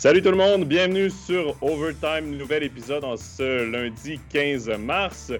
Salut 0.00 0.22
tout 0.22 0.30
le 0.30 0.36
monde, 0.38 0.64
bienvenue 0.64 1.10
sur 1.10 1.54
Overtime, 1.60 2.34
nouvel 2.38 2.62
épisode 2.62 3.04
en 3.04 3.18
ce 3.18 3.70
lundi 3.70 4.18
15 4.32 4.70
mars. 4.78 5.30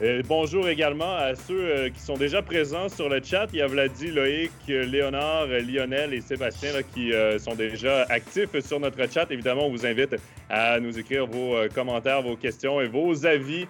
Euh, 0.00 0.22
bonjour 0.24 0.68
également 0.68 1.16
à 1.16 1.34
ceux 1.34 1.60
euh, 1.60 1.90
qui 1.90 2.00
sont 2.00 2.16
déjà 2.16 2.40
présents 2.40 2.88
sur 2.88 3.08
le 3.08 3.20
chat. 3.20 3.48
Il 3.52 3.58
y 3.58 3.60
a 3.60 3.66
Vladi, 3.66 4.12
Loïc, 4.12 4.52
Léonard, 4.68 5.48
Lionel 5.48 6.14
et 6.14 6.20
Sébastien 6.20 6.70
qui 6.94 7.12
euh, 7.12 7.40
sont 7.40 7.56
déjà 7.56 8.04
actifs 8.08 8.56
sur 8.60 8.78
notre 8.78 9.12
chat. 9.12 9.26
Évidemment, 9.32 9.66
on 9.66 9.70
vous 9.72 9.84
invite 9.84 10.14
à 10.48 10.78
nous 10.78 10.96
écrire 10.96 11.26
vos 11.26 11.56
commentaires, 11.74 12.22
vos 12.22 12.36
questions 12.36 12.80
et 12.80 12.86
vos 12.86 13.26
avis 13.26 13.66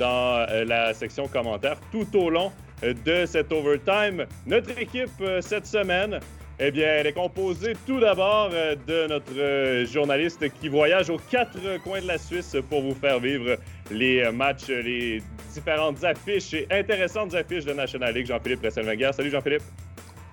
dans 0.00 0.48
la 0.66 0.92
section 0.94 1.28
commentaires 1.28 1.78
tout 1.92 2.08
au 2.18 2.28
long 2.28 2.50
de 2.82 3.24
cet 3.24 3.52
overtime. 3.52 4.26
Notre 4.46 4.76
équipe 4.80 5.22
cette 5.40 5.66
semaine, 5.66 6.18
eh 6.62 6.70
bien, 6.70 6.86
elle 6.88 7.06
est 7.06 7.14
composée 7.14 7.72
tout 7.86 8.00
d'abord 8.00 8.50
euh, 8.52 8.76
de 8.86 9.06
notre 9.08 9.32
euh, 9.34 9.86
journaliste 9.86 10.44
qui 10.60 10.68
voyage 10.68 11.08
aux 11.08 11.16
quatre 11.30 11.82
coins 11.82 12.02
de 12.02 12.06
la 12.06 12.18
Suisse 12.18 12.54
pour 12.68 12.82
vous 12.82 12.94
faire 12.94 13.18
vivre 13.18 13.56
les 13.90 14.30
matchs, 14.30 14.68
les 14.68 15.22
différentes 15.54 16.04
affiches 16.04 16.52
et 16.52 16.66
intéressantes 16.70 17.34
affiches 17.34 17.64
de 17.64 17.72
National 17.72 18.14
League. 18.14 18.26
Jean-Philippe 18.26 18.62
Resselmaguer. 18.62 19.10
Salut 19.14 19.30
Jean-Philippe. 19.30 19.62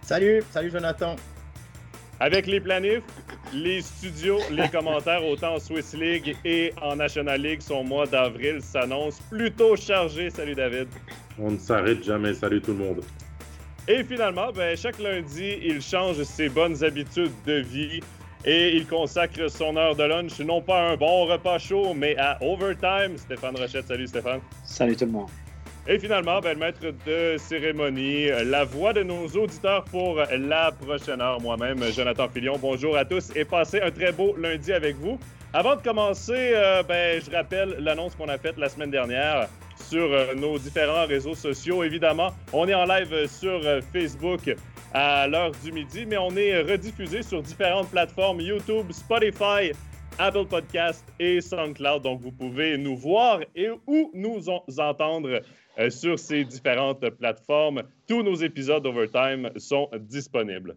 Salut, 0.02 0.44
salut 0.52 0.70
Jonathan. 0.70 1.16
Avec 2.20 2.46
les 2.46 2.60
planifs, 2.60 3.04
les 3.54 3.82
studios, 3.82 4.40
les 4.52 4.68
commentaires, 4.68 5.26
autant 5.26 5.56
en 5.56 5.60
Swiss 5.60 5.94
League 5.94 6.36
et 6.44 6.74
en 6.82 6.98
National 6.98 7.42
League, 7.42 7.62
son 7.62 7.86
mois 7.86 8.06
d'avril 8.06 8.62
s'annonce 8.62 9.20
plutôt 9.30 9.78
chargé. 9.78 10.30
Salut 10.30 10.56
David. 10.56 10.88
On 11.40 11.52
ne 11.52 11.58
s'arrête 11.58 12.04
jamais. 12.04 12.34
Salut 12.34 12.60
tout 12.60 12.74
le 12.74 12.80
monde. 12.80 13.04
Et 13.90 14.04
finalement, 14.04 14.52
ben, 14.52 14.76
chaque 14.76 15.00
lundi, 15.00 15.60
il 15.64 15.82
change 15.82 16.22
ses 16.24 16.50
bonnes 16.50 16.84
habitudes 16.84 17.32
de 17.46 17.62
vie 17.62 18.02
et 18.44 18.76
il 18.76 18.86
consacre 18.86 19.50
son 19.50 19.78
heure 19.78 19.96
de 19.96 20.04
lunch 20.04 20.40
non 20.40 20.62
pas 20.62 20.78
à 20.78 20.92
un 20.92 20.98
bon 20.98 21.26
repas 21.26 21.58
chaud, 21.58 21.94
mais 21.94 22.18
à 22.18 22.38
overtime. 22.42 23.18
Stéphane 23.18 23.56
Rochette, 23.56 23.88
salut 23.88 24.08
Stéphane. 24.08 24.42
Salut 24.66 24.98
tout 24.98 25.06
le 25.06 25.12
monde. 25.12 25.30
Et 25.88 26.00
finalement, 26.00 26.42
ben, 26.42 26.54
le 26.54 26.60
maître 26.60 26.82
de 27.06 27.38
cérémonie, 27.38 28.28
la 28.44 28.66
voix 28.66 28.92
de 28.92 29.04
nos 29.04 29.26
auditeurs 29.28 29.86
pour 29.86 30.22
la 30.38 30.74
prochaine 30.74 31.22
heure, 31.22 31.40
moi-même, 31.40 31.82
Jonathan 31.94 32.28
Filion. 32.28 32.58
Bonjour 32.60 32.98
à 32.98 33.06
tous 33.06 33.32
et 33.38 33.46
passez 33.46 33.80
un 33.80 33.92
très 33.92 34.12
beau 34.12 34.36
lundi 34.36 34.74
avec 34.74 34.98
vous. 34.98 35.18
Avant 35.54 35.78
de 35.78 35.82
commencer, 35.82 36.52
euh, 36.54 36.84
ben, 36.84 37.22
je 37.26 37.32
rappelle 37.32 37.78
l'annonce 37.80 38.16
qu'on 38.16 38.28
a 38.28 38.38
faite 38.38 38.58
la 38.58 38.68
semaine 38.68 38.92
dernière 38.92 39.48
sur 39.90 40.12
euh, 40.12 40.34
nos 40.36 40.58
différents 40.58 41.06
réseaux 41.06 41.36
sociaux. 41.36 41.84
Évidemment, 41.84 42.32
on 42.54 42.68
est 42.68 42.74
en 42.74 42.86
live 42.86 43.28
sur 43.28 43.66
euh, 43.66 43.82
Facebook 43.94 44.56
à 44.94 45.28
l'heure 45.28 45.52
du 45.64 45.72
midi, 45.72 46.06
mais 46.06 46.18
on 46.18 46.36
est 46.36 46.62
rediffusé 46.62 47.22
sur 47.22 47.42
différentes 47.42 47.90
plateformes 47.90 48.42
YouTube, 48.42 48.92
Spotify, 48.92 49.72
Apple 50.18 50.46
Podcast 50.46 51.06
et 51.20 51.42
SoundCloud. 51.42 52.04
Donc, 52.04 52.22
vous 52.22 52.32
pouvez 52.32 52.78
nous 52.78 52.96
voir 52.96 53.42
et 53.56 53.70
ou 53.86 54.12
nous 54.14 54.50
entendre 54.50 55.42
euh, 55.80 55.90
sur 55.90 56.18
ces 56.18 56.44
différentes 56.44 57.08
plateformes. 57.12 57.84
Tous 58.08 58.24
nos 58.24 58.36
épisodes 58.36 58.86
Overtime 58.86 59.52
sont 59.58 59.90
disponibles. 60.00 60.76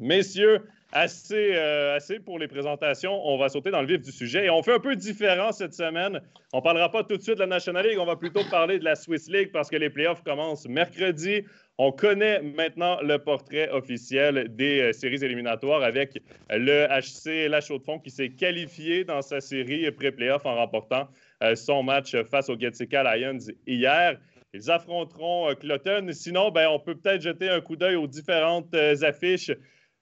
Messieurs, 0.00 0.62
assez, 0.94 1.50
euh, 1.54 1.96
assez 1.96 2.20
pour 2.20 2.38
les 2.38 2.46
présentations. 2.46 3.20
On 3.26 3.36
va 3.36 3.48
sauter 3.48 3.70
dans 3.72 3.82
le 3.82 3.86
vif 3.88 4.00
du 4.00 4.12
sujet 4.12 4.46
et 4.46 4.50
on 4.50 4.62
fait 4.62 4.74
un 4.74 4.80
peu 4.80 4.94
différent 4.94 5.50
cette 5.50 5.74
semaine. 5.74 6.20
On 6.52 6.58
ne 6.58 6.62
parlera 6.62 6.90
pas 6.90 7.02
tout 7.02 7.16
de 7.16 7.22
suite 7.22 7.34
de 7.34 7.40
la 7.40 7.48
National 7.48 7.86
League, 7.86 7.98
on 7.98 8.06
va 8.06 8.16
plutôt 8.16 8.44
parler 8.48 8.78
de 8.78 8.84
la 8.84 8.94
Swiss 8.94 9.28
League 9.28 9.50
parce 9.52 9.68
que 9.68 9.76
les 9.76 9.90
playoffs 9.90 10.22
commencent 10.22 10.68
mercredi. 10.68 11.42
On 11.78 11.90
connaît 11.90 12.40
maintenant 12.40 13.00
le 13.02 13.18
portrait 13.18 13.68
officiel 13.70 14.54
des 14.54 14.80
euh, 14.80 14.92
séries 14.92 15.24
éliminatoires 15.24 15.82
avec 15.82 16.22
le 16.48 16.86
HC 16.86 17.48
La 17.50 17.60
Chaux-de-Fonds 17.60 17.98
qui 17.98 18.10
s'est 18.10 18.30
qualifié 18.30 19.02
dans 19.02 19.20
sa 19.20 19.40
série 19.40 19.90
pré-playoff 19.90 20.46
en 20.46 20.54
remportant 20.54 21.08
euh, 21.42 21.56
son 21.56 21.82
match 21.82 22.14
face 22.30 22.48
aux 22.48 22.58
Getsika 22.58 23.02
Lions 23.02 23.38
hier. 23.66 24.16
Ils 24.56 24.70
affronteront 24.70 25.52
Cloton. 25.56 26.06
Sinon, 26.12 26.52
ben, 26.52 26.68
on 26.68 26.78
peut 26.78 26.94
peut-être 26.94 27.22
jeter 27.22 27.48
un 27.48 27.60
coup 27.60 27.74
d'œil 27.74 27.96
aux 27.96 28.06
différentes 28.06 28.72
affiches 29.02 29.50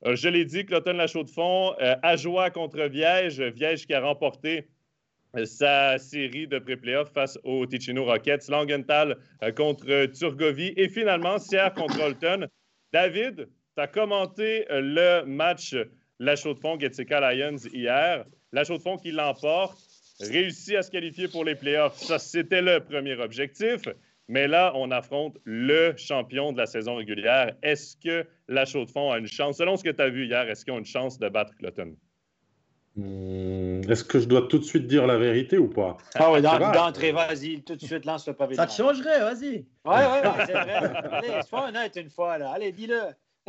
je 0.04 0.28
l'ai 0.28 0.44
dit, 0.44 0.64
Cloton 0.64 0.94
La 0.94 1.06
Chaux-de-Fonds, 1.06 1.74
euh, 1.80 1.94
Ajoie 2.02 2.50
contre 2.50 2.82
Viège. 2.84 3.40
Viège 3.40 3.86
qui 3.86 3.94
a 3.94 4.00
remporté 4.00 4.68
euh, 5.36 5.44
sa 5.44 5.98
série 5.98 6.46
de 6.46 6.58
pré-playoff 6.58 7.12
face 7.12 7.38
aux 7.44 7.66
Ticino 7.66 8.04
Rockets. 8.04 8.48
Langenthal 8.48 9.16
contre 9.56 10.06
Turgovie. 10.06 10.72
Et 10.76 10.88
finalement, 10.88 11.38
Sierre 11.38 11.72
contre 11.74 12.00
Holton. 12.00 12.48
David, 12.92 13.48
tu 13.76 13.82
as 13.82 13.86
commenté 13.86 14.66
le 14.70 15.24
match 15.24 15.74
La 16.18 16.36
Chaux-de-Fonds 16.36 16.78
Getsika 16.78 17.20
Lions 17.32 17.56
hier. 17.72 18.24
La 18.52 18.64
Chaux-de-Fonds 18.64 18.98
qui 18.98 19.12
l'emporte, 19.12 19.78
réussit 20.20 20.76
à 20.76 20.82
se 20.82 20.90
qualifier 20.90 21.28
pour 21.28 21.44
les 21.44 21.54
playoffs. 21.54 21.96
Ça, 21.96 22.18
c'était 22.18 22.62
le 22.62 22.80
premier 22.80 23.14
objectif. 23.14 23.82
Mais 24.28 24.46
là, 24.46 24.72
on 24.74 24.90
affronte 24.90 25.36
le 25.44 25.94
champion 25.96 26.52
de 26.52 26.58
la 26.58 26.66
saison 26.66 26.96
régulière. 26.96 27.54
Est-ce 27.62 27.96
que 27.96 28.26
la 28.48 28.64
Chaux-de-Fonds 28.64 29.10
a 29.10 29.18
une 29.18 29.26
chance, 29.26 29.58
selon 29.58 29.76
ce 29.76 29.84
que 29.84 29.90
tu 29.90 30.02
as 30.02 30.08
vu 30.08 30.26
hier, 30.26 30.48
est-ce 30.48 30.64
qu'ils 30.64 30.74
ont 30.74 30.78
une 30.78 30.84
chance 30.84 31.18
de 31.18 31.28
battre 31.28 31.54
Cloton? 31.56 31.96
Hmm, 32.94 33.80
est-ce 33.88 34.04
que 34.04 34.20
je 34.20 34.26
dois 34.26 34.42
tout 34.48 34.58
de 34.58 34.64
suite 34.64 34.86
dire 34.86 35.06
la 35.06 35.16
vérité 35.16 35.56
ou 35.56 35.68
pas? 35.68 35.96
Ah 36.14 36.30
oui, 36.30 36.42
d'entrée, 36.42 37.10
vas-y, 37.12 37.62
tout 37.62 37.74
de 37.74 37.80
suite, 37.80 38.04
lance 38.04 38.28
le 38.28 38.34
pavé. 38.34 38.54
Ça 38.54 38.66
te 38.66 38.72
changerait, 38.72 39.20
vas-y. 39.20 39.66
Oui, 39.84 39.96
oui, 39.96 40.30
c'est 40.46 40.52
vrai. 40.52 40.92
Allez, 41.10 41.42
sois 41.48 41.68
honnête 41.68 41.96
une 41.96 42.10
fois, 42.10 42.36
là. 42.36 42.52
Allez, 42.52 42.70
dis-le. 42.70 43.00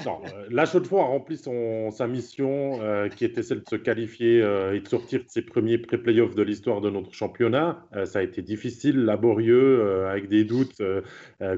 Non, 0.04 0.22
euh, 0.26 0.48
la 0.50 0.66
Chaux-de-Fonds 0.66 1.02
a 1.02 1.06
rempli 1.06 1.38
son, 1.38 1.92
sa 1.92 2.08
mission, 2.08 2.82
euh, 2.82 3.10
qui 3.10 3.26
était 3.26 3.44
celle 3.44 3.62
de 3.62 3.70
se 3.70 3.76
qualifier 3.76 4.42
euh, 4.42 4.74
et 4.74 4.80
de 4.80 4.88
sortir 4.88 5.20
de 5.20 5.30
ses 5.30 5.44
premiers 5.44 5.78
pré-playoffs 5.78 6.34
de 6.34 6.42
l'histoire 6.42 6.82
de 6.82 6.90
notre 6.90 7.14
championnat. 7.14 7.86
ça 8.06 8.20
a 8.20 8.22
été 8.24 8.42
difficile, 8.42 9.06
laborieux, 9.06 10.08
avec 10.08 10.30
des 10.30 10.46
doutes 10.46 10.82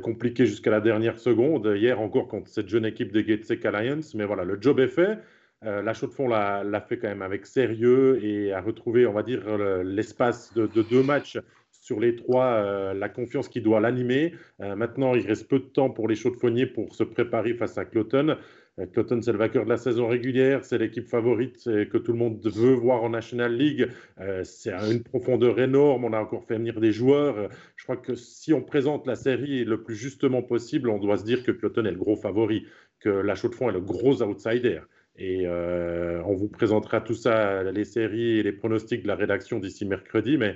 compliqués 0.01 0.45
jusqu'à 0.45 0.71
la 0.71 0.81
dernière 0.81 1.17
seconde. 1.17 1.73
Hier 1.77 1.99
encore 2.01 2.27
contre 2.27 2.49
cette 2.49 2.67
jeune 2.67 2.85
équipe 2.85 3.11
des 3.13 3.23
Gatesec 3.23 3.65
Alliance, 3.65 4.13
mais 4.15 4.25
voilà, 4.25 4.43
le 4.43 4.57
job 4.59 4.79
est 4.79 4.89
fait. 4.89 5.17
la 5.61 5.93
Chaux-de-Fonds 5.93 6.27
l'a 6.27 6.85
fait 6.87 6.97
quand 6.97 7.07
même 7.07 7.21
avec 7.21 7.45
sérieux 7.45 8.23
et 8.23 8.51
a 8.51 8.61
retrouvé, 8.61 9.05
on 9.07 9.13
va 9.13 9.23
dire, 9.23 9.57
l'espace 9.83 10.53
de, 10.53 10.67
deux 10.67 11.03
matchs 11.03 11.37
sur 11.81 11.99
les 11.99 12.15
trois 12.15 12.45
euh, 12.45 12.93
la 12.93 13.09
confiance 13.09 13.47
qui 13.47 13.61
doit 13.61 13.79
l'animer. 13.79 14.33
Euh, 14.61 14.75
maintenant, 14.75 15.13
il 15.13 15.25
reste 15.25 15.47
peu 15.47 15.59
de 15.59 15.65
temps 15.65 15.89
pour 15.89 16.07
les 16.07 16.15
de 16.15 16.65
pour 16.65 16.95
se 16.95 17.03
préparer 17.03 17.53
face 17.53 17.77
à 17.77 17.85
Cloton. 17.85 18.37
Euh, 18.79 18.85
Cloton, 18.87 19.21
c'est 19.21 19.31
le 19.31 19.37
vainqueur 19.37 19.65
de 19.65 19.69
la 19.69 19.77
saison 19.77 20.07
régulière, 20.07 20.65
c'est 20.65 20.77
l'équipe 20.77 21.07
favorite 21.07 21.63
que 21.63 21.97
tout 21.97 22.11
le 22.11 22.17
monde 22.17 22.41
veut 22.43 22.73
voir 22.73 23.03
en 23.03 23.09
National 23.09 23.55
League. 23.55 23.87
c'est 24.43 24.71
à 24.71 24.89
une 24.91 25.03
profondeur 25.03 25.59
énorme, 25.59 26.03
on 26.03 26.13
a 26.13 26.19
encore 26.19 26.43
fait 26.45 26.57
venir 26.57 26.79
des 26.79 26.91
joueurs. 26.91 27.49
je 27.75 27.83
crois 27.83 27.97
que 27.97 28.15
si 28.15 28.51
on 28.53 28.61
présente 28.61 29.07
la 29.07 29.15
série 29.15 29.63
le 29.63 29.83
plus 29.83 29.95
justement 29.95 30.41
possible, 30.41 30.89
on 30.89 30.99
doit 30.99 31.17
se 31.17 31.23
dire 31.23 31.43
que 31.43 31.51
Cloton 31.51 31.85
est 31.85 31.91
le 31.91 31.97
gros 31.97 32.15
favori, 32.15 32.65
que 32.99 33.09
la 33.09 33.35
Chaux 33.35 33.49
de 33.49 33.55
Fonds 33.55 33.69
est 33.69 33.73
le 33.73 33.81
gros 33.81 34.21
outsider. 34.21 34.81
Et 35.17 35.47
on 35.47 36.33
vous 36.33 36.49
présentera 36.49 36.99
tout 36.99 37.13
ça, 37.13 37.63
les 37.63 37.85
séries 37.85 38.39
et 38.39 38.43
les 38.43 38.51
pronostics 38.51 39.03
de 39.03 39.07
la 39.07 39.15
rédaction 39.15 39.59
d'ici 39.59 39.85
mercredi. 39.85 40.37
Mais 40.37 40.55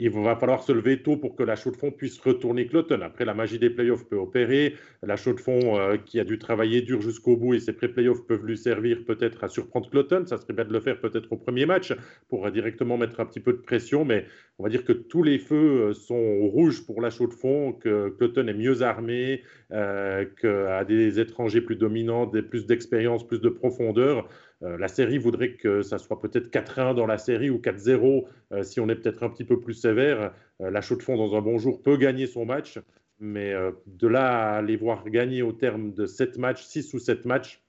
il 0.00 0.10
va 0.10 0.34
falloir 0.34 0.62
se 0.62 0.72
lever 0.72 1.00
tôt 1.02 1.16
pour 1.16 1.36
que 1.36 1.44
la 1.44 1.54
chaux 1.54 1.70
de 1.70 1.76
fond 1.76 1.92
puisse 1.92 2.18
retourner 2.20 2.66
Cloton. 2.66 3.00
Après, 3.02 3.24
la 3.24 3.34
magie 3.34 3.58
des 3.58 3.70
playoffs 3.70 4.04
peut 4.08 4.16
opérer. 4.16 4.74
La 5.02 5.16
chaux 5.16 5.32
de 5.32 5.40
fond 5.40 5.78
euh, 5.78 5.96
qui 5.96 6.18
a 6.18 6.24
dû 6.24 6.38
travailler 6.38 6.82
dur 6.82 7.00
jusqu'au 7.00 7.36
bout 7.36 7.54
et 7.54 7.60
ses 7.60 7.72
pré-playoffs 7.72 8.26
peuvent 8.26 8.44
lui 8.44 8.58
servir 8.58 9.04
peut-être 9.04 9.44
à 9.44 9.48
surprendre 9.48 9.88
Cloton. 9.88 10.24
Ça 10.26 10.38
serait 10.38 10.54
bien 10.54 10.64
de 10.64 10.72
le 10.72 10.80
faire 10.80 11.00
peut-être 11.00 11.32
au 11.32 11.36
premier 11.36 11.66
match 11.66 11.94
pour 12.28 12.50
directement 12.50 12.98
mettre 12.98 13.20
un 13.20 13.26
petit 13.26 13.40
peu 13.40 13.52
de 13.52 13.58
pression. 13.58 14.04
Mais 14.04 14.26
on 14.58 14.64
va 14.64 14.70
dire 14.70 14.84
que 14.84 14.92
tous 14.92 15.22
les 15.22 15.38
feux 15.38 15.90
euh, 15.90 15.94
sont 15.94 16.40
rouges 16.48 16.84
pour 16.84 17.00
la 17.00 17.10
chaux 17.10 17.28
de 17.28 17.32
fond, 17.32 17.72
que 17.72 18.08
Cloton 18.10 18.48
est 18.48 18.54
mieux 18.54 18.82
armé, 18.82 19.42
euh, 19.72 20.24
qu'à 20.40 20.84
des 20.84 21.20
étrangers 21.20 21.60
plus 21.60 21.76
dominants, 21.76 22.26
des, 22.26 22.42
plus 22.42 22.66
d'expérience, 22.66 23.26
plus 23.26 23.40
de 23.40 23.48
profondeur. 23.48 24.28
Euh, 24.62 24.76
la 24.76 24.88
série 24.88 25.18
voudrait 25.18 25.52
que 25.52 25.82
ça 25.82 25.98
soit 25.98 26.20
peut-être 26.20 26.50
4-1 26.50 26.94
dans 26.94 27.06
la 27.06 27.18
série 27.18 27.50
ou 27.50 27.58
4-0 27.58 28.26
euh, 28.52 28.62
si 28.62 28.78
on 28.80 28.88
est 28.88 28.94
peut-être 28.94 29.22
un 29.22 29.30
petit 29.30 29.44
peu 29.44 29.58
plus 29.58 29.74
sévère. 29.74 30.32
Euh, 30.60 30.70
la 30.70 30.80
chaux 30.80 30.96
de 30.96 31.02
fond, 31.02 31.16
dans 31.16 31.34
un 31.34 31.40
bon 31.40 31.58
jour, 31.58 31.82
peut 31.82 31.96
gagner 31.96 32.26
son 32.26 32.44
match. 32.44 32.78
Mais 33.22 33.52
de 33.84 34.08
là 34.08 34.54
à 34.54 34.62
les 34.62 34.76
voir 34.76 35.04
gagner 35.04 35.42
au 35.42 35.52
terme 35.52 35.92
de 35.92 36.06
7 36.06 36.38
matchs, 36.38 36.62
6 36.62 36.94
ou 36.94 36.98
7 36.98 37.26
matchs, 37.26 37.62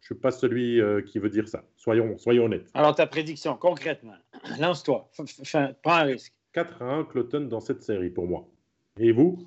je 0.00 0.02
ne 0.02 0.04
suis 0.04 0.14
pas 0.16 0.30
celui 0.30 0.82
qui 1.06 1.18
veut 1.18 1.30
dire 1.30 1.48
ça. 1.48 1.64
Soyons, 1.76 2.18
soyons 2.18 2.44
honnêtes. 2.44 2.68
Alors, 2.74 2.94
ta 2.94 3.06
prédiction, 3.06 3.56
concrètement, 3.56 4.16
lance-toi, 4.60 5.08
prends 5.82 5.94
un 5.94 6.02
risque. 6.02 6.34
4 6.52 6.82
1 6.82 7.04
Cloton 7.04 7.40
dans 7.46 7.60
cette 7.60 7.82
série 7.82 8.10
pour 8.10 8.26
moi. 8.26 8.46
Et 8.98 9.12
vous? 9.12 9.38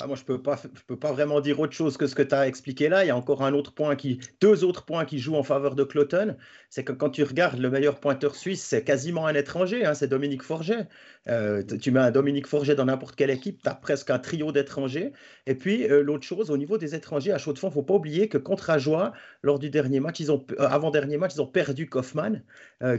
Ah, 0.00 0.06
moi, 0.06 0.16
je 0.16 0.22
peux 0.22 0.40
peux 0.40 0.98
pas 0.98 1.12
vraiment 1.12 1.40
dire 1.40 1.58
autre 1.58 1.72
chose 1.72 1.96
que 1.96 2.06
ce 2.06 2.14
que 2.14 2.22
tu 2.22 2.34
as 2.34 2.46
expliqué 2.46 2.88
là. 2.88 3.04
Il 3.04 3.08
y 3.08 3.10
a 3.10 3.16
encore 3.16 3.42
un 3.42 3.52
autre 3.52 3.72
point 3.72 3.96
qui, 3.96 4.20
deux 4.40 4.62
autres 4.64 4.84
points 4.84 5.04
qui 5.04 5.18
jouent 5.18 5.34
en 5.34 5.42
faveur 5.42 5.74
de 5.74 5.82
Cloton. 5.82 6.36
C'est 6.70 6.84
que 6.84 6.92
quand 6.92 7.10
tu 7.10 7.24
regardes 7.24 7.58
le 7.58 7.68
meilleur 7.68 7.98
pointeur 7.98 8.36
suisse, 8.36 8.62
c'est 8.64 8.84
quasiment 8.84 9.26
un 9.26 9.34
étranger. 9.34 9.84
Hein, 9.84 9.94
c'est 9.94 10.06
Dominique 10.06 10.42
Forget. 10.44 10.86
Euh, 11.28 11.62
tu 11.62 11.90
mets 11.90 12.00
un 12.00 12.10
Dominique 12.10 12.46
Forget 12.46 12.74
dans 12.74 12.86
n'importe 12.86 13.16
quelle 13.16 13.30
équipe, 13.30 13.62
tu 13.62 13.68
as 13.68 13.74
presque 13.74 14.10
un 14.10 14.18
trio 14.18 14.52
d'étrangers. 14.52 15.12
Et 15.46 15.54
puis 15.54 15.84
euh, 15.84 16.02
l'autre 16.02 16.24
chose, 16.24 16.50
au 16.50 16.56
niveau 16.56 16.78
des 16.78 16.94
étrangers 16.94 17.32
à 17.32 17.38
chaud 17.38 17.52
de 17.52 17.58
fond, 17.58 17.70
faut 17.70 17.82
pas 17.82 17.94
oublier 17.94 18.28
que 18.28 18.38
contre 18.38 18.70
Ajoie, 18.70 19.12
lors 19.42 19.58
du 19.58 19.70
dernier 19.70 20.00
match, 20.00 20.20
ils 20.20 20.32
ont, 20.32 20.44
euh, 20.52 20.68
avant 20.68 20.90
dernier 20.90 21.16
match, 21.18 21.32
ils 21.34 21.42
ont 21.42 21.46
perdu 21.46 21.88
Kaufmann. 21.88 22.42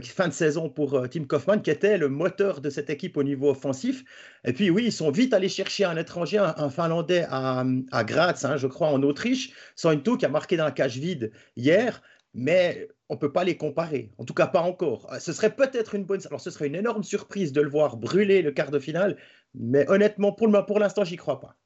fin 0.04 0.28
de 0.28 0.32
saison 0.32 0.68
pour 0.68 1.08
Tim 1.08 1.24
Kaufmann, 1.24 1.62
qui 1.62 1.70
était 1.70 1.98
le 1.98 2.08
moteur 2.08 2.60
de 2.60 2.70
cette 2.70 2.90
équipe 2.90 3.16
au 3.16 3.22
niveau 3.22 3.50
offensif. 3.50 4.04
Et 4.44 4.52
puis 4.52 4.70
oui, 4.70 4.84
ils 4.86 4.92
sont 4.92 5.10
vite 5.10 5.34
allés 5.34 5.48
chercher 5.48 5.84
un 5.84 5.96
étranger, 5.96 6.38
un, 6.38 6.54
un 6.56 6.70
Finlandais 6.70 7.26
à, 7.28 7.64
à 7.92 8.04
Graz, 8.04 8.44
hein, 8.44 8.56
je 8.56 8.66
crois, 8.66 8.88
en 8.88 9.02
Autriche, 9.02 9.52
Sointo 9.76 10.16
qui 10.16 10.26
a 10.26 10.28
marqué 10.28 10.56
dans 10.56 10.64
la 10.64 10.70
cage 10.70 10.98
vide 10.98 11.32
hier, 11.56 12.02
mais 12.34 12.88
on 13.08 13.14
ne 13.14 13.18
peut 13.18 13.32
pas 13.32 13.44
les 13.44 13.56
comparer. 13.56 14.12
En 14.18 14.24
tout 14.24 14.34
cas, 14.34 14.46
pas 14.46 14.62
encore. 14.62 15.08
Ce 15.18 15.32
serait 15.32 15.54
peut-être 15.54 15.94
une 15.94 16.04
bonne. 16.04 16.20
Alors, 16.26 16.40
ce 16.40 16.50
serait 16.50 16.68
une 16.68 16.74
énorme 16.74 17.02
surprise 17.02 17.52
de 17.52 17.60
le 17.60 17.68
voir 17.68 17.96
brûler 17.96 18.42
le 18.42 18.52
quart 18.52 18.70
de 18.70 18.78
finale, 18.78 19.16
mais 19.54 19.88
honnêtement, 19.90 20.32
pour, 20.32 20.46
le, 20.46 20.64
pour 20.64 20.78
l'instant, 20.78 21.04
j'y 21.04 21.16
crois 21.16 21.40
pas. 21.40 21.56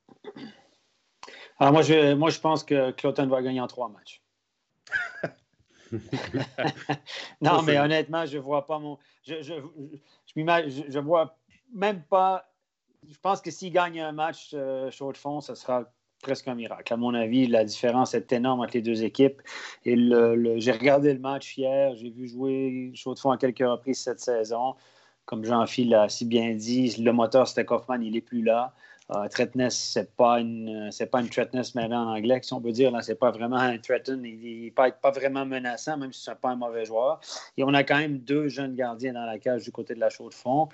Alors, 1.59 1.73
moi, 1.73 1.83
je, 1.83 2.15
moi, 2.15 2.31
je 2.31 2.41
pense 2.41 2.65
que 2.65 2.91
Cloton 2.93 3.27
va 3.27 3.43
gagner 3.43 3.61
en 3.61 3.67
trois 3.67 3.89
matchs. 3.89 4.23
non, 7.41 7.63
mais 7.63 7.79
honnêtement, 7.79 8.27
je 8.27 8.39
vois 8.39 8.67
pas 8.67 8.79
mon. 8.79 8.99
Je, 9.23 9.43
je, 9.43 9.55
je, 10.35 10.83
je, 10.89 10.99
vois 10.99 11.39
même 11.73 12.03
pas 12.03 12.55
je 13.11 13.19
pense 13.19 13.41
que 13.41 13.51
s'il 13.51 13.73
gagne 13.73 14.01
un 14.01 14.13
match 14.13 14.51
euh, 14.55 14.91
chaud 14.91 15.13
de 15.13 15.17
fond, 15.17 15.41
ce 15.41 15.55
sera 15.55 15.85
presque 16.25 16.49
un 16.49 16.55
miracle. 16.55 16.93
À 16.93 16.97
mon 16.97 17.15
avis, 17.15 17.47
la 17.47 17.65
différence 17.65 18.15
est 18.15 18.32
énorme 18.32 18.61
entre 18.61 18.73
les 18.75 18.82
deux 18.82 19.05
équipes. 19.05 19.41
Et 19.85 19.94
j'ai 20.56 20.73
regardé 20.73 21.12
le 21.12 21.21
match 21.21 21.56
hier, 21.56 21.94
j'ai 21.97 22.11
vu 22.11 22.26
jouer 22.29 22.91
chaud 22.94 23.15
de 23.15 23.19
fond 23.21 23.31
à 23.31 23.37
quelques 23.37 23.59
reprises 23.59 24.00
cette 24.00 24.21
saison. 24.21 24.75
Comme 25.26 25.44
Jean-Phil 25.44 25.91
l'a 25.91 26.09
si 26.09 26.25
bien 26.25 26.55
dit, 26.55 26.97
le 27.00 27.12
moteur, 27.12 27.47
c'était 27.47 27.67
il 28.00 28.12
n'est 28.12 28.21
plus 28.21 28.43
là. 28.43 28.75
Euh, 29.11 29.29
Tretness, 29.29 29.93
ce 29.93 29.99
n'est 29.99 30.06
pas 30.06 30.41
une, 30.41 30.88
c'est 30.91 31.06
pas 31.06 31.21
une 31.21 31.29
Tretness 31.29 31.75
mais 31.75 31.85
en 31.85 32.09
anglais, 32.09 32.41
si 32.43 32.55
on 32.55 32.61
peut 32.61 32.73
dire. 32.73 32.91
Ce 33.03 33.12
n'est 33.12 33.17
pas 33.17 33.31
vraiment 33.31 33.56
un 33.56 33.77
Threaten. 33.77 34.25
Il 34.25 34.65
n'est 34.65 34.70
pas, 34.70 34.91
pas, 34.93 35.11
vraiment 35.11 35.44
menaçant, 35.44 35.99
même 35.99 36.12
si 36.12 36.23
ce 36.23 36.31
n'est 36.31 36.37
pas 36.37 36.50
un 36.50 36.56
mauvais 36.56 36.87
joueur. 36.87 37.20
Et 37.59 37.65
on 37.65 37.75
a 37.75 37.85
quand 37.85 37.99
même 37.99 38.19
deux 38.19 38.49
jeunes 38.49 38.75
gardiens 38.75 39.12
dans 39.12 39.27
la 39.27 39.38
cage 39.38 39.65
du 39.65 39.73
côté 39.73 39.94
de 39.94 40.00
la 40.00 40.09
chaude 40.09 40.31
de 40.31 40.35
fond 40.35 40.69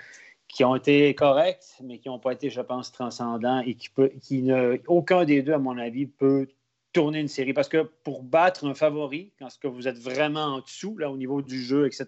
qui 0.53 0.65
ont 0.65 0.75
été 0.75 1.15
corrects, 1.15 1.77
mais 1.83 1.99
qui 1.99 2.09
n'ont 2.09 2.19
pas 2.19 2.33
été, 2.33 2.51
je 2.51 2.61
pense, 2.61 2.91
transcendants 2.93 3.61
et 3.61 3.75
qui, 3.75 3.89
peut, 3.89 4.11
qui 4.21 4.43
ne, 4.43 4.79
aucun 4.87 5.25
des 5.25 5.43
deux, 5.43 5.53
à 5.53 5.59
mon 5.59 5.79
avis, 5.79 6.07
peut 6.07 6.49
tourner 6.93 7.21
une 7.21 7.29
série. 7.29 7.53
Parce 7.53 7.69
que 7.69 7.83
pour 8.03 8.23
battre 8.23 8.67
un 8.67 8.75
favori, 8.75 9.33
quand 9.39 9.49
vous 9.71 9.87
êtes 9.87 9.99
vraiment 9.99 10.57
en 10.57 10.61
dessous, 10.61 10.99
là, 10.99 11.11
au 11.11 11.17
niveau 11.17 11.41
du 11.41 11.63
jeu, 11.63 11.87
etc., 11.87 12.07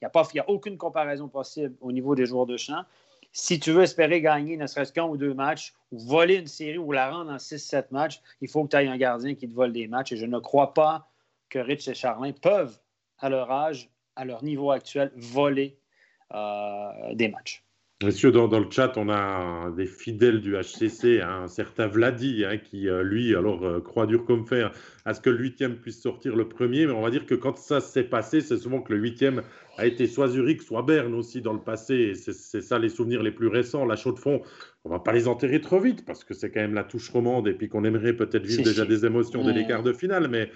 il 0.00 0.06
n'y 0.06 0.40
a, 0.40 0.42
a 0.42 0.50
aucune 0.50 0.78
comparaison 0.78 1.28
possible 1.28 1.74
au 1.80 1.90
niveau 1.90 2.14
des 2.14 2.26
joueurs 2.26 2.46
de 2.46 2.56
champ. 2.56 2.82
Si 3.32 3.58
tu 3.58 3.72
veux 3.72 3.82
espérer 3.82 4.20
gagner 4.20 4.56
ne 4.56 4.66
serait-ce 4.66 4.92
qu'un 4.92 5.04
ou 5.04 5.16
deux 5.16 5.34
matchs, 5.34 5.74
ou 5.90 5.98
voler 5.98 6.36
une 6.36 6.46
série 6.46 6.78
ou 6.78 6.92
la 6.92 7.10
rendre 7.10 7.32
en 7.32 7.36
6-7 7.36 7.86
matchs, 7.90 8.22
il 8.40 8.48
faut 8.48 8.64
que 8.64 8.70
tu 8.70 8.76
aies 8.76 8.86
un 8.86 8.96
gardien 8.96 9.34
qui 9.34 9.48
te 9.48 9.54
vole 9.54 9.72
des 9.72 9.88
matchs. 9.88 10.12
Et 10.12 10.16
je 10.16 10.24
ne 10.24 10.38
crois 10.38 10.72
pas 10.72 11.10
que 11.48 11.58
Rich 11.58 11.88
et 11.88 11.94
Charlin 11.94 12.32
peuvent, 12.32 12.78
à 13.18 13.28
leur 13.28 13.50
âge, 13.50 13.90
à 14.14 14.24
leur 14.24 14.42
niveau 14.44 14.70
actuel, 14.70 15.12
voler 15.16 15.78
des 16.32 17.28
matchs. 17.28 17.62
Monsieur, 18.04 18.30
dans, 18.30 18.46
dans, 18.46 18.60
le 18.60 18.70
chat, 18.70 18.92
on 18.98 19.08
a 19.08 19.70
des 19.70 19.86
fidèles 19.86 20.42
du 20.42 20.54
HCC, 20.54 21.22
hein, 21.22 21.44
un 21.44 21.48
certain 21.48 21.86
Vladi, 21.86 22.44
hein, 22.44 22.58
qui, 22.58 22.90
euh, 22.90 23.02
lui, 23.02 23.34
alors, 23.34 23.64
euh, 23.64 23.80
croit 23.80 24.06
dur 24.06 24.26
comme 24.26 24.46
fer 24.46 24.70
à 25.06 25.14
ce 25.14 25.22
que 25.22 25.30
le 25.30 25.38
huitième 25.38 25.76
puisse 25.76 26.02
sortir 26.02 26.36
le 26.36 26.46
premier. 26.46 26.84
Mais 26.84 26.92
on 26.92 27.00
va 27.00 27.08
dire 27.08 27.24
que 27.24 27.34
quand 27.34 27.56
ça 27.56 27.80
s'est 27.80 28.04
passé, 28.04 28.42
c'est 28.42 28.58
souvent 28.58 28.82
que 28.82 28.92
le 28.92 28.98
huitième 28.98 29.40
a 29.78 29.86
été 29.86 30.06
soit 30.06 30.28
Zurich, 30.28 30.60
soit 30.60 30.82
Berne 30.82 31.14
aussi 31.14 31.40
dans 31.40 31.54
le 31.54 31.60
passé. 31.60 32.12
C'est 32.14 32.60
ça 32.60 32.78
les 32.78 32.90
souvenirs 32.90 33.22
les 33.22 33.30
plus 33.30 33.48
récents. 33.48 33.86
La 33.86 33.96
chaude 33.96 34.16
de 34.16 34.20
fond, 34.20 34.42
on 34.84 34.90
va 34.90 34.98
pas 34.98 35.12
les 35.12 35.26
enterrer 35.26 35.62
trop 35.62 35.80
vite 35.80 36.04
parce 36.04 36.22
que 36.22 36.34
c'est 36.34 36.50
quand 36.50 36.60
même 36.60 36.74
la 36.74 36.84
touche 36.84 37.08
romande 37.08 37.48
et 37.48 37.54
puis 37.54 37.70
qu'on 37.70 37.84
aimerait 37.84 38.12
peut-être 38.12 38.44
vivre 38.44 38.62
déjà 38.62 38.84
des 38.84 39.06
émotions 39.06 39.42
dès 39.42 39.54
les 39.54 39.66
quarts 39.66 39.82
de 39.82 39.94
finale. 39.94 40.28
Mais 40.28 40.50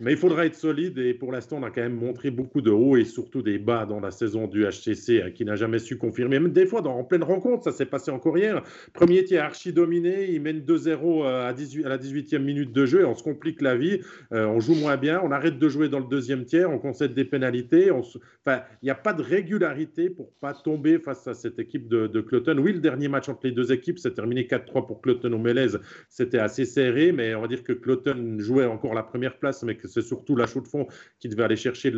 mais 0.00 0.12
il 0.12 0.18
faudra 0.18 0.46
être 0.46 0.56
solide 0.56 0.98
et 0.98 1.14
pour 1.14 1.32
l'instant, 1.32 1.58
on 1.60 1.62
a 1.62 1.70
quand 1.70 1.82
même 1.82 1.94
montré 1.94 2.30
beaucoup 2.30 2.60
de 2.60 2.70
hauts 2.70 2.96
et 2.96 3.04
surtout 3.04 3.42
des 3.42 3.58
bas 3.58 3.86
dans 3.86 4.00
la 4.00 4.10
saison 4.10 4.46
du 4.46 4.64
HCC 4.64 5.22
hein, 5.22 5.30
qui 5.30 5.44
n'a 5.44 5.54
jamais 5.54 5.78
su 5.78 5.96
confirmer. 5.96 6.38
Même 6.38 6.52
des 6.52 6.66
fois, 6.66 6.80
dans, 6.80 6.98
en 6.98 7.04
pleine 7.04 7.22
rencontre, 7.22 7.64
ça 7.64 7.72
s'est 7.72 7.86
passé 7.86 8.10
encore 8.10 8.36
hier. 8.36 8.62
Premier 8.94 9.22
tiers 9.24 9.44
archi 9.44 9.72
dominé, 9.72 10.30
il 10.30 10.40
mène 10.40 10.60
2-0 10.60 11.24
euh, 11.24 11.48
à, 11.48 11.52
18, 11.52 11.84
à 11.84 11.88
la 11.90 11.98
18e 11.98 12.38
minute 12.38 12.72
de 12.72 12.86
jeu 12.86 13.02
et 13.02 13.04
on 13.04 13.14
se 13.14 13.22
complique 13.22 13.60
la 13.60 13.76
vie. 13.76 14.00
Euh, 14.32 14.46
on 14.46 14.60
joue 14.60 14.74
moins 14.74 14.96
bien, 14.96 15.20
on 15.22 15.30
arrête 15.30 15.58
de 15.58 15.68
jouer 15.68 15.88
dans 15.88 16.00
le 16.00 16.08
deuxième 16.08 16.46
tiers, 16.46 16.70
on 16.70 16.78
concède 16.78 17.14
des 17.14 17.24
pénalités. 17.24 17.90
Enfin, 17.90 18.62
il 18.82 18.86
n'y 18.86 18.90
a 18.90 18.96
pas 18.96 19.12
de 19.12 19.22
régularité 19.22 20.10
pour 20.10 20.32
pas 20.40 20.54
tomber 20.54 20.98
face 20.98 21.28
à 21.28 21.34
cette 21.34 21.58
équipe 21.58 21.88
de, 21.88 22.06
de 22.06 22.20
Cloton. 22.20 22.56
Oui, 22.58 22.72
le 22.72 22.80
dernier 22.80 23.08
match 23.08 23.28
entre 23.28 23.40
les 23.44 23.52
deux 23.52 23.72
équipes 23.72 23.98
s'est 23.98 24.14
terminé 24.14 24.44
4-3 24.44 24.86
pour 24.86 25.00
Cloton 25.02 25.32
au 25.32 25.38
Mélèze. 25.38 25.78
C'était 26.08 26.38
assez 26.38 26.64
serré, 26.64 27.12
mais 27.12 27.34
on 27.34 27.42
va 27.42 27.48
dire 27.48 27.62
que 27.62 27.72
Cloton 27.72 28.36
jouait 28.38 28.66
encore 28.66 28.94
la 28.94 29.02
première 29.02 29.38
place, 29.38 29.62
mais 29.62 29.76
que 29.82 29.88
c'est 29.88 30.02
surtout 30.02 30.36
la 30.36 30.46
chaux 30.46 30.60
de 30.60 30.68
fond 30.68 30.86
qui 31.18 31.28
devait 31.28 31.44
aller 31.44 31.56
chercher 31.56 31.92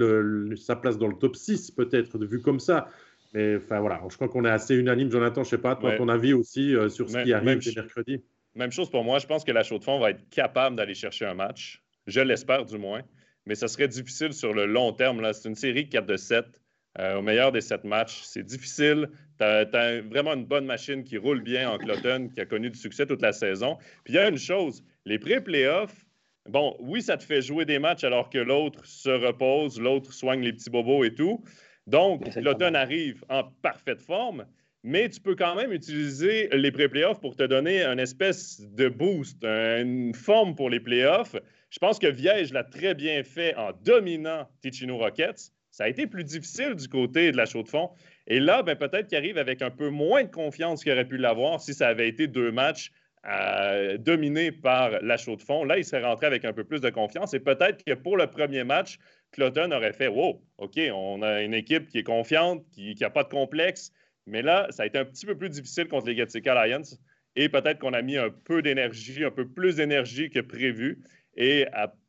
sa 0.57 0.77
place 0.77 0.99
dans 0.99 1.09
le 1.09 1.17
top 1.17 1.37
6, 1.37 1.71
peut-être, 1.73 2.19
vu 2.19 2.41
comme 2.41 2.61
ça. 2.61 2.89
Mais 3.35 3.57
enfin 3.57 3.81
voilà, 3.81 4.01
je 4.09 4.15
crois 4.15 4.29
qu'on 4.29 4.45
est 4.45 4.51
assez 4.51 4.75
unanime. 4.75 5.11
Jonathan, 5.11 5.43
je 5.43 5.51
sais 5.51 5.59
pas, 5.59 5.77
toi, 5.77 5.97
ton 5.97 6.09
avis 6.09 6.33
aussi 6.33 6.75
euh, 6.75 6.89
sur 6.89 7.11
ce 7.11 7.23
qui 7.23 7.33
arrive 7.33 7.61
mercredi. 7.77 8.23
Même 8.55 8.71
chose 8.71 8.89
pour 8.89 9.03
moi. 9.03 9.19
Je 9.19 9.27
pense 9.27 9.45
que 9.45 9.51
la 9.51 9.65
chaux 9.65 9.79
de 9.79 9.85
fond 9.85 9.99
va 9.99 10.11
être 10.11 10.29
capable 10.31 10.77
d'aller 10.77 10.95
chercher 10.95 11.27
un 11.27 11.35
match. 11.35 11.83
Je 12.07 12.21
l'espère 12.21 12.65
du 12.65 12.79
moins. 12.79 13.03
Mais 13.47 13.57
ça 13.57 13.69
serait 13.69 13.89
difficile 13.89 14.33
sur 14.33 14.55
le 14.55 14.67
long 14.67 14.93
terme. 14.93 15.21
C'est 15.33 15.49
une 15.49 15.57
série 15.57 15.89
4 15.89 16.07
de 16.07 16.17
7. 16.17 16.47
Euh, 17.01 17.17
au 17.17 17.23
meilleur 17.23 17.51
des 17.51 17.61
7 17.61 17.85
matchs. 17.85 18.23
C'est 18.23 18.45
difficile. 18.45 19.09
Tu 19.39 19.45
as, 19.45 20.01
vraiment 20.03 20.35
une 20.35 20.47
bonne 20.47 20.65
machine 20.65 21.03
qui 21.03 21.19
roule 21.19 21.43
bien 21.43 21.69
en 21.69 21.79
Cloton, 21.79 22.29
qui 22.33 22.41
a 22.41 22.47
connu 22.47 22.71
du 22.71 22.79
succès 22.79 23.05
toute 23.05 23.21
la 23.21 23.33
saison. 23.33 23.77
Puis 24.05 24.15
il 24.15 24.17
y 24.17 24.19
a 24.19 24.29
une 24.29 24.39
chose, 24.39 24.85
les 25.05 25.19
pré-playoffs, 25.19 26.04
Bon, 26.49 26.77
oui, 26.79 27.01
ça 27.01 27.17
te 27.17 27.25
fait 27.25 27.41
jouer 27.41 27.65
des 27.65 27.79
matchs 27.79 28.05
alors 28.05 28.29
que 28.29 28.39
l'autre 28.39 28.85
se 28.85 29.09
repose, 29.09 29.81
l'autre 29.81 30.13
soigne 30.13 30.43
les 30.43 30.53
petits 30.53 30.69
bobos 30.69 31.05
et 31.05 31.15
tout. 31.15 31.43
Donc, 31.87 32.35
l'automne 32.37 32.77
arrive 32.77 33.25
en 33.31 33.45
parfaite 33.63 34.03
forme, 34.03 34.47
mais 34.83 35.09
tu 35.09 35.21
peux 35.21 35.35
quand 35.35 35.55
même 35.55 35.73
utiliser 35.73 36.49
les 36.53 36.71
pré-playoffs 36.71 37.21
pour 37.21 37.35
te 37.35 37.43
donner 37.43 37.83
une 37.83 37.99
espèce 37.99 38.61
de 38.61 38.89
boost, 38.89 39.43
une 39.43 40.15
forme 40.15 40.55
pour 40.55 40.69
les 40.69 40.81
playoffs. 40.81 41.35
Je 41.71 41.79
pense 41.79 41.99
que 41.99 42.07
Viège 42.07 42.53
l'a 42.53 42.65
très 42.65 42.95
bien 42.95 43.23
fait 43.23 43.55
en 43.57 43.73
dominant 43.83 44.47
Ticino 44.61 44.99
Rockets. 44.99 45.51
Ça 45.71 45.85
a 45.85 45.89
été 45.89 46.07
plus 46.07 46.25
difficile 46.25 46.75
du 46.75 46.89
côté 46.89 47.33
de 47.33 47.37
la 47.37 47.47
chaux 47.47 47.63
de 47.63 47.69
fond. 47.69 47.91
Et 48.27 48.39
là, 48.39 48.63
ben, 48.63 48.77
peut-être 48.77 49.09
qu'il 49.09 49.19
arrive 49.19 49.39
avec 49.39 49.61
un 49.63 49.71
peu 49.71 49.89
moins 49.89 50.25
de 50.25 50.31
confiance 50.31 50.83
qu'il 50.85 50.93
aurait 50.93 51.09
pu 51.09 51.17
l'avoir 51.17 51.61
si 51.61 51.75
ça 51.75 51.89
avait 51.89 52.09
été 52.09 52.27
deux 52.27 52.53
matchs 52.53 52.93
dominé 53.99 54.53
par 54.53 54.91
la 55.03 55.17
chaux 55.17 55.37
de 55.37 55.43
fond. 55.43 55.65
Là, 55.65 55.79
il 55.79 55.85
serait 55.85 56.05
rentré 56.05 56.27
avec 56.27 56.45
un 56.45 56.53
peu 56.53 56.65
plus 56.65 56.81
de 56.81 56.91
confiance 56.91 57.33
et 57.35 57.41
peut-être 57.41 57.85
que 57.85 57.95
pour 57.95 58.17
le 58.17 58.27
premier 58.27 58.65
match, 58.65 58.99
Cloton 59.33 59.71
aurait 59.73 59.93
fait 59.93 60.09
Wow, 60.09 60.43
OK, 60.59 60.79
on 60.93 61.23
a 61.23 61.43
une 61.43 61.55
équipe 61.55 61.89
qui 61.89 61.99
est 61.99 62.05
confiante, 62.05 62.65
qui 62.71 62.95
n'a 63.01 63.11
pas 63.11 63.25
de 63.25 63.29
complexe. 63.29 63.93
Mais 64.27 64.43
là, 64.43 64.67
ça 64.71 64.85
a 64.85 64.87
été 64.87 64.99
un 64.99 65.05
petit 65.05 65.27
peu 65.27 65.37
plus 65.37 65.51
difficile 65.51 65.89
contre 65.89 66.07
les 66.07 66.15
Gatsika 66.15 66.67
Lions 66.67 66.83
et 67.37 67.49
peut-être 67.49 67.79
qu'on 67.79 67.93
a 67.93 68.03
mis 68.03 68.17
un 68.17 68.31
peu 68.31 68.63
d'énergie, 68.63 69.25
un 69.25 69.31
peu 69.31 69.47
plus 69.47 69.77
d'énergie 69.77 70.31
que 70.31 70.41
prévu. 70.41 71.03
Et 71.37 71.67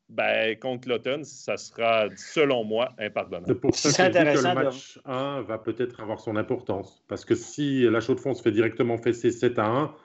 ben, 0.08 0.56
contre 0.60 0.86
Cloton, 0.86 1.22
ça 1.24 1.58
sera, 1.58 2.10
selon 2.16 2.64
moi, 2.64 2.94
impardonnable. 3.00 3.48
C'est 3.48 3.60
pour 3.60 3.76
ça 3.76 4.10
que, 4.10 4.18
le 4.18 4.54
match 4.54 5.00
1 5.06 5.42
va 5.42 5.58
peut-être 5.58 6.00
avoir 6.00 6.20
son 6.20 6.36
importance. 6.36 7.04
Parce 7.08 7.26
que 7.26 7.34
si 7.34 7.90
la 7.90 8.00
chaux 8.02 8.14
de 8.14 8.20
fond 8.20 8.34
se 8.34 8.44
fait 8.44 8.52
directement 8.52 8.98
fesser 8.98 9.32
7 9.32 9.58
à 9.58 9.66
1, 9.66 9.96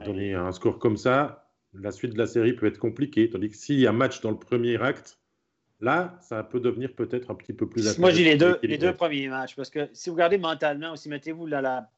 donner 0.00 0.34
un 0.34 0.52
score 0.52 0.78
comme 0.78 0.96
ça, 0.96 1.50
la 1.72 1.90
suite 1.90 2.12
de 2.12 2.18
la 2.18 2.26
série 2.26 2.52
peut 2.52 2.66
être 2.66 2.78
compliquée. 2.78 3.28
Tandis 3.28 3.50
que 3.50 3.56
s'il 3.56 3.80
y 3.80 3.86
a 3.86 3.92
match 3.92 4.20
dans 4.20 4.30
le 4.30 4.38
premier 4.38 4.80
acte, 4.80 5.18
là, 5.80 6.16
ça 6.20 6.42
peut 6.42 6.60
devenir 6.60 6.94
peut-être 6.94 7.30
un 7.30 7.34
petit 7.34 7.52
peu 7.52 7.68
plus 7.68 7.98
Moi, 7.98 8.10
j'ai 8.10 8.24
les 8.24 8.36
deux, 8.36 8.58
les 8.62 8.78
deux 8.78 8.94
premiers 8.94 9.28
matchs. 9.28 9.56
Parce 9.56 9.70
que 9.70 9.88
si 9.92 10.08
vous 10.08 10.16
regardez 10.16 10.38
mentalement 10.38 10.92
aussi, 10.92 11.08
mettez-vous 11.08 11.46
là, 11.46 11.90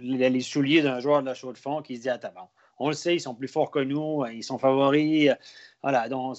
les 0.00 0.40
souliers 0.40 0.82
d'un 0.82 1.00
joueur 1.00 1.20
de 1.20 1.26
la 1.26 1.34
chaux 1.34 1.52
de 1.52 1.58
fond 1.58 1.82
qui 1.82 1.96
se 1.96 2.02
dit 2.02 2.08
Attends, 2.08 2.50
on 2.78 2.88
le 2.88 2.94
sait, 2.94 3.14
ils 3.14 3.20
sont 3.20 3.34
plus 3.34 3.48
forts 3.48 3.70
que 3.70 3.80
nous, 3.80 4.24
ils 4.26 4.44
sont 4.44 4.58
favoris. 4.58 5.30
Voilà, 5.82 6.08
donc 6.08 6.36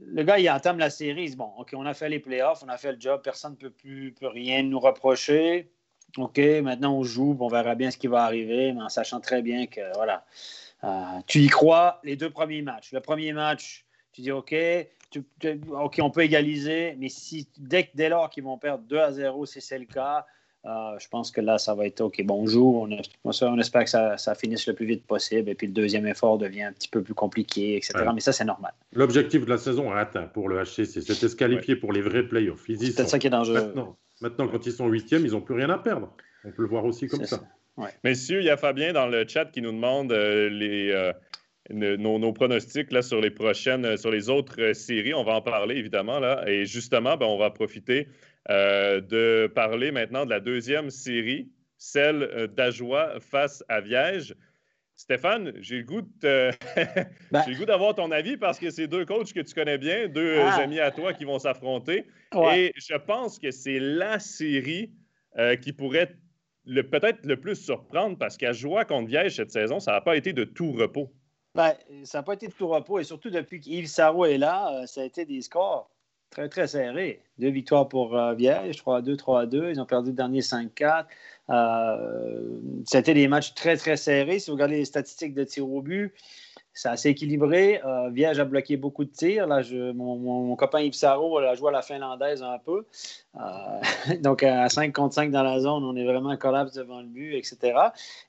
le 0.00 0.22
gars, 0.22 0.38
il 0.38 0.48
entame 0.48 0.78
la 0.78 0.90
série, 0.90 1.24
il 1.24 1.30
dit 1.30 1.36
Bon, 1.36 1.50
OK, 1.58 1.72
on 1.74 1.86
a 1.86 1.94
fait 1.94 2.08
les 2.08 2.18
playoffs, 2.18 2.62
on 2.64 2.68
a 2.68 2.76
fait 2.76 2.92
le 2.92 3.00
job, 3.00 3.20
personne 3.22 3.52
ne 3.52 3.56
peut, 3.56 3.70
plus, 3.70 4.12
peut 4.12 4.28
rien 4.28 4.62
nous 4.62 4.80
reprocher. 4.80 5.70
OK, 6.18 6.38
maintenant 6.62 6.96
on 6.96 7.02
joue, 7.02 7.36
on 7.40 7.48
verra 7.48 7.74
bien 7.74 7.90
ce 7.90 7.96
qui 7.96 8.06
va 8.06 8.24
arriver, 8.24 8.72
mais 8.72 8.82
en 8.82 8.88
sachant 8.88 9.20
très 9.20 9.42
bien 9.42 9.66
que, 9.66 9.80
voilà, 9.94 10.24
euh, 10.84 10.88
tu 11.26 11.40
y 11.40 11.48
crois 11.48 12.00
les 12.04 12.16
deux 12.16 12.30
premiers 12.30 12.62
matchs. 12.62 12.92
Le 12.92 13.00
premier 13.00 13.32
match, 13.32 13.84
tu 14.12 14.20
dis 14.20 14.32
OK, 14.32 14.54
OK, 15.70 15.98
on 16.00 16.10
peut 16.10 16.22
égaliser, 16.22 16.96
mais 16.98 17.08
si 17.08 17.48
dès, 17.58 17.90
dès 17.94 18.08
lors 18.08 18.30
qu'ils 18.30 18.44
vont 18.44 18.58
perdre 18.58 18.84
2 18.84 18.98
à 18.98 19.12
0, 19.12 19.46
si 19.46 19.60
c'est 19.60 19.78
le 19.78 19.86
cas, 19.86 20.26
Euh, 20.64 20.96
je 21.00 21.08
pense 21.08 21.32
que 21.32 21.40
là, 21.40 21.58
ça 21.58 21.74
va 21.74 21.86
être 21.86 22.00
OK. 22.00 22.22
Bonjour. 22.24 22.86
On, 23.24 23.30
on 23.42 23.58
espère 23.58 23.82
que 23.82 23.90
ça, 23.90 24.16
ça, 24.16 24.34
finisse 24.36 24.66
le 24.68 24.74
plus 24.74 24.86
vite 24.86 25.04
possible. 25.04 25.50
Et 25.50 25.54
puis 25.56 25.66
le 25.66 25.72
deuxième 25.72 26.06
effort 26.06 26.38
devient 26.38 26.62
un 26.62 26.72
petit 26.72 26.88
peu 26.88 27.02
plus 27.02 27.14
compliqué, 27.14 27.76
etc. 27.76 28.04
Mais 28.14 28.20
ça, 28.20 28.32
c'est 28.32 28.44
normal. 28.44 28.72
L'objectif 28.92 29.44
de 29.44 29.50
la 29.50 29.58
saison 29.58 29.92
est 29.92 29.98
atteint 29.98 30.26
pour 30.26 30.48
le 30.48 30.62
HCC. 30.62 31.00
C'était 31.00 31.28
se 31.28 31.34
qualifier 31.34 31.74
pour 31.74 31.92
les 31.92 32.00
vrais 32.00 32.22
playoffs. 32.22 32.64
C'est 32.68 32.94
peut-être 32.94 33.08
ça 33.08 33.18
qui 33.18 33.26
est 33.26 33.30
dangereux. 33.30 33.66
Maintenant, 33.66 33.96
maintenant 34.22 34.48
quand 34.48 34.64
ils 34.64 34.72
sont 34.72 34.88
huitièmes, 34.88 35.26
ils 35.26 35.32
n'ont 35.32 35.40
plus 35.40 35.54
rien 35.54 35.70
à 35.70 35.78
perdre. 35.78 36.14
On 36.44 36.50
peut 36.50 36.62
le 36.62 36.68
voir 36.68 36.84
aussi 36.84 37.06
comme 37.06 37.24
ça. 37.24 37.42
Messieurs, 38.04 38.40
il 38.40 38.46
y 38.46 38.50
a 38.50 38.56
Fabien 38.56 38.92
dans 38.92 39.06
le 39.06 39.26
chat 39.26 39.46
qui 39.46 39.62
nous 39.62 39.72
demande 39.72 40.12
euh, 40.12 40.48
les, 40.50 40.90
euh, 40.90 41.12
nos, 41.70 42.32
pronostics 42.32 42.92
là, 42.92 43.02
sur 43.02 43.20
les 43.20 43.30
prochaines, 43.30 43.96
sur 43.96 44.10
les 44.10 44.28
autres 44.28 44.72
séries. 44.72 45.14
On 45.14 45.24
va 45.24 45.34
en 45.34 45.42
parler 45.42 45.76
évidemment. 45.76 46.18
Là. 46.18 46.44
Et 46.46 46.66
justement, 46.66 47.16
ben, 47.16 47.26
on 47.26 47.38
va 47.38 47.50
profiter 47.50 48.08
euh, 48.50 49.00
de 49.00 49.46
parler 49.46 49.92
maintenant 49.92 50.24
de 50.24 50.30
la 50.30 50.40
deuxième 50.40 50.90
série, 50.90 51.50
celle 51.78 52.22
euh, 52.22 52.46
d'Ajoie 52.46 53.20
face 53.20 53.64
à 53.68 53.80
Viège. 53.80 54.34
Stéphane, 55.02 55.52
j'ai 55.58 55.78
le 55.78 55.82
goût 55.82 56.02
ben 56.22 57.44
goût 57.58 57.64
d'avoir 57.64 57.92
ton 57.96 58.12
avis 58.12 58.36
parce 58.36 58.60
que 58.60 58.70
c'est 58.70 58.86
deux 58.86 59.04
coachs 59.04 59.32
que 59.32 59.40
tu 59.40 59.52
connais 59.52 59.76
bien, 59.76 60.06
deux 60.06 60.38
ah. 60.38 60.54
amis 60.60 60.78
à 60.78 60.92
toi 60.92 61.12
qui 61.12 61.24
vont 61.24 61.40
s'affronter. 61.40 62.06
Et 62.54 62.72
je 62.76 62.94
pense 62.94 63.40
que 63.40 63.50
c'est 63.50 63.80
la 63.80 64.20
série 64.20 64.92
euh, 65.38 65.56
qui 65.56 65.72
pourrait 65.72 66.14
peut-être 66.64 67.26
le 67.26 67.34
plus 67.40 67.56
surprendre 67.56 68.16
parce 68.16 68.36
qu'à 68.36 68.52
Joie 68.52 68.84
contre 68.84 69.08
Viège 69.08 69.34
cette 69.34 69.50
saison, 69.50 69.80
ça 69.80 69.90
n'a 69.90 70.00
pas 70.02 70.16
été 70.16 70.32
de 70.32 70.44
tout 70.44 70.70
repos. 70.70 71.12
Ben, 71.56 71.74
ça 72.04 72.18
n'a 72.18 72.22
pas 72.22 72.34
été 72.34 72.46
de 72.46 72.52
tout 72.52 72.68
repos 72.68 73.00
et 73.00 73.04
surtout 73.04 73.30
depuis 73.30 73.58
qu'Yves 73.58 73.88
Sarro 73.88 74.24
est 74.24 74.38
là, 74.38 74.86
ça 74.86 75.00
a 75.00 75.04
été 75.04 75.24
des 75.24 75.40
scores 75.40 75.90
très, 76.32 76.48
très 76.48 76.66
serré. 76.66 77.22
Deux 77.38 77.50
victoires 77.50 77.88
pour 77.88 78.16
euh, 78.16 78.34
Vierge, 78.34 78.76
3-2, 78.76 79.16
3-2. 79.16 79.70
Ils 79.70 79.80
ont 79.80 79.86
perdu 79.86 80.10
le 80.10 80.16
dernier 80.16 80.40
5-4. 80.40 81.06
Euh, 81.52 82.60
C'était 82.86 83.14
des 83.14 83.28
matchs 83.28 83.54
très, 83.54 83.76
très 83.76 83.96
serrés. 83.96 84.38
Si 84.38 84.50
vous 84.50 84.56
regardez 84.56 84.76
les 84.76 84.84
statistiques 84.84 85.34
de 85.34 85.44
tir 85.44 85.68
au 85.68 85.82
but, 85.82 86.14
c'est 86.74 86.88
assez 86.88 87.10
équilibré. 87.10 87.80
Euh, 87.84 88.40
a 88.40 88.44
bloqué 88.44 88.76
beaucoup 88.76 89.04
de 89.04 89.10
tirs. 89.10 89.46
Là, 89.46 89.60
je, 89.60 89.92
mon, 89.92 90.56
copain 90.56 90.80
Yves 90.80 90.94
Sarro 90.94 91.38
a 91.38 91.54
joué 91.54 91.68
à 91.68 91.72
la 91.72 91.82
finlandaise 91.82 92.42
un 92.42 92.58
peu. 92.58 92.86
Euh, 93.36 94.14
donc, 94.20 94.42
à 94.42 94.68
5 94.68 94.92
contre 94.92 95.14
5 95.14 95.30
dans 95.30 95.42
la 95.42 95.60
zone, 95.60 95.84
on 95.84 95.94
est 95.96 96.04
vraiment 96.04 96.36
collapse 96.36 96.72
devant 96.72 97.00
le 97.00 97.08
but, 97.08 97.34
etc. 97.34 97.78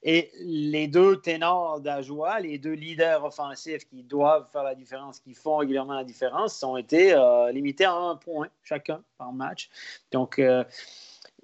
Et 0.03 0.29
les 0.41 0.87
deux 0.87 1.21
ténors 1.21 1.79
d'Ajoie, 1.79 2.39
les 2.41 2.57
deux 2.57 2.73
leaders 2.73 3.23
offensifs 3.23 3.85
qui 3.85 4.03
doivent 4.03 4.47
faire 4.51 4.63
la 4.63 4.75
différence, 4.75 5.19
qui 5.19 5.33
font 5.33 5.57
régulièrement 5.57 5.93
la 5.93 6.03
différence, 6.03 6.61
ont 6.63 6.77
été 6.77 7.13
euh, 7.13 7.51
limités 7.51 7.85
à 7.85 7.93
un 7.93 8.15
point 8.17 8.49
chacun 8.63 9.01
par 9.17 9.31
match. 9.31 9.69
Donc, 10.11 10.41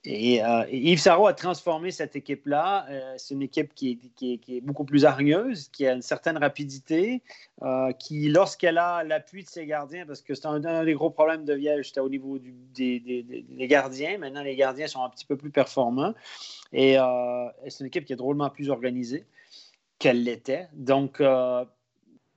euh, 0.08 0.66
et, 0.70 0.92
Yves 0.92 1.00
Sarro 1.00 1.28
a 1.28 1.34
transformé 1.34 1.92
cette 1.92 2.16
équipe-là. 2.16 2.86
Euh, 2.90 3.14
c'est 3.18 3.34
une 3.34 3.42
équipe 3.42 3.74
qui 3.74 4.00
est, 4.22 4.62
beaucoup 4.62 4.86
plus 4.86 5.06
hargneuse, 5.06 5.70
qui 5.70 5.86
a 5.86 5.94
une 5.94 6.02
certaine 6.02 6.38
rapidité, 6.38 7.22
euh, 7.64 7.92
qui, 7.94 8.30
lorsqu'elle 8.30 8.78
a 8.78 9.04
l'appui 9.04 9.44
de 9.44 9.50
ses 9.50 9.66
gardiens, 9.66 10.06
parce 10.06 10.22
que 10.22 10.34
c'est 10.34 10.46
un, 10.46 10.84
des 10.84 10.94
gros 10.94 11.10
problèmes 11.10 11.46
de 11.46 11.54
Viège, 11.54 11.88
c'était 11.88 12.00
au 12.00 12.10
niveau 12.10 12.40
des, 12.40 13.26
gardiens. 13.68 14.18
Maintenant, 14.18 14.44
les 14.44 14.56
gardiens 14.56 14.88
sont 14.88 15.04
un 15.04 15.10
petit 15.10 15.26
peu 15.26 15.36
plus 15.36 15.52
performants. 15.52 16.14
Et 16.72 16.98
c'est 17.68 17.80
une 17.82 17.88
équipe 17.88 18.06
qui 18.06 18.14
est 18.14 18.18
drôlement 18.18 18.50
plus 18.50 18.70
organisée 18.70 19.26
qu'elle 19.98 20.24
l'était. 20.24 20.70
Donc, 20.74 21.22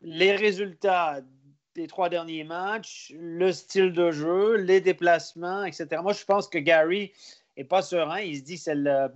les 0.03 0.33
résultats 0.35 1.21
des 1.75 1.87
trois 1.87 2.09
derniers 2.09 2.45
matchs, 2.45 3.15
le 3.19 3.51
style 3.53 3.93
de 3.93 4.11
jeu, 4.11 4.57
les 4.57 4.81
déplacements, 4.81 5.65
etc. 5.65 5.87
Moi, 6.03 6.13
je 6.13 6.25
pense 6.25 6.49
que 6.49 6.59
Gary 6.59 7.13
et 7.57 7.65
pas 7.65 7.83
serein. 7.83 8.21
Il 8.21 8.39
se 8.39 8.43
dit 8.43 8.57
que 8.57 8.61
c'est 8.63 8.75
le 8.75 9.09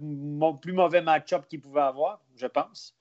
plus 0.60 0.72
mauvais 0.72 1.02
match-up 1.02 1.46
qu'il 1.48 1.60
pouvait 1.60 1.80
avoir, 1.80 2.20
je 2.36 2.46
pense. 2.46 2.94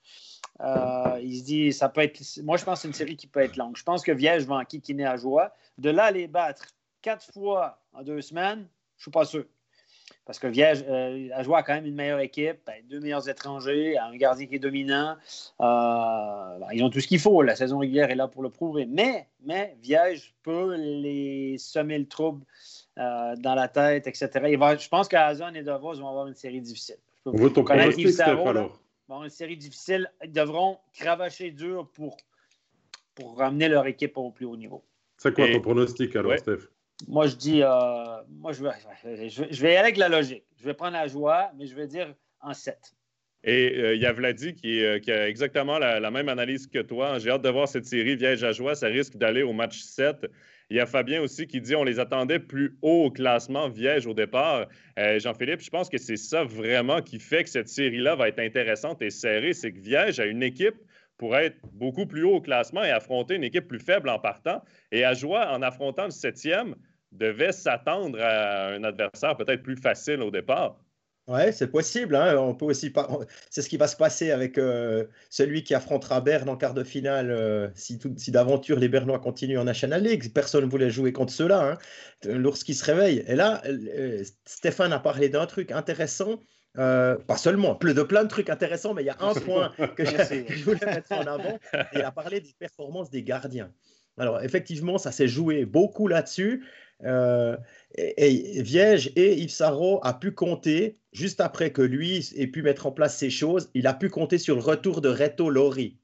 Euh, 0.60 1.20
il 1.22 1.38
se 1.38 1.44
dit, 1.44 1.72
ça 1.72 1.88
peut 1.88 2.02
être. 2.02 2.20
Moi, 2.42 2.56
je 2.56 2.64
pense 2.64 2.78
que 2.78 2.82
c'est 2.82 2.88
une 2.88 2.94
série 2.94 3.16
qui 3.16 3.26
peut 3.26 3.40
être 3.40 3.56
longue. 3.56 3.76
Je 3.76 3.82
pense 3.82 4.02
que 4.02 4.12
Viège 4.12 4.44
va 4.44 4.56
en 4.56 5.04
à 5.04 5.16
joie. 5.16 5.52
De 5.78 5.90
là, 5.90 6.10
les 6.10 6.26
battre 6.26 6.66
quatre 7.02 7.30
fois 7.32 7.82
en 7.92 8.02
deux 8.02 8.22
semaines, 8.22 8.66
je 8.96 9.00
ne 9.00 9.02
suis 9.02 9.10
pas 9.10 9.24
sûr. 9.24 9.44
Parce 10.24 10.38
que 10.38 10.46
Viège 10.46 10.84
euh, 10.88 11.28
a 11.32 11.62
quand 11.62 11.74
même 11.74 11.86
une 11.86 11.94
meilleure 11.94 12.20
équipe, 12.20 12.58
ben, 12.66 12.74
deux 12.88 13.00
meilleurs 13.00 13.28
étrangers, 13.28 13.98
un 13.98 14.16
gardien 14.16 14.46
qui 14.46 14.56
est 14.56 14.60
dominant. 14.60 15.16
Euh, 15.60 16.58
ben, 16.58 16.68
ils 16.72 16.82
ont 16.82 16.90
tout 16.90 17.00
ce 17.00 17.06
qu'il 17.06 17.18
faut. 17.18 17.42
La 17.42 17.56
saison 17.56 17.78
régulière 17.78 18.10
est 18.10 18.16
là 18.16 18.28
pour 18.28 18.42
le 18.42 18.50
prouver. 18.50 18.86
Mais, 18.86 19.28
mais 19.44 19.76
Viège 19.82 20.34
peut 20.42 20.74
les 20.76 21.58
semer 21.58 21.98
le 21.98 22.08
trouble 22.08 22.44
euh, 22.98 23.36
dans 23.36 23.54
la 23.54 23.68
tête, 23.68 24.06
etc. 24.06 24.30
je 24.32 24.88
pense 24.88 25.06
qu'Azon 25.06 25.52
et 25.52 25.62
Davos 25.62 25.96
vont 25.96 26.08
avoir 26.08 26.28
une 26.28 26.34
série 26.34 26.62
difficile. 26.62 26.96
On 27.26 27.32
veut 27.32 27.52
ton 27.52 27.62
pronostic, 27.62 28.08
Steph, 28.08 28.24
alors. 28.24 28.80
Bon, 29.06 29.22
une 29.22 29.28
série 29.28 29.58
difficile. 29.58 30.10
Ils 30.24 30.32
devront 30.32 30.78
cravacher 30.94 31.50
dur 31.50 31.90
pour, 31.92 32.16
pour 33.14 33.36
ramener 33.36 33.68
leur 33.68 33.86
équipe 33.86 34.16
au 34.16 34.30
plus 34.30 34.46
haut 34.46 34.56
niveau. 34.56 34.82
C'est 35.18 35.34
quoi 35.34 35.46
ton 35.46 35.60
pronostic, 35.60 36.16
alors, 36.16 36.38
Steph? 36.38 36.70
Moi, 37.06 37.26
je 37.26 37.36
dis, 37.36 37.62
euh, 37.62 37.68
moi, 38.30 38.52
je 38.52 38.62
vais, 38.62 39.28
je, 39.28 39.42
vais 39.42 39.68
y 39.68 39.76
aller 39.76 39.76
avec 39.76 39.98
la 39.98 40.08
logique. 40.08 40.44
Je 40.56 40.64
vais 40.64 40.72
prendre 40.72 40.94
la 40.94 41.06
joie, 41.06 41.50
mais 41.58 41.66
je 41.66 41.74
vais 41.74 41.86
dire 41.86 42.14
en 42.40 42.54
7. 42.54 42.78
Et 43.44 43.76
euh, 43.76 43.94
il 43.94 44.00
y 44.00 44.06
a 44.06 44.12
Vladi 44.14 44.54
qui, 44.54 44.82
qui 45.02 45.12
a 45.12 45.28
exactement 45.28 45.78
la, 45.78 46.00
la, 46.00 46.10
même 46.10 46.30
analyse 46.30 46.66
que 46.66 46.78
toi. 46.78 47.18
J'ai 47.18 47.28
hâte 47.28 47.42
de 47.42 47.50
voir 47.50 47.68
cette 47.68 47.84
série 47.84 48.16
Viège 48.16 48.42
à 48.42 48.52
joie. 48.52 48.74
Ça 48.74 48.86
risque 48.86 49.18
d'aller 49.18 49.42
au 49.42 49.52
match 49.52 49.80
7. 49.80 50.26
Il 50.68 50.76
y 50.76 50.80
a 50.80 50.86
Fabien 50.86 51.22
aussi 51.22 51.46
qui 51.46 51.60
dit 51.60 51.76
on 51.76 51.84
les 51.84 52.00
attendait 52.00 52.40
plus 52.40 52.76
haut 52.82 53.04
au 53.04 53.10
classement 53.10 53.68
Viège 53.68 54.06
au 54.06 54.14
départ. 54.14 54.66
Euh, 54.98 55.18
Jean-Philippe, 55.20 55.60
je 55.60 55.70
pense 55.70 55.88
que 55.88 55.98
c'est 55.98 56.16
ça 56.16 56.42
vraiment 56.42 57.02
qui 57.02 57.20
fait 57.20 57.44
que 57.44 57.50
cette 57.50 57.68
série-là 57.68 58.16
va 58.16 58.28
être 58.28 58.40
intéressante 58.40 59.00
et 59.00 59.10
serrée. 59.10 59.52
C'est 59.52 59.72
que 59.72 59.78
Viège 59.78 60.18
a 60.18 60.26
une 60.26 60.42
équipe 60.42 60.76
pour 61.18 61.36
être 61.36 61.56
beaucoup 61.72 62.06
plus 62.06 62.24
haut 62.24 62.36
au 62.36 62.40
classement 62.40 62.82
et 62.82 62.90
affronter 62.90 63.36
une 63.36 63.44
équipe 63.44 63.68
plus 63.68 63.78
faible 63.78 64.08
en 64.08 64.18
partant. 64.18 64.62
Et 64.90 65.04
Ajoie, 65.04 65.52
en 65.52 65.62
affrontant 65.62 66.04
le 66.06 66.10
septième, 66.10 66.74
devait 67.12 67.52
s'attendre 67.52 68.20
à 68.20 68.68
un 68.72 68.82
adversaire 68.82 69.36
peut-être 69.36 69.62
plus 69.62 69.76
facile 69.76 70.20
au 70.20 70.30
départ. 70.30 70.78
Ouais, 71.28 71.50
c'est 71.50 71.66
possible. 71.66 72.14
Hein. 72.14 72.36
On 72.38 72.54
peut 72.54 72.66
aussi 72.66 72.90
pas... 72.90 73.08
C'est 73.50 73.60
ce 73.60 73.68
qui 73.68 73.76
va 73.76 73.88
se 73.88 73.96
passer 73.96 74.30
avec 74.30 74.58
euh, 74.58 75.06
celui 75.28 75.64
qui 75.64 75.74
affrontera 75.74 76.20
Berne 76.20 76.48
en 76.48 76.56
quart 76.56 76.72
de 76.72 76.84
finale. 76.84 77.32
Euh, 77.32 77.68
si, 77.74 77.98
si 78.16 78.30
d'aventure 78.30 78.78
les 78.78 78.88
Bernois 78.88 79.18
continuent 79.18 79.58
en 79.58 79.64
National 79.64 80.02
League, 80.02 80.32
personne 80.32 80.64
ne 80.64 80.70
voulait 80.70 80.90
jouer 80.90 81.12
contre 81.12 81.32
ceux-là. 81.32 81.72
Hein, 81.72 81.78
lorsqu'ils 82.24 82.76
se 82.76 82.84
réveillent. 82.84 83.24
Et 83.26 83.34
là, 83.34 83.60
euh, 83.66 84.22
Stéphane 84.44 84.92
a 84.92 85.00
parlé 85.00 85.28
d'un 85.28 85.46
truc 85.46 85.72
intéressant. 85.72 86.40
pas 86.74 87.36
seulement, 87.36 87.74
de 87.74 88.02
plein 88.04 88.22
de 88.22 88.28
trucs 88.28 88.48
intéressants, 88.48 88.94
mais 88.94 89.02
il 89.02 89.06
y 89.06 89.10
a 89.10 89.16
un 89.18 89.34
point 89.34 89.72
que 89.96 90.04
je, 90.04 90.64
voulais 90.64 90.86
mettre 90.86 91.10
en 91.10 91.26
avant. 91.26 91.58
Il 91.92 92.02
a 92.02 92.12
parlé 92.12 92.40
des 92.40 92.54
performances 92.56 93.10
des 93.10 93.24
gardiens. 93.24 93.72
Alors, 94.18 94.42
effectivement, 94.42 94.96
ça 94.96 95.12
s'est 95.12 95.28
joué 95.28 95.64
beaucoup 95.64 96.06
là-dessus. 96.06 96.64
Euh, 97.04 97.56
et, 97.96 98.62
Viège 98.62 99.12
et 99.16 99.38
Yves 99.38 99.50
Sarro 99.50 100.00
a 100.02 100.14
pu 100.14 100.32
compter, 100.32 100.96
juste 101.12 101.40
après 101.40 101.70
que 101.70 101.82
lui 101.82 102.30
ait 102.36 102.46
pu 102.46 102.62
mettre 102.62 102.86
en 102.86 102.92
place 102.92 103.16
ces 103.16 103.30
choses, 103.30 103.70
il 103.74 103.86
a 103.86 103.94
pu 103.94 104.08
compter 104.08 104.38
sur 104.38 104.56
le 104.56 104.62
retour 104.62 105.00
de 105.00 105.08
Reto 105.08 105.50
Lori. 105.50 105.98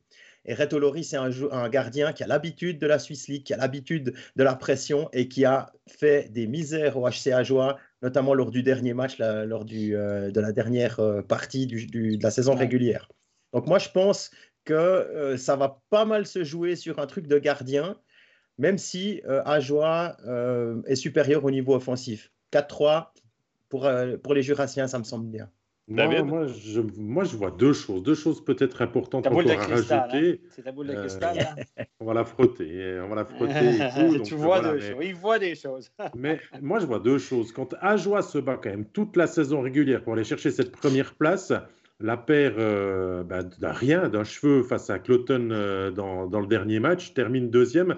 Et 0.44 0.54
Reto 0.54 0.78
Lori, 0.78 1.04
c'est 1.04 1.16
un, 1.16 1.30
un, 1.52 1.68
gardien 1.68 2.12
qui 2.12 2.25
a 2.25 2.26
l'habitude 2.26 2.78
de 2.78 2.87
la 2.87 2.99
Swiss 2.99 3.28
League, 3.28 3.44
qui 3.44 3.54
a 3.54 3.56
l'habitude 3.56 4.12
de 4.34 4.42
la 4.42 4.56
pression 4.56 5.08
et 5.12 5.28
qui 5.28 5.44
a 5.44 5.72
fait 5.87 6.30
des 6.32 6.49
misères 6.49 6.96
au 6.96 7.08
HCA 7.08 7.44
Joie, 7.44 7.78
notamment 8.02 8.34
lors 8.34 8.50
du 8.50 8.62
dernier 8.62 8.92
match, 8.92 9.18
lors 9.18 9.64
du, 9.64 9.96
euh, 9.96 10.30
de 10.32 10.40
la 10.40 10.52
dernière 10.52 10.99
euh, 10.99 11.22
partie 11.22 11.66
du, 11.66 11.87
de 11.87 12.22
la 12.22 12.30
saison 12.32 12.56
régulière. 12.56 13.08
Donc 13.52 13.66
moi, 13.66 13.78
je 13.78 13.88
pense 13.88 14.30
que 14.64 15.34
ça 15.38 15.56
va 15.56 15.82
pas 15.90 16.04
mal 16.04 16.25
se 16.25 16.44
jouer 16.44 16.76
sur 16.76 17.00
un 17.00 17.06
truc 17.06 17.26
de 17.26 17.38
gardien 17.38 17.96
même 18.59 18.78
si 18.78 19.21
euh, 19.26 19.42
Ajoie 19.44 20.16
euh, 20.26 20.82
est 20.87 20.94
supérieur 20.94 21.44
au 21.44 21.50
niveau 21.50 21.75
offensif. 21.75 22.30
4-3 22.52 23.09
pour, 23.68 23.87
euh, 23.87 24.16
pour 24.16 24.35
les 24.35 24.42
Jurassiens, 24.42 24.87
ça 24.87 24.99
me 24.99 25.04
semble 25.04 25.26
bien. 25.26 25.49
moi, 25.88 26.47
je, 26.47 26.80
moi, 26.99 27.25
je 27.25 27.37
vois 27.37 27.50
deux 27.50 27.73
choses, 27.73 28.02
deux 28.02 28.14
choses 28.14 28.44
peut-être 28.44 28.82
importantes 28.82 29.26
encore 29.26 29.40
à 29.40 29.54
rajouter. 29.54 29.94
Hein. 29.94 30.49
C'est 30.50 30.62
ta 30.62 30.73
boule 30.73 30.88
de 30.88 30.94
cristal. 30.94 31.56
on 32.00 32.04
va 32.04 32.14
la 32.14 32.25
frotter, 32.25 33.00
on 33.02 33.09
va 33.09 33.16
la 33.16 33.25
frotter. 33.25 34.23
tu 34.25 34.35
vois 34.35 34.61
deux 34.61 34.80
choses. 34.80 34.97
Il 35.02 35.14
voit 35.14 35.38
des 35.38 35.54
choses. 35.54 35.90
mais 36.14 36.38
moi, 36.61 36.78
je 36.78 36.87
vois 36.87 36.99
deux 36.99 37.18
choses. 37.18 37.52
Quand 37.52 37.75
Ajoie 37.80 38.23
se 38.23 38.38
bat 38.38 38.59
quand 38.62 38.71
même 38.71 38.85
toute 38.85 39.16
la 39.16 39.26
saison 39.26 39.62
régulière 39.62 40.02
pour 40.02 40.12
aller 40.12 40.25
chercher 40.25 40.50
cette 40.50 40.73
première 40.73 41.14
place, 41.14 41.52
la 42.02 42.16
paire 42.16 42.54
bah, 43.25 43.42
d'un 43.42 43.73
rien, 43.73 44.09
d'un 44.09 44.25
cheveu 44.25 44.62
face 44.62 44.90
à 44.90 44.99
Cloton 44.99 45.49
dans, 45.94 46.26
dans, 46.26 46.40
le 46.40 46.47
dernier 46.47 46.80
match, 46.80 47.14
termine 47.14 47.50
deuxième 47.50 47.94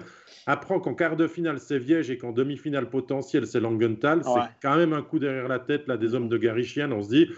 apprend 0.47 0.79
qu'en 0.79 0.93
quart 0.93 1.15
de 1.15 1.27
finale, 1.27 1.59
c'est 1.59 1.79
Viège 1.79 2.09
et 2.11 2.17
qu'en 2.17 2.31
demi-finale 2.31 2.89
potentielle, 2.89 3.47
c'est 3.47 3.59
Langenthal, 3.59 4.21
c'est 4.23 4.41
quand 4.61 4.77
même 4.77 4.93
un 4.93 5.01
coup 5.01 5.19
derrière 5.19 5.47
la 5.47 5.59
tête 5.59 5.87
là, 5.87 5.97
des 5.97 6.13
hommes 6.13 6.29
de 6.29 6.37
Garichian. 6.37 6.91
On 6.91 7.01
se 7.01 7.09
dit, 7.09 7.29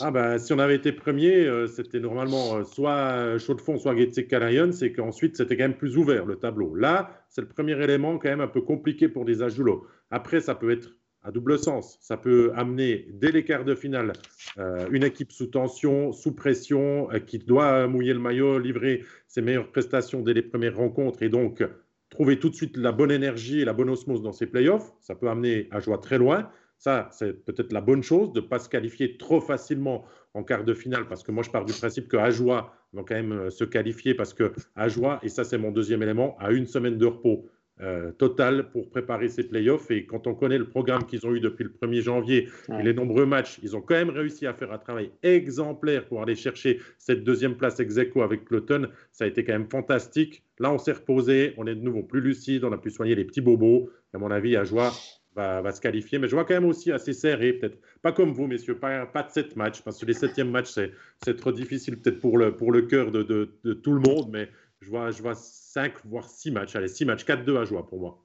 ah 0.00 0.10
ben, 0.10 0.38
si 0.38 0.52
on 0.52 0.58
avait 0.58 0.76
été 0.76 0.92
premier, 0.92 1.46
euh, 1.46 1.66
c'était 1.66 2.00
normalement 2.00 2.56
euh, 2.56 2.64
soit 2.64 3.38
Chaud 3.38 3.54
de 3.54 3.60
Fond, 3.60 3.78
soit 3.78 3.96
Getse 3.96 4.26
Kalayon, 4.26 4.72
c'est 4.72 4.92
qu'ensuite, 4.92 5.36
c'était 5.36 5.56
quand 5.56 5.64
même 5.64 5.76
plus 5.76 5.96
ouvert 5.96 6.24
le 6.24 6.36
tableau. 6.36 6.74
Là, 6.74 7.10
c'est 7.28 7.42
le 7.42 7.48
premier 7.48 7.80
élément 7.82 8.18
quand 8.18 8.28
même 8.28 8.40
un 8.40 8.48
peu 8.48 8.62
compliqué 8.62 9.08
pour 9.08 9.24
des 9.24 9.42
Ajulo. 9.42 9.86
Après, 10.10 10.40
ça 10.40 10.54
peut 10.54 10.70
être 10.70 10.90
à 11.26 11.32
double 11.32 11.58
sens. 11.58 11.98
Ça 12.00 12.16
peut 12.16 12.52
amener 12.54 13.08
dès 13.12 13.32
les 13.32 13.44
quarts 13.44 13.64
de 13.64 13.74
finale 13.74 14.12
euh, 14.58 14.86
une 14.92 15.02
équipe 15.02 15.32
sous 15.32 15.46
tension, 15.46 16.12
sous 16.12 16.32
pression, 16.32 17.10
euh, 17.12 17.18
qui 17.18 17.38
doit 17.38 17.88
mouiller 17.88 18.12
le 18.12 18.20
maillot, 18.20 18.58
livrer 18.58 19.04
ses 19.26 19.42
meilleures 19.42 19.70
prestations 19.70 20.22
dès 20.22 20.34
les 20.34 20.42
premières 20.42 20.76
rencontres 20.76 21.22
et 21.22 21.28
donc 21.28 21.64
trouver 22.10 22.38
tout 22.38 22.48
de 22.48 22.54
suite 22.54 22.76
la 22.76 22.92
bonne 22.92 23.10
énergie 23.10 23.60
et 23.60 23.64
la 23.64 23.72
bonne 23.72 23.90
osmose 23.90 24.22
dans 24.22 24.32
ses 24.32 24.46
playoffs. 24.46 24.92
Ça 25.00 25.16
peut 25.16 25.28
amener 25.28 25.68
à 25.72 25.80
jouer 25.80 25.96
très 26.00 26.18
loin. 26.18 26.48
Ça, 26.78 27.08
c'est 27.10 27.44
peut-être 27.44 27.72
la 27.72 27.80
bonne 27.80 28.02
chose 28.02 28.32
de 28.32 28.40
ne 28.40 28.46
pas 28.46 28.58
se 28.58 28.68
qualifier 28.68 29.16
trop 29.16 29.40
facilement 29.40 30.04
en 30.34 30.44
quart 30.44 30.64
de 30.64 30.74
finale, 30.74 31.08
parce 31.08 31.22
que 31.22 31.32
moi, 31.32 31.42
je 31.42 31.50
pars 31.50 31.64
du 31.64 31.72
principe 31.72 32.08
que 32.08 32.18
Ajoie 32.18 32.74
va 32.92 33.02
quand 33.02 33.14
même 33.14 33.32
euh, 33.32 33.50
se 33.50 33.64
qualifier, 33.64 34.14
parce 34.14 34.34
que 34.34 34.52
Ajoie, 34.74 35.18
et 35.22 35.30
ça, 35.30 35.44
c'est 35.44 35.56
mon 35.56 35.70
deuxième 35.70 36.02
élément, 36.02 36.36
a 36.38 36.52
une 36.52 36.66
semaine 36.66 36.98
de 36.98 37.06
repos 37.06 37.48
euh, 37.82 38.10
total 38.12 38.70
pour 38.70 38.88
préparer 38.88 39.28
ces 39.28 39.44
playoffs. 39.44 39.90
Et 39.90 40.06
quand 40.06 40.26
on 40.26 40.34
connaît 40.34 40.56
le 40.56 40.68
programme 40.68 41.04
qu'ils 41.04 41.26
ont 41.26 41.34
eu 41.34 41.40
depuis 41.40 41.64
le 41.64 41.70
1er 41.70 42.00
janvier 42.00 42.48
et 42.78 42.82
les 42.82 42.94
nombreux 42.94 43.26
matchs, 43.26 43.58
ils 43.62 43.76
ont 43.76 43.82
quand 43.82 43.94
même 43.94 44.10
réussi 44.10 44.46
à 44.46 44.54
faire 44.54 44.72
un 44.72 44.78
travail 44.78 45.10
exemplaire 45.22 46.06
pour 46.06 46.22
aller 46.22 46.36
chercher 46.36 46.80
cette 46.96 47.22
deuxième 47.22 47.56
place 47.56 47.78
ex 47.78 47.98
aequo 47.98 48.22
avec 48.22 48.46
Cloton. 48.46 48.88
Ça 49.12 49.24
a 49.24 49.26
été 49.26 49.44
quand 49.44 49.52
même 49.52 49.68
fantastique. 49.70 50.42
Là, 50.58 50.72
on 50.72 50.78
s'est 50.78 50.92
reposé, 50.92 51.52
on 51.58 51.66
est 51.66 51.74
de 51.74 51.82
nouveau 51.82 52.02
plus 52.02 52.22
lucide, 52.22 52.64
on 52.64 52.72
a 52.72 52.78
pu 52.78 52.90
soigner 52.90 53.14
les 53.14 53.24
petits 53.24 53.42
bobos. 53.42 53.90
À 54.14 54.18
mon 54.18 54.30
avis, 54.30 54.56
Ajoie 54.56 54.90
va, 55.36 55.72
se 55.72 55.80
qualifier. 55.80 56.18
Mais 56.18 56.28
je 56.28 56.34
vois 56.34 56.44
quand 56.44 56.54
même 56.54 56.64
aussi 56.64 56.92
assez 56.92 57.12
serré, 57.12 57.52
peut-être. 57.52 57.78
Pas 58.02 58.12
comme 58.12 58.32
vous, 58.32 58.46
messieurs, 58.46 58.78
pas, 58.78 59.06
pas 59.06 59.22
de 59.22 59.30
sept 59.30 59.56
matchs, 59.56 59.82
parce 59.82 60.00
que 60.00 60.06
les 60.06 60.14
septièmes 60.14 60.50
matchs, 60.50 60.78
c'est 61.24 61.36
trop 61.36 61.52
difficile 61.52 61.98
peut-être 61.98 62.20
pour 62.20 62.38
le, 62.38 62.56
pour 62.56 62.72
le 62.72 62.82
cœur 62.82 63.10
de, 63.10 63.22
de, 63.22 63.72
tout 63.74 63.92
le 63.92 64.00
monde, 64.00 64.30
mais 64.32 64.48
je 64.80 64.90
vois, 64.90 65.10
je 65.10 65.22
voire 65.22 66.28
six 66.28 66.50
matchs. 66.50 66.76
Allez, 66.76 66.88
six 66.88 67.04
matchs, 67.04 67.24
4-2 67.24 67.58
à 67.58 67.64
joie 67.64 67.86
pour 67.86 68.00
moi. 68.00 68.22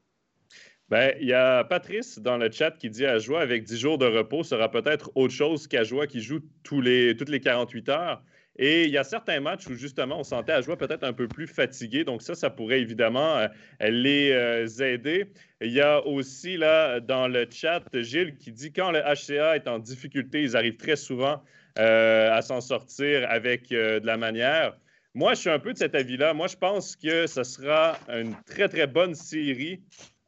Ben, 0.89 1.15
il 1.22 1.27
y 1.27 1.34
a 1.34 1.63
Patrice 1.63 2.20
dans 2.20 2.38
le 2.38 2.51
chat 2.51 2.72
qui 2.72 2.89
dit 2.89 3.05
à 3.05 3.17
joie 3.17 3.39
avec 3.39 3.63
10 3.63 3.79
jours 3.79 3.98
de 3.98 4.05
repos 4.05 4.43
sera 4.43 4.70
peut-être 4.70 5.10
autre 5.15 5.34
chose 5.34 5.65
qu'à 5.65 5.86
joie 5.86 6.05
qui 6.05 6.20
joue 6.20 6.41
tous 6.63 6.81
les, 6.81 7.15
toutes 7.15 7.29
les 7.29 7.39
48 7.39 7.88
heures. 7.88 8.22
Et 8.58 8.84
il 8.84 8.91
y 8.91 8.98
a 8.98 9.05
certains 9.05 9.39
matchs 9.39 9.67
où 9.67 9.74
justement 9.74 10.20
on 10.20 10.24
sentait 10.24 10.51
à 10.51 10.60
joie 10.60 10.77
peut-être 10.77 11.05
un 11.05 11.13
peu 11.13 11.29
plus 11.29 11.48
fatigué. 11.48 12.03
Donc 12.03 12.22
ça, 12.22 12.36
ça 12.36 12.50
pourrait 12.50 12.81
évidemment 12.81 13.38
euh, 13.38 13.48
les 13.79 14.31
euh, 14.31 14.67
aider. 14.86 15.31
Il 15.62 15.72
y 15.72 15.79
a 15.79 16.05
aussi 16.05 16.58
là 16.58 17.00
dans 17.00 17.29
le 17.29 17.48
chat 17.50 17.84
Gilles 17.93 18.36
qui 18.36 18.51
dit 18.51 18.74
quand 18.74 18.91
le 18.91 19.00
HCA 19.00 19.55
est 19.55 19.70
en 19.70 19.79
difficulté, 19.79 20.43
ils 20.43 20.58
arrivent 20.58 20.75
très 20.75 20.98
souvent 20.98 21.41
euh, 21.79 22.34
à 22.34 22.41
s'en 22.41 22.60
sortir 22.60 23.25
avec 23.29 23.70
de 23.70 24.05
la 24.05 24.17
manière. 24.17 24.75
Moi, 25.13 25.34
je 25.34 25.41
suis 25.41 25.50
un 25.50 25.60
peu 25.60 25.74
de 25.74 25.77
cet 25.77 25.94
avis-là. 25.94 26.34
Moi, 26.34 26.48
je 26.48 26.56
pense 26.56 26.96
que 26.96 27.27
ce 27.27 27.44
sera 27.44 27.98
une 28.08 28.34
très, 28.46 28.70
très 28.70 28.88
bonne 28.88 29.13
série 29.13 29.82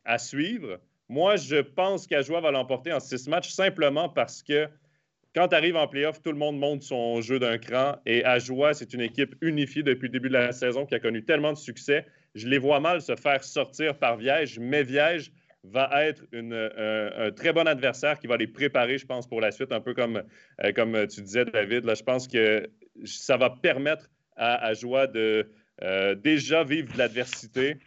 à 0.04 0.18
suivre. 0.18 0.80
Moi, 1.08 1.38
je 1.38 1.62
pense 1.62 2.06
qu'Ajoie 2.06 2.42
va 2.42 2.52
l'emporter 2.52 2.92
en 2.92 3.00
six 3.00 3.28
matchs 3.30 3.52
simplement 3.52 4.10
parce 4.10 4.44
que 4.44 4.68
quand 5.34 5.48
tu 5.48 5.56
arrives 5.56 5.78
en 5.78 5.88
playoff, 5.88 6.22
tout 6.22 6.32
le 6.32 6.38
monde 6.38 6.60
monte 6.60 6.84
son 6.84 7.22
jeu 7.22 7.40
d'un 7.40 7.58
cran. 7.58 7.96
Et 8.06 8.26
Ajoie, 8.26 8.74
c'est 8.74 8.94
une 8.94 9.02
équipe 9.02 9.36
unifiée 9.42 9.84
depuis 9.84 10.08
le 10.08 10.12
début 10.12 10.28
de 10.28 10.34
la 10.34 10.52
saison 10.52 10.86
qui 10.86 10.96
a 10.96 11.00
connu 11.00 11.24
tellement 11.24 11.54
de 11.54 11.58
succès. 11.58 12.06
Je 12.36 12.48
les 12.50 12.58
vois 12.58 12.82
mal 12.82 13.02
se 13.02 13.16
faire 13.16 13.44
sortir 13.44 13.98
par 13.98 14.18
Viège, 14.18 14.60
mais 14.60 14.84
Viège 14.84 15.32
va 15.64 16.06
être 16.06 16.24
un, 16.34 17.32
très 17.32 17.54
bon 17.54 17.68
adversaire 17.68 18.20
qui 18.20 18.28
va 18.28 18.36
les 18.36 18.48
préparer, 18.48 18.98
je 18.98 19.06
pense, 19.06 19.28
pour 19.28 19.40
la 19.40 19.52
suite, 19.52 19.72
un 19.72 19.80
peu 19.80 19.94
comme, 19.94 20.24
euh, 20.62 20.74
comme 20.74 21.08
tu 21.08 21.22
disais, 21.22 21.46
David. 21.46 21.86
Là, 21.86 21.94
je 21.96 22.04
pense 22.04 22.28
que 22.28 22.70
ça 23.06 23.38
va 23.38 23.50
permettre 23.50 24.10
à, 24.38 24.66
Ajoie 24.66 25.08
de 25.08 25.48
euh, 25.82 26.16
déjà 26.16 26.64
vivre 26.64 26.92
de 26.94 26.98
l'adversité 26.98 27.78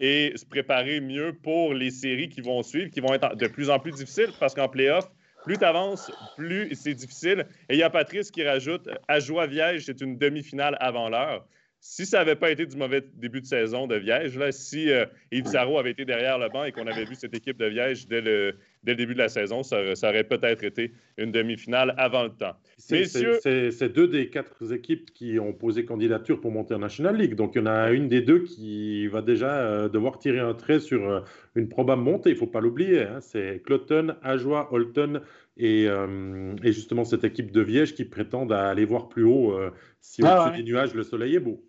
et 0.00 0.32
se 0.36 0.46
préparer 0.46 1.00
mieux 1.00 1.32
pour 1.32 1.74
les 1.74 1.90
séries 1.90 2.28
qui 2.28 2.40
vont 2.40 2.62
suivre, 2.62 2.90
qui 2.90 3.00
vont 3.00 3.12
être 3.12 3.36
de 3.36 3.46
plus 3.46 3.70
en 3.70 3.78
plus 3.78 3.92
difficiles 3.92 4.30
parce 4.38 4.54
qu'en 4.54 4.68
playoff, 4.68 5.10
plus 5.44 5.58
tu 5.58 5.64
avances, 5.64 6.10
plus 6.36 6.74
c'est 6.74 6.94
difficile. 6.94 7.46
Et 7.68 7.74
il 7.74 7.78
y 7.78 7.82
a 7.82 7.90
Patrice 7.90 8.30
qui 8.30 8.42
rajoute 8.42 8.88
Ajoie-Viège, 9.08 9.84
c'est 9.86 10.00
une 10.00 10.18
demi-finale 10.18 10.76
avant 10.80 11.08
l'heure. 11.08 11.46
Si 11.82 12.04
ça 12.04 12.18
n'avait 12.18 12.36
pas 12.36 12.50
été 12.50 12.66
du 12.66 12.76
mauvais 12.76 13.02
début 13.14 13.40
de 13.40 13.46
saison 13.46 13.86
de 13.86 13.96
Viège, 13.96 14.36
là, 14.36 14.52
si 14.52 14.90
euh, 14.90 15.06
Yves 15.32 15.46
Sarro 15.46 15.78
avait 15.78 15.92
été 15.92 16.04
derrière 16.04 16.38
le 16.38 16.50
banc 16.50 16.64
et 16.64 16.72
qu'on 16.72 16.86
avait 16.86 17.06
vu 17.06 17.14
cette 17.14 17.34
équipe 17.34 17.56
de 17.56 17.64
Viège 17.64 18.06
dès 18.06 18.20
le, 18.20 18.54
dès 18.82 18.92
le 18.92 18.96
début 18.98 19.14
de 19.14 19.18
la 19.18 19.30
saison, 19.30 19.62
ça, 19.62 19.78
aurait 19.78 20.24
peut-être 20.24 20.62
été 20.62 20.92
une 21.16 21.32
demi-finale 21.32 21.94
avant 21.96 22.24
le 22.24 22.30
temps. 22.30 22.52
C'est 22.76 23.88
deux 23.88 24.08
des 24.08 24.28
quatre 24.28 24.74
équipes 24.74 25.10
qui 25.14 25.38
ont 25.38 25.54
posé 25.54 25.86
candidature 25.86 26.38
pour 26.38 26.50
monter 26.50 26.74
en 26.74 26.80
National 26.80 27.16
League. 27.16 27.34
Donc, 27.34 27.52
il 27.54 27.60
y 27.60 27.62
en 27.62 27.66
a 27.66 27.90
une 27.92 28.08
des 28.08 28.20
deux 28.20 28.40
qui 28.40 29.06
va 29.06 29.22
déjà 29.22 29.50
euh, 29.50 29.88
devoir 29.88 30.18
tirer 30.18 30.40
un 30.40 30.52
trait 30.52 30.80
sur 30.80 31.08
euh, 31.08 31.20
une 31.54 31.70
probable 31.70 32.02
montée. 32.02 32.28
Il 32.28 32.34
ne 32.34 32.38
faut 32.38 32.46
pas 32.46 32.60
l'oublier. 32.60 33.04
Hein. 33.04 33.20
C'est 33.22 33.62
Cloton, 33.64 34.16
Ajoie, 34.22 34.68
Holton 34.70 35.22
et, 35.56 35.84
et, 35.84 36.72
justement 36.72 37.04
cette 37.04 37.24
équipe 37.24 37.50
de 37.50 37.60
Viège 37.60 37.94
qui 37.94 38.04
prétendent 38.04 38.52
aller 38.52 38.84
voir 38.84 39.08
plus 39.08 39.24
haut 39.24 39.58
si 40.00 40.22
ah 40.24 40.46
au-dessus 40.46 40.62
des 40.62 40.70
nuages 40.70 40.94
le 40.94 41.02
soleil 41.02 41.36
est 41.36 41.40
beau. 41.40 41.62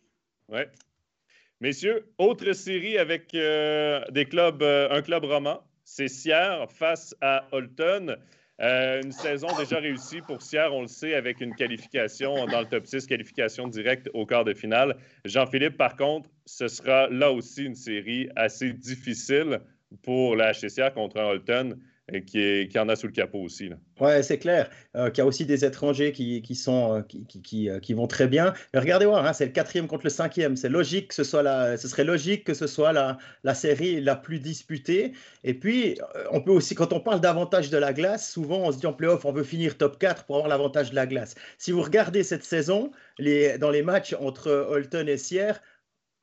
Ouais. 0.52 0.68
Messieurs, 1.62 2.12
autre 2.18 2.52
série 2.52 2.98
avec 2.98 3.34
euh, 3.34 4.04
des 4.12 4.26
clubs, 4.26 4.62
euh, 4.62 4.90
un 4.92 5.02
club 5.02 5.24
roman, 5.24 5.64
c'est 5.86 6.10
Sierre 6.10 6.70
face 6.70 7.16
à 7.22 7.48
Holton. 7.54 8.18
Euh, 8.60 9.02
une 9.02 9.14
saison 9.14 9.48
déjà 9.58 9.80
réussie 9.80 10.20
pour 10.22 10.42
Sierre, 10.42 10.74
on 10.74 10.82
le 10.82 10.88
sait, 10.88 11.16
avec 11.16 11.40
une 11.40 11.56
qualification 11.56 12.46
dans 12.48 12.60
le 12.60 12.66
top 12.66 12.86
6, 12.86 13.08
qualification 13.08 13.68
directe 13.70 14.10
au 14.14 14.26
quart 14.26 14.44
de 14.44 14.54
finale. 14.54 14.98
Jean-Philippe, 15.24 15.78
par 15.78 15.96
contre, 15.96 16.30
ce 16.46 16.68
sera 16.68 17.08
là 17.08 17.32
aussi 17.32 17.64
une 17.64 17.76
série 17.76 18.28
assez 18.36 18.74
difficile 18.74 19.62
pour 20.04 20.36
la 20.36 20.52
HCR 20.52 20.94
contre 20.94 21.18
Holton 21.18 21.80
qui, 22.26 22.68
qui, 22.68 22.80
en 22.80 22.90
a 22.90 22.96
sous 22.96 23.08
le 23.08 23.14
capot 23.14 23.40
aussi. 23.40 23.70
Ouais, 24.00 24.24
c'est 24.24 24.38
clair. 24.38 24.70
Euh, 24.96 25.10
qu'il 25.10 25.22
y 25.22 25.22
a 25.22 25.26
aussi 25.26 25.46
des 25.46 25.64
étrangers 25.64 26.12
qui, 26.12 26.42
qui 26.42 26.56
sont, 26.56 26.98
euh, 26.98 27.02
qui, 27.02 27.70
euh, 27.70 27.80
qui, 27.80 27.94
vont 27.94 28.08
très 28.08 28.28
bien. 28.28 28.54
Regardez 28.74 29.06
voir, 29.06 29.26
hein, 29.26 29.34
c'est 29.34 29.46
le 29.46 29.52
quatrième 29.52 29.88
contre 29.88 30.06
le 30.06 30.10
cinquième. 30.10 30.56
C'est 30.56 30.70
logique 30.70 31.10
que 31.10 31.16
ce 31.16 31.24
soit 31.24 31.44
la, 31.44 31.78
ce 31.78 31.88
serait 31.88 32.04
logique 32.04 32.44
que 32.44 32.54
ce 32.54 32.68
soit 32.68 32.92
la, 32.92 33.18
la 33.44 33.54
série 33.54 34.02
la 34.02 34.16
plus 34.16 34.40
disputée. 34.40 35.14
Et 35.44 35.54
puis, 35.54 35.98
euh, 36.16 36.26
on 36.32 36.42
peut 36.42 36.52
aussi, 36.52 36.76
quand 36.76 36.94
on 36.94 37.00
parle 37.00 37.22
d'avantage 37.22 37.70
de 37.70 37.78
la 37.78 37.94
glace, 37.94 38.30
souvent 38.30 38.60
on 38.60 38.72
se 38.72 38.80
dit 38.80 38.88
en 38.88 38.94
playoff, 38.94 39.26
on 39.26 39.32
veut 39.32 39.44
finir 39.44 39.78
top 39.78 39.98
4 39.98 40.26
pour 40.26 40.36
avoir 40.38 40.50
l'avantage 40.50 40.92
de 40.92 40.96
la 40.96 41.08
glace. 41.08 41.36
Si 41.58 41.72
vous 41.72 41.82
regardez 41.82 42.24
cette 42.24 42.44
saison, 42.44 42.92
les, 43.20 43.58
dans 43.58 43.72
les 43.72 43.84
matchs 43.84 44.16
entre 44.20 44.52
Holton 44.52 45.08
et 45.08 45.18
Sierre, 45.18 45.62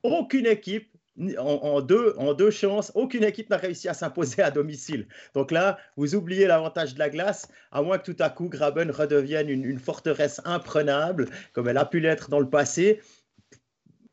aucune 0.03 0.47
équipe 0.47 0.98
en, 1.39 1.81
deux, 1.81 2.15
en 2.17 2.35
deux 2.35 2.51
chances, 2.51 2.93
aucune 2.95 3.25
équipe 3.25 3.51
n'a 3.51 3.57
réussi 3.57 3.89
à 3.89 3.95
s'imposer 3.95 4.43
à 4.43 4.51
domicile. 4.51 5.07
Donc 5.35 5.51
là, 5.51 5.79
vous 5.97 6.15
oubliez 6.15 6.47
l'avantage 6.47 6.95
de 6.95 6.99
la 6.99 7.11
glace, 7.11 7.49
à 7.73 7.83
moins 7.83 7.99
que 7.99 8.11
tout 8.11 8.23
à 8.23 8.31
coup 8.31 8.49
Graben 8.49 8.91
redevienne 8.91 9.49
une, 9.49 9.79
forteresse 9.79 10.41
imprenable, 10.45 11.29
comme 11.53 11.69
elle 11.69 11.79
a 11.79 11.85
pu 11.85 12.01
l'être 12.01 12.31
dans 12.31 12.41
le 12.41 12.49
passé. 12.49 13.01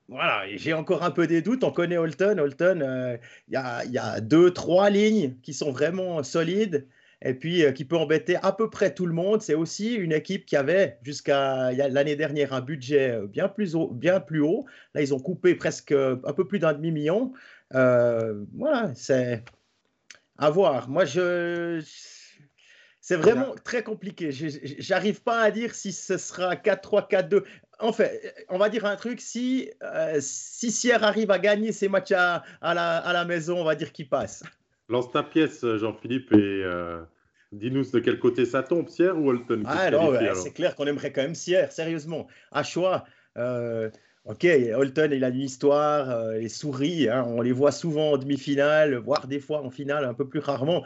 Voilà, 0.07 0.43
j'ai 0.55 0.73
encore 0.73 1.03
un 1.03 1.11
peu 1.11 1.25
des 1.25 1.41
doutes. 1.41 1.63
On 1.63 1.71
connaît 1.71 1.97
Holton. 1.97 2.39
Holton, 2.39 2.81
euh, 2.83 3.17
il 3.47 3.53
y, 3.53 3.97
a, 3.97 4.21
deux, 4.21 4.51
trois 4.51 4.91
lignes 4.91 5.35
qui 5.41 5.53
sont 5.53 5.71
vraiment 5.71 6.21
solides 6.21 6.87
et 7.25 7.33
puis 7.33 7.65
euh, 7.65 7.71
qui 7.71 7.85
peut 7.85 7.97
embêter 7.97 8.37
à 8.41 8.51
peu 8.51 8.69
près 8.69 8.93
tout 8.93 9.07
le 9.07 9.13
monde. 9.13 9.41
C'est 9.41 9.55
aussi 9.55 9.95
une 9.95 10.13
équipe 10.13 10.45
qui 10.45 10.55
avait 10.55 10.99
jusqu'à 11.01 11.71
l'année 11.71 12.15
dernière 12.15 12.53
un 12.53 12.61
budget 12.61 13.11
euh, 13.11 13.27
bien 13.27 13.49
plus, 13.49 13.75
haut, 13.75 13.87
bien 13.87 14.19
plus 14.19 14.41
haut. 14.41 14.65
Là, 14.93 15.01
ils 15.01 15.13
ont 15.13 15.19
coupé 15.19 15.55
presque 15.55 15.91
euh, 15.91 16.17
un 16.23 16.33
peu 16.33 16.47
plus 16.47 16.59
d'un 16.59 16.73
demi-million. 16.73 17.33
voilà, 17.71 18.91
c'est 18.93 19.43
à 20.37 20.49
voir. 20.51 20.87
Moi, 20.87 21.05
je. 21.05 21.83
C'est 23.01 23.17
vraiment 23.17 23.53
très 23.63 23.83
compliqué. 23.83 24.31
J'arrive 24.31 25.21
pas 25.21 25.41
à 25.41 25.51
dire 25.51 25.75
si 25.75 25.91
ce 25.91 26.17
sera 26.17 26.55
4-3, 26.55 27.07
4-2. 27.07 27.43
En 27.79 27.93
fait, 27.93 28.33
on 28.49 28.57
va 28.57 28.69
dire 28.69 28.85
un 28.85 28.95
truc, 28.95 29.21
si, 29.21 29.69
si 30.19 30.71
Sierre 30.71 31.03
arrive 31.03 31.29
à 31.29 31.37
gagner 31.37 31.71
ses 31.71 31.87
matchs 31.87 32.13
à, 32.13 32.43
la, 32.61 32.97
à 32.97 33.13
la, 33.13 33.25
maison, 33.25 33.61
on 33.61 33.63
va 33.63 33.75
dire 33.75 33.91
qu'il 33.91 34.09
passe. 34.09 34.43
Lance 34.89 35.11
ta 35.11 35.21
pièce, 35.21 35.63
Jean-Philippe, 35.63 36.33
et 36.33 36.63
euh, 36.63 36.99
dis-nous 37.55 37.83
de 37.91 37.99
quel 37.99 38.19
côté 38.19 38.45
ça 38.45 38.63
tombe, 38.63 38.89
Sierre 38.89 39.17
ou 39.17 39.29
Holton 39.29 39.63
Ah 39.65 39.91
non, 39.91 40.13
c'est 40.35 40.51
clair 40.51 40.75
qu'on 40.75 40.87
aimerait 40.87 41.11
quand 41.11 41.21
même 41.21 41.35
Sierre, 41.35 41.71
sérieusement. 41.71 42.27
À 42.51 42.63
choix, 42.63 43.05
euh, 43.37 43.89
ok, 44.25 44.45
Holton, 44.75 45.11
il 45.11 45.23
a 45.23 45.29
une 45.29 45.41
histoire, 45.41 46.09
euh, 46.09 46.37
les 46.37 46.49
souris, 46.49 47.09
hein, 47.09 47.23
on 47.27 47.41
les 47.41 47.51
voit 47.51 47.71
souvent 47.71 48.11
en 48.11 48.17
demi-finale, 48.17 48.95
voire 48.95 49.27
des 49.27 49.39
fois 49.39 49.61
en 49.61 49.69
finale, 49.69 50.05
un 50.05 50.13
peu 50.13 50.27
plus 50.27 50.39
rarement. 50.39 50.83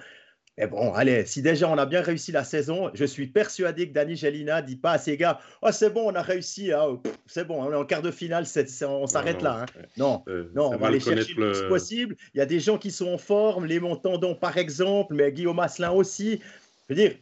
Mais 0.60 0.68
bon, 0.68 0.92
allez, 0.92 1.26
si 1.26 1.42
déjà 1.42 1.70
on 1.70 1.78
a 1.78 1.86
bien 1.86 2.02
réussi 2.02 2.34
la 2.34 2.44
saison, 2.44 2.92
je 2.94 3.06
suis 3.06 3.28
persuadé 3.28 3.88
que 3.88 3.94
Danny 3.94 4.18
Gelina 4.18 4.62
dit 4.62 4.76
pas 4.76 4.92
à 4.92 4.98
ses 4.98 5.16
gars 5.16 5.40
Oh, 5.62 5.70
c'est 5.72 5.90
bon, 5.90 6.12
on 6.12 6.16
a 6.16 6.22
réussi, 6.22 6.74
hein, 6.74 7.00
c'est 7.28 7.46
bon, 7.46 7.64
on 7.64 7.72
est 7.72 7.76
en 7.76 7.86
quart 7.86 8.02
de 8.02 8.12
finale, 8.12 8.44
on 8.84 9.08
s'arrête 9.08 9.42
là. 9.42 9.62
Hein. 9.62 9.82
Non, 9.96 10.26
non, 10.54 10.74
on 10.74 10.78
va 10.78 10.88
aller 10.88 11.00
chercher 11.00 11.34
le 11.34 11.54
plus 11.54 11.68
possible. 11.70 12.18
Il 12.34 12.40
y 12.40 12.42
a 12.42 12.46
des 12.46 12.60
gens 12.60 12.78
qui 12.78 12.92
sont 12.92 13.08
en 13.08 13.18
forme, 13.18 13.66
les 13.66 13.80
Montandons 13.80 14.36
par 14.36 14.58
exemple, 14.58 15.14
mais 15.14 15.32
Guillaume 15.32 15.60
Asselin 15.60 15.92
aussi. 15.92 16.42
Je 16.90 16.94
veux 16.94 16.96
dire, 16.96 17.16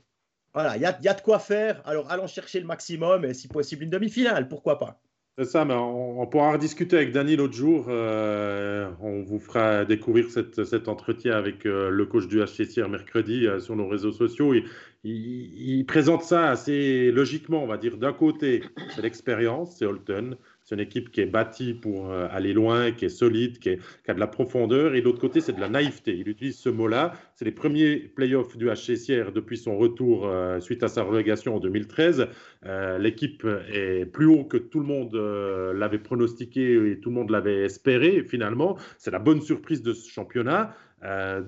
voilà, 0.56 0.76
il 0.76 0.82
y 0.82 0.86
a, 0.86 0.97
y 1.04 1.08
a, 1.08 1.13
de 1.13 1.21
quoi 1.21 1.38
faire. 1.38 1.80
Alors 1.86 2.10
allons 2.10 2.26
chercher 2.26 2.60
le 2.60 2.65
maximum 2.65 3.23
et 3.23 3.36
si 3.36 3.47
possible 3.47 3.84
une 3.84 3.91
demi-finale, 3.91 4.47
pourquoi 4.47 4.80
pas. 4.80 5.00
C'est 5.39 5.45
ça, 5.45 5.67
on, 5.67 6.26
pourra 6.26 6.54
rediscuter 6.54 6.95
avec 6.95 7.12
Danny 7.12 7.36
l'autre 7.36 7.54
jour. 7.54 7.86
Euh, 7.89 8.89
on 9.00 9.21
vous 9.21 9.38
fera 9.38 9.86
découvrir 9.86 10.32
cet 10.32 10.88
entretien 10.88 11.34
avec 11.34 11.67
euh, 11.67 11.91
le 11.91 12.08
coach 12.08 12.28
du 12.28 12.39
HCCR 12.39 12.89
mercredi 12.89 13.45
euh, 13.45 13.60
sur 13.60 13.76
nos 13.76 13.88
réseaux 13.88 14.12
sociaux. 14.12 14.56
Il, 14.56 14.65
il, 15.04 15.86
présente 15.86 16.23
ça 16.23 16.50
assez 16.50 17.12
logiquement, 17.12 17.63
on 17.63 17.67
va 17.67 17.78
dire. 17.78 17.97
D'un 17.97 18.13
côté, 18.13 18.63
c'est 18.95 19.04
l'expérience, 19.04 19.76
c'est 19.78 19.86
Holton. 19.86 20.38
C'est 20.67 20.75
une 20.75 20.82
équipe 20.82 21.12
qui 21.12 21.21
est 21.21 21.25
bâtie 21.25 21.73
pour 21.73 22.12
euh, 22.12 22.27
aller 22.30 22.51
loin, 22.51 22.91
qui 22.91 23.06
est 23.06 23.10
solide, 23.10 23.58
qui, 23.58 23.77
a 24.06 24.13
de 24.13 24.19
la 24.19 24.27
profondeur. 24.27 24.95
Et 24.95 24.99
de 24.99 25.06
l'autre 25.06 25.21
côté, 25.21 25.39
c'est 25.39 25.53
de 25.53 25.62
la 25.62 25.69
naïveté. 25.69 26.13
Il 26.17 26.27
utilise 26.27 26.58
ce 26.58 26.67
mot-là. 26.67 27.13
C'est 27.36 27.45
les 27.45 27.53
premiers 27.53 27.95
playoffs 27.95 28.58
du 28.58 28.67
HCCR 28.67 29.32
depuis 29.32 29.58
son 29.58 29.77
retour 29.77 30.27
euh, 30.27 30.60
suite 30.60 30.84
à 30.84 30.89
sa 30.89 31.03
relégation 31.03 31.56
en 31.56 31.62
2013. 31.62 32.27
Euh, 32.65 32.97
l'équipe 32.97 33.47
est 33.71 34.06
plus 34.12 34.25
haut 34.25 34.43
que 34.43 34.58
tout 34.58 34.82
le 34.82 34.86
monde 34.86 35.15
l'avait 35.73 35.99
pronostiqué 35.99 36.91
et 36.91 36.99
tout 36.99 37.12
le 37.12 37.15
monde 37.15 37.30
l'avait 37.30 37.63
espéré. 37.63 38.25
finalement, 38.27 38.77
c'est 38.97 39.12
la 39.12 39.19
bonne 39.19 39.39
surprise 39.39 39.82
de 39.82 39.93
ce 39.93 40.10
championnat. 40.10 40.75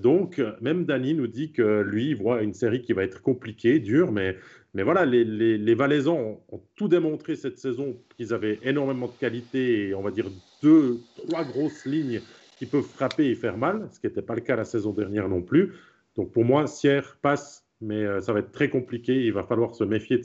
donc, 0.01 0.41
même 0.61 0.85
Danny 0.85 1.13
nous 1.13 1.27
dit 1.27 1.51
que 1.51 1.81
lui, 1.81 2.11
il 2.11 2.15
voit 2.15 2.41
une 2.41 2.53
série 2.53 2.81
qui 2.81 2.93
va 2.93 3.03
être 3.03 3.21
compliquée, 3.21 3.79
dure, 3.79 4.13
mais 4.13 4.37
mais 4.73 4.83
voilà, 4.83 5.05
les, 5.05 5.73
Valaisans 5.73 6.41
ont, 6.49 6.61
tout 6.75 6.87
démontré 6.87 7.35
cette 7.35 7.57
saison 7.57 7.97
qu'ils 8.15 8.33
avaient 8.33 8.59
énormément 8.63 9.07
de 9.07 9.19
qualité 9.19 9.87
et 9.87 9.93
on 9.95 10.01
va 10.01 10.11
dire 10.11 10.29
deux, 10.61 10.99
trois 11.15 11.43
grosses 11.43 11.85
lignes 11.85 12.21
qui 12.57 12.65
peuvent 12.65 12.83
frapper 12.83 13.25
et 13.25 13.35
faire 13.35 13.57
mal, 13.57 13.87
ce 13.91 13.99
qui 13.99 14.07
n'était 14.07 14.21
pas 14.21 14.35
le 14.35 14.41
cas 14.41 14.55
la 14.55 14.65
saison 14.65 14.93
dernière 14.93 15.27
non 15.27 15.41
plus. 15.41 15.73
Donc 16.15 16.31
pour 16.31 16.45
moi, 16.45 16.67
Sierre 16.67 17.17
passe, 17.21 17.65
mais 17.81 18.03
euh, 18.03 18.21
ça 18.21 18.33
va 18.33 18.39
être 18.39 18.51
très 18.51 18.69
compliqué. 18.69 19.25
Il 19.25 19.33
va 19.33 19.43
falloir 19.43 19.73
se 19.73 19.83
méfier 19.83 20.17
de 20.19 20.23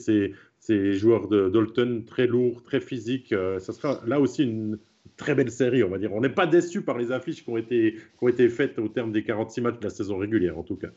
ces, 0.59 0.93
joueurs 0.93 1.27
de 1.27 1.49
Dalton 1.49 2.03
très 2.05 2.27
lourds, 2.27 2.61
très 2.61 2.81
physiques. 2.81 3.33
Euh, 3.33 3.59
ça 3.59 3.73
sera 3.73 4.01
là 4.05 4.19
aussi 4.19 4.43
une 4.43 4.77
très 5.17 5.33
belle 5.33 5.51
série, 5.51 5.83
on 5.83 5.89
va 5.89 5.97
dire. 5.97 6.13
On 6.13 6.21
n'est 6.21 6.29
pas 6.29 6.45
déçu 6.45 6.81
par 6.81 6.97
les 6.97 7.11
affiches 7.11 7.43
qui 7.43 7.49
ont 7.49 7.57
été 7.57 8.49
faites 8.49 8.77
au 8.77 8.89
terme 8.89 9.11
des 9.11 9.23
46 9.23 9.61
matchs 9.61 9.79
de 9.79 9.83
la 9.85 9.89
saison 9.89 10.17
régulière, 10.17 10.57
en 10.57 10.63
tout 10.63 10.75
cas. 10.75 10.89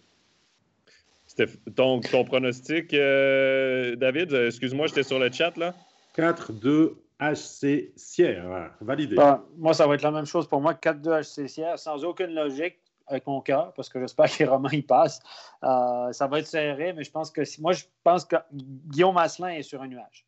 Ton, 1.77 2.01
ton 2.01 2.25
pronostic, 2.25 2.93
euh, 2.95 3.97
David, 3.97 4.33
excuse-moi, 4.33 4.87
j'étais 4.89 5.03
sur 5.03 5.19
le 5.19 5.31
chat 5.31 5.57
là. 5.57 5.75
4-2 6.17 6.95
HC 7.21 7.93
Sierre, 7.97 8.73
validé. 8.81 9.17
Bah, 9.17 9.45
moi, 9.57 9.75
ça 9.75 9.87
va 9.87 9.95
être 9.95 10.03
la 10.03 10.11
même 10.11 10.27
chose 10.27 10.49
pour 10.49 10.61
moi, 10.61 10.75
4-2 10.75 11.23
HC 11.23 11.49
Sierre, 11.49 11.79
sans 11.79 12.05
aucune 12.05 12.35
logique 12.35 12.79
avec 13.07 13.27
mon 13.27 13.41
cœur, 13.41 13.73
parce 13.75 13.89
que 13.89 14.01
j'espère 14.01 14.27
que 14.37 14.39
les 14.41 14.49
Romains 14.49 14.73
y 14.73 14.83
passent. 14.83 15.21
Euh, 15.65 16.13
ça 16.13 16.27
va 16.27 16.41
être 16.41 16.47
serré, 16.47 16.93
mais 16.93 17.05
je 17.05 17.11
pense 17.11 17.31
que 17.31 17.43
moi, 17.61 17.73
je 17.73 17.85
pense 18.05 18.25
que 18.25 18.37
Guillaume 18.53 19.17
Asselin 19.17 19.51
est 19.51 19.63
sur 19.63 19.83
un 19.83 19.89
nuage. 19.89 20.28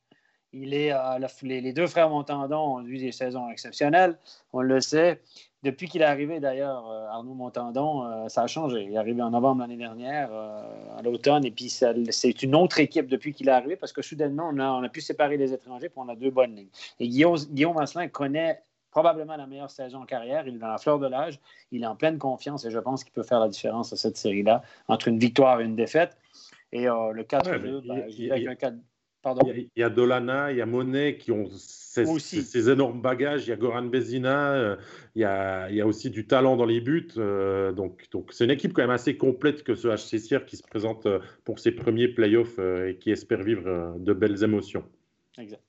Il 0.53 0.75
est, 0.75 0.93
euh, 0.93 1.29
les, 1.43 1.73
deux 1.73 1.87
frères 1.87 2.09
Montandon 2.09 2.79
ont 2.79 2.85
eu 2.85 2.99
des 2.99 3.13
saisons 3.13 3.49
exceptionnelles, 3.51 4.19
on 4.53 4.63
le 4.63 4.81
sait. 4.81 5.21
Depuis 5.63 5.89
qu'il 5.89 6.01
est 6.01 6.07
arrivé, 6.07 6.41
d'ailleurs, 6.41 6.91
euh, 6.91 7.07
Arnaud 7.09 7.35
Montandon, 7.35 8.05
euh, 8.05 8.29
ça 8.29 8.43
a 8.43 8.47
changé. 8.47 8.83
Il 8.83 8.95
est 8.95 8.97
arrivé 8.97 9.23
en 9.23 9.31
novembre 9.31 9.61
l'année 9.61 9.77
dernière, 9.77 10.33
à 10.33 11.03
l'automne, 11.03 11.45
et 11.45 11.51
puis 11.51 11.69
c'est 11.69 12.43
une 12.43 12.55
autre 12.57 12.81
équipe 12.81 13.07
depuis 13.07 13.33
qu'il 13.33 13.49
est 13.49 13.53
arrivé, 13.53 13.77
parce 13.77 13.93
que 13.93 14.03
soudainement, 14.03 14.51
on 14.53 14.83
a, 14.83 14.89
pu 14.89 15.01
séparer 15.01 15.37
les 15.37 15.53
étrangers, 15.53 15.89
puis 15.89 15.99
on 15.99 16.09
a 16.09 16.17
deux 16.17 16.31
bonnes 16.31 16.57
lignes. 16.57 16.71
Et 16.99 17.07
Guillaume, 17.07 17.39
Guillaume 17.51 17.79
Asselin 17.79 18.09
connaît 18.09 18.63
probablement 18.91 19.37
la 19.37 19.47
meilleure 19.47 19.71
saison 19.71 19.99
en 20.03 20.07
carrière. 20.07 20.49
Il 20.49 20.57
est 20.57 20.59
dans 20.59 20.67
la 20.67 20.79
fleur 20.79 20.99
de 20.99 21.07
l'âge. 21.07 21.39
Il 21.71 21.85
est 21.85 21.87
en 21.87 21.95
pleine 21.95 22.19
confiance 22.19 22.65
et 22.65 22.73
je 22.73 22.79
pense 22.81 23.05
qu'il 23.05 23.13
peut 23.13 23.23
faire 23.23 23.39
la 23.39 23.49
différence 23.49 23.93
à 23.93 23.97
cette 23.97 24.17
série-là 24.17 24.63
entre 24.89 25.07
une 25.07 25.21
victoire 25.21 25.61
et 25.61 25.65
une 25.65 25.77
défaite. 25.77 26.17
Et 26.73 26.87
le 26.87 27.23
4-2, 27.23 27.87
ben, 27.87 28.33
avec 28.33 28.47
un 28.49 28.55
4 28.57 28.77
il 29.25 29.69
y, 29.77 29.83
a, 29.83 29.91
Dolana, 29.91 30.51
il 30.51 30.59
y 30.59 30.61
a 30.63 30.67
Monet 30.67 31.19
qui 31.19 31.31
ont 31.31 31.49
ces, 31.51 32.71
énormes 32.71 33.03
bagages. 33.03 33.47
Il 33.47 33.51
y 33.51 33.53
a 33.53 33.57
Goran 33.57 33.83
Bezina, 33.83 34.53
euh, 34.53 34.77
il, 35.15 35.23
y 35.23 35.25
a, 35.25 35.69
il, 35.69 35.77
y 35.77 35.81
a, 35.81 35.87
aussi 35.87 36.11
du 36.11 36.27
talent 36.27 36.57
dans 36.57 36.65
les 36.65 36.81
buts. 36.81 37.09
Euh, 37.19 37.73
donc, 37.73 38.09
donc 38.11 38.33
c'est 38.33 38.45
une 38.45 38.51
équipe 38.51 38.73
quand 38.73 38.83
même 38.83 38.91
assez 38.91 39.17
complète 39.17 39.63
que 39.63 39.75
ce 39.75 39.89
HC 39.89 40.47
qui 40.47 40.57
se 40.57 40.63
présente 40.63 41.05
euh, 41.07 41.19
pour 41.45 41.59
ses 41.59 41.73
premiers 41.73 42.09
playoffs 42.09 42.59
et 42.59 42.97
qui 42.99 43.11
espère 43.11 43.43
vivre 43.43 43.97
de 43.99 44.13
belles 44.13 44.43
émotions. 44.43 44.85
Exact. 45.39 45.63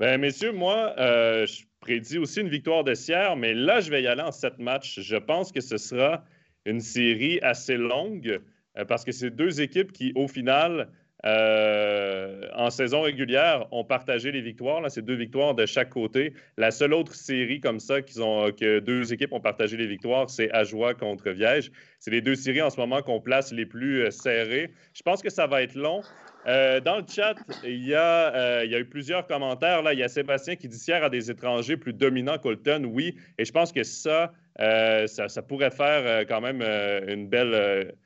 Ben, 0.00 0.20
messieurs, 0.20 0.52
moi, 0.52 0.94
je 0.98 1.64
prédis 1.80 2.18
aussi 2.18 2.40
une 2.40 2.48
victoire 2.48 2.84
de 2.84 2.94
Sierre, 2.94 3.36
mais 3.36 3.54
là, 3.54 3.80
je 3.80 3.90
vais 3.90 4.02
y 4.02 4.06
aller 4.06 4.22
en 4.22 4.32
sept 4.32 4.58
matchs. 4.58 5.00
Je 5.00 5.16
pense 5.16 5.52
que 5.52 5.60
ce 5.60 5.76
sera 5.78 6.24
une 6.66 6.80
série 6.80 7.38
assez 7.40 7.76
longue 7.76 8.40
parce 8.88 9.04
que 9.04 9.12
c'est 9.12 9.30
deux 9.30 9.62
équipes 9.62 9.92
qui, 9.92 10.12
au 10.14 10.28
final, 10.28 10.90
euh, 11.26 12.42
en 12.54 12.70
saison 12.70 13.02
régulière, 13.02 13.66
ont 13.72 13.84
partagé 13.84 14.30
les 14.30 14.40
victoires. 14.40 14.80
C'est 14.88 15.04
deux 15.04 15.16
victoires 15.16 15.54
de 15.54 15.66
chaque 15.66 15.90
côté. 15.90 16.34
La 16.56 16.70
seule 16.70 16.94
autre 16.94 17.14
série 17.14 17.60
comme 17.60 17.80
ça 17.80 17.96
ont, 18.18 18.52
que 18.52 18.78
deux 18.78 19.12
équipes 19.12 19.32
ont 19.32 19.40
partagé 19.40 19.76
les 19.76 19.88
victoires, 19.88 20.30
c'est 20.30 20.52
Ajoie 20.52 20.94
contre 20.94 21.30
Viège. 21.30 21.72
C'est 21.98 22.12
les 22.12 22.20
deux 22.20 22.36
séries 22.36 22.62
en 22.62 22.70
ce 22.70 22.78
moment 22.78 23.02
qu'on 23.02 23.20
place 23.20 23.52
les 23.52 23.66
plus 23.66 24.02
euh, 24.02 24.10
serrées. 24.12 24.70
Je 24.94 25.02
pense 25.02 25.20
que 25.20 25.28
ça 25.28 25.48
va 25.48 25.62
être 25.62 25.74
long. 25.74 26.00
Euh, 26.46 26.78
dans 26.78 26.98
le 26.98 27.04
chat, 27.12 27.34
il 27.64 27.84
y, 27.84 27.94
a, 27.94 28.62
il 28.62 28.70
y, 28.70 28.76
a, 28.76 28.78
eu 28.78 28.84
plusieurs 28.84 29.26
commentaires. 29.26 29.82
Là. 29.82 29.94
Il 29.94 29.98
y 29.98 30.04
a 30.04 30.08
Sébastien 30.08 30.54
qui 30.54 30.68
dit 30.68 30.80
hier 30.86 31.02
à 31.02 31.10
des 31.10 31.28
étrangers 31.28 31.76
plus 31.76 31.92
dominants 31.92 32.38
qu'Olton. 32.38 32.84
Oui, 32.84 33.16
et 33.36 33.44
je 33.44 33.50
pense 33.50 33.72
que 33.72 33.82
ça, 33.82 34.32
ça, 34.56 35.42
pourrait 35.42 35.72
faire 35.72 36.24
quand 36.28 36.40
même 36.40 36.62
une 37.08 37.26
belle 37.26 37.96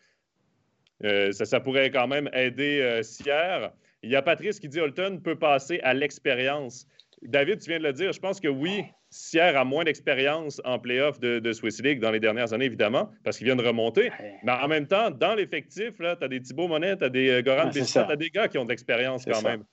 euh, 1.04 1.32
ça, 1.32 1.60
pourrait 1.60 1.90
quand 1.90 2.06
même 2.06 2.28
aider 2.32 2.80
euh, 2.80 3.02
Sierre. 3.02 3.72
Il 4.02 4.10
y 4.10 4.16
a 4.16 4.22
Patrice 4.22 4.60
qui 4.60 4.68
dit 4.68 4.80
Holton 4.80 5.20
peut 5.22 5.36
passer 5.36 5.80
à 5.82 5.94
l'expérience. 5.94 6.86
David, 7.22 7.60
tu 7.60 7.70
viens 7.70 7.78
de 7.78 7.84
le 7.84 7.92
dire. 7.92 8.12
Je 8.12 8.20
pense 8.20 8.40
que 8.40 8.48
oui, 8.48 8.84
Sierre 9.10 9.58
a 9.58 9.64
moins 9.64 9.84
d'expérience 9.84 10.60
en 10.64 10.78
playoff 10.78 11.20
de, 11.20 11.38
de, 11.38 11.52
Swiss 11.52 11.82
League 11.82 12.00
dans 12.00 12.10
les 12.10 12.20
dernières 12.20 12.52
années, 12.52 12.64
évidemment, 12.64 13.10
parce 13.24 13.36
qu'il 13.36 13.46
vient 13.46 13.56
de 13.56 13.64
remonter. 13.64 14.10
Mais 14.42 14.52
en 14.52 14.68
même 14.68 14.86
temps, 14.86 15.10
dans 15.10 15.34
l'effectif, 15.34 15.96
tu 15.98 16.06
as 16.06 16.28
des 16.28 16.40
Thibaut 16.40 16.68
Monet, 16.68 16.96
tu 16.96 17.04
as 17.04 17.08
des 17.08 17.28
euh, 17.28 17.42
Goran 17.42 17.70
tu 17.70 17.80
as 17.80 18.16
des 18.16 18.30
gars 18.30 18.48
qui 18.48 18.56
ont 18.56 18.64
de 18.64 18.70
l'expérience 18.70 19.24
quand 19.24 19.42
même. 19.42 19.64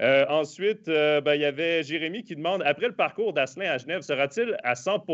Euh, 0.00 0.24
ensuite, 0.28 0.88
euh, 0.88 1.20
ben, 1.20 1.34
il 1.34 1.42
y 1.42 1.44
avait 1.44 1.82
Jérémy 1.82 2.24
qui 2.24 2.34
demande 2.34 2.62
après 2.64 2.86
le 2.86 2.94
parcours 2.94 3.32
d'Asselin 3.32 3.70
à 3.70 3.78
Genève, 3.78 4.00
sera-t-il 4.00 4.56
à 4.62 4.74
100 4.74 5.04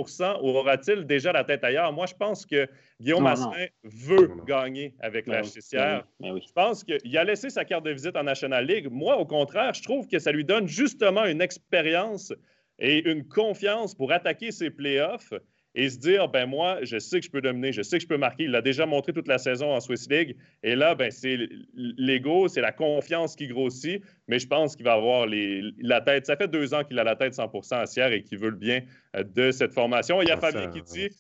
ou 0.43 0.49
aura-t-il 0.49 1.05
déjà 1.05 1.33
la 1.33 1.45
tête 1.45 1.65
ailleurs? 1.65 1.93
Moi, 1.93 2.07
je 2.07 2.15
pense 2.15 2.47
que 2.47 2.69
Guillaume 3.01 3.27
Asselin 3.27 3.67
veut 3.83 4.31
gagner 4.47 4.95
avec 5.01 5.27
la 5.27 5.43
HCCR. 5.43 6.05
Je 6.21 6.53
pense 6.53 6.85
qu'il 6.85 7.19
a 7.19 7.25
laissé 7.25 7.51
sa 7.51 7.65
carte 7.65 7.85
de 7.85 7.91
visite 7.91 8.17
en 8.17 8.23
National 8.23 8.65
League. 8.67 8.89
Moi, 8.91 9.17
au 9.17 9.27
contraire, 9.27 9.75
je 9.75 9.83
trouve 9.83 10.07
que 10.07 10.19
ça 10.19 10.31
lui 10.31 10.45
donne 10.45 10.69
justement 10.69 11.25
une 11.25 11.41
expérience 11.41 12.33
et 12.79 13.09
une 13.11 13.27
confiance 13.27 13.95
pour 13.95 14.13
attaquer 14.13 14.53
ses 14.53 14.71
playoffs 14.71 15.33
et 15.79 15.91
se 15.91 15.99
dire, 15.99 16.27
ben 16.27 16.45
moi, 16.47 16.81
je 16.83 16.99
sais 16.99 17.21
que 17.21 17.27
je 17.27 17.31
peux 17.31 17.41
dominer, 17.41 17.71
je 17.71 17.83
sais 17.83 17.99
que 17.99 18.03
je 18.03 18.09
peux 18.09 18.17
marquer. 18.17 18.45
Il 18.45 18.51
l'a 18.51 18.63
déjà 18.63 18.85
montré 18.85 19.13
toute 19.13 19.29
la 19.29 19.39
saison 19.39 19.73
en 19.73 19.79
Swiss 19.79 20.11
League. 20.11 20.37
Et 20.65 20.75
là, 20.75 20.97
ben, 20.97 21.13
c'est 21.13 21.39
l'ego, 21.73 22.49
c'est 22.49 22.61
la 22.61 22.73
confiance 22.73 23.37
qui 23.37 23.47
grossit. 23.47 24.03
Mais 24.27 24.41
je 24.41 24.49
pense 24.49 24.75
qu'il 24.75 24.85
va 24.85 24.95
avoir 24.95 25.29
les, 25.29 25.63
la 25.79 26.01
tête. 26.01 26.27
Ça 26.27 26.37
fait 26.37 26.49
deux 26.49 26.75
ans 26.75 26.83
qu'il 26.83 26.99
a 26.99 27.05
la 27.05 27.15
tête 27.15 27.35
100 27.35 27.53
à 27.71 27.87
Sierre 27.87 28.11
et 28.11 28.25
qu'il 28.25 28.39
veut 28.39 28.51
le 28.51 28.57
bien 28.57 28.81
euh, 29.15 29.23
de 29.23 29.53
cette 29.53 29.73
formation. 29.73 30.21
Il 30.21 30.27
y 30.27 30.33
a 30.33 30.35
ah, 30.35 30.41
Fabien 30.41 30.69
qui 30.69 30.83
dit 30.83 31.11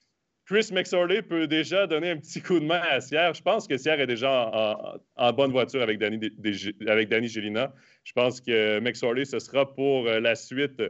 Chris 0.44 0.70
McSorley 0.72 1.22
peut 1.22 1.46
déjà 1.46 1.86
donner 1.86 2.10
un 2.10 2.16
petit 2.16 2.42
coup 2.42 2.58
de 2.58 2.64
main 2.64 2.82
à 2.90 3.00
Sierre. 3.00 3.34
Je 3.34 3.42
pense 3.42 3.68
que 3.68 3.76
Sierre 3.76 4.00
est 4.00 4.08
déjà 4.08 4.98
en, 5.14 5.32
bonne 5.34 5.52
voiture 5.52 5.82
avec 5.82 6.00
Danny, 6.00 6.18
avec 6.88 7.08
Danny 7.08 7.28
Gélina. 7.28 7.72
Je 8.02 8.12
pense 8.12 8.40
que 8.40 8.80
McSorley, 8.80 9.24
ce 9.24 9.38
sera 9.38 9.72
pour 9.72 10.08
euh, 10.08 10.18
la 10.18 10.34
suite. 10.34 10.82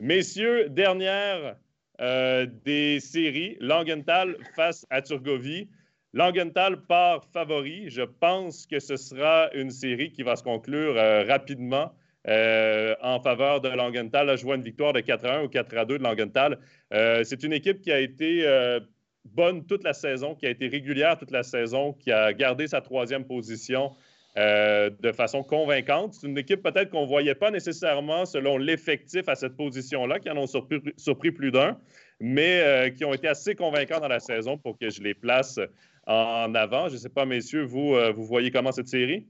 Messieurs, 0.00 0.70
dernière 0.70 1.56
euh, 2.00 2.46
des 2.64 3.00
séries. 3.00 3.56
Langenthal 3.60 4.36
face 4.56 4.86
à 4.90 5.02
Turgovie. 5.02 5.68
Langenthal 6.14 6.82
part 6.86 7.24
favori. 7.32 7.90
Je 7.90 8.02
pense 8.02 8.66
que 8.66 8.80
ce 8.80 8.96
sera 8.96 9.50
une 9.54 9.70
série 9.70 10.10
qui 10.12 10.22
va 10.22 10.36
se 10.36 10.42
conclure 10.42 10.96
euh, 10.96 11.24
rapidement 11.24 11.92
euh, 12.28 12.94
en 13.02 13.20
faveur 13.20 13.60
de 13.60 13.68
Langenthal. 13.68 14.36
Je 14.36 14.42
vois 14.42 14.56
une 14.56 14.62
victoire 14.62 14.92
de 14.92 15.00
4 15.00 15.24
1 15.24 15.42
ou 15.44 15.48
4 15.48 15.76
à 15.76 15.84
2 15.84 15.98
de 15.98 16.02
Langenthal. 16.02 16.58
c'est 16.90 17.42
une 17.42 17.52
équipe 17.52 17.80
qui 17.80 17.92
a 17.92 18.00
été 18.00 18.46
bonne 19.24 19.64
toute 19.66 19.84
la 19.84 19.92
saison, 19.92 20.34
qui 20.34 20.46
a 20.46 20.50
été 20.50 20.68
régulière 20.68 21.18
toute 21.18 21.30
la 21.30 21.42
saison, 21.42 21.92
qui 21.92 22.10
a 22.10 22.32
gardé 22.32 22.66
sa 22.66 22.80
troisième 22.80 23.24
position 23.24 23.92
euh, 24.38 24.88
de 25.00 25.12
façon 25.12 25.42
convaincante. 25.42 26.14
C'est 26.14 26.26
une 26.26 26.38
équipe 26.38 26.62
peut-être 26.62 26.88
qu'on 26.88 27.02
ne 27.02 27.06
voyait 27.06 27.34
pas 27.34 27.50
nécessairement 27.50 28.24
selon 28.24 28.56
l'effectif 28.56 29.28
à 29.28 29.34
cette 29.34 29.58
position-là, 29.58 30.20
qui 30.20 30.30
en 30.30 30.38
ont 30.38 30.46
surpris, 30.46 31.30
plus 31.32 31.50
d'un, 31.50 31.78
mais 32.18 32.62
euh, 32.62 32.88
qui 32.88 33.04
ont 33.04 33.12
été 33.12 33.28
assez 33.28 33.54
convaincants 33.54 34.00
dans 34.00 34.08
la 34.08 34.20
saison 34.20 34.56
pour 34.56 34.78
que 34.78 34.88
je 34.88 35.02
les 35.02 35.12
place 35.12 35.60
en 36.06 36.54
avant. 36.54 36.88
Je 36.88 36.94
ne 36.94 36.98
sais 36.98 37.10
pas, 37.10 37.26
messieurs, 37.26 37.64
vous, 37.64 37.94
euh, 37.94 38.10
vous 38.10 38.24
voyez 38.24 38.50
comment 38.50 38.72
cette 38.72 38.88
série? 38.88 39.26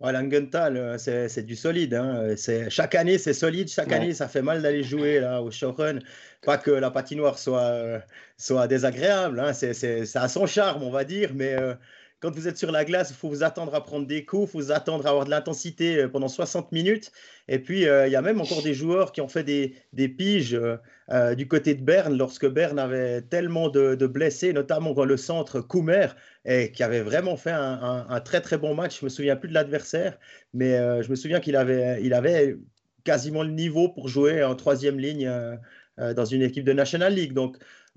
Ouais, 0.00 0.12
Langenthal, 0.12 0.98
c'est 0.98 1.44
du 1.44 1.54
solide. 1.54 1.92
Hein. 1.92 2.34
Chaque 2.70 2.94
année, 2.94 3.18
c'est 3.18 3.34
solide. 3.34 3.68
Chaque 3.68 3.92
année, 3.92 4.14
ça 4.14 4.28
fait 4.28 4.42
mal 4.42 4.62
d'aller 4.62 4.82
jouer 4.82 5.20
là, 5.20 5.42
au 5.42 5.50
showrun. 5.50 5.98
Pas 6.42 6.56
que 6.56 6.70
la 6.70 6.90
patinoire 6.90 7.38
soit, 7.38 8.02
soit 8.38 8.66
désagréable. 8.66 9.40
Hein. 9.40 9.52
C'est, 9.52 10.04
ça 10.06 10.22
a 10.22 10.28
son 10.28 10.46
charme, 10.46 10.82
on 10.82 10.90
va 10.90 11.04
dire, 11.04 11.32
mais 11.34 11.56
quand 12.26 12.34
vous 12.34 12.48
êtes 12.48 12.58
sur 12.58 12.72
la 12.72 12.84
glace, 12.84 13.10
il 13.10 13.14
faut 13.14 13.28
vous 13.28 13.44
attendre 13.44 13.72
à 13.76 13.84
prendre 13.84 14.04
des 14.04 14.24
coups, 14.24 14.48
il 14.48 14.50
faut 14.50 14.58
vous 14.58 14.72
attendre 14.72 15.06
à 15.06 15.10
avoir 15.10 15.26
de 15.26 15.30
l'intensité 15.30 15.98
euh, 15.98 16.08
pendant 16.08 16.26
60 16.26 16.72
minutes. 16.72 17.12
Et 17.46 17.60
puis, 17.60 17.86
euh, 17.86 18.08
il 18.08 18.12
y 18.12 18.16
a 18.16 18.22
même 18.22 18.40
encore 18.40 18.64
des 18.64 18.74
joueurs 18.74 19.12
qui 19.12 19.20
ont 19.20 19.28
fait 19.28 19.44
des, 19.44 19.76
des 19.92 20.08
piges 20.08 20.60
du 21.36 21.46
côté 21.46 21.76
de 21.76 21.84
Berne, 21.84 22.18
lorsque 22.18 22.48
Berne 22.48 22.80
avait 22.80 23.22
tellement 23.22 23.68
de, 23.68 24.06
blessés, 24.08 24.52
notamment 24.52 24.92
dans 24.92 25.04
le 25.04 25.16
centre 25.16 25.60
Koumer, 25.60 26.08
et 26.44 26.72
qui 26.72 26.82
avait 26.82 27.02
vraiment 27.02 27.36
fait 27.36 27.52
un, 27.52 28.20
très 28.24 28.40
très 28.40 28.58
bon 28.58 28.74
match. 28.74 28.98
Je 28.98 29.04
me 29.04 29.08
souviens 29.08 29.36
plus 29.36 29.48
de 29.48 29.54
l'adversaire, 29.54 30.18
mais 30.52 30.72
je 31.04 31.08
me 31.08 31.14
souviens 31.14 31.38
qu'il 31.38 31.54
avait, 31.54 32.56
quasiment 33.04 33.44
le 33.44 33.52
niveau 33.52 33.88
pour 33.88 34.08
jouer 34.08 34.42
en 34.42 34.56
troisième 34.56 34.98
ligne 34.98 35.30
dans 35.96 36.24
une 36.24 36.42
équipe 36.42 36.64
de 36.64 36.72
National 36.72 37.14
League. 37.14 37.34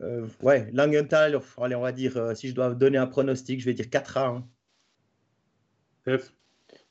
Euh, 0.01 0.27
ouais, 0.41 0.69
Langenthal, 0.73 1.39
allez, 1.57 1.75
on 1.75 1.81
va 1.81 1.91
dire, 1.91 2.17
euh, 2.17 2.35
si 2.35 2.49
je 2.49 2.55
dois 2.55 2.73
donner 2.73 2.97
un 2.97 3.07
pronostic, 3.07 3.59
je 3.59 3.65
vais 3.65 3.73
dire 3.73 3.85
4A. 3.85 4.19
Hein. 4.19 4.43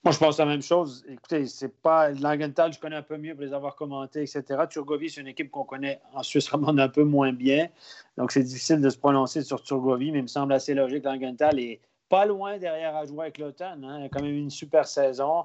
Moi, 0.05 0.12
je 0.12 0.18
pense 0.18 0.38
la 0.38 0.47
même 0.47 0.62
chose. 0.62 1.05
Écoutez, 1.09 1.47
c'est 1.47 1.81
pas 1.83 2.11
Langenthal, 2.11 2.73
je 2.73 2.79
connais 2.79 2.97
un 2.97 3.03
peu 3.03 3.16
mieux 3.16 3.35
pour 3.35 3.42
les 3.42 3.53
avoir 3.53 3.75
commentés, 3.75 4.23
etc. 4.23 4.44
Turgovie, 4.71 5.11
c'est 5.11 5.21
une 5.21 5.27
équipe 5.27 5.51
qu'on 5.51 5.64
connaît 5.64 6.01
en 6.12 6.23
Suisse 6.23 6.49
romande 6.49 6.79
un 6.79 6.88
peu 6.88 7.03
moins 7.03 7.33
bien. 7.33 7.68
Donc, 8.16 8.31
c'est 8.31 8.42
difficile 8.42 8.81
de 8.81 8.90
se 8.90 8.99
prononcer 8.99 9.42
sur 9.42 9.62
Turgovie, 9.62 10.12
mais 10.12 10.18
il 10.18 10.23
me 10.23 10.29
semble 10.29 10.53
assez 10.53 10.75
logique. 10.75 11.05
Langenthal 11.05 11.59
est 11.59 11.81
pas 12.09 12.27
loin 12.27 12.59
derrière 12.59 12.97
à 12.97 13.07
jouer 13.07 13.23
avec 13.23 13.38
l'automne. 13.38 13.85
Hein. 13.85 13.99
Il 14.01 14.05
a 14.07 14.09
quand 14.09 14.23
même 14.23 14.35
une 14.35 14.51
super 14.51 14.87
saison. 14.87 15.44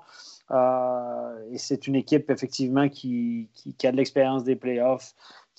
Euh, 0.52 1.52
et 1.52 1.58
c'est 1.58 1.88
une 1.88 1.96
équipe, 1.96 2.30
effectivement, 2.30 2.90
qui, 2.90 3.50
qui, 3.54 3.74
qui 3.74 3.88
a 3.88 3.92
de 3.92 3.98
l'expérience 3.98 4.44
des 4.44 4.56
playoffs. 4.56 5.14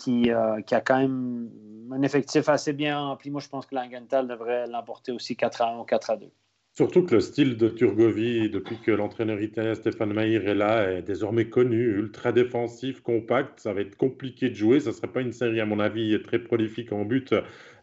Euh, 0.09 0.61
qui, 0.61 0.75
a 0.75 0.81
quand 0.81 0.99
même 0.99 1.51
un 1.93 2.03
effectif 2.03 2.49
assez 2.49 2.73
bien 2.73 2.99
rempli. 2.99 3.31
Moi, 3.31 3.41
je 3.41 3.49
pense 3.49 3.65
que 3.67 3.75
Langenthal 3.75 4.27
devrait 4.27 4.67
l'emporter 4.67 5.13
aussi 5.13 5.37
4 5.37 5.63
à 5.63 5.75
1 5.75 5.79
ou 5.79 5.85
4 5.85 6.11
à 6.11 6.17
2. 6.17 6.27
Surtout 6.77 7.05
que 7.05 7.15
le 7.15 7.21
style 7.21 7.57
de 7.57 7.69
Turgovie, 7.69 8.51
depuis 8.51 8.79
que 8.81 8.91
l'entraîneur 8.91 9.41
italien 9.41 9.77
Stéphane 9.77 10.13
Maïr 10.13 10.49
est 10.49 10.57
là, 10.57 10.91
est 10.91 11.03
désormais 11.03 11.49
connu, 11.49 11.97
ultra 11.97 12.33
défensif, 12.33 13.01
compact. 13.01 13.61
Ça 13.61 13.73
va 13.73 13.83
être 13.83 13.97
compliqué 13.97 14.51
de 14.51 14.55
jouer. 14.55 14.81
Ça 14.81 14.91
ne 14.91 14.95
serait 14.95 15.13
pas 15.13 15.21
une 15.21 15.33
série, 15.33 15.61
à 15.61 15.67
mon 15.67 15.79
avis, 15.79 16.21
très 16.23 16.41
prolifique 16.41 16.93
en 16.93 17.05
but. 17.05 17.33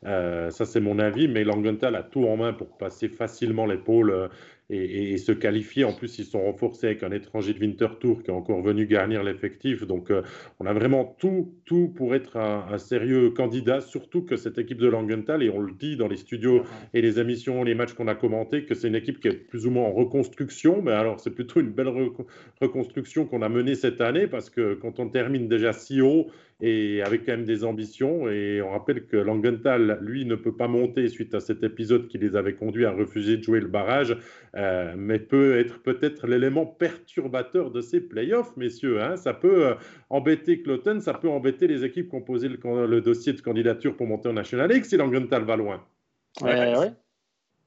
Euh, 0.06 0.50
ça, 0.50 0.66
c'est 0.66 0.82
mon 0.82 1.00
avis. 1.00 1.30
Mais 1.30 1.46
Langenthal 1.46 1.96
a 1.96 2.04
tout 2.04 2.26
en 2.26 2.36
main 2.36 2.52
pour 2.52 2.78
passer 2.78 3.08
facilement 3.08 3.66
l'épaule 3.66 4.30
et, 4.72 5.18
se 5.18 5.32
qualifier. 5.32 5.84
En 5.84 5.94
plus, 5.94 6.18
ils 6.20 6.26
sont 6.26 6.42
renforcés 6.42 6.88
avec 6.88 7.04
un 7.04 7.12
étranger 7.12 7.54
de 7.54 7.60
Winterthur 7.60 8.24
qui 8.24 8.32
est 8.32 8.34
encore 8.34 8.62
venu 8.62 8.86
garnir 8.86 9.24
l'effectif. 9.24 9.86
Donc, 9.86 10.10
euh, 10.10 10.22
on 10.60 10.66
a 10.66 10.74
vraiment 10.74 11.16
tout, 11.20 11.54
tout 11.66 11.90
pour 11.90 12.16
être 12.16 12.38
un, 12.38 12.78
sérieux 12.78 13.32
candidat, 13.32 13.82
surtout 13.82 14.24
que 14.24 14.36
cette 14.36 14.58
équipe 14.58 14.78
de 14.78 14.88
Langenthal, 14.88 15.44
et 15.44 15.50
on 15.50 15.60
le 15.60 15.74
dit 15.74 15.98
dans 15.98 16.08
les 16.08 16.18
studios 16.18 16.64
et 16.94 17.02
les 17.02 17.20
émissions, 17.20 17.64
les 17.64 17.76
matchs 17.76 17.94
qu'on 17.94 18.08
a 18.08 18.16
commentés, 18.16 18.66
que 18.66 18.74
c'est 18.74 18.88
une 18.88 18.96
équipe 18.96 19.20
qui 19.20 19.28
est 19.28 19.34
plus 19.34 19.68
ou 19.68 19.72
moins 19.72 19.84
en 19.84 19.92
reconstruction. 19.92 20.82
Mais 20.82 20.92
alors, 20.92 21.20
c'est 21.20 21.32
plutôt 21.32 21.60
une 21.60 21.72
belle 21.72 21.92
reconstruction 22.62 23.26
qu'on 23.26 23.42
a 23.42 23.50
menée 23.50 23.76
cette 23.76 24.02
année 24.02 24.28
parce 24.28 24.50
que 24.50 24.74
quand 24.76 25.00
on 25.00 25.10
termine 25.10 25.48
déjà 25.48 25.74
si 25.74 26.02
haut, 26.02 26.28
et 26.62 27.02
avec 27.02 27.26
quand 27.26 27.34
même 27.34 27.46
des 27.46 27.64
ambitions. 27.64 28.30
Et 28.30 28.62
on 28.62 28.72
rappelle 28.72 29.06
que 29.06 29.18
Langenthal, 29.18 30.00
lui, 30.02 30.26
ne 30.26 30.36
peut 30.36 30.56
pas 30.56 30.68
monter 30.68 31.08
suite 31.08 31.34
à 31.34 31.40
cet 31.40 31.64
épisode 31.64 32.08
qui 32.08 32.18
les 32.18 32.36
avait 32.36 32.54
conduits 32.54 32.86
à 32.86 32.92
refuser 32.92 33.38
de 33.38 33.44
jouer 33.44 33.60
le 33.60 33.68
barrage, 33.68 34.16
euh, 34.56 34.94
mais 34.98 35.20
peut 35.20 35.58
être 35.60 35.82
peut-être 35.82 36.28
l'élément 36.28 36.66
perturbateur 36.66 37.72
de 37.72 37.82
ces 37.82 38.00
playoffs, 38.00 38.56
messieurs. 38.58 39.02
Hein. 39.02 39.18
Ça 39.18 39.34
peut 39.34 39.68
euh, 39.68 39.74
embêter 40.10 40.62
Cloton, 40.62 41.00
ça 41.00 41.14
peut 41.14 41.30
embêter 41.30 41.68
les 41.68 41.84
équipes 41.84 42.10
qui 42.10 42.16
ont 42.16 42.22
posé 42.22 42.48
le, 42.48 43.02
dossier 43.02 43.34
de 43.34 43.42
candidature 43.42 43.96
pour 43.96 44.08
monter 44.08 44.30
en 44.30 44.34
National 44.34 44.72
League 44.72 44.86
si 44.86 44.98
Langenthal 44.98 45.44
va 45.44 45.56
loin. 45.56 45.84
Ouais, 46.42 46.78
ouais. 46.78 46.92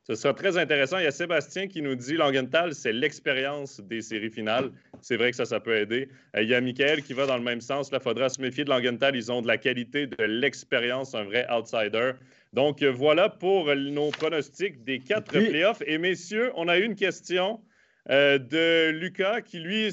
Ce 0.06 0.14
sera 0.14 0.34
très 0.34 0.58
intéressant. 0.58 0.98
Il 0.98 1.04
y 1.04 1.06
a 1.06 1.10
Sébastien 1.10 1.66
qui 1.66 1.80
nous 1.80 1.94
dit 1.94 2.14
Langenthal, 2.14 2.74
c'est 2.74 2.92
l'expérience 2.92 3.80
des 3.80 4.02
séries 4.02 4.30
finales. 4.30 4.70
C'est 5.00 5.16
vrai 5.16 5.30
que 5.30 5.36
ça, 5.36 5.46
ça 5.46 5.60
peut 5.60 5.76
aider. 5.76 6.10
Euh, 6.36 6.42
il 6.42 6.48
y 6.50 6.54
a 6.54 6.60
Michael 6.60 7.02
qui 7.02 7.14
va 7.14 7.24
dans 7.24 7.38
le 7.38 7.42
même 7.42 7.62
sens. 7.62 7.88
Il 7.90 7.98
faudra 8.00 8.28
se 8.28 8.38
méfier 8.38 8.64
de 8.64 8.68
Langenthal. 8.68 9.16
Ils 9.16 9.32
ont 9.32 9.40
de 9.40 9.46
la 9.46 9.56
qualité, 9.56 10.06
de 10.06 10.24
l'expérience, 10.24 11.14
un 11.14 11.24
vrai 11.24 11.46
outsider. 11.50 12.12
Donc, 12.52 12.82
euh, 12.82 12.92
voilà 12.92 13.30
pour 13.30 13.74
nos 13.74 14.10
pronostics 14.10 14.84
des 14.84 14.98
quatre 14.98 15.32
playoffs. 15.32 15.82
Et 15.86 15.96
messieurs, 15.96 16.52
on 16.54 16.68
a 16.68 16.78
eu 16.78 16.84
une 16.84 16.96
question 16.96 17.62
euh, 18.10 18.36
de 18.36 18.90
Lucas 18.90 19.40
qui, 19.40 19.58
lui, 19.58 19.88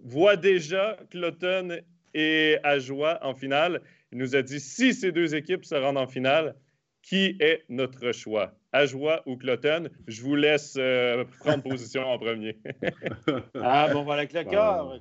voit 0.00 0.34
déjà 0.34 0.96
Cloton 1.10 1.78
et 2.12 2.58
Ajoie 2.64 3.20
en 3.22 3.34
finale. 3.34 3.82
Il 4.10 4.18
nous 4.18 4.34
a 4.34 4.42
dit 4.42 4.58
si 4.58 4.92
ces 4.94 5.12
deux 5.12 5.36
équipes 5.36 5.64
se 5.64 5.76
rendent 5.76 5.98
en 5.98 6.08
finale, 6.08 6.56
qui 7.04 7.36
est 7.38 7.64
notre 7.68 8.12
choix? 8.12 8.52
Ajoie 8.72 9.22
ou 9.26 9.36
Cloton? 9.36 9.88
Je 10.08 10.22
vous 10.22 10.34
laisse 10.34 10.74
euh, 10.78 11.24
prendre 11.40 11.62
position 11.62 12.02
en 12.02 12.18
premier. 12.18 12.58
ah, 13.62 13.88
bon, 13.92 14.02
voilà, 14.04 14.22
avec 14.22 14.32
le 14.32 14.42
cœur. 14.44 15.00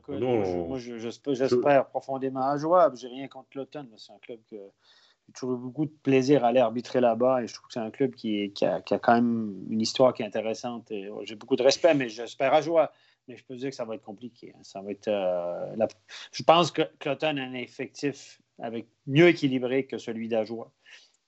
moi, 0.68 0.78
j'espère 0.78 1.88
profondément 1.88 2.46
Ajoie. 2.50 2.92
J'ai 2.96 3.08
rien 3.08 3.28
contre 3.28 3.50
Cloton. 3.50 3.88
C'est 3.96 4.12
un 4.12 4.20
club 4.20 4.40
que 4.52 4.58
j'ai 4.58 5.34
toujours 5.34 5.56
eu 5.56 5.62
beaucoup 5.62 5.86
de 5.86 5.96
plaisir 6.04 6.44
à 6.44 6.50
aller 6.50 6.60
arbitrer 6.60 7.00
là-bas 7.00 7.42
et 7.42 7.48
je 7.48 7.54
trouve 7.54 7.68
que 7.68 7.74
c'est 7.74 7.80
un 7.80 7.90
club 7.90 8.14
qui, 8.14 8.52
qui, 8.52 8.66
a, 8.66 8.82
quand 8.82 9.16
même 9.16 9.56
une 9.70 9.82
histoire 9.82 10.14
qui 10.14 10.24
est 10.24 10.26
intéressante. 10.26 10.92
J'ai 11.24 11.36
beaucoup 11.36 11.56
de 11.56 11.64
respect, 11.64 11.94
mais 11.94 12.10
j'espère 12.10 12.54
Ajoie. 12.54 12.92
Mais 13.30 13.38
je 13.38 13.46
peux 13.46 13.56
dire 13.56 13.70
que 13.70 13.76
ça 13.76 13.86
va 13.86 13.96
être 13.96 14.04
compliqué. 14.04 14.52
Hein. 14.54 14.60
Ça 14.64 14.82
va 14.82 14.92
être, 14.92 15.08
euh, 15.08 15.88
Je 16.34 16.44
pense 16.44 16.72
que 16.72 16.82
Cloton 17.00 17.38
a 17.38 17.42
un 17.42 17.54
effectif 17.54 18.42
avec 18.60 18.88
mieux 19.08 19.30
équilibré 19.30 19.86
que 19.86 19.98
celui 19.98 20.28
d'Ajoie 20.28 20.74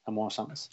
à 0.06 0.12
mon 0.12 0.30
sens. 0.30 0.70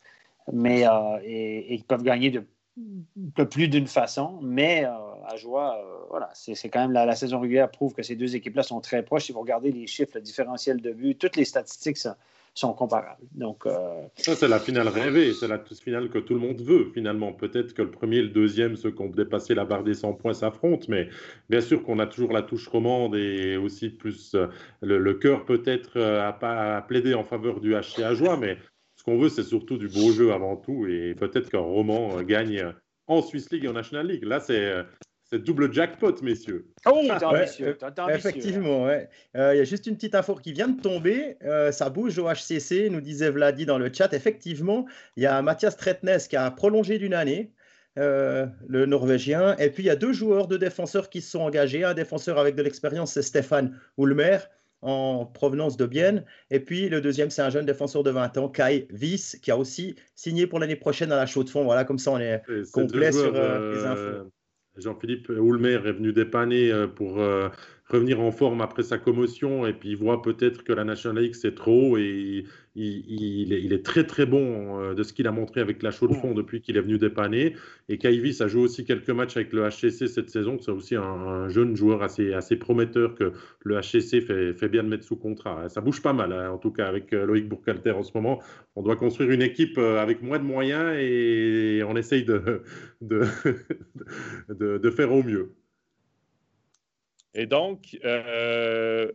Mais, 0.52 0.86
euh, 0.86 1.18
et, 1.24 1.74
ils 1.74 1.84
peuvent 1.84 2.02
gagner 2.02 2.30
de, 2.30 3.44
plus 3.44 3.68
d'une 3.68 3.86
façon, 3.86 4.40
mais 4.42 4.84
euh, 4.84 4.90
à 5.28 5.36
joie, 5.36 5.76
euh, 5.78 6.06
voilà, 6.10 6.30
c'est 6.32 6.68
quand 6.68 6.80
même 6.80 6.92
la, 6.92 7.14
saison 7.14 7.40
régulière 7.40 7.70
prouve 7.70 7.94
que 7.94 8.02
ces 8.02 8.16
deux 8.16 8.34
équipes-là 8.34 8.62
sont 8.62 8.80
très 8.80 9.02
proches. 9.02 9.24
Si 9.24 9.32
vous 9.32 9.40
regardez 9.40 9.70
les 9.70 9.86
chiffres, 9.86 10.12
le 10.14 10.20
différentiel 10.20 10.80
de 10.80 10.92
but, 10.92 11.14
toutes 11.14 11.36
les 11.36 11.44
statistiques 11.44 11.98
sont 12.54 12.72
comparables. 12.74 13.22
Donc, 13.32 13.64
Ça, 14.16 14.34
c'est 14.34 14.48
la 14.48 14.58
finale 14.58 14.88
rêvée, 14.88 15.32
c'est 15.32 15.48
la 15.48 15.58
finale 15.58 16.10
que 16.10 16.18
tout 16.18 16.34
le 16.34 16.40
monde 16.40 16.60
veut, 16.60 16.90
finalement. 16.92 17.32
Peut-être 17.32 17.72
que 17.72 17.82
le 17.82 17.90
premier 17.90 18.16
et 18.16 18.22
le 18.22 18.28
deuxième, 18.28 18.76
ceux 18.76 18.90
qui 18.90 19.00
ont 19.00 19.08
dépassé 19.08 19.54
la 19.54 19.64
barre 19.64 19.84
des 19.84 19.94
100 19.94 20.14
points, 20.14 20.34
s'affrontent, 20.34 20.86
mais 20.88 21.08
bien 21.48 21.60
sûr 21.60 21.82
qu'on 21.82 21.98
a 21.98 22.06
toujours 22.06 22.32
la 22.32 22.42
touche 22.42 22.68
romande 22.68 23.16
et 23.16 23.56
aussi 23.56 23.90
plus 23.90 24.34
le, 24.82 25.14
cœur 25.14 25.44
peut-être 25.44 26.00
à, 26.00 26.82
plaider 26.88 27.14
en 27.14 27.24
faveur 27.24 27.60
du 27.60 27.74
HC 27.74 28.02
à 28.02 28.14
joie, 28.14 28.36
mais 28.36 28.58
ce 29.02 29.04
qu'on 29.04 29.18
veut, 29.18 29.30
c'est 29.30 29.42
surtout 29.42 29.78
du 29.78 29.88
beau 29.88 30.12
jeu 30.12 30.32
avant 30.32 30.54
tout. 30.54 30.86
Et 30.86 31.16
peut-être 31.16 31.50
qu'un 31.50 31.58
roman 31.58 32.18
euh, 32.18 32.22
gagne 32.22 32.72
en 33.08 33.20
Swiss 33.20 33.50
League 33.50 33.64
et 33.64 33.68
en 33.68 33.72
National 33.72 34.06
League. 34.06 34.22
Là, 34.22 34.38
c'est. 34.38 34.64
Euh, 34.64 34.84
double 35.32 35.72
jackpot, 35.72 36.14
messieurs. 36.22 36.68
Oh, 36.86 37.02
ambitieux. 37.24 37.76
effectivement, 38.10 38.84
ouais. 38.84 39.08
Euh, 39.34 39.54
il 39.54 39.58
y 39.58 39.60
a 39.60 39.64
juste 39.64 39.88
une 39.88 39.96
petite 39.96 40.14
info 40.14 40.36
qui 40.36 40.52
vient 40.52 40.68
de 40.68 40.80
tomber. 40.80 41.36
ça 41.72 41.90
bouge 41.90 42.16
au 42.18 42.28
HCC, 42.28 42.90
nous 42.90 43.00
disait 43.00 43.30
Vladi 43.30 43.66
dans 43.66 43.78
le 43.78 43.90
chat. 43.92 44.12
Effectivement, 44.12 44.86
il 45.16 45.24
y 45.24 45.26
a 45.26 45.42
Mathias 45.42 45.76
Tretnes 45.76 46.18
qui 46.28 46.36
a 46.36 46.48
prolongé 46.52 46.98
d'une 46.98 47.14
année. 47.14 47.50
le 47.96 48.86
Norvégien. 48.86 49.56
Et 49.56 49.70
puis, 49.70 49.82
il 49.82 49.86
y 49.86 49.90
a 49.90 49.96
deux 49.96 50.12
joueurs 50.12 50.46
de 50.46 50.58
défenseurs 50.58 51.08
qui 51.08 51.22
se 51.22 51.30
sont 51.32 51.40
engagés. 51.40 51.82
Un 51.82 51.94
défenseur 51.94 52.38
avec 52.38 52.54
de 52.54 52.62
l'expérience, 52.62 53.14
c'est 53.14 53.22
Stéphane 53.22 53.76
Ulmer 53.98 54.38
en 54.82 55.24
provenance 55.24 55.76
de 55.76 55.86
Bienne. 55.86 56.24
Et 56.50 56.60
puis 56.60 56.88
le 56.88 57.00
deuxième, 57.00 57.30
c'est 57.30 57.42
un 57.42 57.50
jeune 57.50 57.64
défenseur 57.64 58.02
de 58.02 58.10
20 58.10 58.36
ans, 58.38 58.48
Kai 58.48 58.88
Wies, 58.92 59.38
qui 59.40 59.50
a 59.50 59.56
aussi 59.56 59.94
signé 60.14 60.46
pour 60.46 60.58
l'année 60.58 60.76
prochaine 60.76 61.12
à 61.12 61.16
la 61.16 61.26
Chaux 61.26 61.44
de 61.44 61.50
Fonds. 61.50 61.64
Voilà, 61.64 61.84
comme 61.84 61.98
ça 61.98 62.10
on 62.10 62.18
est, 62.18 62.42
complet 62.72 63.12
sur 63.12 63.32
euh, 63.34 63.74
les 63.74 63.84
infos. 63.86 64.00
Euh, 64.00 64.24
Jean-Philippe 64.76 65.28
Houlmer 65.28 65.74
est 65.84 65.92
venu 65.92 66.12
dépanner 66.12 66.72
euh, 66.72 66.86
pour 66.86 67.18
revenir 67.88 68.20
en 68.20 68.32
forme 68.32 68.60
après 68.60 68.82
sa 68.82 68.98
commotion 68.98 69.66
et 69.66 69.74
puis 69.74 69.90
il 69.90 69.96
voit 69.96 70.22
peut-être 70.22 70.64
que 70.64 70.72
la 70.72 70.84
National 70.84 71.24
League 71.24 71.34
c'est 71.34 71.54
trop 71.54 71.98
et 71.98 72.44
il, 72.74 73.72
est, 73.72 73.84
très 73.84 74.04
très 74.04 74.24
bon 74.24 74.80
euh, 74.80 74.94
de 74.94 75.02
ce 75.02 75.12
qu'il 75.12 75.26
a 75.26 75.32
montré 75.32 75.60
avec 75.60 75.82
la 75.82 75.90
chaux 75.90 76.08
de 76.08 76.14
fond 76.14 76.32
depuis 76.32 76.60
qu'il 76.62 76.76
est 76.76 76.80
venu 76.80 76.98
dépanner. 76.98 77.54
Et 77.88 77.98
Kaivis 77.98 78.38
a 78.40 78.48
joué 78.48 78.62
aussi 78.62 78.84
quelques 78.84 79.10
matchs 79.10 79.36
avec 79.36 79.52
le 79.52 79.68
HCC 79.68 80.06
cette 80.08 80.30
saison. 80.30 80.58
C'est 80.58 80.70
aussi 80.70 80.96
un, 80.96 81.48
jeune 81.48 81.76
joueur 81.76 82.02
assez, 82.02 82.32
assez 82.32 82.56
prometteur 82.56 83.14
que 83.14 83.32
le 83.60 83.80
HCC 83.80 84.20
fait, 84.22 84.54
fait 84.54 84.68
bien 84.68 84.82
de 84.82 84.88
mettre 84.88 85.04
sous 85.04 85.16
contrat. 85.16 85.68
Ça 85.68 85.80
bouge 85.80 86.00
pas 86.00 86.12
mal, 86.12 86.32
hein, 86.32 86.50
en 86.50 86.58
tout 86.58 86.70
cas 86.70 86.86
avec 86.86 87.12
euh, 87.12 87.26
Loïc 87.26 87.48
Bourcalter 87.48 87.90
en 87.90 88.02
ce 88.02 88.12
moment. 88.14 88.40
On 88.76 88.82
doit 88.82 88.96
construire 88.96 89.30
une 89.30 89.42
équipe 89.42 89.76
euh, 89.78 89.98
avec 89.98 90.22
moins 90.22 90.38
de 90.38 90.44
moyens 90.44 90.96
et 90.98 91.82
on 91.86 91.96
essaye 91.96 92.24
de, 92.24 92.62
de, 93.02 93.24
de 94.48 94.90
faire 94.90 95.12
au 95.12 95.22
mieux. 95.22 95.52
Et 97.34 97.46
donc, 97.46 97.98
euh, 98.04 99.10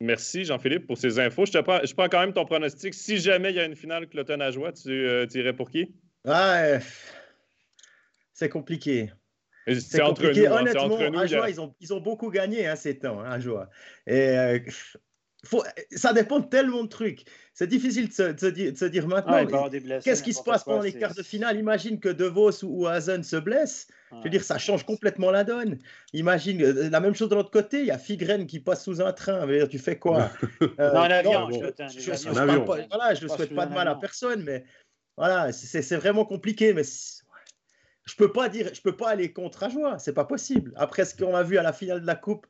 merci 0.00 0.44
Jean-Philippe 0.44 0.86
pour 0.86 0.98
ces 0.98 1.18
infos. 1.18 1.46
Je, 1.46 1.52
te 1.52 1.58
prends, 1.58 1.80
je 1.84 1.94
prends 1.94 2.08
quand 2.08 2.20
même 2.20 2.32
ton 2.32 2.44
pronostic. 2.44 2.94
Si 2.94 3.18
jamais 3.18 3.50
il 3.50 3.56
y 3.56 3.60
a 3.60 3.64
une 3.64 3.76
finale 3.76 4.08
Cloton 4.08 4.40
à 4.40 4.50
jouer, 4.50 4.72
tu 4.72 4.90
euh, 4.90 5.26
irais 5.34 5.52
pour 5.52 5.70
qui? 5.70 5.94
Ah, 6.26 6.78
c'est 8.32 8.48
compliqué. 8.48 9.12
C'est 9.66 10.00
compliqué. 10.00 10.48
Honnêtement, 10.48 10.98
ils, 11.46 11.60
ont, 11.60 11.74
ils, 11.80 11.94
ont, 11.94 12.00
beaucoup 12.00 12.30
gagné 12.30 12.66
hein, 12.66 12.76
ces 12.76 12.98
temps, 12.98 13.20
hein, 13.20 13.38
Et 14.06 14.30
euh, 14.30 14.58
faut, 15.44 15.64
ça 15.92 16.12
dépend 16.12 16.40
de 16.40 16.46
tellement 16.46 16.84
de 16.84 16.88
trucs. 16.88 17.24
C'est 17.54 17.66
difficile 17.66 18.08
de 18.08 18.12
se, 18.12 18.84
dire, 18.84 19.08
maintenant. 19.08 19.68
Qu'est-ce 20.02 20.22
qui 20.22 20.32
se 20.32 20.42
passe 20.42 20.64
pendant 20.64 20.82
les 20.82 20.92
quarts 20.92 21.14
de 21.14 21.22
finale? 21.22 21.58
Imagine 21.58 21.98
que 21.98 22.08
De 22.08 22.26
Vos 22.26 22.62
ou, 22.62 22.86
Hazen 22.86 23.22
se 23.22 23.36
blessent. 23.36 23.88
Je 24.12 24.24
veux 24.24 24.30
dire, 24.30 24.42
ça 24.42 24.58
change 24.58 24.84
complètement 24.84 25.30
la 25.30 25.44
donne. 25.44 25.78
Imagine 26.12 26.62
euh, 26.62 26.90
la 26.90 27.00
même 27.00 27.14
chose 27.14 27.28
de 27.28 27.36
l'autre 27.36 27.50
côté. 27.50 27.80
Il 27.80 27.86
y 27.86 27.90
a 27.92 27.98
Figren 27.98 28.46
qui 28.46 28.58
passe 28.58 28.84
sous 28.84 29.00
un 29.00 29.12
train. 29.12 29.46
Dire, 29.46 29.68
tu 29.68 29.78
fais 29.78 29.98
quoi? 29.98 30.30
Euh, 30.62 30.92
Non, 30.92 31.00
un 31.00 31.10
avion. 31.10 31.48
je, 31.50 31.64
ne 33.24 33.28
souhaite 33.28 33.54
pas 33.54 33.66
de 33.66 33.74
mal 33.74 33.88
à 33.88 33.94
personne, 33.94 34.42
mais 34.42 34.64
voilà, 35.16 35.52
c'est 35.52 35.96
vraiment 35.96 36.24
compliqué. 36.24 36.74
Mais 36.74 36.82
je 36.82 38.16
peux 38.16 38.32
pas 38.32 38.48
dire, 38.48 38.70
je 38.74 38.80
peux 38.80 38.96
pas 38.96 39.10
aller 39.10 39.32
contre 39.32 39.62
Ajoie. 39.62 39.98
C'est 39.98 40.12
pas 40.12 40.24
possible. 40.24 40.72
Après 40.76 41.04
ce 41.04 41.14
qu'on 41.14 41.34
a 41.34 41.42
vu 41.42 41.56
à 41.56 41.62
la 41.62 41.72
finale 41.72 42.00
de 42.00 42.06
la 42.06 42.16
Coupe 42.16 42.46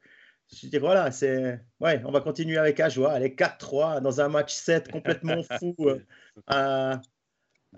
je 0.52 0.66
dis 0.66 0.78
voilà, 0.78 1.10
c'est. 1.10 1.60
Ouais, 1.80 2.02
on 2.04 2.10
va 2.10 2.20
continuer 2.20 2.58
avec 2.58 2.80
Ajoie. 2.80 3.12
Allez, 3.12 3.30
4-3 3.30 4.00
dans 4.00 4.20
un 4.20 4.28
match 4.28 4.52
7 4.52 4.90
complètement 4.90 5.42
fou 5.60 5.74
euh, 5.80 5.98
à, 6.48 7.00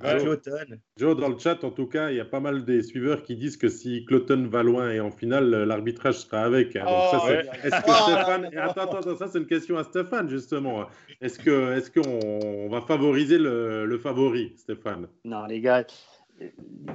à 0.01 0.15
Cloton. 0.15 0.79
Joe, 0.97 1.17
dans 1.17 1.29
le 1.29 1.39
chat, 1.39 1.63
en 1.65 1.71
tout 1.71 1.87
cas, 1.87 2.11
il 2.11 2.17
y 2.17 2.21
a 2.21 2.25
pas 2.25 2.41
mal 2.41 2.65
des 2.65 2.83
suiveurs 2.83 3.23
qui 3.23 3.37
disent 3.37 3.59
que 3.59 3.69
si 3.69 4.07
Cloton 4.07 4.49
va 4.49 4.63
loin 4.63 4.91
et 4.91 5.01
en 5.01 5.11
finale, 5.11 5.51
l'arbitrage 5.51 6.21
sera 6.21 6.45
avec. 6.45 6.75
Hein. 6.77 6.85
Donc, 6.87 7.11
ça, 7.11 7.21
oh, 7.23 7.29
est... 7.29 7.71
ce 7.71 7.71
que 7.71 7.91
oh, 7.91 8.11
Stéphane. 8.11 8.59
Attends, 8.59 8.91
attends, 8.91 9.17
ça, 9.17 9.29
c'est 9.29 9.39
une 9.39 9.47
question 9.47 9.77
à 9.77 9.85
Stéphane, 9.85 10.31
justement. 10.31 10.87
Est-ce 11.21 11.39
qu'on 11.39 11.73
est 11.73 11.95
qu'on 11.95 12.69
va 12.71 12.81
favoriser 12.81 13.39
le, 13.39 13.85
le 13.85 13.99
favori, 13.99 14.55
Stéphane? 14.57 15.09
Non, 15.25 15.45
les 15.45 15.61
gars 15.61 15.85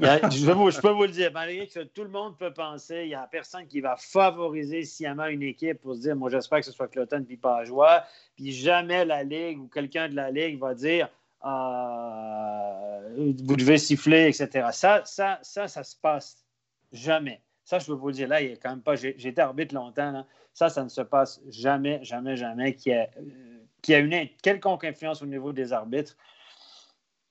je, 0.01 0.81
peux 0.81 0.89
vous 0.89 1.03
le 1.03 1.11
dire, 1.11 1.31
malgré 1.33 1.67
que 1.67 1.79
tout 1.81 2.03
le 2.03 2.09
monde 2.09 2.37
peut 2.37 2.53
penser, 2.53 3.03
il 3.03 3.09
n'y 3.09 3.15
a 3.15 3.27
personne 3.27 3.67
qui 3.67 3.81
va 3.81 3.95
favoriser 3.95 4.83
sciemment 4.83 5.25
une 5.25 5.43
équipe 5.43 5.81
pour 5.81 5.95
se 5.95 6.01
dire, 6.01 6.15
moi 6.15 6.29
j'espère 6.29 6.59
que 6.59 6.65
ce 6.65 6.71
soit 6.71 6.87
Cloton 6.87 7.23
puis 7.25 7.37
pas 7.37 7.63
joie, 7.63 8.03
puis 8.35 8.51
jamais 8.51 9.05
la 9.05 9.23
Ligue 9.23 9.59
ou 9.59 9.67
quelqu'un 9.67 10.09
de 10.09 10.15
la 10.15 10.31
Ligue 10.31 10.59
va 10.59 10.73
dire, 10.73 11.09
euh, 11.45 13.33
vous 13.43 13.55
devez 13.55 13.77
siffler, 13.77 14.27
etc. 14.27 14.69
Ça, 14.71 15.03
ça, 15.05 15.39
ça, 15.41 15.67
ça 15.67 15.83
se 15.83 15.95
passe 15.95 16.45
jamais. 16.91 17.41
Ça, 17.63 17.79
je 17.79 17.85
peux 17.85 17.93
vous 17.93 18.07
le 18.07 18.13
dire, 18.13 18.27
là, 18.27 18.41
il 18.41 18.49
y 18.49 18.53
a 18.53 18.55
quand 18.55 18.69
même 18.69 18.81
pas, 18.81 18.95
j'ai 18.95 19.27
été 19.27 19.41
arbitre 19.41 19.75
longtemps, 19.75 20.25
ça, 20.53 20.69
ça 20.69 20.83
ne 20.83 20.89
se 20.89 21.01
passe 21.01 21.41
jamais, 21.49 22.03
jamais, 22.03 22.37
jamais, 22.37 22.75
qu'il 22.75 22.93
a, 22.93 23.09
euh, 23.17 23.93
a 23.93 23.97
une 23.97 24.29
quelconque 24.41 24.85
influence 24.85 25.21
au 25.21 25.25
niveau 25.25 25.51
des 25.51 25.73
arbitres. 25.73 26.15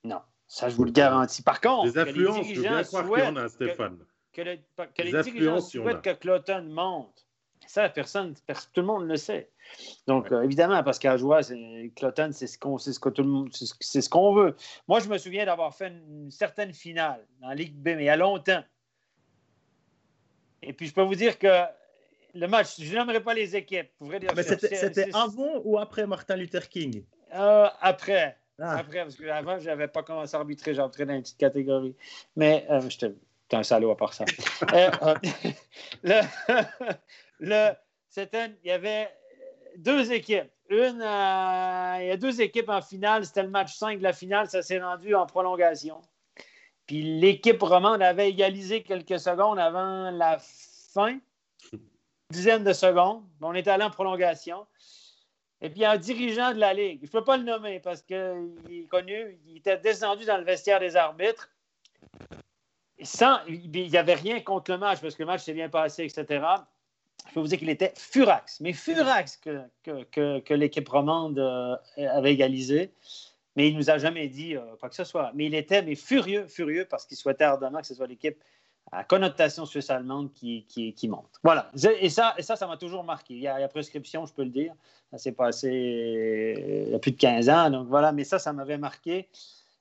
Non, 0.03 0.21
ça, 0.47 0.69
je 0.69 0.75
vous 0.75 0.85
le 0.85 0.91
garantis. 0.91 1.41
Par 1.41 1.59
contre, 1.59 1.85
les 1.85 1.97
influences, 1.97 2.47
je 2.47 2.61
bien 2.61 2.83
croire 2.83 3.05
qu'il 3.05 3.23
y 3.23 3.27
en 3.27 3.35
a, 3.35 3.49
Stéphane. 3.49 3.97
Que, 4.33 4.41
les, 4.41 5.23
dirigeants 5.23 5.61
souhaitent 5.61 6.01
que 6.01 6.13
Cloton 6.13 6.63
monte. 6.69 7.25
Ça, 7.65 7.89
personne, 7.89 8.33
tout 8.71 8.81
le 8.81 8.87
monde 8.87 9.07
le 9.07 9.17
sait. 9.17 9.49
Donc, 10.05 10.31
euh, 10.31 10.43
évidemment, 10.43 10.83
parce 10.83 10.99
qu'à 10.99 11.17
joie, 11.17 11.41
Cloton, 11.95 12.29
c'est 12.31 12.47
ce 12.47 12.57
qu'on 12.57 12.77
ce 12.77 12.91
c'est 13.81 14.01
ce 14.01 14.09
qu'on 14.09 14.33
veut. 14.33 14.55
Moi, 14.87 14.99
je 15.01 15.09
me 15.09 15.17
souviens 15.17 15.45
d'avoir 15.45 15.75
fait 15.75 15.87
une, 15.87 16.31
certaine 16.31 16.73
finale 16.73 17.27
dans 17.41 17.51
Ligue 17.51 17.75
B, 17.75 17.87
mais 17.87 18.03
il 18.03 18.05
y 18.05 18.09
a 18.09 18.15
longtemps. 18.15 18.63
Et 20.61 20.71
puis, 20.71 20.87
je 20.87 20.93
peux 20.93 21.01
vous 21.01 21.15
dire 21.15 21.37
que 21.37 21.63
le 22.33 22.47
match, 22.47 22.79
je 22.79 22.95
n'aimerais 22.95 23.21
pas 23.21 23.33
les 23.33 23.55
équipes. 23.55 23.89
Mais 23.99 24.43
c'était 24.43 25.13
avant 25.13 25.61
ou 25.65 25.77
après 25.77 26.07
Martin 26.07 26.37
Luther 26.37 26.69
King? 26.69 27.03
Euh, 27.33 27.67
après. 27.81 28.37
Ah. 28.59 28.77
Après, 28.77 29.03
parce 29.03 29.15
qu'avant, 29.15 29.59
je 29.59 29.65
n'avais 29.65 29.87
pas 29.87 30.03
commencé 30.03 30.35
à 30.35 30.39
arbitrer, 30.39 30.73
j'entrais 30.73 31.05
dans 31.05 31.13
une 31.13 31.21
petite 31.21 31.37
catégorie. 31.37 31.95
Mais 32.35 32.65
euh, 32.69 32.81
j'étais 32.89 33.13
un 33.51 33.63
salaud 33.63 33.91
à 33.91 33.97
part 33.97 34.13
ça. 34.13 34.25
euh, 34.73 34.89
euh 35.03 35.15
le, 37.39 37.71
il 38.63 38.67
y 38.67 38.71
avait 38.71 39.09
deux 39.77 40.11
équipes. 40.11 40.49
Une, 40.69 41.01
euh, 41.01 41.97
il 42.01 42.07
y 42.07 42.11
a 42.11 42.17
deux 42.17 42.41
équipes 42.41 42.69
en 42.69 42.81
finale. 42.81 43.25
C'était 43.25 43.43
le 43.43 43.49
match 43.49 43.75
5 43.75 43.99
de 43.99 44.03
la 44.03 44.13
finale. 44.13 44.49
Ça 44.49 44.61
s'est 44.61 44.81
rendu 44.81 45.13
en 45.13 45.25
prolongation. 45.25 46.01
Puis 46.87 47.19
l'équipe 47.19 47.61
romande 47.61 48.01
avait 48.01 48.29
égalisé 48.29 48.81
quelques 48.81 49.19
secondes 49.19 49.59
avant 49.59 50.09
la 50.09 50.39
fin, 50.39 51.19
dizaine 52.31 52.63
de 52.63 52.73
secondes. 52.73 53.23
On 53.41 53.53
était 53.53 53.69
allé 53.69 53.83
en 53.83 53.91
prolongation. 53.91 54.65
Et 55.61 55.69
puis, 55.69 55.85
un 55.85 55.97
dirigeant 55.97 56.53
de 56.53 56.59
la 56.59 56.73
Ligue, 56.73 56.99
je 57.01 57.07
ne 57.07 57.11
peux 57.11 57.23
pas 57.23 57.37
le 57.37 57.43
nommer 57.43 57.79
parce 57.79 58.01
qu'il 58.01 58.15
est 58.69 58.87
connu, 58.89 59.39
il 59.47 59.57
était 59.57 59.77
descendu 59.77 60.25
dans 60.25 60.37
le 60.37 60.43
vestiaire 60.43 60.79
des 60.79 60.95
arbitres. 60.95 61.49
Il 62.99 63.71
n'y 63.71 63.97
avait 63.97 64.15
rien 64.15 64.39
contre 64.41 64.71
le 64.71 64.77
match 64.77 65.01
parce 65.01 65.15
que 65.15 65.23
le 65.23 65.27
match 65.27 65.43
s'est 65.43 65.53
bien 65.53 65.69
passé, 65.69 66.03
etc. 66.03 66.45
Je 67.27 67.33
peux 67.33 67.39
vous 67.39 67.47
dire 67.47 67.57
qu'il 67.57 67.69
était 67.69 67.93
furax, 67.95 68.59
mais 68.61 68.73
furax 68.73 69.37
que, 69.83 70.53
l'équipe 70.53 70.87
romande 70.87 71.39
euh, 71.39 71.75
avait 71.97 72.33
égalisé. 72.33 72.91
Mais 73.55 73.69
il 73.69 73.73
ne 73.73 73.79
nous 73.79 73.89
a 73.89 73.97
jamais 73.97 74.27
dit 74.27 74.55
euh, 74.55 74.75
quoi 74.79 74.89
que 74.89 74.95
ce 74.95 75.03
soit. 75.03 75.31
Mais 75.33 75.45
il 75.45 75.55
était 75.55 75.81
mais 75.81 75.95
furieux, 75.95 76.45
furieux 76.45 76.85
parce 76.85 77.07
qu'il 77.07 77.17
souhaitait 77.17 77.43
ardemment 77.43 77.81
que 77.81 77.87
ce 77.87 77.95
soit 77.95 78.05
l'équipe 78.05 78.37
à 78.91 79.03
connotation 79.03 79.65
suisse-allemande 79.65 80.31
qui, 80.33 81.09
monte. 81.09 81.39
Voilà. 81.43 81.71
Et 81.99 82.09
ça, 82.09 82.35
ça, 82.39 82.67
m'a 82.67 82.77
toujours 82.77 83.03
marqué. 83.03 83.33
Il 83.33 83.41
y, 83.41 83.47
a, 83.47 83.67
prescription, 83.67 84.25
je 84.25 84.33
peux 84.33 84.43
le 84.43 84.49
dire. 84.49 84.73
Ça 85.11 85.17
s'est 85.17 85.31
passé 85.31 85.67
euh, 85.69 86.83
il 86.87 86.91
y 86.91 86.95
a 86.95 86.99
plus 86.99 87.11
de 87.11 87.17
15 87.17 87.49
ans. 87.49 87.69
Donc 87.69 87.87
voilà, 87.87 88.11
mais 88.11 88.23
ça, 88.23 88.39
ça 88.39 88.53
m'avait 88.53 88.77
marqué. 88.77 89.27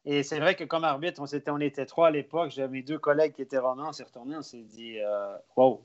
Et 0.05 0.23
c'est 0.23 0.39
vrai 0.39 0.55
que 0.55 0.65
comme 0.65 0.85
arbitre, 0.85 1.21
on, 1.21 1.27
était, 1.27 1.51
on 1.51 1.59
était 1.59 1.87
trois 1.87 2.09
à 2.09 2.11
l'époque. 2.11 2.53
J'avais 2.53 2.69
mes 2.69 2.83
deux 2.83 2.99
collègues 2.99 3.33
qui 3.33 3.43
étaient 3.43 3.59
romans. 3.59 3.89
On 3.89 3.93
s'est 3.93 4.05
retournés, 4.05 4.37
on 4.37 4.43
s'est 4.43 4.63
dit 4.63 4.99
euh, 5.01 5.37
wow. 5.57 5.85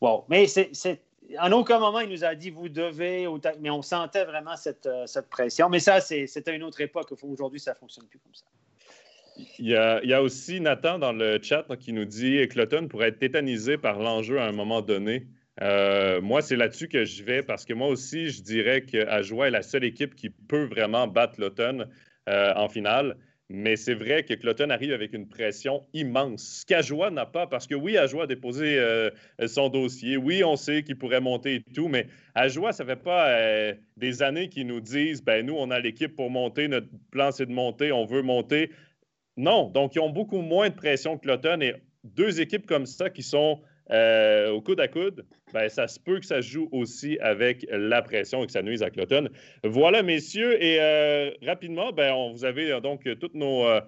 Wow. 0.00 0.24
Mais 0.28 0.46
c'est, 0.46 0.70
en 1.38 1.52
aucun 1.52 1.78
moment, 1.78 2.00
il 2.00 2.08
nous 2.08 2.24
a 2.24 2.34
dit 2.34 2.50
vous 2.50 2.68
devez, 2.68 3.26
mais 3.60 3.70
on 3.70 3.82
sentait 3.82 4.24
vraiment 4.24 4.56
cette, 4.56 4.86
euh, 4.86 5.06
cette 5.06 5.28
pression. 5.28 5.68
Mais 5.68 5.78
ça, 5.78 6.00
c'était 6.00 6.54
une 6.54 6.62
autre 6.62 6.80
époque. 6.80 7.12
Aujourd'hui, 7.22 7.60
ça 7.60 7.72
ne 7.72 7.76
fonctionne 7.76 8.06
plus 8.06 8.18
comme 8.18 8.34
ça. 8.34 8.44
Il 9.58 9.68
y, 9.68 9.74
a, 9.74 10.22
aussi 10.22 10.60
Nathan 10.60 10.98
dans 10.98 11.12
le 11.12 11.38
chat 11.42 11.66
qui 11.78 11.92
nous 11.92 12.04
dit 12.04 12.38
que 12.38 12.54
Cloton 12.54 12.88
pourrait 12.88 13.08
être 13.08 13.18
tétanisé 13.18 13.76
par 13.78 13.98
l'enjeu 13.98 14.38
à 14.38 14.46
un 14.46 14.52
moment 14.52 14.82
donné. 14.82 15.26
Euh, 15.62 16.20
moi, 16.20 16.42
c'est 16.42 16.56
là-dessus 16.56 16.88
que 16.88 17.04
je 17.04 17.22
vais 17.22 17.42
parce 17.42 17.64
que 17.64 17.74
moi 17.74 17.88
aussi, 17.88 18.30
je 18.30 18.42
dirais 18.42 18.82
qu'Ajoie 18.82 19.48
est 19.48 19.50
la 19.50 19.62
seule 19.62 19.84
équipe 19.84 20.14
qui 20.14 20.30
peut 20.30 20.64
vraiment 20.64 21.06
battre 21.06 21.36
Cloton 21.36 21.86
euh, 22.28 22.52
en 22.56 22.68
finale. 22.68 23.16
Mais 23.52 23.74
c'est 23.74 23.94
vrai 23.94 24.22
que 24.22 24.32
Cloton 24.34 24.70
arrive 24.70 24.92
avec 24.92 25.12
une 25.12 25.26
pression 25.26 25.84
immense, 25.92 26.60
ce 26.60 26.66
qu'Ajoie 26.66 27.10
n'a 27.10 27.26
pas, 27.26 27.48
parce 27.48 27.66
que 27.66 27.74
oui, 27.74 27.98
Ajoie 27.98 28.22
a 28.22 28.26
déposé 28.28 28.78
euh, 28.78 29.10
son 29.48 29.68
dossier, 29.68 30.16
oui, 30.16 30.44
on 30.44 30.54
sait 30.54 30.84
qu'il 30.84 30.96
pourrait 30.96 31.20
monter 31.20 31.56
et 31.56 31.62
tout, 31.74 31.88
mais 31.88 32.06
Ajoie, 32.36 32.72
ça 32.72 32.84
ne 32.84 32.90
fait 32.90 33.02
pas 33.02 33.36
des 33.96 34.22
années 34.22 34.48
qu'ils 34.50 34.68
nous 34.68 34.80
disent, 34.80 35.24
ben 35.24 35.44
nous, 35.44 35.56
on 35.58 35.72
a 35.72 35.80
l'équipe 35.80 36.14
pour 36.14 36.30
monter, 36.30 36.68
notre 36.68 36.86
plan 37.10 37.32
c'est 37.32 37.46
de 37.46 37.52
monter, 37.52 37.90
on 37.90 38.04
veut 38.04 38.22
monter. 38.22 38.70
Non, 39.40 39.70
donc 39.70 39.94
ils 39.94 40.00
ont 40.00 40.10
beaucoup 40.10 40.42
moins 40.42 40.68
de 40.68 40.74
pression 40.74 41.16
que 41.16 41.26
l'automne 41.26 41.62
et 41.62 41.74
deux 42.04 42.42
équipes 42.42 42.66
comme 42.66 42.84
ça 42.84 43.08
qui 43.08 43.22
sont 43.22 43.58
euh, 43.90 44.50
au 44.50 44.60
coude 44.60 44.80
à 44.80 44.88
coude, 44.88 45.24
ben, 45.54 45.66
ça 45.70 45.88
se 45.88 45.98
peut 45.98 46.20
que 46.20 46.26
ça 46.26 46.42
joue 46.42 46.68
aussi 46.72 47.18
avec 47.20 47.66
la 47.70 48.02
pression 48.02 48.44
et 48.44 48.46
que 48.46 48.52
ça 48.52 48.60
nuise 48.60 48.82
à 48.82 48.90
Cloton. 48.90 49.30
Voilà, 49.64 50.02
messieurs, 50.02 50.62
et 50.62 50.78
euh, 50.78 51.30
rapidement, 51.42 51.90
ben, 51.90 52.14
vous 52.32 52.44
avez 52.44 52.70
euh, 52.70 52.80
donc 52.80 53.08
toutes 53.18 53.34
nos, 53.34 53.80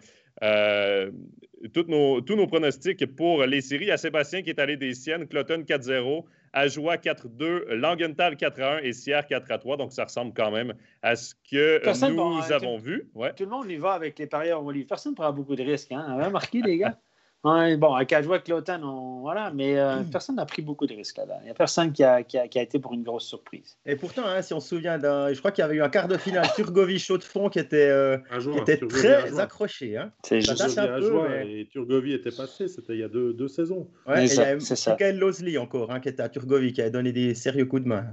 tous 1.70 2.34
nos 2.34 2.46
pronostics 2.46 3.14
pour 3.14 3.44
les 3.44 3.60
séries. 3.60 3.90
A 3.90 3.98
Sébastien 3.98 4.40
qui 4.40 4.48
est 4.48 4.58
allé 4.58 4.78
des 4.78 4.94
siennes, 4.94 5.28
Cloton 5.28 5.64
4-0, 5.68 6.24
Ajoie 6.52 6.96
4-2, 6.96 7.72
Langenthal 7.74 8.34
4-1 8.34 8.80
et 8.82 8.92
Sierre 8.92 9.24
4-3. 9.24 9.78
Donc, 9.78 9.92
ça 9.92 10.04
ressemble 10.04 10.32
quand 10.34 10.50
même 10.50 10.74
à 11.02 11.16
ce 11.16 11.34
que 11.50 11.80
nous 12.10 12.52
avons 12.52 12.78
vu. 12.78 13.10
Tout 13.36 13.44
le 13.44 13.50
monde 13.50 13.70
y 13.70 13.76
va 13.76 13.92
avec 13.92 14.18
les 14.18 14.26
parieurs 14.26 14.62
Personne 14.88 15.12
ne 15.12 15.16
prend 15.16 15.32
beaucoup 15.32 15.56
de 15.56 15.62
risques. 15.62 15.92
Hein? 15.92 16.16
Vous 16.18 16.24
remarqué, 16.24 16.62
les 16.62 16.78
gars? 16.78 16.98
bon, 17.42 17.94
avec 17.94 18.12
Ajoie 18.12 18.38
Clotan, 18.38 18.82
on... 18.82 19.20
voilà, 19.20 19.50
mais 19.52 19.78
euh, 19.78 20.00
hmm. 20.00 20.10
personne 20.10 20.36
n'a 20.36 20.46
pris 20.46 20.62
beaucoup 20.62 20.86
de 20.86 20.94
risques 20.94 21.18
là 21.18 21.38
Il 21.40 21.44
n'y 21.44 21.50
a 21.50 21.54
personne 21.54 21.92
qui 21.92 22.04
a, 22.04 22.22
qui, 22.22 22.38
a, 22.38 22.62
été 22.62 22.78
pour 22.78 22.94
une 22.94 23.02
grosse 23.02 23.26
surprise. 23.26 23.76
Et 23.84 23.96
pourtant, 23.96 24.26
hein, 24.26 24.42
si 24.42 24.54
on 24.54 24.60
se 24.60 24.68
souvient 24.68 24.98
d'un. 24.98 25.32
Je 25.32 25.38
crois 25.38 25.50
qu'il 25.50 25.62
y 25.62 25.64
avait 25.64 25.76
eu 25.76 25.82
un 25.82 25.88
quart 25.88 26.08
de 26.08 26.16
finale 26.16 26.46
Turgovie 26.56 26.98
chaud 26.98 27.18
de 27.18 27.24
fond 27.24 27.48
qui 27.48 27.58
était, 27.58 27.88
euh, 27.88 28.18
qui 28.40 28.58
était 28.58 28.78
très 28.78 29.38
accroché. 29.40 29.96
Hein. 29.96 30.12
C'est 30.24 30.40
juste. 30.40 30.78
Un 30.78 30.86
peu, 31.00 31.30
Et 31.44 31.68
Turgovie 31.70 32.14
était 32.14 32.30
passé, 32.30 32.68
c'était 32.68 32.94
il 32.94 33.00
y 33.00 33.04
a 33.04 33.08
deux, 33.08 33.32
deux 33.32 33.48
saisons. 33.48 33.88
Ouais, 34.06 34.26
il 34.26 34.34
y 34.34 34.40
a 34.40 34.56
Michael 34.56 35.58
encore, 35.58 35.90
hein, 35.90 36.00
qui 36.00 36.08
était 36.08 36.22
à 36.22 36.28
Turgovie, 36.28 36.72
qui 36.72 36.82
a 36.82 36.90
donné 36.90 37.12
des 37.12 37.34
sérieux 37.34 37.66
coups 37.66 37.82
de 37.82 37.88
main. 37.88 38.06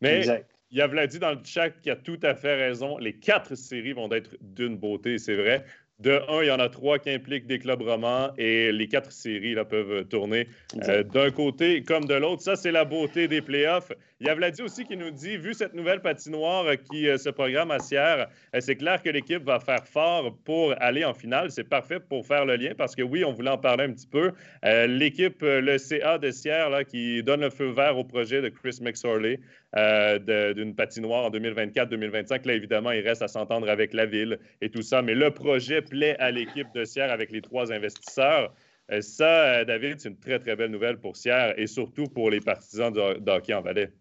Mais 0.00 0.24
il 0.70 0.76
y 0.76 0.82
a 0.82 0.86
Vladi 0.86 1.18
dans 1.18 1.30
le 1.30 1.38
chat 1.44 1.70
qui 1.70 1.90
a 1.90 1.96
tout 1.96 2.18
à 2.22 2.34
fait 2.34 2.54
raison. 2.54 2.98
Les 2.98 3.14
quatre 3.14 3.54
séries 3.54 3.94
vont 3.94 4.10
être 4.12 4.36
d'une 4.40 4.76
beauté, 4.76 5.18
c'est 5.18 5.36
vrai. 5.36 5.64
De 6.00 6.22
un, 6.28 6.42
il 6.42 6.46
y 6.46 6.50
en 6.52 6.60
a 6.60 6.68
trois 6.68 7.00
qui 7.00 7.10
impliquent 7.10 7.48
des 7.48 7.58
clubs 7.58 7.82
romans 7.82 8.30
et 8.38 8.70
les 8.70 8.86
quatre 8.86 9.10
séries 9.10 9.54
là, 9.54 9.64
peuvent 9.64 10.04
tourner 10.04 10.46
euh, 10.86 11.02
d'un 11.02 11.32
côté 11.32 11.82
comme 11.82 12.04
de 12.04 12.14
l'autre. 12.14 12.40
Ça, 12.40 12.54
c'est 12.54 12.70
la 12.70 12.84
beauté 12.84 13.26
des 13.26 13.42
playoffs. 13.42 13.90
Il 14.20 14.28
y 14.28 14.30
a 14.30 14.34
Vladi 14.36 14.62
aussi 14.62 14.84
qui 14.84 14.96
nous 14.96 15.10
dit, 15.10 15.36
vu 15.36 15.54
cette 15.54 15.74
nouvelle 15.74 16.00
patinoire 16.00 16.66
qui 16.88 17.08
euh, 17.08 17.18
se 17.18 17.30
programme 17.30 17.72
à 17.72 17.80
Sierre, 17.80 18.28
euh, 18.54 18.60
c'est 18.60 18.76
clair 18.76 19.02
que 19.02 19.10
l'équipe 19.10 19.42
va 19.42 19.58
faire 19.58 19.84
fort 19.84 20.36
pour 20.44 20.72
aller 20.80 21.04
en 21.04 21.14
finale. 21.14 21.50
C'est 21.50 21.68
parfait 21.68 21.98
pour 21.98 22.24
faire 22.24 22.44
le 22.44 22.54
lien 22.54 22.74
parce 22.78 22.94
que 22.94 23.02
oui, 23.02 23.24
on 23.24 23.32
voulait 23.32 23.50
en 23.50 23.58
parler 23.58 23.82
un 23.82 23.92
petit 23.92 24.06
peu. 24.06 24.30
L'équipe, 24.62 25.42
le 25.42 25.78
CA 25.78 26.18
de 26.18 26.30
Sierre, 26.30 26.70
là, 26.70 26.84
qui 26.84 27.24
donne 27.24 27.40
le 27.40 27.50
feu 27.50 27.70
vert 27.70 27.98
au 27.98 28.04
projet 28.04 28.40
de 28.40 28.50
Chris 28.50 28.78
McSorley 28.80 29.40
d'une 29.74 30.74
patinoire 30.74 31.26
en 31.26 31.30
2024-2025. 31.30 32.46
Là, 32.46 32.54
évidemment, 32.54 32.90
il 32.90 33.06
reste 33.06 33.22
à 33.22 33.28
s'entendre 33.28 33.68
avec 33.68 33.92
la 33.92 34.06
ville 34.06 34.38
et 34.60 34.70
tout 34.70 34.82
ça. 34.82 35.02
Mais 35.02 35.14
le 35.14 35.30
projet 35.30 35.82
plaît 35.82 36.16
à 36.18 36.30
l'équipe 36.30 36.68
de 36.74 36.84
Sierre 36.84 37.12
avec 37.12 37.30
les 37.30 37.42
trois 37.42 37.72
investisseurs. 37.72 38.52
Euh, 38.90 39.00
ça, 39.00 39.60
euh, 39.60 39.64
David, 39.64 40.00
c'est 40.00 40.08
une 40.08 40.18
très, 40.18 40.38
très 40.38 40.56
belle 40.56 40.70
nouvelle 40.70 40.98
pour 40.98 41.16
Sierre 41.16 41.58
et 41.58 41.66
surtout 41.66 42.04
pour 42.06 42.30
les 42.30 42.40
partisans 42.40 42.92
de, 42.92 43.30
hockey 43.30 43.52
en 43.52 43.60
Valais. 43.60 43.92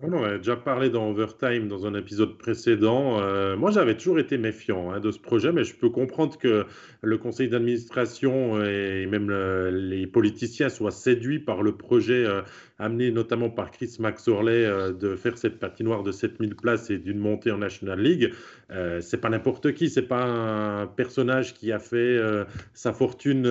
on 0.00 0.22
a 0.22 0.38
déjà 0.38 0.54
parlé 0.54 0.90
dans 0.90 1.10
Overtime 1.10 1.66
dans 1.66 1.86
un 1.86 1.94
épisode 1.94 2.38
précédent. 2.38 3.20
Euh, 3.20 3.56
moi, 3.56 3.72
j'avais 3.72 3.96
toujours 3.96 4.20
été 4.20 4.38
méfiant 4.38 4.92
hein, 4.92 5.00
de 5.00 5.10
ce 5.10 5.18
projet, 5.18 5.50
mais 5.50 5.64
je 5.64 5.74
peux 5.74 5.90
comprendre 5.90 6.38
que 6.38 6.66
le 7.00 7.18
conseil 7.18 7.48
d'administration 7.48 8.62
et 8.62 9.06
même 9.06 9.30
les 9.70 10.06
politiciens 10.06 10.68
soient 10.68 10.92
séduits 10.92 11.40
par 11.40 11.62
le 11.62 11.76
projet 11.76 12.24
amené 12.82 13.10
notamment 13.10 13.48
par 13.48 13.70
Chris 13.70 13.96
Max 14.00 14.26
Orley 14.28 14.64
euh, 14.64 14.92
de 14.92 15.14
faire 15.14 15.38
cette 15.38 15.58
patinoire 15.58 16.02
de 16.02 16.10
7000 16.10 16.56
places 16.56 16.90
et 16.90 16.98
d'une 16.98 17.18
montée 17.18 17.52
en 17.52 17.58
National 17.58 18.00
League, 18.00 18.32
euh, 18.70 19.00
c'est 19.00 19.20
pas 19.20 19.28
n'importe 19.28 19.72
qui, 19.72 19.88
c'est 19.88 20.02
pas 20.02 20.24
un 20.24 20.86
personnage 20.86 21.54
qui 21.54 21.70
a 21.70 21.78
fait 21.78 21.96
euh, 21.96 22.44
sa 22.74 22.92
fortune 22.92 23.42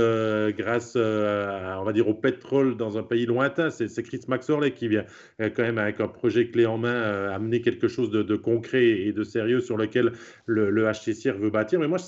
grâce, 0.58 0.96
on 0.96 1.84
va 1.84 1.94
dire, 1.94 2.08
au 2.08 2.14
pétrole 2.14 2.76
dans 2.76 2.98
un 2.98 3.04
pays 3.04 3.26
lointain. 3.26 3.70
C'est 3.70 4.04
Chris 4.04 4.22
Max 4.28 4.50
Orley 4.50 4.72
qui 4.72 4.88
vient 4.88 5.06
quand 5.40 5.64
même 5.64 5.78
avec 5.78 6.02
un 6.02 6.08
projet 6.08 6.48
clé 6.48 6.66
en 6.66 6.78
main 6.78 7.30
amener 7.32 7.62
quelque 7.62 7.88
chose 7.88 8.12
de, 8.12 8.36
concret 8.36 8.86
et 8.86 9.14
de 9.14 9.24
sérieux 9.24 9.62
sur 9.62 9.78
lequel 9.78 10.14
le, 10.46 10.70
le 10.70 10.92
HCCR 10.92 11.38
veut 11.38 11.50
bâtir. 11.50 11.80
Mais 11.80 11.88
moi, 11.88 12.00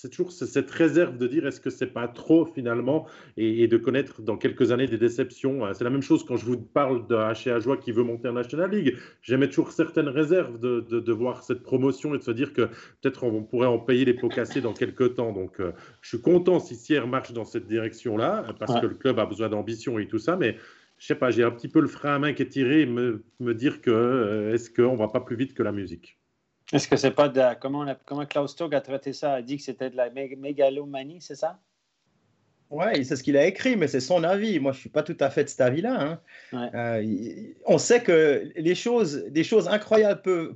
c'est 0.00 0.10
toujours 0.10 0.30
cette 0.30 0.70
réserve 0.70 1.18
de 1.18 1.26
dire 1.26 1.44
est-ce 1.44 1.60
que 1.60 1.70
c'est 1.70 1.88
pas 1.88 2.06
trop 2.06 2.46
finalement 2.46 3.08
et, 3.36 3.66
de 3.66 3.76
connaître 3.76 4.22
dans 4.22 4.36
quelques 4.36 4.70
années 4.70 4.86
des 4.86 4.96
déceptions. 4.96 5.74
C'est 5.74 5.82
la 5.82 5.90
même 5.90 6.02
chose 6.02 6.24
quand 6.24 6.36
je 6.36 6.44
vous 6.44 6.56
parle 6.56 7.04
HA 7.10 7.58
Joie 7.58 7.76
qui 7.76 7.90
veut 7.90 8.04
monter 8.04 8.28
en 8.28 8.34
National 8.34 8.70
League. 8.70 8.96
J'aimais 9.22 9.48
toujours 9.48 9.72
certaines 9.72 10.08
réserves 10.08 10.60
de, 10.60 10.80
de, 10.80 11.12
voir 11.12 11.42
cette 11.42 11.64
promotion 11.64 12.14
et 12.14 12.18
de 12.18 12.22
se 12.22 12.30
dire 12.30 12.52
que 12.52 12.66
peut-être 13.00 13.24
on, 13.24 13.42
pourrait 13.42 13.66
en 13.66 13.80
payer 13.80 14.04
les 14.04 14.14
pots 14.14 14.28
cassés 14.28 14.60
dans 14.60 14.72
quelques 14.72 15.16
temps. 15.16 15.32
Donc 15.32 15.58
euh, 15.58 15.72
je 16.00 16.10
suis 16.10 16.20
content 16.20 16.60
si 16.60 16.76
Sierre 16.76 17.08
marche 17.08 17.32
dans 17.32 17.44
cette 17.44 17.66
direction-là 17.66 18.54
parce 18.60 18.80
que 18.80 18.86
le 18.86 18.94
club 18.94 19.18
a 19.18 19.26
besoin 19.26 19.48
d'ambition 19.48 19.98
et 19.98 20.06
tout 20.06 20.20
ça, 20.20 20.36
mais 20.36 20.56
je 20.98 21.06
sais 21.06 21.16
pas, 21.16 21.32
j'ai 21.32 21.42
un 21.42 21.50
petit 21.50 21.68
peu 21.68 21.80
le 21.80 21.88
frein 21.88 22.14
à 22.14 22.18
main 22.20 22.34
qui 22.34 22.42
est 22.42 22.48
tiré 22.48 22.82
et 22.82 22.86
me, 22.86 23.24
me 23.40 23.52
dire 23.52 23.80
que 23.80 23.90
euh, 23.90 24.54
est-ce 24.54 24.70
qu'on 24.70 24.94
va 24.94 25.08
pas 25.08 25.20
plus 25.20 25.34
vite 25.34 25.54
que 25.54 25.64
la 25.64 25.72
musique? 25.72 26.17
Est-ce 26.72 26.88
que 26.88 26.96
c'est 26.96 27.12
pas 27.12 27.28
de. 27.28 27.40
Comment, 27.60 27.86
comment 28.04 28.26
Klaus 28.26 28.54
Tog 28.54 28.74
a 28.74 28.80
traité 28.80 29.12
ça? 29.12 29.34
A 29.34 29.42
dit 29.42 29.56
que 29.56 29.62
c'était 29.62 29.90
de 29.90 29.96
la 29.96 30.10
mégalomanie, 30.10 31.20
c'est 31.20 31.36
ça? 31.36 31.58
Oui, 32.70 33.02
c'est 33.04 33.16
ce 33.16 33.22
qu'il 33.22 33.38
a 33.38 33.46
écrit, 33.46 33.76
mais 33.76 33.88
c'est 33.88 34.00
son 34.00 34.22
avis. 34.24 34.60
Moi, 34.60 34.72
je 34.72 34.76
ne 34.76 34.80
suis 34.80 34.90
pas 34.90 35.02
tout 35.02 35.16
à 35.20 35.30
fait 35.30 35.44
de 35.44 35.48
cet 35.48 35.62
avis-là. 35.62 36.20
Hein. 36.52 36.68
Euh, 36.74 37.52
on 37.64 37.78
sait 37.78 38.02
que 38.02 38.52
les 38.56 38.74
choses, 38.74 39.24
des 39.28 39.44
choses 39.44 39.68
incroyables 39.68 40.20
peuvent, 40.20 40.54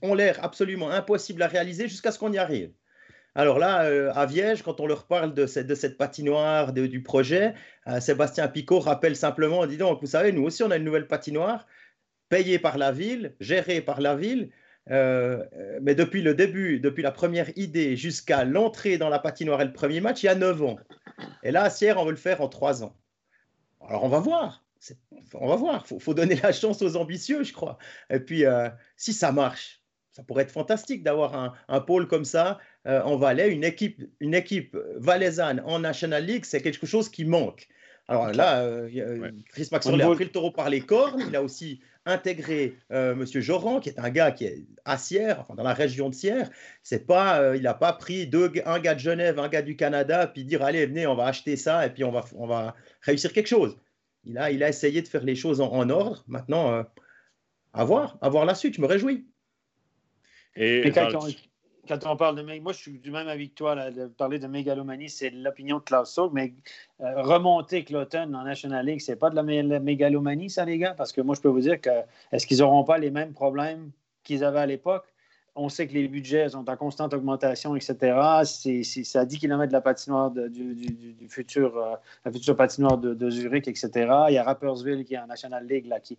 ont 0.00 0.14
l'air 0.14 0.42
absolument 0.42 0.90
impossibles 0.90 1.42
à 1.42 1.46
réaliser 1.46 1.86
jusqu'à 1.86 2.12
ce 2.12 2.18
qu'on 2.18 2.32
y 2.32 2.38
arrive. 2.38 2.72
Alors 3.34 3.58
là, 3.58 3.84
euh, 3.84 4.10
à 4.14 4.24
Viège, 4.24 4.62
quand 4.62 4.80
on 4.80 4.86
leur 4.86 5.06
parle 5.06 5.34
de 5.34 5.44
cette, 5.46 5.66
de 5.66 5.74
cette 5.74 5.98
patinoire, 5.98 6.72
du 6.72 7.02
projet, 7.02 7.52
euh, 7.86 8.00
Sébastien 8.00 8.48
Picot 8.48 8.80
rappelle 8.80 9.14
simplement, 9.14 9.66
dis 9.66 9.76
donc, 9.76 10.00
vous 10.00 10.06
savez, 10.06 10.32
nous 10.32 10.44
aussi, 10.44 10.62
on 10.62 10.70
a 10.70 10.78
une 10.78 10.84
nouvelle 10.84 11.06
patinoire 11.06 11.66
payée 12.30 12.58
par 12.58 12.78
la 12.78 12.90
ville, 12.90 13.34
gérée 13.38 13.82
par 13.82 14.00
la 14.00 14.16
ville. 14.16 14.48
Euh, 14.90 15.44
mais 15.82 15.94
depuis 15.94 16.22
le 16.22 16.34
début, 16.34 16.80
depuis 16.80 17.02
la 17.02 17.12
première 17.12 17.50
idée 17.56 17.96
jusqu'à 17.96 18.44
l'entrée 18.44 18.98
dans 18.98 19.08
la 19.08 19.18
patinoire 19.18 19.60
et 19.60 19.64
le 19.64 19.72
premier 19.72 20.00
match, 20.00 20.22
il 20.22 20.26
y 20.26 20.28
a 20.30 20.34
9 20.34 20.62
ans. 20.62 20.76
Et 21.42 21.50
là, 21.50 21.64
à 21.64 21.70
Sierre, 21.70 21.98
on 21.98 22.04
veut 22.04 22.12
le 22.12 22.16
faire 22.16 22.40
en 22.40 22.48
3 22.48 22.84
ans. 22.84 22.96
Alors, 23.86 24.04
on 24.04 24.08
va 24.08 24.20
voir. 24.20 24.64
On 25.34 25.48
va 25.48 25.56
voir. 25.56 25.84
Il 25.90 26.00
faut, 26.00 26.14
donner 26.14 26.36
la 26.36 26.52
chance 26.52 26.80
aux 26.82 26.96
ambitieux, 26.96 27.42
je 27.42 27.52
crois. 27.52 27.78
Et 28.10 28.20
puis, 28.20 28.44
euh, 28.44 28.68
si 28.96 29.12
ça 29.12 29.32
marche, 29.32 29.82
ça 30.12 30.22
pourrait 30.22 30.44
être 30.44 30.52
fantastique 30.52 31.02
d'avoir 31.02 31.54
un, 31.68 31.80
pôle 31.80 32.08
comme 32.08 32.24
ça 32.24 32.58
euh, 32.86 33.02
en 33.02 33.16
Valais, 33.16 33.50
une 33.52 33.64
équipe, 33.64 34.02
une 34.20 34.34
équipe 34.34 34.76
valaisanne 34.96 35.62
en 35.64 35.80
National 35.80 36.24
League, 36.24 36.44
c'est 36.44 36.62
quelque 36.62 36.86
chose 36.86 37.08
qui 37.08 37.24
manque. 37.24 37.68
Alors 38.08 38.32
là, 38.32 38.66
Chris 39.50 39.68
Maxwell 39.70 40.00
a 40.00 40.10
pris 40.14 40.24
le 40.24 40.30
taureau 40.30 40.50
par 40.50 40.70
les 40.70 40.80
cornes. 40.80 41.22
Il 41.28 41.36
a 41.36 41.42
aussi 41.42 41.80
intégrer 42.08 42.74
euh, 42.90 43.14
Monsieur 43.14 43.40
Joran, 43.40 43.80
qui 43.80 43.90
est 43.90 43.98
un 43.98 44.10
gars 44.10 44.32
qui 44.32 44.46
est 44.46 44.64
à 44.84 44.96
Sierre, 44.96 45.40
enfin 45.40 45.54
dans 45.54 45.62
la 45.62 45.74
région 45.74 46.08
de 46.08 46.14
Sierre. 46.14 46.50
C'est 46.82 47.06
pas, 47.06 47.40
euh, 47.40 47.56
il 47.56 47.62
n'a 47.62 47.74
pas 47.74 47.92
pris 47.92 48.26
deux, 48.26 48.50
un 48.64 48.78
gars 48.78 48.94
de 48.94 49.00
Genève, 49.00 49.38
un 49.38 49.48
gars 49.48 49.62
du 49.62 49.76
Canada, 49.76 50.26
puis 50.26 50.44
dire 50.44 50.62
allez 50.62 50.86
venez, 50.86 51.06
on 51.06 51.14
va 51.14 51.26
acheter 51.26 51.56
ça 51.56 51.84
et 51.86 51.90
puis 51.90 52.04
on 52.04 52.10
va, 52.10 52.24
on 52.34 52.46
va 52.46 52.74
réussir 53.02 53.32
quelque 53.32 53.46
chose. 53.46 53.76
Il 54.24 54.38
a, 54.38 54.50
il 54.50 54.62
a 54.62 54.68
essayé 54.68 55.02
de 55.02 55.08
faire 55.08 55.22
les 55.22 55.36
choses 55.36 55.60
en, 55.60 55.90
ordre. 55.90 56.24
Maintenant, 56.26 56.72
euh, 56.72 56.82
à 57.72 57.84
voir, 57.84 58.18
à 58.20 58.28
voir 58.28 58.46
la 58.46 58.54
suite. 58.54 58.74
Je 58.74 58.80
me 58.80 58.86
réjouis. 58.86 59.26
Et, 60.56 60.90
quand 61.88 62.06
on 62.06 62.16
parle 62.16 62.36
de 62.36 62.60
moi, 62.60 62.72
je 62.72 62.78
suis 62.78 62.98
du 62.98 63.10
même 63.10 63.28
avis 63.28 63.48
que 63.50 63.54
toi. 63.54 63.90
de 63.90 64.06
parler 64.06 64.38
de 64.38 64.46
mégalomanie, 64.46 65.08
c'est 65.08 65.30
l'opinion 65.30 65.78
de 65.78 65.82
Klaus 65.82 66.18
mais 66.32 66.52
euh, 67.00 67.22
remonter 67.22 67.84
Cloton 67.84 68.34
en 68.34 68.44
National 68.44 68.86
League, 68.86 69.00
c'est 69.00 69.16
pas 69.16 69.30
de 69.30 69.36
la, 69.36 69.80
mégalomanie, 69.80 70.50
ça, 70.50 70.64
les 70.64 70.78
gars? 70.78 70.94
Parce 70.94 71.12
que 71.12 71.20
moi, 71.20 71.34
je 71.34 71.40
peux 71.40 71.48
vous 71.48 71.60
dire 71.60 71.80
que 71.80 71.90
est-ce 72.32 72.46
qu'ils 72.46 72.58
n'auront 72.58 72.84
pas 72.84 72.98
les 72.98 73.10
mêmes 73.10 73.32
problèmes 73.32 73.90
qu'ils 74.22 74.44
avaient 74.44 74.60
à 74.60 74.66
l'époque? 74.66 75.06
On 75.54 75.68
sait 75.68 75.88
que 75.88 75.94
les 75.94 76.06
budgets 76.06 76.50
sont 76.50 76.68
en 76.70 76.76
constante 76.76 77.12
augmentation, 77.14 77.74
etc. 77.74 78.44
C'est 78.44 79.16
à 79.16 79.24
10 79.24 79.38
km 79.38 79.66
de 79.66 79.72
la 79.72 79.80
patinoire 79.80 80.30
du, 80.30 81.26
futur, 81.28 81.76
euh, 81.76 81.96
la 82.24 82.30
future 82.30 82.56
patinoire 82.56 82.96
de, 82.98 83.30
Zurich, 83.30 83.66
etc. 83.66 83.90
Il 84.28 84.34
y 84.34 84.38
a 84.38 84.44
Rappersville 84.44 85.04
qui 85.04 85.14
est 85.14 85.18
en 85.18 85.26
National 85.26 85.66
League. 85.66 85.86
Là, 85.86 85.98
qui... 85.98 86.16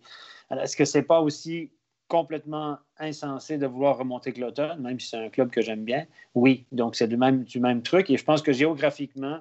Est-ce 0.50 0.76
que 0.76 0.84
c'est 0.84 1.02
pas 1.02 1.20
aussi 1.22 1.70
complètement 2.10 2.76
insensé 2.98 3.56
de 3.56 3.66
vouloir 3.66 3.96
remonter 3.96 4.32
Cloton, 4.32 4.76
même 4.80 4.98
si 4.98 5.10
c'est 5.10 5.16
un 5.16 5.30
club 5.30 5.48
que 5.50 5.62
j'aime 5.62 5.84
bien. 5.84 6.06
Oui, 6.34 6.66
donc 6.72 6.96
c'est 6.96 7.06
du 7.06 7.16
même, 7.16 7.44
du 7.44 7.60
même 7.60 7.82
truc. 7.82 8.10
Et 8.10 8.16
je 8.16 8.24
pense 8.24 8.42
que 8.42 8.52
géographiquement, 8.52 9.38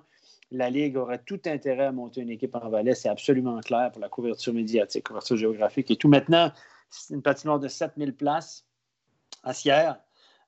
la 0.51 0.69
Ligue 0.69 0.95
aurait 0.95 1.17
tout 1.25 1.41
intérêt 1.47 1.85
à 1.85 1.91
monter 1.91 2.21
une 2.21 2.29
équipe 2.29 2.55
en 2.55 2.69
Valais. 2.69 2.93
C'est 2.93 3.09
absolument 3.09 3.59
clair 3.61 3.91
pour 3.91 3.99
la 3.99 4.07
couverture 4.07 4.53
médiatique, 4.53 5.07
couverture 5.07 5.35
géographique 5.35 5.89
et 5.89 5.95
tout. 5.95 6.09
Maintenant, 6.09 6.51
c'est 6.91 7.15
une 7.15 7.23
patinoire 7.23 7.59
de 7.59 7.67
7000 7.67 8.15
places 8.15 8.67
à 9.43 9.53
Sierre. 9.53 9.99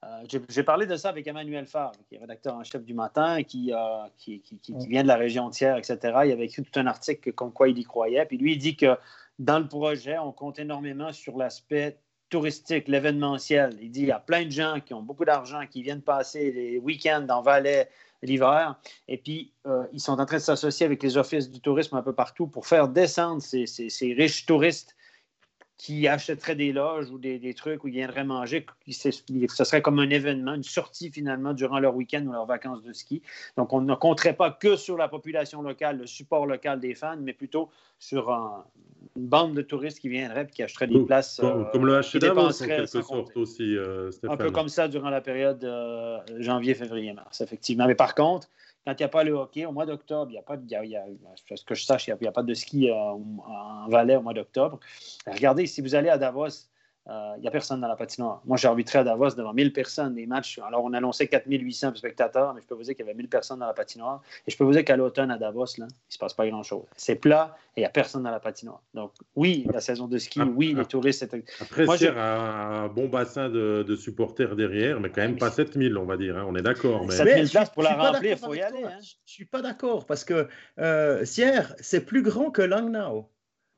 Euh, 0.03 0.23
j'ai 0.49 0.63
parlé 0.63 0.85
de 0.85 0.95
ça 0.95 1.09
avec 1.09 1.25
Emmanuel 1.25 1.65
Favre, 1.65 1.93
qui 2.07 2.15
est 2.15 2.19
rédacteur 2.19 2.55
en 2.55 2.63
chef 2.63 2.83
du 2.83 2.93
matin, 2.93 3.41
qui, 3.41 3.73
euh, 3.73 4.07
vient 4.87 5.01
de 5.01 5.07
la 5.07 5.17
région 5.17 5.51
Sierre, 5.51 5.77
etc. 5.77 5.97
Il 6.25 6.31
avait 6.31 6.45
écrit 6.45 6.61
tout 6.61 6.79
un 6.79 6.85
article 6.85 7.33
comme 7.33 7.51
quoi 7.51 7.67
il 7.67 7.77
y 7.79 7.83
croyait. 7.83 8.25
Puis 8.25 8.37
lui, 8.37 8.53
il 8.53 8.59
dit 8.59 8.75
que 8.75 8.95
dans 9.39 9.57
le 9.57 9.67
projet, 9.67 10.19
on 10.19 10.31
compte 10.31 10.59
énormément 10.59 11.11
sur 11.11 11.35
l'aspect 11.35 11.97
touristique, 12.31 12.87
l'événementiel. 12.87 13.77
Il 13.79 13.91
dit 13.91 14.01
il 14.01 14.07
y 14.07 14.11
a 14.11 14.19
plein 14.19 14.45
de 14.45 14.51
gens 14.51 14.79
qui 14.83 14.95
ont 14.95 15.03
beaucoup 15.03 15.25
d'argent, 15.25 15.61
qui 15.69 15.83
viennent 15.83 16.01
passer 16.01 16.51
les 16.51 16.79
week-ends 16.79 17.21
dans 17.21 17.43
Valais 17.43 17.89
l'hiver, 18.23 18.75
et 19.07 19.17
puis 19.17 19.51
euh, 19.65 19.83
ils 19.93 19.99
sont 19.99 20.19
en 20.19 20.25
train 20.25 20.37
de 20.37 20.41
s'associer 20.41 20.85
avec 20.85 21.01
les 21.01 21.17
offices 21.17 21.49
du 21.49 21.59
tourisme 21.59 21.95
un 21.95 22.03
peu 22.03 22.13
partout 22.13 22.45
pour 22.45 22.67
faire 22.67 22.87
descendre 22.87 23.41
ces 23.41 24.13
riches 24.15 24.45
touristes 24.45 24.95
qui 25.81 26.07
achèteraient 26.07 26.55
des 26.55 26.71
loges 26.71 27.09
ou 27.09 27.17
des, 27.17 27.53
trucs 27.55 27.83
où 27.83 27.87
ils 27.87 27.93
viendraient 27.93 28.23
manger. 28.23 28.67
Ce 28.87 29.63
serait 29.63 29.81
comme 29.81 29.97
un 29.97 30.11
événement, 30.11 30.53
une 30.53 30.61
sortie 30.61 31.09
finalement 31.09 31.53
durant 31.53 31.79
leur 31.79 31.95
week-end 31.95 32.23
ou 32.27 32.31
leurs 32.31 32.45
vacances 32.45 32.83
de 32.83 32.93
ski. 32.93 33.23
Donc, 33.57 33.73
on 33.73 33.81
ne 33.81 33.95
compterait 33.95 34.35
pas 34.35 34.51
que 34.51 34.75
sur 34.75 34.95
la 34.95 35.07
population 35.07 35.63
locale, 35.63 35.97
le 35.97 36.05
support 36.05 36.45
local 36.45 36.79
des 36.79 36.93
fans, 36.93 37.17
mais 37.19 37.33
plutôt 37.33 37.71
sur 37.97 38.29
une 39.15 39.25
bande 39.25 39.55
de 39.55 39.63
touristes 39.63 39.99
qui 39.99 40.09
viendraient 40.09 40.43
et 40.43 40.53
qui 40.53 40.61
achèteraient 40.61 40.85
des 40.85 41.03
places. 41.03 41.41
Comme, 41.41 41.87
le 41.87 41.99
HLM, 42.01 42.37
euh, 42.37 42.41
en 42.41 42.51
quelque 42.51 42.85
sorte 42.85 43.35
aussi, 43.35 43.75
euh, 43.75 44.11
Un 44.29 44.37
peu 44.37 44.51
comme 44.51 44.69
ça 44.69 44.87
durant 44.87 45.09
la 45.09 45.21
période 45.21 45.63
euh, 45.63 46.19
janvier, 46.37 46.75
février, 46.75 47.11
mars, 47.13 47.41
effectivement. 47.41 47.87
Mais 47.87 47.95
par 47.95 48.13
contre, 48.13 48.49
quand 48.85 48.93
il 48.93 48.97
n'y 48.97 49.05
a 49.05 49.09
pas 49.09 49.23
le 49.23 49.33
hockey, 49.33 49.65
au 49.65 49.71
mois 49.71 49.85
d'octobre, 49.85 50.31
il 50.31 50.33
n'y 50.33 50.39
a 50.39 50.43
pas 50.43 50.57
de, 50.57 50.65
il 50.83 50.99
ce 51.55 51.63
que 51.63 51.75
je 51.75 51.85
sache, 51.85 52.07
il 52.07 52.17
n'y 52.19 52.27
a, 52.27 52.31
pas 52.31 52.43
de 52.43 52.53
ski 52.53 52.89
euh, 52.89 52.95
en 52.95 53.87
Valais 53.89 54.15
au 54.15 54.21
mois 54.21 54.33
d'octobre. 54.33 54.79
Regardez, 55.27 55.67
si 55.67 55.81
vous 55.81 55.93
allez 55.93 56.09
à 56.09 56.17
Davos, 56.17 56.70
il 57.07 57.11
euh, 57.11 57.37
n'y 57.39 57.47
a 57.47 57.51
personne 57.51 57.81
dans 57.81 57.87
la 57.87 57.95
patinoire. 57.95 58.41
Moi, 58.45 58.57
j'ai 58.57 58.67
arbitré 58.67 58.99
à 58.99 59.03
Davos 59.03 59.31
devant 59.31 59.53
1000 59.53 59.73
personnes, 59.73 60.13
des 60.13 60.27
matchs. 60.27 60.59
Alors, 60.59 60.83
on 60.83 60.93
annonçait 60.93 61.27
4800 61.27 61.95
spectateurs, 61.95 62.53
mais 62.53 62.61
je 62.61 62.67
peux 62.67 62.75
vous 62.75 62.83
dire 62.83 62.93
qu'il 62.93 63.05
y 63.05 63.09
avait 63.09 63.17
1000 63.17 63.27
personnes 63.27 63.59
dans 63.59 63.65
la 63.65 63.73
patinoire. 63.73 64.21
Et 64.45 64.51
je 64.51 64.57
peux 64.57 64.63
vous 64.63 64.71
dire 64.71 64.85
qu'à 64.85 64.97
l'automne, 64.97 65.31
à 65.31 65.39
Davos, 65.39 65.65
là, 65.65 65.71
il 65.79 65.83
ne 65.85 65.89
se 66.09 66.19
passe 66.19 66.35
pas 66.35 66.47
grand-chose. 66.47 66.83
C'est 66.95 67.15
plat 67.15 67.57
et 67.75 67.79
il 67.79 67.81
n'y 67.81 67.87
a 67.87 67.89
personne 67.89 68.21
dans 68.21 68.29
la 68.29 68.39
patinoire. 68.39 68.83
Donc, 68.93 69.13
oui, 69.35 69.65
la 69.73 69.81
saison 69.81 70.07
de 70.07 70.19
ski, 70.19 70.41
oui, 70.41 70.75
les 70.77 70.85
touristes. 70.85 71.27
Après, 71.59 71.85
Moi, 71.85 71.97
a 72.03 72.83
un 72.83 72.87
bon 72.87 73.07
bassin 73.07 73.49
de, 73.49 73.95
supporters 73.95 74.55
derrière, 74.55 74.99
mais 74.99 75.09
quand 75.09 75.21
même 75.21 75.37
pas 75.37 75.49
7000, 75.49 75.97
on 75.97 76.05
va 76.05 76.17
dire. 76.17 76.37
Hein. 76.37 76.45
on 76.47 76.55
est 76.55 76.61
d'accord. 76.61 77.03
Mais... 77.05 77.15
7000 77.15 77.49
places 77.49 77.69
pour 77.71 77.81
la 77.81 77.95
remplir, 77.95 78.33
il 78.33 78.37
faut 78.37 78.53
y 78.53 78.61
aller. 78.61 78.83
Hein. 78.83 78.99
Je 79.01 79.13
ne 79.13 79.25
suis 79.25 79.45
pas 79.45 79.63
d'accord 79.63 80.05
parce 80.05 80.23
que 80.23 80.47
euh, 80.77 81.25
Sierre, 81.25 81.75
c'est 81.79 82.05
plus 82.05 82.21
grand 82.21 82.51
que 82.51 82.61
Langnau. 82.61 83.27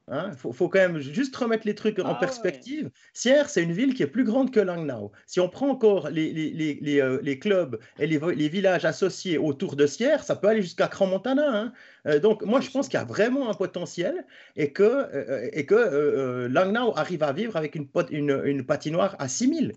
Il 0.09 0.13
hein, 0.15 0.31
faut, 0.35 0.67
quand 0.67 0.79
même 0.79 0.99
juste 0.99 1.33
remettre 1.33 1.65
les 1.65 1.75
trucs 1.75 1.97
en 1.99 2.11
ah 2.11 2.15
perspective. 2.15 2.91
Sierre, 3.13 3.49
c'est 3.49 3.63
une 3.63 3.71
ville 3.71 3.93
qui 3.93 4.03
est 4.03 4.07
plus 4.07 4.25
grande 4.25 4.51
que 4.51 4.59
Langnau. 4.59 5.13
Si 5.27 5.39
on 5.39 5.47
prend 5.47 5.69
encore 5.69 6.09
les, 6.09 6.33
les, 6.33 6.77
les, 6.81 7.01
euh, 7.01 7.19
les 7.23 7.39
clubs 7.39 7.79
et 7.97 8.05
les, 8.05 8.49
villages 8.49 8.83
associés 8.83 9.37
autour 9.37 9.77
de 9.77 9.87
Sierre, 9.87 10.25
ça 10.25 10.35
peut 10.35 10.49
aller 10.49 10.61
jusqu'à 10.61 10.89
Cran-Montana. 10.89 11.57
Hein. 11.57 11.73
Euh, 12.07 12.19
donc, 12.19 12.43
moi, 12.43 12.59
je 12.59 12.69
pense 12.69 12.89
qu'il 12.89 12.99
y 12.99 13.01
a 13.01 13.05
vraiment 13.05 13.49
un 13.49 13.53
potentiel 13.53 14.25
et 14.57 14.73
que, 14.73 14.83
euh, 14.83 15.49
et 15.53 15.65
que 15.65 16.47
Langnau 16.51 16.91
arrive 16.97 17.23
à 17.23 17.31
vivre 17.31 17.55
avec 17.55 17.75
une, 17.75 17.87
une, 18.11 18.41
une 18.43 18.65
patinoire 18.65 19.15
à 19.19 19.29
6000 19.29 19.71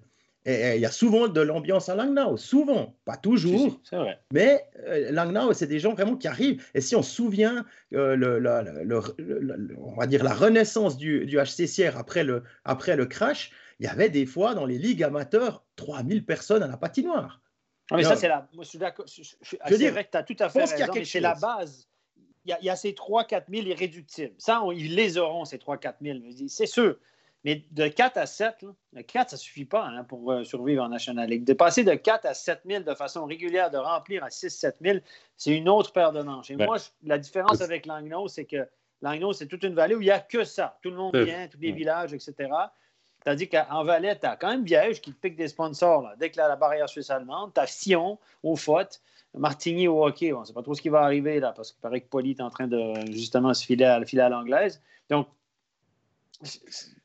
il 0.47 0.81
y 0.81 0.87
a 0.87 0.93
souvent 0.93 1.27
de 1.27 1.41
l'ambiance 1.41 1.89
à 1.89 1.97
Langnau, 1.97 2.37
souvent, 2.37 2.95
pas 3.05 3.17
toujours, 3.17 3.81
vrai. 3.91 4.21
mais 4.33 4.65
euh, 4.87 5.11
Langnau, 5.11 5.53
c'est 5.53 5.67
des 5.67 5.81
gens 5.81 5.93
vraiment 5.93 6.17
qui 6.17 6.29
arrivent. 6.29 6.65
Et 6.75 6.81
si 6.81 6.95
on 6.95 7.03
se 7.03 7.13
souvient, 7.13 7.65
euh, 7.95 8.15
le, 8.15 9.77
on 9.79 9.97
va 9.97 10.07
dire 10.07 10.23
la 10.23 10.35
renaissance 10.35 10.97
du, 10.97 11.27
du 11.27 11.37
HCCR 11.37 11.97
après 11.97 12.23
le, 12.23 12.45
après 12.65 12.95
le 12.95 13.07
crash, 13.07 13.51
il 13.81 13.87
y 13.87 13.89
avait 13.89 14.09
des 14.09 14.25
fois 14.25 14.55
dans 14.55 14.67
les 14.67 14.79
ligues 14.79 15.03
amateurs 15.03 15.65
3000 15.77 16.25
personnes 16.25 16.63
à 16.63 16.69
la 16.69 16.77
patinoire. 16.77 17.43
mais 17.91 18.05
ça, 18.05 18.15
c'est 18.15 18.29
la. 18.29 18.49
Moi, 18.55 18.63
je 18.63 18.69
suis 18.69 18.79
d'accord. 18.79 19.07
Je, 19.09 19.77
dire, 19.77 19.93
vrai 19.93 20.05
que 20.05 20.11
tu 20.11 20.17
as 20.17 20.23
tout 20.23 20.37
à 20.39 20.49
fait 20.49 20.65
raison, 20.65 20.93
mais 20.95 21.05
c'est 21.05 21.21
la 21.21 21.35
base. 21.35 21.89
Il 22.45 22.57
y, 22.63 22.71
a, 22.71 22.77
ces 22.77 22.93
3-4 22.93 23.47
000 23.51 23.67
irréductibles. 23.67 24.35
Ça, 24.39 24.63
ils 24.73 24.95
les 24.95 25.19
auront, 25.19 25.45
ces 25.45 25.57
3-4 25.57 25.95
000. 26.01 26.19
C'est 26.47 26.67
sûr. 26.67 26.97
Mais 27.47 27.65
de 27.71 27.87
4 27.87 28.17
à 28.17 28.27
7, 28.27 28.67
le 28.93 29.03
4, 29.03 29.31
ça 29.31 29.37
ne 29.37 29.39
suffit 29.39 29.65
pas 29.65 29.87
hein, 29.87 30.03
pour 30.03 30.33
euh, 30.33 30.43
survivre 30.43 30.83
en 30.83 30.89
National 30.89 31.31
League. 31.31 31.45
De 31.45 31.53
passer 31.53 31.85
de 31.85 31.95
4 31.95 32.27
à 32.27 32.35
7 32.35 32.63
000 32.67 32.83
de 32.83 32.93
façon 32.93 33.25
régulière, 33.25 33.71
de 33.71 33.79
remplir 33.79 34.25
à 34.25 34.31
6-7 34.31 34.73
000, 34.83 34.99
c'est 35.37 35.57
une 35.57 35.69
autre 35.69 35.93
paire 35.93 36.11
de 36.11 36.23
manches. 36.23 36.51
Et 36.51 36.57
moi, 36.57 36.79
la 37.05 37.19
différence 37.19 37.61
avec 37.61 37.87
Langnau, 37.87 38.27
c'est 38.27 38.47
que 38.47 38.67
Langnau, 39.01 39.33
c'est 39.33 39.47
toute 39.47 39.63
une 39.63 39.75
vallée 39.75 39.95
où 39.95 40.01
il 40.01 40.07
n'y 40.07 40.11
a 40.11 40.19
que 40.19 40.43
ça. 40.43 40.77
Tout 40.83 40.91
le 40.91 40.97
monde 40.97 41.17
vient, 41.17 41.47
tous 41.47 41.61
les 41.61 41.71
villages, 41.71 42.13
etc. 42.13 42.51
Tandis 43.25 43.49
qu'en 43.49 43.85
Valais, 43.85 44.19
tu 44.19 44.27
as 44.27 44.35
quand 44.35 44.49
même 44.49 44.65
Viège 44.65 45.01
qui 45.01 45.13
pique 45.13 45.37
des 45.37 45.47
sponsors. 45.47 46.11
Dès 46.19 46.31
que 46.31 46.39
la 46.39 46.57
barrière 46.57 46.89
suisse-allemande, 46.89 47.53
tu 47.55 47.61
as 47.61 47.69
Sion 47.69 48.19
au 48.43 48.57
foot, 48.57 49.01
Martigny 49.35 49.87
au 49.87 50.05
hockey. 50.05 50.33
On 50.33 50.41
ne 50.41 50.45
sait 50.47 50.53
pas 50.53 50.63
trop 50.63 50.75
ce 50.75 50.83
qui 50.83 50.89
va 50.89 51.03
arriver 51.03 51.39
là, 51.39 51.53
parce 51.53 51.71
qu'il 51.71 51.81
paraît 51.81 52.01
que 52.01 52.09
Poli 52.09 52.33
est 52.33 52.41
en 52.41 52.51
train 52.51 52.67
de 52.67 52.93
justement 53.13 53.55
se 53.55 53.65
filer 53.65 53.85
à, 53.85 54.05
filer 54.05 54.23
à 54.23 54.31
l'anglaise. 54.31 54.83
Donc, 55.11 55.29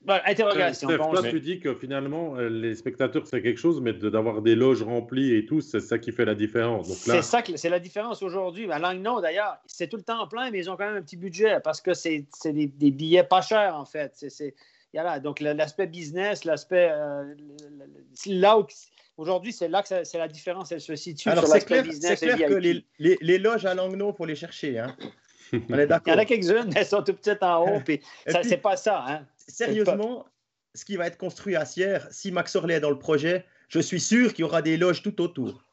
interrogation. 0.07 0.87
toi, 0.87 1.21
tu 1.23 1.39
dis 1.39 1.59
que 1.59 1.73
finalement, 1.75 2.35
euh, 2.35 2.49
les 2.49 2.75
spectateurs, 2.75 3.25
c'est 3.25 3.41
quelque 3.41 3.59
chose, 3.59 3.81
mais 3.81 3.93
d'avoir 3.93 4.41
des 4.41 4.55
loges 4.55 4.83
remplies 4.83 5.35
et 5.35 5.45
tout, 5.45 5.61
c'est 5.61 5.79
ça 5.79 5.99
qui 5.99 6.11
fait 6.11 6.25
la 6.25 6.35
différence. 6.35 6.91
C'est 6.93 7.21
ça, 7.21 7.41
c'est 7.55 7.69
la 7.69 7.79
différence 7.79 8.21
aujourd'hui. 8.23 8.71
À 8.71 8.79
Langnau, 8.79 9.21
d'ailleurs, 9.21 9.57
c'est 9.65 9.87
tout 9.87 9.97
le 9.97 10.03
temps 10.03 10.27
plein, 10.27 10.51
mais 10.51 10.59
ils 10.59 10.69
ont 10.69 10.75
quand 10.75 10.87
même 10.87 10.97
un 10.97 11.01
petit 11.01 11.17
budget 11.17 11.59
parce 11.63 11.81
que 11.81 11.93
c'est 11.93 12.25
des, 12.45 12.67
des, 12.67 12.91
billets 12.91 13.23
pas 13.23 13.41
chers, 13.41 13.75
en 13.75 13.85
fait. 13.85 14.11
C'est 14.15 14.55
donc 15.23 15.39
l'aspect 15.39 15.87
business, 15.87 16.43
l'aspect 16.43 16.89
euh, 16.91 17.33
là 18.27 18.59
où 18.59 18.65
aujourd'hui 19.17 19.53
c'est 19.53 19.69
là 19.69 19.83
que 19.83 20.03
c'est 20.03 20.17
la 20.17 20.27
différence, 20.27 20.71
elle 20.71 20.81
se 20.81 20.95
situe 20.95 21.29
Alors 21.29 21.47
c'est 21.47 21.63
clair, 21.63 21.83
business 21.83 22.19
clair 22.19 22.37
que 22.37 22.53
les, 22.55 22.83
les, 22.99 23.17
les, 23.21 23.37
loges 23.37 23.65
à 23.65 23.73
Langnau, 23.73 24.11
faut 24.13 24.25
les 24.25 24.35
chercher. 24.35 24.79
Hein. 24.79 24.95
On 25.69 25.77
est 25.77 25.87
d'accord. 25.87 26.07
Il 26.07 26.11
y 26.11 26.19
en 26.19 26.21
a 26.21 26.25
quelques-unes, 26.25 26.71
elles 26.75 26.85
sont 26.85 27.03
tout 27.03 27.13
petites 27.13 27.43
en 27.43 27.65
haut, 27.65 27.79
puis, 27.83 27.99
c'est 28.43 28.61
pas 28.61 28.77
ça. 28.77 29.03
Hein? 29.07 29.25
Sérieusement, 29.47 30.25
ce 30.73 30.85
qui 30.85 30.95
va 30.95 31.07
être 31.07 31.17
construit 31.17 31.55
à 31.55 31.65
Sierre, 31.65 32.07
si 32.11 32.31
Max 32.31 32.55
Orley 32.55 32.75
est 32.75 32.79
dans 32.79 32.89
le 32.89 32.99
projet, 32.99 33.45
je 33.69 33.79
suis 33.79 33.99
sûr 33.99 34.33
qu'il 34.33 34.43
y 34.43 34.45
aura 34.45 34.61
des 34.61 34.77
loges 34.77 35.01
tout 35.01 35.21
autour. 35.21 35.63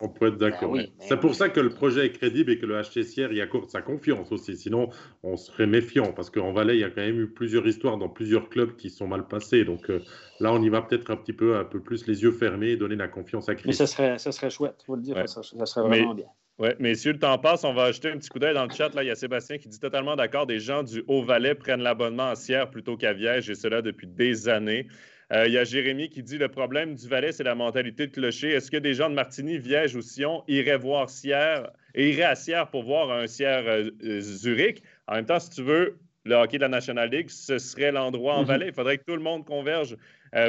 On 0.00 0.08
peut 0.08 0.28
être 0.28 0.36
d'accord. 0.36 0.72
Ben 0.74 0.86
c'est 1.00 1.18
pour 1.18 1.34
ça 1.34 1.48
que 1.48 1.58
le 1.58 1.70
projet 1.70 2.06
est 2.06 2.12
crédible 2.12 2.52
et 2.52 2.58
que 2.58 2.66
le 2.66 2.80
HC 2.80 3.02
Sierre 3.02 3.32
y 3.32 3.40
accorde 3.40 3.68
sa 3.68 3.82
confiance 3.82 4.30
aussi. 4.30 4.56
Sinon, 4.56 4.90
on 5.24 5.36
serait 5.36 5.66
méfiant 5.66 6.12
parce 6.12 6.30
qu'en 6.30 6.52
Valais, 6.52 6.76
il 6.76 6.80
y 6.80 6.84
a 6.84 6.90
quand 6.90 7.00
même 7.00 7.18
eu 7.20 7.28
plusieurs 7.28 7.66
histoires 7.66 7.96
dans 7.96 8.08
plusieurs 8.08 8.48
clubs 8.48 8.76
qui 8.76 8.90
sont 8.90 9.08
mal 9.08 9.26
passés. 9.26 9.64
Donc 9.64 9.90
euh, 9.90 10.02
là, 10.38 10.52
on 10.52 10.62
y 10.62 10.68
va 10.68 10.82
peut-être 10.82 11.10
un 11.10 11.16
petit 11.16 11.32
peu, 11.32 11.56
un 11.56 11.64
peu 11.64 11.80
plus 11.80 12.06
les 12.06 12.22
yeux 12.22 12.30
fermés 12.30 12.70
et 12.70 12.76
donner 12.76 12.94
la 12.94 13.08
confiance 13.08 13.48
à 13.48 13.56
Chris. 13.56 13.64
Mais 13.66 13.72
ça 13.72 13.88
serait, 13.88 14.18
ça 14.18 14.30
serait 14.30 14.50
chouette, 14.50 14.82
faut 14.86 14.94
le 14.94 15.02
dire. 15.02 15.28
Ça, 15.28 15.42
serait 15.42 15.88
vraiment 15.88 16.14
bien. 16.14 16.26
Oui, 16.58 16.70
messieurs, 16.78 17.12
le 17.12 17.18
temps 17.18 17.36
passe. 17.36 17.64
On 17.64 17.74
va 17.74 17.84
ajouter 17.84 18.10
un 18.10 18.16
petit 18.16 18.30
coup 18.30 18.38
d'œil 18.38 18.54
dans 18.54 18.64
le 18.64 18.72
chat. 18.72 18.94
Là, 18.94 19.02
il 19.02 19.08
y 19.08 19.10
a 19.10 19.14
Sébastien 19.14 19.58
qui 19.58 19.68
dit 19.68 19.78
totalement 19.78 20.16
d'accord. 20.16 20.46
Des 20.46 20.58
gens 20.58 20.82
du 20.82 21.04
Haut-Valais 21.06 21.54
prennent 21.54 21.82
l'abonnement 21.82 22.30
en 22.30 22.34
Sierre 22.34 22.70
plutôt 22.70 22.96
qu'à 22.96 23.12
Viège, 23.12 23.50
et 23.50 23.54
cela 23.54 23.82
depuis 23.82 24.06
des 24.06 24.48
années. 24.48 24.86
Euh, 25.32 25.46
il 25.46 25.52
y 25.52 25.58
a 25.58 25.64
Jérémy 25.64 26.08
qui 26.08 26.22
dit 26.22 26.38
le 26.38 26.48
problème 26.48 26.94
du 26.94 27.08
Valais, 27.08 27.32
c'est 27.32 27.44
la 27.44 27.54
mentalité 27.54 28.06
de 28.06 28.12
clocher. 28.12 28.52
Est-ce 28.52 28.70
que 28.70 28.78
des 28.78 28.94
gens 28.94 29.10
de 29.10 29.14
Martigny, 29.14 29.58
Viège 29.58 29.96
ou 29.96 30.00
Sion 30.00 30.44
iraient 30.48 30.78
voir 30.78 31.10
Sierre 31.10 31.72
et 31.94 32.10
iraient 32.10 32.22
à 32.22 32.36
Sierre 32.36 32.70
pour 32.70 32.84
voir 32.84 33.10
un 33.10 33.26
Sierre 33.26 33.64
euh, 33.66 33.90
euh, 34.04 34.20
Zurich? 34.20 34.82
En 35.08 35.16
même 35.16 35.26
temps, 35.26 35.40
si 35.40 35.50
tu 35.50 35.62
veux, 35.62 35.98
le 36.24 36.36
hockey 36.36 36.56
de 36.56 36.62
la 36.62 36.68
National 36.68 37.10
League, 37.10 37.28
ce 37.28 37.58
serait 37.58 37.92
l'endroit 37.92 38.34
en 38.34 38.42
mhm. 38.42 38.46
Valais. 38.46 38.66
Il 38.68 38.72
faudrait 38.72 38.96
que 38.96 39.04
tout 39.04 39.16
le 39.16 39.22
monde 39.22 39.44
converge 39.44 39.96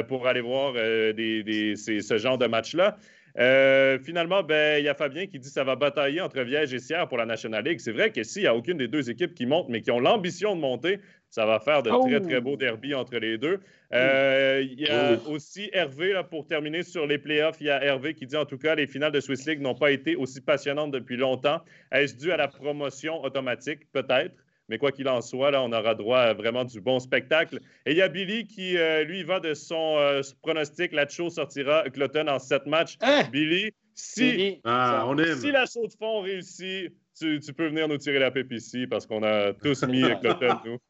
pour 0.08 0.26
aller 0.26 0.40
voir 0.40 0.74
ce 0.74 2.18
genre 2.18 2.36
de 2.36 2.46
match-là. 2.46 2.98
Euh, 3.38 3.98
finalement, 4.00 4.42
ben, 4.42 4.78
il 4.80 4.84
y 4.84 4.88
a 4.88 4.94
Fabien 4.94 5.26
qui 5.26 5.38
dit 5.38 5.46
que 5.48 5.54
ça 5.54 5.62
va 5.62 5.76
batailler 5.76 6.20
entre 6.20 6.40
Viège 6.40 6.74
et 6.74 6.80
Sierre 6.80 7.06
pour 7.06 7.18
la 7.18 7.26
National 7.26 7.64
League. 7.64 7.78
C'est 7.78 7.92
vrai 7.92 8.10
que 8.10 8.24
s'il 8.24 8.42
n'y 8.42 8.48
a 8.48 8.54
aucune 8.54 8.78
des 8.78 8.88
deux 8.88 9.10
équipes 9.10 9.34
qui 9.34 9.46
montent, 9.46 9.68
mais 9.68 9.80
qui 9.80 9.92
ont 9.92 10.00
l'ambition 10.00 10.56
de 10.56 10.60
monter, 10.60 10.98
ça 11.30 11.46
va 11.46 11.60
faire 11.60 11.82
de 11.82 11.90
très, 11.90 12.20
très 12.20 12.40
beaux 12.40 12.56
derbies 12.56 12.94
entre 12.94 13.16
les 13.18 13.38
deux. 13.38 13.60
Euh, 13.92 14.62
il 14.62 14.80
y 14.80 14.88
a 14.88 15.18
aussi 15.28 15.70
Hervé, 15.72 16.12
là, 16.12 16.24
pour 16.24 16.46
terminer 16.46 16.82
sur 16.82 17.06
les 17.06 17.18
playoffs, 17.18 17.58
il 17.60 17.68
y 17.68 17.70
a 17.70 17.82
Hervé 17.82 18.14
qui 18.14 18.26
dit 18.26 18.36
en 18.36 18.44
tout 18.44 18.58
cas, 18.58 18.74
les 18.74 18.86
finales 18.86 19.12
de 19.12 19.20
Swiss 19.20 19.46
League 19.46 19.60
n'ont 19.60 19.74
pas 19.74 19.92
été 19.92 20.16
aussi 20.16 20.40
passionnantes 20.40 20.90
depuis 20.90 21.16
longtemps. 21.16 21.60
Est-ce 21.92 22.16
dû 22.16 22.32
à 22.32 22.36
la 22.36 22.48
promotion 22.48 23.22
automatique? 23.22 23.90
Peut-être. 23.92 24.34
Mais 24.68 24.78
quoi 24.78 24.92
qu'il 24.92 25.08
en 25.08 25.22
soit, 25.22 25.50
là, 25.50 25.62
on 25.62 25.72
aura 25.72 25.94
droit 25.94 26.20
à 26.20 26.34
vraiment 26.34 26.64
du 26.64 26.80
bon 26.80 26.98
spectacle. 26.98 27.60
Et 27.86 27.92
il 27.92 27.96
y 27.96 28.02
a 28.02 28.08
Billy 28.08 28.46
qui, 28.46 28.76
euh, 28.76 29.02
lui, 29.04 29.22
va 29.22 29.40
de 29.40 29.54
son 29.54 29.96
euh, 29.98 30.20
pronostic. 30.42 30.92
La 30.92 31.08
show 31.08 31.30
sortira 31.30 31.84
Cloton 31.90 32.28
en 32.28 32.38
sept 32.38 32.66
matchs. 32.66 32.96
Hein? 33.00 33.24
Billy, 33.32 33.72
si, 33.94 34.60
ah, 34.64 35.06
si 35.40 35.50
la 35.50 35.64
show 35.66 35.86
de 35.86 35.92
fond 35.98 36.20
réussit, 36.20 36.92
tu, 37.18 37.40
tu, 37.40 37.52
peux 37.52 37.68
venir 37.68 37.88
nous 37.88 37.96
tirer 37.96 38.18
la 38.18 38.30
pipe 38.30 38.52
ici 38.52 38.86
parce 38.86 39.06
qu'on 39.06 39.22
a 39.22 39.54
tous 39.54 39.82
mis 39.84 40.02
Cloton, 40.20 40.58
nous. 40.64 40.78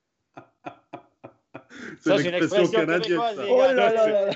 C'est 2.01 2.21
une, 2.21 2.35
expression, 2.35 2.71
canadienne. 2.71 3.21
Oh 3.49 3.59
là 3.59 3.73
là 3.73 3.91
là 3.93 4.31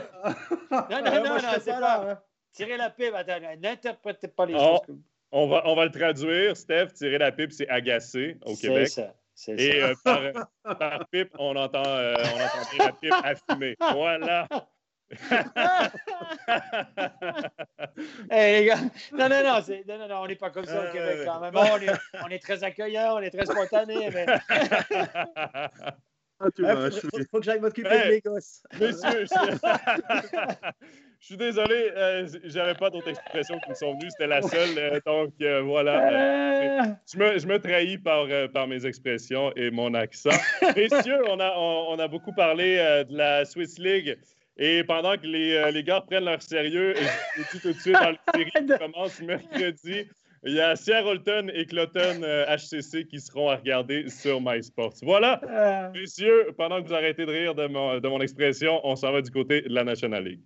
Non, 0.71 1.03
non, 1.03 1.25
non, 1.25 1.35
non, 1.35 1.49
c'est 1.61 1.71
pas. 1.71 2.11
Hein. 2.11 2.19
Tirer 2.53 2.77
la 2.77 2.91
pipe, 2.91 3.15
attends, 3.15 3.41
n'interprétez 3.61 4.29
pas 4.29 4.47
les 4.47 4.55
oh, 4.57 4.79
choses. 4.87 4.97
On 5.31 5.49
va, 5.49 5.63
on 5.67 5.75
va 5.75 5.87
le 5.87 5.91
traduire, 5.91 6.57
Steph. 6.57 6.89
Tirer 6.95 7.19
la 7.19 7.33
pipe, 7.33 7.53
c'est 7.53 7.69
agacer 7.69 8.37
au 8.45 8.55
Québec. 8.55 8.89
C'est 8.89 9.03
ça. 9.03 9.15
Et 9.49 9.83
euh, 9.83 9.95
par, 10.05 11.09
pipe, 11.11 11.35
on 11.39 11.57
entend, 11.57 11.83
euh, 11.87 12.15
on 12.17 12.37
entend 12.37 12.59
la 12.79 12.93
pipe 12.93 13.13
à 13.13 13.35
fumer. 13.35 13.77
Voilà. 13.81 14.47
hey, 18.31 18.61
les 18.61 18.67
gars, 18.67 18.79
non, 19.13 19.29
non, 19.29 19.43
non, 19.43 19.61
non, 19.61 19.99
non, 19.99 20.09
non, 20.09 20.23
on 20.23 20.27
n'est 20.27 20.37
pas 20.37 20.49
comme 20.51 20.65
ça 20.65 20.89
au 20.89 20.93
Québec 20.93 21.19
quand 21.27 21.41
même. 21.41 21.55
on, 21.55 21.79
est, 21.79 21.93
on 22.25 22.29
est 22.29 22.39
très 22.39 22.65
accueillant, 22.65 23.17
on 23.17 23.21
est 23.21 23.31
très 23.31 23.45
spontané, 23.45 24.11
mais. 24.11 24.25
Ah, 26.45 26.51
tu 26.57 26.67
ah, 26.67 26.91
faut, 26.91 27.19
faut, 27.31 27.39
que 27.39 27.45
j'aille 27.45 27.61
m'occuper 27.61 27.89
de 27.89 28.11
mes 28.11 28.21
gosses. 28.21 28.65
Monsieur, 28.81 29.27
je... 29.27 29.33
je 31.23 31.27
suis 31.27 31.37
désolé, 31.37 31.93
euh, 31.97 32.27
j'avais 32.47 32.75
pas 32.75 32.91
d'autres 32.91 33.11
expressions 33.11 33.57
qui 33.61 33.71
me 33.71 33.75
sont 33.77 33.93
venues, 33.93 34.11
c'était 34.11 34.27
la 34.27 34.43
seule. 34.43 34.77
Euh, 34.77 34.99
donc 35.07 35.31
euh, 35.41 35.63
voilà, 35.63 36.09
euh, 36.09 36.83
je, 37.13 37.17
me, 37.17 37.39
je, 37.39 37.47
me, 37.47 37.61
trahis 37.61 37.97
par, 37.97 38.27
par 38.53 38.67
mes 38.67 38.85
expressions 38.85 39.53
et 39.55 39.71
mon 39.71 39.95
accent. 39.95 40.37
Messieurs, 40.77 41.23
on 41.29 41.39
a, 41.39 41.55
on, 41.57 41.97
a 42.01 42.09
beaucoup 42.09 42.33
parlé 42.33 43.05
de 43.09 43.17
la 43.17 43.45
Swiss 43.45 43.79
League. 43.79 44.19
Et 44.57 44.83
pendant 44.83 45.17
que 45.17 45.27
les, 45.27 45.71
les 45.71 45.85
gars 45.85 46.01
prennent 46.01 46.25
leur 46.25 46.43
sérieux, 46.43 46.97
et 46.97 47.05
je 47.37 47.43
dis 47.53 47.61
tout 47.61 47.73
de 47.73 47.79
suite 47.79 47.95
dans 47.95 48.11
le 48.11 48.17
série 48.35 48.51
qui 48.67 48.79
commence 48.79 49.21
mercredi, 49.21 50.09
il 50.45 50.55
y 50.55 50.61
a 50.61 50.75
Sierra 50.75 51.09
Holton 51.09 51.53
et 51.55 51.67
Cloton 51.67 52.23
HCC 52.49 53.07
qui 53.07 53.21
seront 53.21 53.49
à 53.49 53.55
regarder 53.55 54.09
sur 54.09 54.41
MySports. 54.41 54.95
Voilà, 55.03 55.41
messieurs, 55.95 56.49
pendant 56.59 56.83
que 56.83 56.89
vous 56.89 56.95
arrêtez 56.95 57.25
de 57.25 57.31
rire 57.31 57.55
de 57.55 57.69
mon, 57.69 58.01
de 58.01 58.09
mon 58.09 58.21
expression, 58.21 58.81
on 58.83 58.97
s'en 58.97 59.13
va 59.13 59.23
du 59.23 59.31
côté 59.31 59.63
de 59.63 59.73
la 59.73 59.85
National 59.85 60.25
League. 60.25 60.41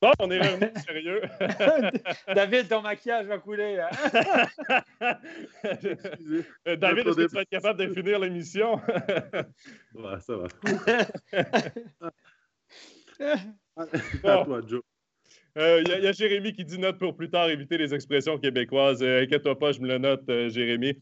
Bon, 0.00 0.12
on 0.20 0.30
est 0.30 0.38
revenu 0.38 0.70
sérieux. 0.86 1.22
David, 2.34 2.68
ton 2.68 2.82
maquillage 2.82 3.26
va 3.26 3.38
couler. 3.38 3.76
David, 6.66 7.08
est-ce 7.08 7.16
que 7.16 7.26
tu 7.26 7.34
vas 7.34 7.42
être 7.42 7.50
capable 7.50 7.80
de 7.80 7.92
finir 7.92 8.20
l'émission? 8.20 8.80
ouais, 9.94 10.20
ça 10.20 10.36
va. 10.36 10.46
à 14.24 14.44
toi, 14.44 14.60
Joe. 14.66 14.82
Il 15.58 15.62
euh, 15.62 15.82
y, 15.82 16.06
a 16.06 16.12
Jérémy 16.12 16.52
qui 16.52 16.64
dit 16.64 16.78
note 16.78 16.98
pour 16.98 17.16
plus 17.16 17.30
tard 17.30 17.50
éviter 17.50 17.78
les 17.78 17.92
expressions 17.92 18.38
québécoises. 18.38 19.02
Euh, 19.02 19.22
inquiète-toi 19.22 19.58
pas, 19.58 19.72
je 19.72 19.80
me 19.80 19.88
le 19.88 19.98
note, 19.98 20.22
euh, 20.28 20.48
Jérémy. 20.48 20.96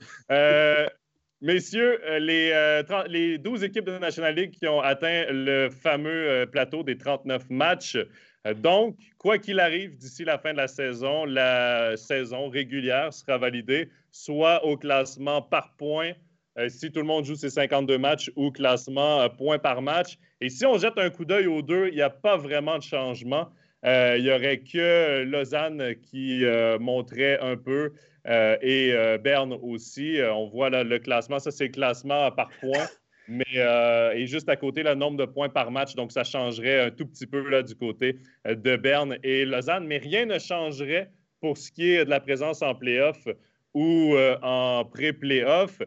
messieurs, 1.43 2.01
les, 2.19 2.83
les 3.09 3.37
12 3.37 3.65
équipes 3.65 3.85
de 3.85 3.93
la 3.93 3.99
National 3.99 4.35
League 4.35 4.53
qui 4.53 4.67
ont 4.67 4.81
atteint 4.81 5.27
le 5.29 5.69
fameux 5.69 6.47
plateau 6.51 6.83
des 6.83 6.97
39 6.97 7.51
matchs. 7.51 7.99
Donc, 8.55 8.97
quoi 9.19 9.39
qu'il 9.39 9.61
arrive 9.61 9.97
d'ici 9.97 10.25
la 10.25 10.39
fin 10.39 10.53
de 10.53 10.59
la 10.59 10.69
saison, 10.69 11.25
la 11.25 11.97
saison 11.97 12.49
régulière 12.49 13.13
sera 13.13 13.39
validée 13.39 13.89
soit 14.11 14.65
au 14.65 14.77
classement 14.77 15.43
par 15.43 15.75
points, 15.77 16.13
si 16.69 16.91
tout 16.91 17.01
le 17.01 17.07
monde 17.07 17.25
joue 17.25 17.35
ses 17.35 17.51
52 17.51 17.99
matchs, 17.99 18.31
ou 18.35 18.51
classement 18.51 19.29
point 19.31 19.59
par 19.59 19.83
match. 19.83 20.19
Et 20.41 20.49
si 20.49 20.65
on 20.65 20.79
jette 20.79 20.97
un 20.97 21.11
coup 21.11 21.25
d'œil 21.25 21.47
aux 21.47 21.63
deux, 21.63 21.89
il 21.89 21.95
n'y 21.95 22.03
a 22.03 22.11
pas 22.11 22.37
vraiment 22.37 22.79
de 22.79 22.83
changement. 22.83 23.51
Euh, 23.85 24.17
il 24.19 24.25
n'y 24.25 24.31
aurait 24.31 24.59
que 24.59 25.23
Lausanne 25.25 25.95
qui 26.03 26.45
euh, 26.45 26.79
montrait 26.79 27.39
un 27.41 27.57
peu 27.57 27.93
euh, 28.27 28.57
et 28.61 28.93
Berne 29.19 29.53
aussi. 29.63 30.19
on 30.23 30.49
voit 30.49 30.71
le 30.71 30.99
classement. 30.99 31.39
Ça, 31.39 31.51
c'est 31.51 31.67
le 31.67 31.73
classement 31.73 32.31
par 32.33 32.49
points. 32.61 32.87
Mais 33.29 33.45
et 34.15 34.27
juste 34.27 34.49
à 34.49 34.57
côté, 34.57 34.83
le 34.83 34.95
nombre 34.95 35.17
de 35.17 35.25
points 35.25 35.49
par 35.49 35.71
match. 35.71 35.95
Donc, 35.95 36.13
ça 36.13 36.25
changerait 36.25 36.81
un 36.81 36.91
tout 36.91 37.07
petit 37.07 37.27
peu 37.27 37.49
là, 37.49 37.63
du 37.63 37.75
côté 37.75 38.19
de 38.45 38.77
Berne 38.77 39.19
et 39.23 39.45
Lausanne. 39.45 39.87
Mais 39.87 39.99
rien 39.99 40.27
ne 40.27 40.39
changerait 40.39 41.11
pour 41.41 41.59
ce 41.59 41.71
qui 41.71 41.91
est 41.91 42.05
de 42.05 42.11
la 42.11 42.21
présence 42.21 42.63
en 42.63 42.75
playoff 42.75 43.27
ou 43.75 44.15
en 44.43 44.85
pré-playoff. 44.85 45.81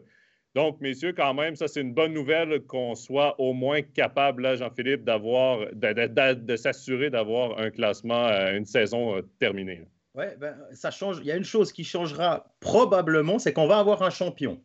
Donc, 0.56 0.80
messieurs, 0.80 1.12
quand 1.12 1.32
même, 1.32 1.54
ça, 1.54 1.68
c'est 1.68 1.80
une 1.80 1.94
bonne 1.94 2.12
nouvelle 2.12 2.62
qu'on 2.66 2.96
soit 2.96 3.38
au 3.38 3.52
moins 3.52 3.82
capable, 3.82 4.56
Jean-Philippe, 4.56 5.04
d'avoir, 5.04 5.66
de, 5.72 6.56
s'assurer 6.56 7.08
d'avoir 7.08 7.58
un 7.60 7.70
classement, 7.70 8.26
euh, 8.26 8.56
une 8.56 8.66
saison 8.66 9.16
euh, 9.16 9.22
terminée. 9.38 9.86
Oui, 10.14 10.24
ben, 10.40 10.56
ça 10.72 10.90
change. 10.90 11.18
Il 11.20 11.26
y 11.26 11.30
a 11.30 11.36
une 11.36 11.44
chose 11.44 11.72
qui 11.72 11.84
changera 11.84 12.52
probablement, 12.58 13.38
c'est 13.38 13.52
qu'on 13.52 13.68
va 13.68 13.78
avoir 13.78 14.02
un 14.02 14.10
champion. 14.10 14.60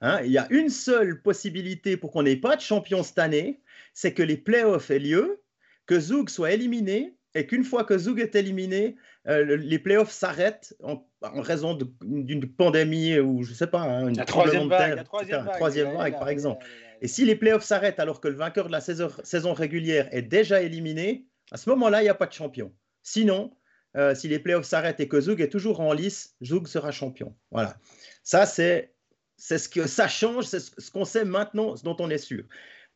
Hein. 0.00 0.20
Il 0.24 0.30
y 0.30 0.38
a 0.38 0.46
une 0.50 0.70
seule 0.70 1.20
possibilité 1.22 1.96
pour 1.96 2.10
qu'on 2.10 2.22
n'ait 2.22 2.36
pas 2.36 2.56
de 2.56 2.60
champion 2.60 3.02
cette 3.02 3.18
année, 3.18 3.60
c'est 3.94 4.14
que 4.14 4.22
les 4.22 4.36
playoffs 4.36 4.90
aient 4.90 4.98
lieu, 4.98 5.42
que 5.86 5.98
Zoug 5.98 6.28
soit 6.28 6.52
éliminé 6.52 7.16
et 7.34 7.46
qu'une 7.46 7.64
fois 7.64 7.84
que 7.84 7.96
Zoug 7.96 8.18
est 8.20 8.34
éliminé, 8.34 8.96
euh, 9.28 9.56
les 9.56 9.78
playoffs 9.78 10.10
s'arrêtent 10.10 10.74
en, 10.82 11.06
raison 11.22 11.78
d'une 12.02 12.46
pandémie 12.46 13.18
ou 13.18 13.42
je 13.42 13.50
ne 13.50 13.54
sais 13.54 13.66
pas, 13.66 13.82
hein, 13.82 14.08
une 14.08 14.24
troisième 14.24 14.68
vague, 14.68 15.04
troisième 15.04 15.94
vague, 15.94 16.18
par 16.18 16.28
exemple. 16.28 16.64
Et 17.02 17.08
si 17.08 17.24
les 17.24 17.36
playoffs 17.36 17.64
s'arrêtent 17.64 18.00
alors 18.00 18.20
que 18.20 18.28
le 18.28 18.36
vainqueur 18.36 18.66
de 18.66 18.72
la 18.72 18.80
saison, 18.80 19.52
régulière 19.52 20.08
est 20.12 20.22
déjà 20.22 20.62
éliminé, 20.62 21.26
à 21.52 21.56
ce 21.56 21.68
moment-là, 21.70 22.00
il 22.00 22.04
n'y 22.04 22.10
a 22.10 22.14
pas 22.14 22.26
de 22.26 22.32
champion. 22.32 22.72
Sinon, 23.02 23.52
euh, 23.96 24.14
si 24.14 24.28
les 24.28 24.38
playoffs 24.38 24.66
s'arrêtent 24.66 25.00
et 25.00 25.08
que 25.08 25.20
Zoug 25.20 25.40
est 25.40 25.48
toujours 25.48 25.80
en 25.80 25.92
lice, 25.92 26.36
Zoug 26.44 26.66
sera 26.68 26.92
champion. 26.92 27.34
Voilà. 27.50 27.76
Ça, 28.22 28.46
c'est 28.46 28.94
ce 29.40 29.68
que 29.68 29.86
ça 29.86 30.06
change, 30.06 30.44
c'est 30.44 30.60
ce 30.60 30.90
qu'on 30.90 31.04
sait 31.04 31.24
maintenant, 31.24 31.76
ce 31.76 31.82
dont 31.82 31.96
on 31.98 32.10
est 32.10 32.18
sûr. 32.18 32.44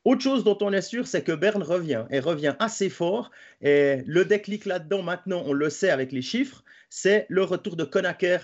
Autre 0.05 0.21
chose 0.21 0.45
dont 0.45 0.59
on 0.61 0.73
est 0.73 0.83
sûr, 0.83 1.07
c'est 1.07 1.23
que 1.23 1.33
Berne 1.33 1.63
revient 1.63 2.05
et 2.11 2.21
revient 2.21 2.55
assez 2.59 2.91
fort. 2.91 3.31
Et 3.63 4.03
le 4.07 4.27
déclic 4.27 4.67
là-dedans, 4.67 5.03
maintenant, 5.03 5.43
on 5.47 5.55
le 5.55 5.71
sait 5.71 5.89
avec 5.89 6.13
les 6.13 6.21
chiffres, 6.21 6.63
c'est 6.91 7.25
le 7.31 7.43
retour 7.43 7.77
de 7.77 7.85
Conacher 7.85 8.39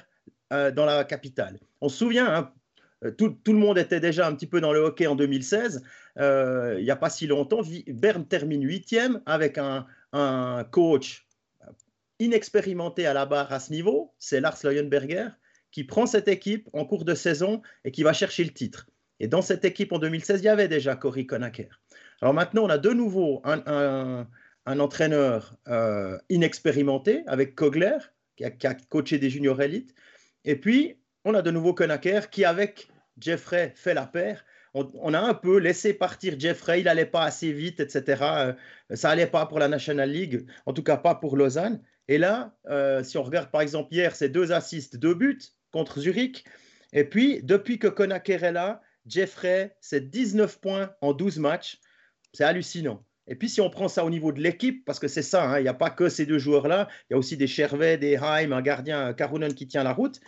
euh, 0.53 0.71
dans 0.71 0.87
la 0.87 1.05
capitale. 1.05 1.61
On 1.83 1.91
se 1.91 1.99
souvient, 1.99 2.35
hein, 2.35 2.53
euh, 3.05 3.11
tout, 3.11 3.37
le 3.47 3.53
monde 3.53 3.77
était 3.77 4.01
déjà 4.01 4.27
un 4.27 4.35
petit 4.35 4.47
peu 4.47 4.63
dans 4.63 4.73
le 4.73 4.81
hockey 4.81 5.07
en 5.07 5.17
2016. 5.17 5.83
Euh, 6.19 6.77
il 6.79 6.85
n'y 6.85 6.91
a 6.91 6.97
pas 6.97 7.11
si 7.11 7.27
longtemps, 7.27 7.61
Berne 7.89 8.27
termine 8.27 8.67
huitième 8.67 9.21
avec 9.27 9.59
un, 9.59 9.87
un, 10.13 10.65
coach 10.65 11.27
inexpérimenté 12.19 13.07
à 13.07 13.13
la 13.13 13.27
barre 13.27 13.53
à 13.53 13.61
ce 13.61 13.73
niveau, 13.73 14.13
c'est 14.19 14.41
Lars 14.41 14.59
Leuenberger, 14.63 15.29
qui 15.73 15.85
prend 15.85 16.07
cette 16.07 16.29
équipe 16.29 16.69
en 16.73 16.85
cours 16.85 17.05
de 17.05 17.15
saison 17.15 17.63
et 17.85 17.91
qui 17.91 18.03
va 18.03 18.13
chercher 18.13 18.45
le 18.45 18.51
titre. 18.51 18.87
Et 19.21 19.29
dans 19.29 19.43
cette 19.43 19.65
équipe 19.65 19.93
en 19.93 19.99
2016, 19.99 20.41
il 20.41 20.45
y 20.45 20.49
avait 20.49 20.69
déjà 20.69 20.97
Cory 20.97 21.27
Conacher. 21.27 21.69
Alors 22.23 22.35
maintenant, 22.35 22.65
on 22.65 22.71
a 22.71 22.79
de 22.79 22.91
nouveau 22.91 23.43
un, 23.45 24.27
entraîneur 24.67 25.57
euh, 25.69 26.19
inexpérimenté 26.29 27.23
avec 27.27 27.55
Kogler, 27.55 27.99
qui 28.37 28.45
a, 28.45 28.75
coaché 28.75 29.19
des 29.19 29.29
juniors 29.29 29.61
élites. 29.61 29.95
Et 30.45 30.57
puis, 30.57 30.97
on 31.25 31.35
a 31.35 31.43
de 31.43 31.51
nouveau 31.51 31.75
Conacher 31.75 32.21
qui, 32.31 32.45
avec 32.45 32.89
Jeffrey, 33.19 33.73
fait 33.77 33.95
la 33.95 34.07
paire. 34.07 34.45
On, 34.73 35.15
a 35.15 35.21
un 35.21 35.35
peu 35.35 35.59
laissé 35.59 35.93
partir 35.93 36.39
Jeffrey, 36.39 36.81
il 36.81 36.85
n'allait 36.85 37.05
pas 37.05 37.25
assez 37.25 37.53
vite, 37.53 37.81
etc. 37.81 38.23
Euh, 38.23 38.53
ça 38.95 39.09
n'allait 39.09 39.27
pas 39.27 39.45
pour 39.47 39.59
la 39.59 39.67
National 39.67 40.09
League, 40.09 40.47
en 40.65 40.73
tout 40.73 40.85
cas 40.85 40.97
pas 40.97 41.17
pour 41.17 41.37
Lausanne. 41.37 41.83
Et 42.07 42.19
là, 42.19 42.55
euh, 42.69 43.03
si 43.03 43.19
on 43.19 43.25
regarde 43.25 43.51
par 43.51 43.63
exemple 43.63 43.93
hier, 43.93 44.15
c'est 44.15 44.29
deux 44.29 44.53
assists, 44.53 44.97
deux 44.97 45.15
buts 45.15 45.41
contre 45.73 46.01
Zurich. 46.01 46.45
Et 46.93 47.05
puis, 47.05 47.43
depuis 47.43 47.79
que 47.79 47.89
Conacher 47.89 48.35
est 48.43 48.53
là, 48.53 48.81
Jeffrey, 49.07 49.77
c'est 49.81 50.11
19 50.11 50.61
points 50.61 50.91
en 51.01 51.13
12 51.13 51.39
matchs. 51.39 51.79
C'est 52.33 52.45
hallucinant. 52.45 53.05
Et 53.27 53.37
puis, 53.37 53.49
si 53.49 53.61
on 53.61 53.71
prend 53.71 53.89
ça 53.89 54.05
au 54.05 54.11
niveau 54.11 54.33
de 54.33 54.41
l'équipe, 54.41 54.85
parce 54.85 54.99
que 54.99 55.09
c'est 55.09 55.23
ça, 55.23 55.45
hein, 55.45 55.59
il 55.59 55.63
n'y 55.63 55.69
a 55.69 55.75
pas 55.75 55.91
que 55.91 56.09
ces 56.09 56.27
deux 56.27 56.39
joueurs-là, 56.39 56.89
il 57.09 57.13
y 57.13 57.15
a 57.15 57.19
aussi 57.19 57.37
des 57.37 57.47
Chervet, 57.47 57.97
des 57.97 58.17
Heim, 58.17 58.53
un 58.53 58.63
gardien, 58.63 59.13
Karunen 59.13 59.55
qui 59.55 59.67
tient 59.67 59.85
la 59.85 59.93
route. 59.93 60.21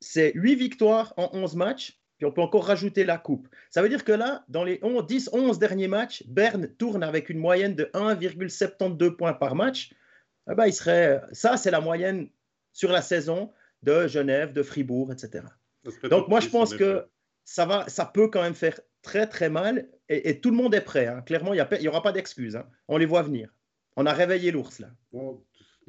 C'est 0.00 0.32
8 0.34 0.54
victoires 0.54 1.12
en 1.16 1.28
11 1.32 1.56
matchs, 1.56 2.00
puis 2.16 2.26
on 2.26 2.32
peut 2.32 2.40
encore 2.40 2.66
rajouter 2.66 3.04
la 3.04 3.18
coupe. 3.18 3.48
Ça 3.70 3.82
veut 3.82 3.88
dire 3.88 4.04
que 4.04 4.12
là, 4.12 4.44
dans 4.48 4.64
les 4.64 4.78
10-11 4.78 5.58
derniers 5.58 5.88
matchs, 5.88 6.24
Berne 6.26 6.68
tourne 6.68 7.02
avec 7.02 7.28
une 7.28 7.38
moyenne 7.38 7.74
de 7.74 7.84
1,72 7.92 9.16
points 9.16 9.34
par 9.34 9.54
match. 9.54 9.92
Eh 10.50 10.54
ben, 10.54 10.66
il 10.66 10.72
serait, 10.72 11.20
ça, 11.32 11.56
c'est 11.56 11.70
la 11.70 11.80
moyenne 11.80 12.28
sur 12.72 12.90
la 12.90 13.02
saison 13.02 13.52
de 13.82 14.06
Genève, 14.06 14.52
de 14.52 14.62
Fribourg, 14.62 15.12
etc. 15.12 15.44
Donc, 16.10 16.28
moi, 16.28 16.40
je 16.40 16.48
pense 16.48 16.74
que 16.74 17.06
ça, 17.44 17.64
va, 17.66 17.88
ça 17.88 18.04
peut 18.04 18.28
quand 18.28 18.42
même 18.42 18.54
faire 18.54 18.80
très 19.02 19.26
très 19.26 19.48
mal 19.48 19.88
et, 20.08 20.40
tout 20.40 20.50
le 20.50 20.56
monde 20.56 20.74
est 20.74 20.80
prêt. 20.80 21.06
Hein. 21.06 21.22
Clairement, 21.22 21.54
il 21.54 21.66
n'y 21.80 21.88
aura 21.88 22.02
pas 22.02 22.12
d'excuses. 22.12 22.56
Hein. 22.56 22.66
On 22.88 22.96
les 22.96 23.06
voit 23.06 23.22
venir. 23.22 23.54
On 23.96 24.06
a 24.06 24.12
réveillé 24.12 24.50
l'ours 24.50 24.78
là 24.78 24.88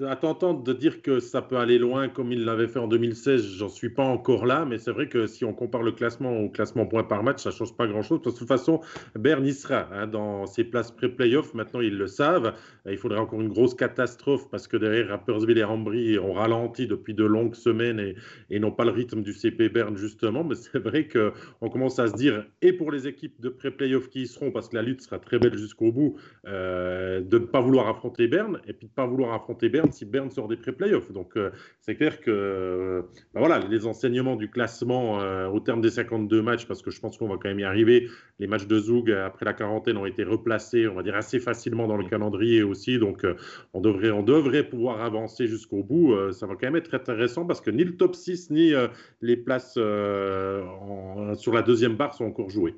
à 0.07 0.15
t'entendre 0.15 0.63
de 0.63 0.73
dire 0.73 1.01
que 1.01 1.19
ça 1.19 1.41
peut 1.41 1.57
aller 1.57 1.77
loin 1.77 2.09
comme 2.09 2.31
il 2.31 2.45
l'avait 2.45 2.67
fait 2.67 2.79
en 2.79 2.87
2016, 2.87 3.57
j'en 3.57 3.69
suis 3.69 3.89
pas 3.89 4.03
encore 4.03 4.45
là, 4.45 4.65
mais 4.65 4.77
c'est 4.77 4.91
vrai 4.91 5.09
que 5.09 5.27
si 5.27 5.43
on 5.45 5.53
compare 5.53 5.83
le 5.83 5.91
classement 5.91 6.39
au 6.39 6.49
classement 6.49 6.85
point 6.85 7.03
par 7.03 7.23
match, 7.23 7.43
ça 7.43 7.51
change 7.51 7.75
pas 7.75 7.87
grand-chose. 7.87 8.21
De 8.21 8.31
toute 8.31 8.47
façon, 8.47 8.81
Bern 9.15 9.45
y 9.45 9.53
sera 9.53 9.87
hein, 9.91 10.07
dans 10.07 10.45
ses 10.45 10.63
places 10.63 10.91
pré-playoff. 10.91 11.53
Maintenant, 11.53 11.81
ils 11.81 11.97
le 11.97 12.07
savent. 12.07 12.53
Il 12.89 12.97
faudrait 12.97 13.19
encore 13.19 13.41
une 13.41 13.49
grosse 13.49 13.73
catastrophe 13.73 14.49
parce 14.49 14.67
que 14.67 14.77
derrière, 14.77 15.09
Rappersville 15.09 15.57
et 15.57 15.63
Ambry 15.63 16.17
ont 16.19 16.33
ralenti 16.33 16.87
depuis 16.87 17.13
de 17.13 17.25
longues 17.25 17.55
semaines 17.55 18.15
et, 18.49 18.59
n'ont 18.59 18.71
pas 18.71 18.85
le 18.85 18.91
rythme 18.91 19.21
du 19.21 19.33
CP 19.33 19.69
Bern, 19.69 19.95
justement. 19.95 20.43
Mais 20.43 20.55
c'est 20.55 20.79
vrai 20.79 21.07
qu'on 21.07 21.69
commence 21.69 21.99
à 21.99 22.07
se 22.07 22.15
dire, 22.15 22.45
et 22.61 22.73
pour 22.73 22.91
les 22.91 23.07
équipes 23.07 23.39
de 23.39 23.49
pré-playoff 23.49 24.09
qui 24.09 24.23
y 24.23 24.27
seront, 24.27 24.51
parce 24.51 24.69
que 24.69 24.75
la 24.75 24.81
lutte 24.81 25.01
sera 25.01 25.19
très 25.19 25.39
belle 25.39 25.57
jusqu'au 25.57 25.91
bout, 25.91 26.15
euh, 26.47 27.21
de 27.21 27.39
ne 27.39 27.45
pas 27.45 27.61
vouloir 27.61 27.87
affronter 27.87 28.27
Bern, 28.27 28.59
et 28.67 28.73
puis 28.73 28.87
de 28.87 28.91
ne 28.91 28.95
pas 28.95 29.05
vouloir 29.05 29.33
affronter 29.33 29.69
Si 29.91 30.05
Berne 30.05 30.29
sort 30.31 30.47
des 30.47 30.57
pré-playoffs. 30.57 31.11
Donc, 31.11 31.37
euh, 31.37 31.51
c'est 31.81 31.95
clair 31.95 32.21
que 32.21 32.31
euh, 32.31 33.01
bah 33.33 33.39
voilà, 33.39 33.59
les 33.59 33.85
enseignements 33.85 34.35
du 34.35 34.49
classement 34.49 35.21
euh, 35.21 35.47
au 35.47 35.59
terme 35.59 35.81
des 35.81 35.89
52 35.89 36.41
matchs, 36.41 36.65
parce 36.65 36.81
que 36.81 36.91
je 36.91 36.99
pense 36.99 37.17
qu'on 37.17 37.27
va 37.27 37.35
quand 37.35 37.49
même 37.49 37.59
y 37.59 37.63
arriver. 37.63 38.07
Les 38.39 38.47
matchs 38.47 38.67
de 38.67 38.79
Zoug 38.79 39.11
après 39.11 39.45
la 39.45 39.53
quarantaine 39.53 39.97
ont 39.97 40.05
été 40.05 40.23
replacés, 40.23 40.87
on 40.87 40.95
va 40.95 41.03
dire, 41.03 41.15
assez 41.15 41.39
facilement 41.39 41.87
dans 41.87 41.97
le 41.97 42.07
calendrier 42.07 42.63
aussi. 42.63 42.99
Donc, 42.99 43.25
on, 43.73 43.81
devrait, 43.81 44.11
on 44.11 44.23
devrait 44.23 44.63
pouvoir 44.63 45.01
avancer 45.01 45.47
jusqu'au 45.47 45.83
bout. 45.83 46.15
ça 46.31 46.47
va 46.47 46.53
quand 46.53 46.67
même 46.67 46.75
être 46.75 46.93
intéressant 46.93 47.45
parce 47.45 47.61
que 47.61 47.69
ni 47.71 47.83
le 47.83 47.97
top 47.97 48.15
6 48.15 48.49
ni 48.51 48.73
les 49.21 49.37
places 49.37 49.73
sur 49.73 51.53
la 51.53 51.61
deuxième 51.61 51.95
barre 51.95 52.13
sont 52.13 52.25
encore 52.25 52.49
jouées. 52.49 52.75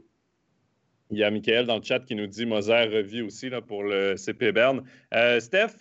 Il 1.11 1.17
y 1.17 1.23
a 1.23 1.31
Michael 1.31 1.65
dans 1.65 1.75
le 1.75 1.83
chat 1.83 1.99
qui 1.99 2.15
nous 2.15 2.27
dit 2.27 2.45
Moser 2.45 2.85
revit 2.85 3.21
aussi 3.21 3.49
là, 3.49 3.61
pour 3.61 3.83
le 3.83 4.15
CP 4.15 4.51
Berne. 4.53 4.83
Steph, 5.39 5.75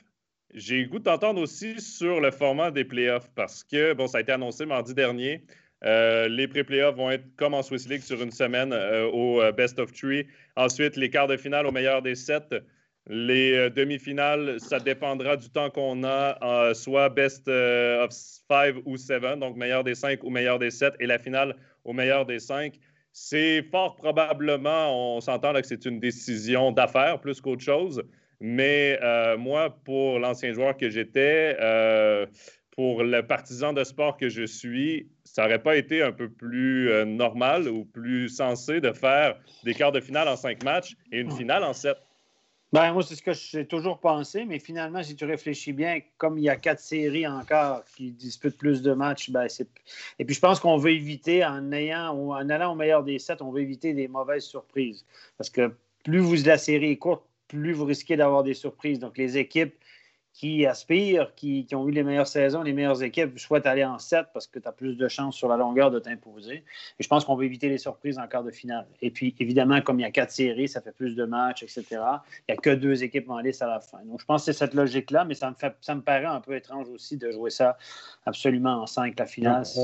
j'ai 0.55 0.85
goût 0.87 0.99
de 0.99 1.05
t'entendre 1.05 1.41
aussi 1.41 1.81
sur 1.81 2.21
le 2.21 2.31
format 2.31 2.71
des 2.71 2.85
playoffs 2.85 3.31
parce 3.35 3.65
que, 3.65 3.93
bon, 3.93 4.07
ça 4.07 4.19
a 4.19 4.21
été 4.21 4.33
annoncé 4.33 4.67
mardi 4.67 4.95
dernier. 4.95 5.45
Euh, 5.85 6.29
les 6.29 6.47
pré-playoffs 6.47 6.97
vont 6.97 7.11
être 7.11 7.25
comme 7.37 7.55
en 7.55 7.63
Swiss 7.63 7.89
League 7.89 8.03
sur 8.03 8.21
une 8.21 8.31
semaine 8.31 8.73
euh, 8.73 9.07
au 9.07 9.41
euh, 9.41 9.53
best 9.53 9.79
of 9.79 9.93
three. 9.93 10.27
Ensuite, 10.57 10.97
les 10.97 11.09
quarts 11.09 11.29
de 11.29 11.37
finale 11.37 11.67
au 11.67 11.73
meilleur 11.73 12.03
des 12.03 12.15
sept. 12.15 12.55
Les 13.07 13.71
demi-finales, 13.71 14.61
ça 14.61 14.79
dépendra 14.79 15.37
du 15.37 15.49
temps 15.49 15.71
qu'on 15.71 16.05
a, 16.05 16.75
soit 16.75 17.09
best 17.09 17.49
of 17.49 18.13
five 18.47 18.79
ou 18.85 18.99
seven, 18.99 19.41
donc 19.41 19.57
meilleur 19.57 19.83
des 19.83 19.95
cinq 19.95 20.23
ou 20.23 20.31
meilleur 20.31 20.59
des 20.59 20.71
sept. 20.71 20.95
Et 21.01 21.07
la 21.07 21.19
finale 21.19 21.57
au 21.85 21.93
meilleur 21.93 22.27
des 22.27 22.39
cinq. 22.39 22.75
C'est 23.13 23.63
fort 23.63 23.97
probablement, 23.97 25.17
on 25.17 25.21
s'entend 25.21 25.55
que 25.55 25.67
c'est 25.67 25.87
une 25.87 25.99
décision 25.99 26.71
d'affaires 26.73 27.21
plus 27.21 27.41
qu'autre 27.41 27.65
chose. 27.65 28.05
Mais 28.41 28.99
euh, 29.03 29.37
moi, 29.37 29.77
pour 29.85 30.19
l'ancien 30.19 30.53
joueur 30.53 30.77
que 30.77 30.89
j'étais, 30.89 31.57
euh, 31.61 32.27
pour 32.71 33.03
le 33.03 33.27
partisan 33.27 33.75
de 33.75 33.85
sport 33.85 34.17
que 34.17 34.31
je 34.31 34.45
suis, 34.45 35.09
ça 35.25 35.43
n'aurait 35.43 35.63
pas 35.63 35.77
été 35.77 36.03
un 36.03 36.13
peu 36.13 36.31
plus 36.31 36.91
euh, 36.91 37.05
normal 37.05 37.69
ou 37.69 37.85
plus 37.85 38.31
sensé 38.31 38.81
de 38.81 38.93
faire 38.93 39.39
des 39.65 39.75
quarts 39.75 39.93
de 39.93 40.01
finale 40.01 40.27
en 40.29 40.37
cinq 40.37 40.65
matchs 40.65 40.97
et 41.13 41.21
une 41.21 41.31
finale 41.31 41.65
en 41.65 41.75
sept? 41.75 41.99
Ben, 42.73 42.93
moi, 42.93 43.03
c'est 43.03 43.17
ce 43.17 43.23
que 43.23 43.33
j'ai 43.33 43.67
toujours 43.67 43.99
pensé, 43.99 44.45
mais 44.45 44.61
finalement, 44.61 45.03
si 45.03 45.17
tu 45.17 45.25
réfléchis 45.25 45.73
bien, 45.73 45.99
comme 46.19 46.39
il 46.39 46.45
y 46.45 46.49
a 46.49 46.57
quatre 46.57 46.79
séries 46.79 47.27
encore 47.27 47.83
qui 47.97 48.13
disputent 48.13 48.57
plus 48.57 48.81
de 48.81 48.93
matchs, 48.93 49.29
ben, 49.31 49.49
c'est... 49.49 49.69
et 50.21 50.25
puis 50.25 50.37
je 50.37 50.41
pense 50.41 50.61
qu'on 50.61 50.77
veut 50.77 50.93
éviter, 50.93 51.45
en, 51.45 51.73
en 51.73 52.49
allant 52.49 52.73
au 52.73 52.77
meilleur 52.77 53.03
des 53.03 53.19
sept, 53.19 53.43
on 53.43 53.51
veut 53.51 53.61
éviter 53.61 53.93
des 53.93 54.07
mauvaises 54.07 54.45
surprises. 54.45 55.05
Parce 55.37 55.51
que 55.51 55.75
plus 56.05 56.21
vous, 56.21 56.37
la 56.47 56.59
série 56.59 56.93
est 56.93 56.97
courte, 56.97 57.25
plus 57.51 57.73
vous 57.73 57.85
risquez 57.85 58.17
d'avoir 58.17 58.45
des 58.45 58.55
surprises. 58.55 59.01
Donc, 59.01 59.19
les 59.19 59.37
équipes 59.37 59.75
qui 60.41 60.65
aspirent, 60.65 61.35
qui, 61.35 61.67
ont 61.75 61.87
eu 61.87 61.91
les 61.91 62.03
meilleures 62.03 62.27
saisons, 62.27 62.63
les 62.63 62.73
meilleures 62.73 63.03
équipes 63.03 63.39
souhaitent 63.39 63.67
aller 63.67 63.85
en 63.85 63.99
7 63.99 64.29
parce 64.33 64.47
que 64.47 64.59
tu 64.59 64.67
as 64.67 64.73
plus 64.73 64.97
de 64.97 65.07
chances 65.07 65.37
sur 65.37 65.49
la 65.49 65.59
longueur 65.59 65.91
de 65.91 65.99
t'imposer. 65.99 66.65
Et 66.99 67.03
je 67.03 67.09
pense 67.09 67.27
qu'on 67.27 67.37
va 67.37 67.45
éviter 67.45 67.69
les 67.69 67.77
surprises 67.77 68.19
en 68.19 68.27
quart 68.27 68.43
de 68.43 68.51
finale. 68.51 68.87
Et 69.03 69.11
puis, 69.11 69.35
évidemment, 69.39 69.83
comme 69.83 70.01
il 70.01 70.03
y 70.03 70.07
a 70.07 70.11
quatre 70.11 70.31
séries, 70.31 70.67
ça 70.67 70.81
fait 70.81 70.93
plus 70.93 71.15
de 71.15 71.27
matchs, 71.27 71.63
etc. 71.63 71.85
Il 71.91 71.99
n'y 72.49 72.55
a 72.55 72.57
que 72.57 72.71
deux 72.71 73.05
équipes 73.05 73.29
en 73.29 73.41
lice 73.41 73.61
à 73.61 73.67
la 73.67 73.81
fin. 73.81 73.99
Donc, 74.07 74.19
je 74.19 74.25
pense 74.25 74.47
que 74.47 74.51
c'est 74.51 74.59
cette 74.59 74.73
logique-là, 74.73 75.27
mais 75.27 75.35
ça 75.35 75.51
me, 75.51 75.55
fait, 75.55 75.77
ça 75.83 75.95
me 75.95 76.01
paraît 76.01 76.25
un 76.25 76.41
peu 76.41 76.57
étrange 76.57 76.89
aussi 76.89 77.19
de 77.19 77.31
jouer 77.31 77.51
ça 77.51 77.77
absolument 78.25 78.81
en 78.81 78.87
5, 78.87 79.19
la 79.19 79.27
finale. 79.27 79.67
ça 79.67 79.83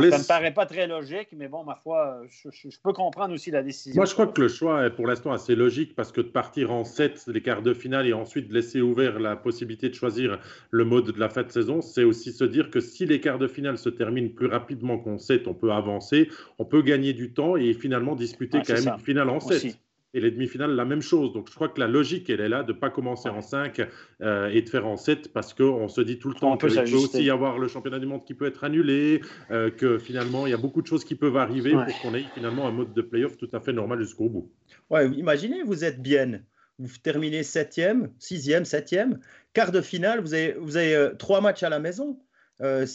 ne 0.00 0.06
me 0.06 0.26
paraît 0.26 0.54
pas 0.54 0.64
très 0.64 0.86
logique, 0.86 1.28
mais 1.36 1.48
bon, 1.48 1.62
ma 1.62 1.74
foi, 1.74 2.22
je, 2.30 2.68
peux 2.82 2.94
comprendre 2.94 3.34
aussi 3.34 3.50
la 3.50 3.62
décision. 3.62 3.98
Moi, 3.98 4.06
je 4.06 4.14
crois 4.14 4.28
que 4.28 4.40
le 4.40 4.48
choix 4.48 4.86
est 4.86 4.90
pour 4.90 5.06
l'instant 5.06 5.32
assez 5.32 5.54
logique 5.54 5.94
parce 5.94 6.10
que 6.10 6.22
de 6.22 6.28
partir 6.28 6.70
en 6.70 6.84
7, 6.84 7.24
les 7.26 7.42
quarts 7.42 7.60
de 7.60 7.74
finale, 7.74 8.06
et 8.06 8.14
ensuite 8.14 8.48
de 8.48 8.54
laisser 8.54 8.80
ouvert 8.80 9.18
la 9.18 9.36
possibilité 9.36 9.89
de 9.90 9.94
choisir 9.94 10.38
le 10.70 10.84
mode 10.84 11.12
de 11.12 11.20
la 11.20 11.28
fin 11.28 11.42
de 11.42 11.50
saison, 11.50 11.80
c'est 11.82 12.04
aussi 12.04 12.32
se 12.32 12.44
dire 12.44 12.70
que 12.70 12.80
si 12.80 13.06
les 13.06 13.20
quarts 13.20 13.38
de 13.38 13.46
finale 13.46 13.78
se 13.78 13.88
terminent 13.88 14.30
plus 14.30 14.46
rapidement 14.46 14.98
qu'on 14.98 15.18
sait, 15.18 15.42
on 15.46 15.54
peut 15.54 15.72
avancer, 15.72 16.28
on 16.58 16.64
peut 16.64 16.82
gagner 16.82 17.12
du 17.12 17.32
temps 17.32 17.56
et 17.56 17.74
finalement 17.74 18.16
disputer 18.16 18.60
quand 18.66 18.74
même 18.74 18.94
une 18.94 19.04
finale 19.04 19.28
en 19.28 19.40
7. 19.40 19.78
Et 20.12 20.20
les 20.20 20.32
demi-finales, 20.32 20.74
la 20.74 20.84
même 20.84 21.02
chose. 21.02 21.32
Donc, 21.32 21.48
je 21.48 21.54
crois 21.54 21.68
que 21.68 21.78
la 21.78 21.86
logique, 21.86 22.28
elle 22.30 22.40
est 22.40 22.48
là 22.48 22.64
de 22.64 22.72
ne 22.72 22.76
pas 22.76 22.90
commencer 22.90 23.28
en 23.28 23.42
5 23.42 23.80
euh, 24.22 24.48
et 24.48 24.60
de 24.60 24.68
faire 24.68 24.84
en 24.84 24.96
7 24.96 25.32
parce 25.32 25.54
qu'on 25.54 25.86
se 25.86 26.00
dit 26.00 26.18
tout 26.18 26.28
le 26.28 26.34
temps 26.34 26.56
qu'il 26.56 26.68
peut 26.68 26.96
aussi 26.96 27.22
y 27.22 27.30
avoir 27.30 27.60
le 27.60 27.68
championnat 27.68 28.00
du 28.00 28.06
monde 28.06 28.24
qui 28.24 28.34
peut 28.34 28.46
être 28.46 28.64
annulé, 28.64 29.20
euh, 29.52 29.70
que 29.70 29.98
finalement, 29.98 30.48
il 30.48 30.50
y 30.50 30.54
a 30.54 30.56
beaucoup 30.56 30.82
de 30.82 30.88
choses 30.88 31.04
qui 31.04 31.14
peuvent 31.14 31.36
arriver 31.36 31.70
pour 31.70 32.00
qu'on 32.02 32.14
ait 32.14 32.24
finalement 32.34 32.66
un 32.66 32.72
mode 32.72 32.92
de 32.92 33.02
playoff 33.02 33.36
tout 33.36 33.48
à 33.52 33.60
fait 33.60 33.72
normal 33.72 34.00
jusqu'au 34.00 34.28
bout. 34.28 34.50
Ouais, 34.90 35.08
imaginez, 35.10 35.62
vous 35.62 35.84
êtes 35.84 36.02
bien 36.02 36.40
vous 36.80 36.98
terminez 37.02 37.42
septième, 37.42 38.10
sixième, 38.18 38.64
septième, 38.64 39.18
quart 39.52 39.72
de 39.72 39.80
finale, 39.80 40.20
vous 40.20 40.34
avez, 40.34 40.52
vous 40.54 40.76
avez 40.76 40.94
euh, 40.94 41.14
trois 41.14 41.40
matchs 41.40 41.62
à 41.62 41.68
la 41.68 41.78
maison. 41.78 42.18
Euh, 42.60 42.86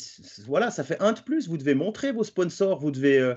voilà, 0.46 0.72
ça 0.72 0.84
fait 0.84 1.00
un 1.00 1.14
de 1.14 1.20
plus. 1.20 1.48
Vous 1.48 1.58
devez 1.58 1.76
montrer 1.76 2.12
vos 2.12 2.24
sponsors. 2.24 2.80
Vous 2.80 2.92
devez, 2.92 3.20
euh, 3.20 3.36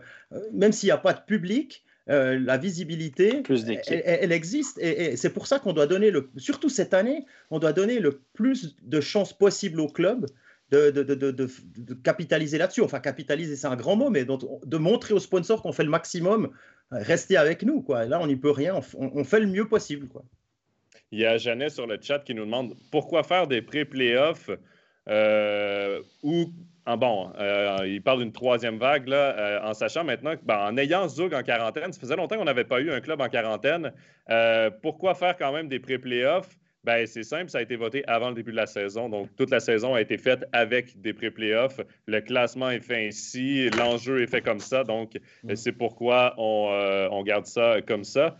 même 0.52 0.72
s'il 0.72 0.88
n'y 0.88 0.92
a 0.92 0.98
pas 0.98 1.12
de 1.12 1.20
public, 1.20 1.84
la 2.06 2.56
visibilité, 2.56 3.42
elle, 3.86 4.32
existe. 4.32 4.78
Et, 4.78 5.16
c'est 5.16 5.28
pour 5.28 5.46
ça 5.46 5.58
qu'on 5.58 5.74
doit 5.74 5.86
donner, 5.86 6.10
le, 6.10 6.30
surtout 6.38 6.70
cette 6.70 6.94
année, 6.94 7.26
on 7.50 7.58
doit 7.58 7.74
donner 7.74 8.00
le 8.00 8.22
plus 8.32 8.76
de 8.82 9.02
chances 9.02 9.36
possible 9.36 9.78
au 9.78 9.88
club 9.88 10.24
de, 10.70 10.90
de, 10.90 11.02
de, 11.02 11.30
de 11.30 11.94
capitaliser 11.94 12.56
là-dessus. 12.56 12.80
Enfin, 12.80 13.00
capitaliser, 13.00 13.56
c'est 13.56 13.66
un 13.66 13.76
grand 13.76 13.96
mot, 13.96 14.08
mais 14.08 14.24
de 14.24 14.76
montrer 14.78 15.12
aux 15.12 15.20
sponsors 15.20 15.60
qu'on 15.60 15.72
fait 15.72 15.84
le 15.84 15.90
maximum. 15.90 16.50
Restez 16.90 17.36
avec 17.36 17.62
nous. 17.62 17.82
Quoi. 17.82 18.06
Là, 18.06 18.20
on 18.20 18.26
n'y 18.26 18.36
peut 18.36 18.50
rien. 18.50 18.80
On, 18.98 19.10
on, 19.14 19.24
fait 19.24 19.40
le 19.40 19.46
mieux 19.46 19.68
possible. 19.68 20.08
Quoi. 20.08 20.24
Il 21.10 21.20
y 21.20 21.26
a 21.26 21.38
Jeannet 21.38 21.70
sur 21.70 21.86
le 21.86 21.98
chat 22.00 22.18
qui 22.20 22.34
nous 22.34 22.44
demande 22.44 22.74
pourquoi 22.90 23.22
faire 23.22 23.46
des 23.46 23.62
pré-playoffs 23.62 24.50
euh, 25.08 26.02
ou 26.22 26.52
en 26.86 26.96
bon, 26.96 27.30
euh, 27.38 27.84
il 27.86 28.02
parle 28.02 28.20
d'une 28.20 28.32
troisième 28.32 28.78
vague, 28.78 29.08
là, 29.08 29.36
euh, 29.38 29.60
en 29.62 29.74
sachant 29.74 30.04
maintenant 30.04 30.36
que, 30.36 30.42
ben, 30.42 30.58
en 30.58 30.76
ayant 30.78 31.06
Zug 31.06 31.34
en 31.34 31.42
quarantaine, 31.42 31.92
ça 31.92 32.00
faisait 32.00 32.16
longtemps 32.16 32.36
qu'on 32.36 32.44
n'avait 32.44 32.64
pas 32.64 32.80
eu 32.80 32.90
un 32.90 33.00
club 33.00 33.20
en 33.20 33.28
quarantaine. 33.28 33.92
pourquoi 34.82 35.14
faire 35.14 35.36
quand 35.36 35.52
même 35.52 35.68
des 35.68 35.80
pré-playoffs? 35.80 36.58
Ben, 36.84 37.06
c'est 37.06 37.24
simple, 37.24 37.50
ça 37.50 37.58
a 37.58 37.62
été 37.62 37.76
voté 37.76 38.06
avant 38.06 38.30
le 38.30 38.34
début 38.34 38.52
de 38.52 38.56
la 38.56 38.66
saison. 38.66 39.10
Donc, 39.10 39.28
toute 39.36 39.50
la 39.50 39.60
saison 39.60 39.94
a 39.94 40.00
été 40.00 40.16
faite 40.16 40.46
avec 40.52 40.98
des 41.00 41.12
pré-playoffs. 41.12 41.80
Le 42.06 42.20
classement 42.20 42.70
est 42.70 42.80
fait 42.80 43.08
ainsi, 43.08 43.68
l'enjeu 43.70 44.22
est 44.22 44.26
fait 44.26 44.40
comme 44.40 44.60
ça. 44.60 44.84
Donc, 44.84 45.18
mm. 45.42 45.56
c'est 45.56 45.72
pourquoi 45.72 46.34
on, 46.38 47.08
on, 47.10 47.22
garde 47.22 47.44
ça 47.44 47.82
comme 47.86 48.04
ça. 48.04 48.38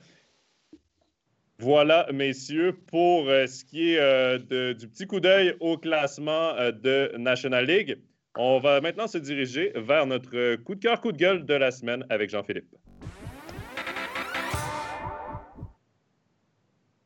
Voilà, 1.61 2.07
messieurs, 2.13 2.73
pour 2.87 3.29
euh, 3.29 3.49
ce 3.49 3.65
qui 3.65 3.95
est 3.95 3.99
euh, 3.99 4.39
du 4.75 4.87
petit 4.87 5.09
coup 5.09 5.19
d'œil 5.19 5.57
au 5.59 5.77
classement 5.77 6.55
euh, 6.55 6.71
de 6.71 7.13
National 7.19 7.67
League. 7.67 7.99
On 8.37 8.61
va 8.61 8.81
maintenant 8.81 9.09
se 9.09 9.19
diriger 9.19 9.73
vers 9.75 10.07
notre 10.07 10.55
coup 10.63 10.77
de 10.77 10.81
cœur, 10.81 11.01
coup 11.01 11.11
de 11.11 11.17
gueule 11.17 11.45
de 11.45 11.55
la 11.55 11.73
semaine 11.73 12.07
avec 12.11 12.31
Jean-Philippe. 12.31 12.73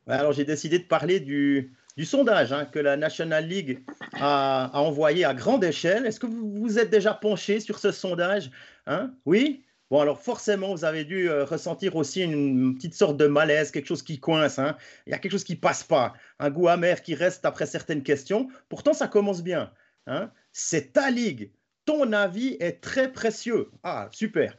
Alors, 0.07 0.33
j'ai 0.35 0.45
décidé 0.45 0.79
de 0.79 0.85
parler 0.85 1.19
du, 1.19 1.73
sondage 2.05 2.53
hein, 2.53 2.67
que 2.67 2.79
la 2.79 2.99
National 2.99 3.49
League 3.49 3.83
a, 4.21 4.71
envoyé 4.75 5.25
à 5.25 5.33
grande 5.33 5.65
échelle. 5.65 6.05
Est-ce 6.05 6.21
que 6.21 6.27
vous 6.27 6.53
vous 6.61 6.79
êtes 6.79 6.91
déjà 6.91 7.15
penché 7.15 7.59
sur 7.59 7.79
ce 7.79 7.91
sondage 7.91 8.51
hein? 8.87 9.15
Oui? 9.25 9.65
Bon, 9.93 10.01
alors 10.01 10.19
forcément, 10.19 10.75
vous 10.75 10.87
avez 10.87 11.05
dû 11.05 11.29
euh, 11.29 11.45
ressentir 11.45 11.97
aussi 11.97 12.23
une, 12.23 12.75
petite 12.77 12.95
sorte 12.95 13.19
de 13.19 13.27
malaise, 13.27 13.71
quelque 13.71 13.89
chose 13.89 14.03
qui 14.03 14.19
coince. 14.19 14.59
Hein. 14.59 14.75
Il 15.07 15.11
y 15.11 15.13
a 15.13 15.19
quelque 15.19 15.33
chose 15.33 15.45
qui 15.45 15.55
passe 15.55 15.85
pas, 15.85 16.15
un 16.39 16.49
goût 16.49 16.69
amer 16.69 17.03
qui 17.03 17.15
reste 17.15 17.45
après 17.45 17.67
certaines 17.67 18.03
questions. 18.03 18.49
Pourtant, 18.71 18.95
ça 18.95 19.07
commence 19.07 19.43
bien. 19.43 19.71
Hein. 20.07 20.31
C'est 20.51 20.95
ta 20.95 21.11
ligue. 21.11 21.53
Ton 21.85 22.15
avis 22.15 22.57
est 22.59 22.81
très 22.81 23.13
précieux. 23.13 23.69
Ah, 23.83 24.09
super. 24.13 24.57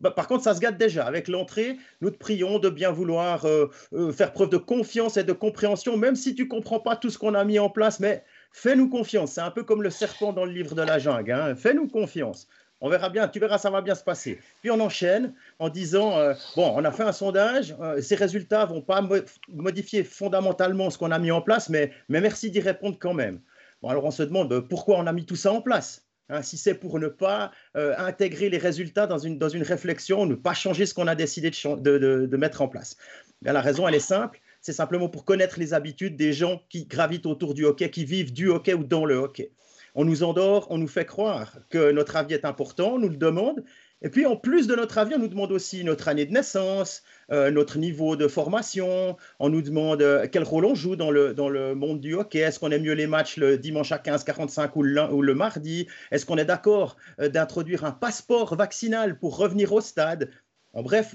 Bah, 0.00 0.10
par 0.10 0.26
contre, 0.26 0.42
ça 0.42 0.52
se 0.52 0.58
gâte 0.58 0.78
déjà. 0.78 1.06
Avec 1.06 1.28
l'entrée, 1.28 1.76
nous 2.00 2.10
te 2.10 2.18
prions 2.18 2.58
de 2.58 2.68
bien 2.68 2.90
vouloir 2.90 3.44
euh, 3.44 3.70
euh, 3.92 4.10
faire 4.10 4.32
preuve 4.32 4.50
de 4.50 4.56
confiance 4.56 5.16
et 5.16 5.22
de 5.22 5.32
compréhension, 5.32 5.96
même 5.96 6.16
si 6.16 6.34
tu 6.34 6.48
comprends 6.48 6.80
pas 6.80 6.96
tout 6.96 7.08
ce 7.08 7.18
qu'on 7.18 7.34
a 7.34 7.44
mis 7.44 7.60
en 7.60 7.70
place. 7.70 8.00
Mais 8.00 8.24
fais-nous 8.50 8.88
confiance. 8.88 9.34
C'est 9.34 9.42
un 9.42 9.52
peu 9.52 9.62
comme 9.62 9.84
le 9.84 9.90
serpent 9.90 10.32
dans 10.32 10.44
le 10.44 10.52
livre 10.52 10.74
de 10.74 10.82
la 10.82 10.98
jungle. 10.98 11.30
Hein. 11.30 11.54
Fais-nous 11.54 11.86
confiance. 11.86 12.48
On 12.84 12.88
verra 12.88 13.10
bien, 13.10 13.28
tu 13.28 13.38
verras, 13.38 13.58
ça 13.58 13.70
va 13.70 13.80
bien 13.80 13.94
se 13.94 14.02
passer. 14.02 14.40
Puis 14.60 14.70
on 14.72 14.80
enchaîne 14.80 15.32
en 15.60 15.68
disant, 15.68 16.18
euh, 16.18 16.34
bon, 16.56 16.74
on 16.76 16.84
a 16.84 16.90
fait 16.90 17.04
un 17.04 17.12
sondage, 17.12 17.76
euh, 17.80 18.02
ces 18.02 18.16
résultats 18.16 18.64
vont 18.64 18.80
pas 18.80 19.00
modifier 19.48 20.02
fondamentalement 20.02 20.90
ce 20.90 20.98
qu'on 20.98 21.12
a 21.12 21.18
mis 21.20 21.30
en 21.30 21.40
place, 21.40 21.68
mais, 21.68 21.92
merci 22.08 22.50
d'y 22.50 22.58
répondre 22.58 22.96
quand 22.98 23.14
même. 23.14 23.40
Bon, 23.82 23.88
alors 23.88 24.04
on 24.04 24.10
se 24.10 24.24
demande 24.24 24.52
euh, 24.52 24.60
pourquoi 24.60 24.98
on 24.98 25.06
a 25.06 25.12
mis 25.12 25.24
tout 25.24 25.36
ça 25.36 25.52
en 25.52 25.62
place. 25.62 26.04
Hein, 26.28 26.42
si 26.42 26.56
c'est 26.56 26.74
pour 26.74 26.98
ne 26.98 27.08
pas 27.08 27.52
intégrer 27.74 28.48
les 28.48 28.58
résultats 28.58 29.06
dans 29.06 29.18
une, 29.18 29.38
dans 29.38 29.48
une 29.48 29.62
réflexion, 29.62 30.24
ne 30.24 30.34
pas 30.34 30.54
changer 30.54 30.86
ce 30.86 30.94
qu'on 30.94 31.06
a 31.06 31.14
décidé 31.14 31.50
de, 31.50 31.98
de, 31.98 32.26
de, 32.26 32.36
mettre 32.36 32.62
en 32.62 32.68
place. 32.68 32.96
La 33.42 33.60
raison, 33.60 33.86
elle 33.86 33.96
est 33.96 34.00
simple, 34.00 34.40
c'est 34.60 34.72
simplement 34.72 35.08
pour 35.08 35.24
connaître 35.24 35.58
les 35.58 35.74
habitudes 35.74 36.16
des 36.16 36.32
gens 36.32 36.62
qui 36.68 36.86
gravitent 36.86 37.26
autour 37.26 37.54
du 37.54 37.64
hockey, 37.64 37.90
qui 37.90 38.04
vivent 38.04 38.32
du 38.32 38.48
hockey 38.48 38.72
ou 38.72 38.82
dans 38.82 39.04
le 39.04 39.16
hockey. 39.16 39.50
On 39.94 40.04
nous 40.04 40.22
endort, 40.22 40.66
on 40.70 40.78
nous 40.78 40.88
fait 40.88 41.04
croire 41.04 41.58
que 41.68 41.92
notre 41.92 42.16
avis 42.16 42.34
est 42.34 42.44
important, 42.44 42.94
on 42.94 42.98
nous 42.98 43.10
le 43.10 43.16
demande. 43.16 43.62
Et 44.04 44.08
puis, 44.08 44.26
en 44.26 44.36
plus 44.36 44.66
de 44.66 44.74
notre 44.74 44.98
avis, 44.98 45.14
on 45.14 45.18
nous 45.18 45.28
demande 45.28 45.52
aussi 45.52 45.84
notre 45.84 46.08
année 46.08 46.26
de 46.26 46.32
naissance, 46.32 47.02
euh, 47.30 47.50
notre 47.50 47.78
niveau 47.78 48.16
de 48.16 48.26
formation. 48.26 49.16
On 49.38 49.48
nous 49.48 49.62
demande 49.62 50.02
euh, 50.02 50.26
quel 50.30 50.42
rôle 50.42 50.64
on 50.64 50.74
joue 50.74 50.96
dans 50.96 51.10
le, 51.10 51.34
dans 51.34 51.48
le 51.48 51.74
monde 51.74 52.00
du 52.00 52.14
hockey. 52.14 52.40
Est-ce 52.40 52.58
qu'on 52.58 52.72
aime 52.72 52.82
mieux 52.82 52.94
les 52.94 53.06
matchs 53.06 53.36
le 53.36 53.58
dimanche 53.58 53.92
à 53.92 53.98
15h45 53.98 54.70
ou 54.74 55.14
ou 55.14 55.22
le 55.22 55.34
mardi? 55.34 55.86
Est-ce 56.10 56.26
qu'on 56.26 56.36
est, 56.36 56.44
d'accord 56.44 56.96
euh, 57.20 57.28
d'introduire 57.28 57.84
un 57.84 57.92
passeport 57.92 58.56
vaccinal 58.56 59.18
pour 59.18 59.36
revenir 59.36 59.72
au 59.72 59.80
stade? 59.80 60.30
En 60.72 60.82
bref, 60.82 61.14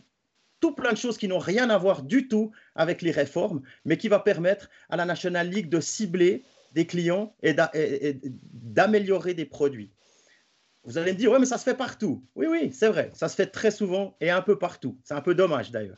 tout 0.59 0.71
plein 0.71 0.93
de 0.93 0.97
choses 0.97 1.17
qui 1.17 1.27
n'ont 1.27 1.39
rien 1.39 1.69
à 1.69 1.77
voir 1.77 2.03
du 2.03 2.27
tout 2.27 2.51
avec 2.75 3.01
les 3.01 3.11
réformes, 3.11 3.61
mais 3.85 3.97
qui 3.97 4.07
va 4.07 4.19
permettre 4.19 4.69
à 4.89 4.95
la 4.95 5.05
National 5.05 5.49
League 5.49 5.69
de 5.69 5.79
cibler 5.81 6.43
des 6.73 6.85
clients 6.85 7.33
et 7.43 7.55
d'améliorer 8.77 9.33
des 9.33 9.45
produits. 9.45 9.91
Vous 10.83 10.99
allez 10.99 11.11
me 11.11 11.17
dire, 11.17 11.31
oui, 11.31 11.39
mais 11.39 11.47
ça 11.47 11.57
se 11.57 11.63
fait 11.63 11.75
partout. 11.75 12.23
Oui, 12.35 12.45
oui, 12.47 12.71
c'est 12.71 12.87
vrai, 12.87 13.09
ça 13.15 13.27
se 13.27 13.35
fait 13.35 13.47
très 13.47 13.71
souvent 13.71 14.15
et 14.21 14.29
un 14.29 14.43
peu 14.43 14.59
partout. 14.59 14.97
C'est 15.03 15.15
un 15.15 15.21
peu 15.21 15.33
dommage 15.33 15.71
d'ailleurs. 15.71 15.97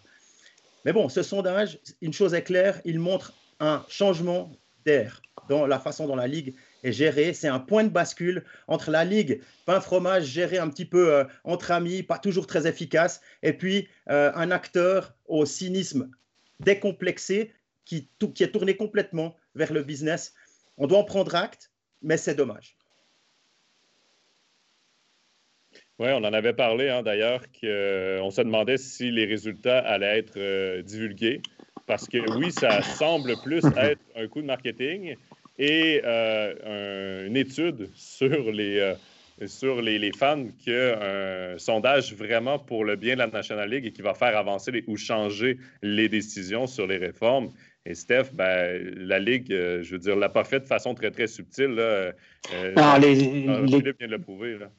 Mais 0.85 0.93
bon, 0.93 1.09
ce 1.09 1.21
sondage, 1.21 1.79
une 2.01 2.13
chose 2.13 2.33
est 2.33 2.41
claire, 2.41 2.81
il 2.85 2.99
montre 2.99 3.33
un 3.59 3.85
changement 3.89 4.49
d'air 4.85 5.21
dans 5.49 5.67
la 5.67 5.77
façon 5.77 6.07
dont 6.07 6.15
la 6.15 6.27
Ligue 6.27 6.55
est 6.83 6.93
gérée. 6.93 7.33
C'est 7.33 7.49
un 7.49 7.59
point 7.59 7.83
de 7.83 7.89
bascule 7.89 8.45
entre 8.69 8.91
la 8.91 9.03
Ligue, 9.03 9.41
pain 9.65 9.81
fromage 9.81 10.23
géré 10.23 10.57
un 10.57 10.69
petit 10.69 10.85
peu 10.85 11.13
euh, 11.13 11.25
entre 11.43 11.71
amis, 11.71 12.01
pas 12.01 12.17
toujours 12.17 12.47
très 12.47 12.65
efficace, 12.65 13.19
et 13.43 13.51
puis 13.51 13.89
euh, 14.09 14.31
un 14.35 14.51
acteur 14.51 15.13
au 15.25 15.45
cynisme 15.45 16.09
décomplexé 16.61 17.51
qui, 17.83 18.09
qui 18.33 18.43
est 18.43 18.51
tourné 18.51 18.77
complètement 18.77 19.35
vers 19.53 19.73
le 19.73 19.83
business 19.83 20.33
on 20.79 20.87
doit 20.87 20.97
en 20.97 21.03
prendre 21.03 21.35
acte, 21.35 21.71
mais 22.01 22.17
c'est 22.17 22.35
dommage. 22.35 22.75
Oui, 25.99 26.07
on 26.13 26.23
en 26.23 26.31
avait 26.31 26.53
parlé 26.53 26.89
hein, 26.89 27.03
d'ailleurs, 27.03 27.41
qu'on 27.51 28.31
se 28.31 28.41
demandait 28.41 28.77
si 28.77 29.11
les 29.11 29.25
résultats 29.25 29.79
allaient 29.79 30.19
être 30.19 30.37
euh, 30.37 30.81
divulgués 30.81 31.41
Parce 31.87 32.07
que 32.07 32.17
oui, 32.37 32.53
ça 32.53 32.81
semble 32.81 33.35
plus 33.43 33.65
être 33.75 34.01
un 34.15 34.27
coup 34.27 34.41
de 34.41 34.47
marketing 34.47 35.15
et 35.57 36.01
euh, 36.05 37.27
une 37.27 37.35
étude 37.35 37.89
sur 37.93 38.49
les, 38.49 38.79
euh, 38.79 38.95
sur 39.45 39.81
les, 39.81 40.11
fans 40.13 40.45
qu'un 40.63 41.57
sondage 41.57 42.13
vraiment 42.13 42.59
pour 42.59 42.85
le 42.85 42.95
bien 42.95 43.15
de 43.15 43.19
la 43.19 43.27
National 43.27 43.69
League 43.69 43.85
et 43.85 43.91
qui 43.91 44.01
va 44.01 44.13
faire 44.13 44.37
avancer 44.37 44.85
ou 44.87 44.95
changer 44.95 45.57
les 45.81 46.07
décisions 46.07 46.65
sur 46.65 46.87
les 46.87 46.97
réformes. 46.97 47.51
Et 47.85 47.95
Steph, 47.95 48.31
ben, 48.33 48.93
la 48.97 49.19
Ligue, 49.19 49.51
euh, 49.51 49.81
je 49.81 49.93
veux 49.93 49.99
dire, 49.99 50.15
l'a 50.15 50.29
pas 50.29 50.43
fait 50.43 50.59
de 50.59 50.67
façon 50.67 50.93
très, 50.93 51.11
très 51.11 51.27
subtile. 51.27 51.75
Là. 51.75 52.11
non, 52.75 52.97
les, 52.99 53.15
les, 53.15 53.81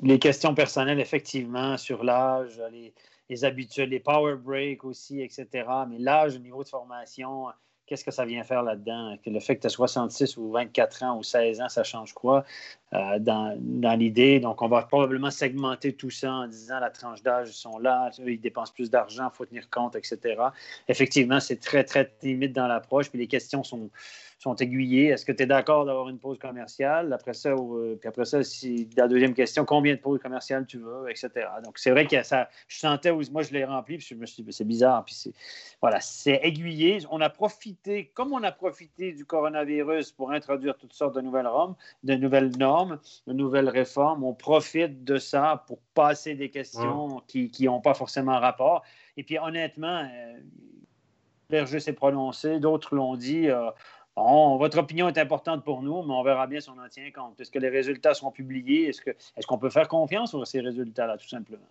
les 0.02 0.18
questions 0.18 0.54
personnelles, 0.54 1.00
effectivement, 1.00 1.76
sur 1.76 2.04
l'âge, 2.04 2.60
les, 2.70 2.92
les 3.30 3.44
habitudes, 3.44 3.88
les 3.88 4.00
power 4.00 4.36
breaks 4.36 4.84
aussi, 4.84 5.22
etc. 5.22 5.46
Mais 5.88 5.98
l'âge, 5.98 6.34
le 6.34 6.40
niveau 6.40 6.62
de 6.62 6.68
formation, 6.68 7.46
qu'est-ce 7.90 8.04
que 8.04 8.12
ça 8.12 8.24
vient 8.24 8.44
faire 8.44 8.62
là-dedans? 8.62 9.18
Le 9.26 9.40
fait 9.40 9.56
que 9.56 9.62
tu 9.62 9.66
as 9.66 9.70
66 9.70 10.36
ou 10.36 10.52
24 10.52 11.02
ans 11.02 11.18
ou 11.18 11.24
16 11.24 11.60
ans, 11.60 11.68
ça 11.68 11.82
change 11.82 12.12
quoi 12.12 12.44
euh, 12.92 13.18
dans, 13.18 13.58
l'idée? 13.98 14.38
Donc, 14.38 14.62
on 14.62 14.68
va 14.68 14.82
probablement 14.82 15.32
segmenter 15.32 15.92
tout 15.94 16.08
ça 16.08 16.32
en 16.32 16.46
disant 16.46 16.78
la 16.78 16.90
tranche 16.90 17.20
d'âge, 17.24 17.48
ils 17.50 17.52
sont 17.52 17.78
là, 17.78 18.10
ils 18.24 18.40
dépensent 18.40 18.72
plus 18.72 18.90
d'argent, 18.90 19.28
il 19.34 19.36
faut 19.36 19.44
tenir 19.44 19.68
compte, 19.70 19.96
etc. 19.96 20.40
Effectivement, 20.86 21.40
c'est 21.40 21.58
très, 21.58 21.82
très 21.82 22.14
limite 22.22 22.52
dans 22.52 22.68
l'approche, 22.68 23.10
puis 23.10 23.18
les 23.18 23.26
questions 23.26 23.64
sont 23.64 23.90
sont 24.40 24.56
aiguillés. 24.56 25.08
Est-ce 25.08 25.26
que 25.26 25.32
tu 25.32 25.42
es 25.42 25.46
d'accord 25.46 25.84
d'avoir 25.84 26.08
une 26.08 26.18
pause 26.18 26.38
commerciale? 26.38 27.12
Après 27.12 27.34
ça, 27.34 27.50
euh, 27.50 27.96
puis 28.00 28.08
après 28.08 28.24
ça, 28.24 28.42
si, 28.42 28.88
la 28.96 29.06
deuxième 29.06 29.34
question, 29.34 29.66
combien 29.66 29.94
de 29.94 30.00
pauses 30.00 30.18
commerciales 30.18 30.64
tu 30.66 30.78
veux, 30.78 31.10
etc. 31.10 31.30
Donc, 31.62 31.78
c'est 31.78 31.90
vrai 31.90 32.06
que 32.06 32.22
ça, 32.22 32.48
je 32.66 32.78
sentais, 32.78 33.12
moi, 33.30 33.42
je 33.42 33.52
l'ai 33.52 33.66
rempli, 33.66 33.98
puis 33.98 34.06
je 34.08 34.14
me 34.14 34.24
suis 34.24 34.42
dit, 34.42 34.50
c'est 34.50 34.64
bizarre. 34.64 35.04
Puis 35.04 35.14
c'est, 35.14 35.32
voilà, 35.82 36.00
c'est 36.00 36.40
aiguillé. 36.42 37.00
On 37.10 37.20
a 37.20 37.28
profité, 37.28 38.06
comme 38.14 38.32
on 38.32 38.42
a 38.42 38.50
profité 38.50 39.12
du 39.12 39.26
coronavirus 39.26 40.12
pour 40.12 40.32
introduire 40.32 40.78
toutes 40.78 40.94
sortes 40.94 41.14
de 41.14 41.20
nouvelles 41.20 41.44
normes, 41.44 41.76
de 42.02 42.14
nouvelles 42.14 42.56
normes, 42.56 42.98
de 43.26 43.34
nouvelles 43.34 43.68
réformes, 43.68 44.24
on 44.24 44.32
profite 44.32 45.04
de 45.04 45.18
ça 45.18 45.64
pour 45.66 45.80
passer 45.92 46.34
des 46.34 46.48
questions 46.48 47.22
qui 47.28 47.50
n'ont 47.64 47.82
pas 47.82 47.92
forcément 47.92 48.40
rapport. 48.40 48.84
Et 49.18 49.22
puis, 49.22 49.38
honnêtement, 49.38 50.08
euh, 50.10 50.40
Berger 51.50 51.80
s'est 51.80 51.92
prononcé, 51.92 52.58
d'autres 52.58 52.94
l'ont 52.94 53.16
dit. 53.16 53.50
Euh, 53.50 53.70
votre 54.16 54.78
opinion 54.78 55.08
est 55.08 55.18
importante 55.18 55.64
pour 55.64 55.82
nous, 55.82 56.02
mais 56.02 56.12
on 56.12 56.22
verra 56.22 56.46
bien 56.46 56.60
si 56.60 56.68
on 56.70 56.78
en 56.78 56.88
tient 56.88 57.10
compte. 57.10 57.40
Est-ce 57.40 57.50
que 57.50 57.58
les 57.58 57.68
résultats 57.68 58.14
seront 58.14 58.30
publiés? 58.30 58.88
Est-ce 58.88 59.00
qu'on 59.02 59.10
est 59.10 59.46
qu'on 59.46 59.58
peut 59.58 59.70
faire 59.70 59.88
confiance 59.88 60.30
sur 60.30 60.46
ces 60.46 60.60
résultats-là, 60.60 61.16
tout 61.16 61.28
simplement? 61.28 61.68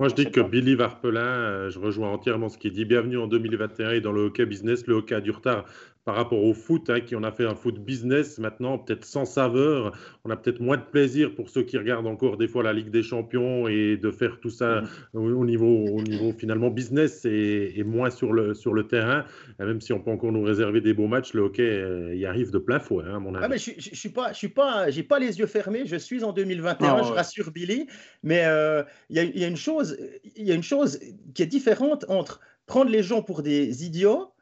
Moi, 0.00 0.08
je 0.08 0.14
dis 0.14 0.30
que 0.30 0.40
Billy 0.40 0.76
Varpelin, 0.76 1.20
euh, 1.20 1.70
je 1.70 1.78
rejoins 1.78 2.10
entièrement 2.10 2.48
ce 2.48 2.56
qu'il 2.56 2.72
dit. 2.72 2.86
Bienvenue 2.86 3.18
en 3.18 3.26
2021 3.26 3.90
et 3.90 4.00
dans 4.00 4.12
le 4.12 4.22
hockey 4.22 4.46
business. 4.46 4.86
Le 4.86 4.94
hockey 4.94 5.14
a 5.14 5.20
du 5.20 5.30
retard 5.30 5.66
par 6.04 6.14
rapport 6.14 6.42
au 6.42 6.54
foot, 6.54 6.88
hein, 6.88 7.00
qui 7.00 7.14
on 7.14 7.22
a 7.22 7.30
fait 7.30 7.44
un 7.44 7.54
foot 7.54 7.78
business 7.78 8.38
maintenant, 8.38 8.78
peut-être 8.78 9.04
sans 9.04 9.26
saveur. 9.26 9.92
On 10.24 10.30
a 10.30 10.36
peut-être 10.36 10.60
moins 10.60 10.78
de 10.78 10.82
plaisir 10.82 11.34
pour 11.34 11.50
ceux 11.50 11.62
qui 11.62 11.76
regardent 11.76 12.06
encore 12.06 12.38
des 12.38 12.48
fois 12.48 12.62
la 12.62 12.72
Ligue 12.72 12.90
des 12.90 13.02
Champions 13.02 13.68
et 13.68 13.96
de 13.98 14.10
faire 14.10 14.40
tout 14.40 14.50
ça 14.50 14.82
mm. 15.12 15.18
au, 15.18 15.44
niveau, 15.44 15.86
au 15.86 16.02
niveau 16.02 16.32
finalement 16.32 16.70
business 16.70 17.24
et, 17.26 17.82
moins 17.84 18.10
sur 18.10 18.32
le, 18.32 18.54
sur 18.54 18.72
le 18.72 18.86
terrain. 18.86 19.24
même 19.58 19.80
si 19.80 19.92
on 19.92 20.00
peut 20.00 20.10
encore 20.10 20.32
nous 20.32 20.42
réserver 20.42 20.80
des 20.80 20.94
beaux 20.94 21.06
matchs, 21.06 21.34
le 21.34 21.42
hockey 21.42 21.62
euh, 21.62 22.14
y 22.14 22.24
arrive 22.24 22.50
de 22.50 22.58
plein 22.58 22.78
fouet, 22.78 23.04
hein, 23.06 23.16
à 23.16 23.18
mon 23.18 23.34
avis. 23.34 23.44
Ah, 23.44 23.48
mais 23.48 23.58
je, 23.58 23.72
je, 23.76 23.94
suis 23.94 24.08
pas, 24.08 24.32
je 24.32 24.38
suis 24.38 24.48
pas, 24.48 24.90
j'ai 24.90 25.02
pas 25.02 25.18
les 25.18 25.38
yeux 25.38 25.46
fermés. 25.46 25.82
Je 25.84 25.96
suis 25.96 26.24
en 26.24 26.32
2021, 26.32 27.02
je 27.02 27.12
rassure 27.12 27.50
Billy. 27.50 27.86
Mais 28.22 28.44
euh, 28.46 28.82
il 29.10 29.22
y, 29.22 29.40
y, 29.40 29.44
a 29.44 29.48
une 29.48 29.56
chose, 29.56 29.98
il 30.36 30.46
y 30.46 30.52
a 30.52 30.54
une 30.54 30.62
chose 30.62 30.98
qui 31.34 31.42
est 31.42 31.46
différente 31.46 32.06
entre 32.08 32.40
prendre 32.66 32.90
les 32.90 33.02
gens 33.02 33.22
pour 33.22 33.42
des 33.42 33.84
idiots 33.84 34.32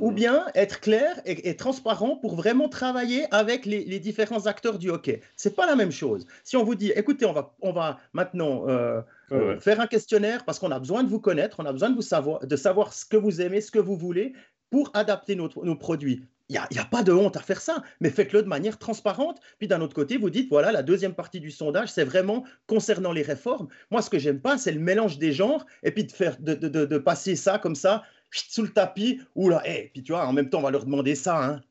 ou 0.00 0.10
mhm. 0.10 0.14
bien 0.14 0.46
être 0.54 0.80
clair 0.80 1.20
et, 1.24 1.56
transparent 1.56 2.16
pour 2.16 2.34
vraiment 2.34 2.68
travailler 2.68 3.26
avec 3.32 3.66
les, 3.66 3.98
différents 4.00 4.46
acteurs 4.46 4.78
du 4.78 4.90
hockey. 4.90 5.20
C'est 5.36 5.54
pas 5.54 5.66
la 5.66 5.76
même 5.76 5.92
chose. 5.92 6.26
Si 6.42 6.56
on 6.56 6.64
vous 6.64 6.74
dit, 6.74 6.92
écoutez, 6.96 7.26
on 7.26 7.32
va, 7.32 7.54
on 7.60 7.72
va 7.72 7.98
maintenant 8.12 8.68
euh, 8.68 9.00
euh, 9.32 9.58
faire 9.60 9.80
un 9.80 9.86
questionnaire 9.86 10.44
parce 10.44 10.58
qu'on 10.58 10.70
a 10.70 10.78
besoin 10.78 11.02
de 11.02 11.08
vous 11.08 11.20
connaître, 11.20 11.60
on 11.60 11.66
a 11.66 11.72
besoin 11.72 11.90
de, 11.90 11.94
vous 11.94 12.02
savoir, 12.02 12.46
de 12.46 12.56
savoir 12.56 12.92
ce 12.92 13.04
que 13.04 13.16
vous 13.16 13.40
aimez, 13.40 13.60
ce 13.60 13.70
que 13.70 13.78
vous 13.78 13.96
voulez 13.96 14.32
pour 14.70 14.90
adapter 14.94 15.36
notre, 15.36 15.64
nos 15.64 15.76
produits. 15.76 16.24
Il 16.50 16.60
n'y 16.72 16.78
a, 16.78 16.84
pas 16.84 17.02
de 17.02 17.10
honte 17.10 17.38
à 17.38 17.40
faire 17.40 17.62
ça, 17.62 17.82
mais 18.00 18.10
faites-le 18.10 18.42
de 18.42 18.48
manière 18.48 18.78
transparente. 18.78 19.40
Puis 19.58 19.66
d'un 19.66 19.80
autre 19.80 19.94
côté, 19.94 20.18
vous 20.18 20.28
dites, 20.28 20.50
voilà, 20.50 20.72
la 20.72 20.82
deuxième 20.82 21.14
partie 21.14 21.40
du 21.40 21.50
sondage, 21.50 21.88
c'est 21.90 22.04
vraiment 22.04 22.44
concernant 22.66 23.12
les 23.12 23.22
réformes. 23.22 23.68
Moi, 23.90 24.02
ce 24.02 24.10
que 24.10 24.18
j'aime 24.18 24.40
pas, 24.40 24.58
c'est 24.58 24.72
le 24.72 24.80
mélange 24.80 25.18
des 25.18 25.32
genres 25.32 25.64
et 25.82 25.90
puis 25.90 26.04
de, 26.04 26.12
faire, 26.12 26.36
de, 26.38 26.52
de, 26.52 26.68
de 26.84 26.98
passer 26.98 27.34
ça 27.34 27.58
comme 27.58 27.74
ça 27.74 28.02
sous 28.34 28.62
le 28.62 28.72
tapis, 28.72 29.20
ou 29.34 29.48
là, 29.48 29.62
et 29.66 29.90
puis 29.92 30.02
tu 30.02 30.12
vois, 30.12 30.26
en 30.26 30.32
même 30.32 30.50
temps, 30.50 30.58
on 30.58 30.62
va 30.62 30.70
leur 30.70 30.84
demander 30.84 31.14
ça. 31.14 31.42
Hein. 31.42 31.62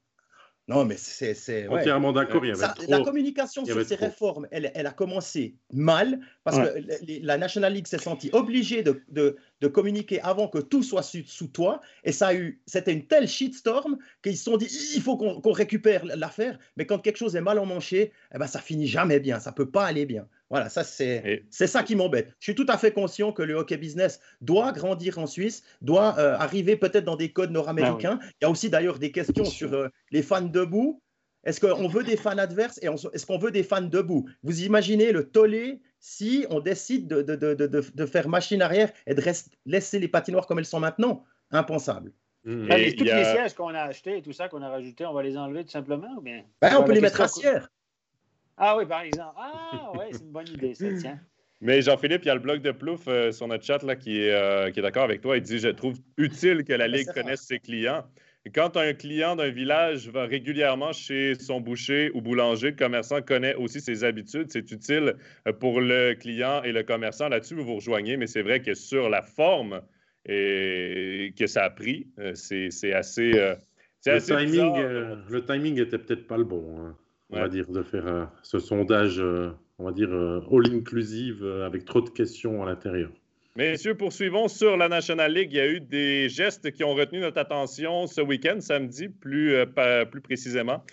Non, 0.69 0.85
mais 0.85 0.95
c'est. 0.95 1.67
Entièrement 1.67 2.13
d'accord. 2.13 2.41
La 2.87 3.01
communication 3.01 3.65
sur 3.65 3.85
ces 3.85 3.95
réformes, 3.95 4.47
elle, 4.49 4.71
elle, 4.75 4.87
a 4.87 4.91
commencé 4.91 5.57
mal 5.73 6.21
parce 6.45 6.57
que 6.57 6.79
la 7.21 7.37
National 7.37 7.73
League 7.73 7.87
s'est 7.87 7.97
sentie 7.97 8.29
obligée 8.31 8.81
de, 8.81 9.03
de, 9.09 9.35
de, 9.59 9.67
communiquer 9.67 10.21
avant 10.21 10.47
que 10.47 10.59
tout 10.59 10.81
soit 10.81 11.03
sous, 11.03 11.25
sous 11.25 11.47
toi. 11.47 11.81
Et 12.05 12.13
ça 12.13 12.27
a 12.27 12.33
eu. 12.33 12.61
C'était 12.65 12.93
une 12.93 13.05
telle 13.07 13.27
shitstorm 13.27 13.97
qu'ils 14.23 14.37
se 14.37 14.45
sont 14.45 14.55
dit 14.55 14.69
il 14.95 15.01
faut 15.01 15.17
qu'on 15.17 15.51
récupère 15.51 16.05
l'affaire. 16.05 16.57
Mais 16.77 16.85
quand 16.85 16.99
quelque 16.99 17.17
chose 17.17 17.35
est 17.35 17.41
mal 17.41 17.59
emmanché, 17.59 18.13
eh 18.33 18.37
ben, 18.37 18.47
ça 18.47 18.59
finit 18.59 18.87
jamais 18.87 19.19
bien. 19.19 19.41
Ça 19.41 19.51
peut 19.51 19.69
pas 19.69 19.85
aller 19.85 20.05
bien. 20.05 20.27
Voilà, 20.53 20.69
ça 20.69 20.83
c'est 20.83 21.41
ça 21.49 21.81
qui 21.81 21.95
m'embête. 21.95 22.35
Je 22.37 22.43
suis 22.43 22.53
tout 22.53 22.67
à 22.69 22.77
fait 22.77 22.91
conscient 22.91 23.31
que 23.31 23.41
le 23.41 23.55
hockey 23.55 23.75
business 23.75 24.19
doit 24.39 24.71
grandir 24.71 25.17
en 25.17 25.25
Suisse, 25.25 25.63
doit 25.81 26.13
euh, 26.19 26.35
arriver 26.37 26.75
peut-être 26.75 27.05
dans 27.05 27.15
des 27.15 27.31
codes 27.31 27.49
nord-américains. 27.49 28.17
Ben 28.17 28.29
Il 28.39 28.43
y 28.43 28.45
a 28.45 28.51
aussi 28.51 28.69
d'ailleurs 28.69 28.99
des 28.99 29.11
questions 29.11 29.45
sur 29.45 29.73
euh, 29.73 29.87
les 30.11 30.21
fans 30.21 30.43
debout. 30.43 31.01
Est-ce 31.43 31.59
qu'on 31.59 31.87
veut 31.87 32.03
des 32.03 32.17
fans 32.17 32.37
adverses 32.37 32.77
et 32.83 32.85
est-ce 32.85 33.25
qu'on 33.25 33.39
veut 33.39 33.49
des 33.49 33.63
fans 33.63 33.81
debout? 33.81 34.29
Vous 34.43 34.61
imaginez 34.61 35.11
le 35.11 35.27
tollé 35.27 35.81
si 35.99 36.45
on 36.51 36.59
décide 36.59 37.07
de, 37.07 37.23
de, 37.23 37.55
de, 37.55 37.65
de 37.65 38.05
faire 38.05 38.29
machine 38.29 38.61
arrière 38.61 38.91
et 39.07 39.15
de 39.15 39.23
laisser 39.65 39.97
les 39.97 40.07
patinoires 40.07 40.45
comme 40.45 40.59
elles 40.59 40.65
sont 40.65 40.79
maintenant? 40.79 41.23
Impensable. 41.49 42.11
Mmh. 42.43 42.71
Et 42.73 42.95
tous 42.95 43.05
les 43.05 43.25
sièges 43.25 43.55
qu'on 43.55 43.73
a 43.73 43.81
achetés 43.81 44.17
et 44.17 44.21
tout 44.21 44.33
ça 44.33 44.49
qu'on 44.49 44.61
a 44.61 44.69
rajouté, 44.69 45.03
on 45.07 45.13
va 45.13 45.23
les 45.23 45.35
enlever 45.35 45.63
tout 45.63 45.71
simplement 45.71 46.13
ou 46.15 46.21
bien? 46.21 46.43
Ben, 46.61 46.77
On 46.77 46.83
peut 46.83 46.91
les 46.91 47.01
mettre 47.01 47.21
à 47.21 47.27
siège. 47.27 47.63
Ah 48.57 48.77
oui, 48.77 48.85
par 48.85 49.01
exemple. 49.01 49.35
Ah 49.37 49.91
oui, 49.93 50.05
c'est 50.11 50.21
une 50.21 50.31
bonne 50.31 50.47
idée, 50.47 50.73
ça, 50.73 50.85
tiens. 50.99 51.19
Mais 51.61 51.81
Jean-Philippe, 51.81 52.23
il 52.23 52.27
y 52.27 52.29
a 52.29 52.35
le 52.35 52.41
blog 52.41 52.61
de 52.61 52.71
Plouf 52.71 53.07
euh, 53.07 53.31
sur 53.31 53.47
notre 53.47 53.63
chat 53.63 53.81
là, 53.83 53.95
qui 53.95 54.19
est, 54.19 54.33
euh, 54.33 54.67
est 54.67 54.81
d'accord 54.81 55.03
avec 55.03 55.21
toi. 55.21 55.37
Il 55.37 55.43
dit 55.43 55.59
Je 55.59 55.69
trouve 55.69 55.97
utile 56.17 56.65
que 56.65 56.73
la 56.73 56.89
Ligue 56.89 57.07
connaisse 57.13 57.39
ses 57.39 57.59
clients. 57.59 58.03
quand 58.53 58.75
un 58.75 58.93
client 58.93 59.37
d'un 59.37 59.49
village 59.49 60.09
va 60.09 60.25
régulièrement 60.25 60.91
chez 60.91 61.35
son 61.35 61.61
boucher 61.61 62.11
ou 62.13 62.21
boulanger, 62.21 62.71
le 62.71 62.75
commerçant 62.75 63.21
connaît 63.21 63.55
aussi 63.55 63.79
ses 63.79 64.03
habitudes. 64.03 64.47
C'est 64.49 64.69
utile 64.71 65.15
euh, 65.47 65.53
pour 65.53 65.79
le 65.79 66.15
client 66.15 66.61
et 66.63 66.73
le 66.73 66.83
commerçant. 66.83 67.29
Là-dessus, 67.29 67.55
vous 67.55 67.63
vous 67.63 67.75
rejoignez, 67.75 68.17
mais 68.17 68.27
c'est 68.27 68.41
vrai 68.41 68.61
que 68.61 68.73
sur 68.73 69.09
la 69.09 69.21
forme 69.21 69.81
et 70.25 71.33
que 71.39 71.47
ça 71.47 71.63
a 71.63 71.69
pris, 71.69 72.07
c'est 72.33 72.93
assez. 72.93 73.31
le, 73.31 74.19
timing, 74.19 74.75
le 75.29 75.45
timing 75.45 75.79
était 75.79 75.97
peut-être 75.97 76.27
pas 76.27 76.37
le 76.37 76.43
bon. 76.43 76.77
Hein 76.77 76.97
on 77.33 77.39
va 77.39 77.49
dire, 77.49 77.69
de 77.69 77.83
faire 77.83 78.07
euh, 78.07 78.25
ce 78.41 78.59
sondage, 78.59 79.19
euh, 79.19 79.51
on 79.79 79.85
va 79.85 79.91
dire, 79.91 80.09
euh, 80.11 80.41
all-inclusive 80.51 81.45
avec 81.65 81.85
trop 81.85 82.01
de 82.01 82.09
questions 82.09 82.63
à 82.63 82.65
l'intérieur. 82.65 83.09
Messieurs, 83.55 83.95
poursuivons 83.95 84.47
sur 84.47 84.77
la 84.77 84.89
National 84.89 85.31
League. 85.31 85.51
Il 85.51 85.57
y 85.57 85.61
a 85.61 85.67
eu 85.67 85.79
des 85.79 86.27
gestes 86.29 86.71
qui 86.71 86.83
ont 86.83 86.95
retenu 86.95 87.19
notre 87.19 87.37
attention 87.37 88.07
ce 88.07 88.21
week-end, 88.21 88.59
samedi, 88.59 89.09
plus, 89.09 89.55
plus 90.09 90.21
précisément. 90.21 90.83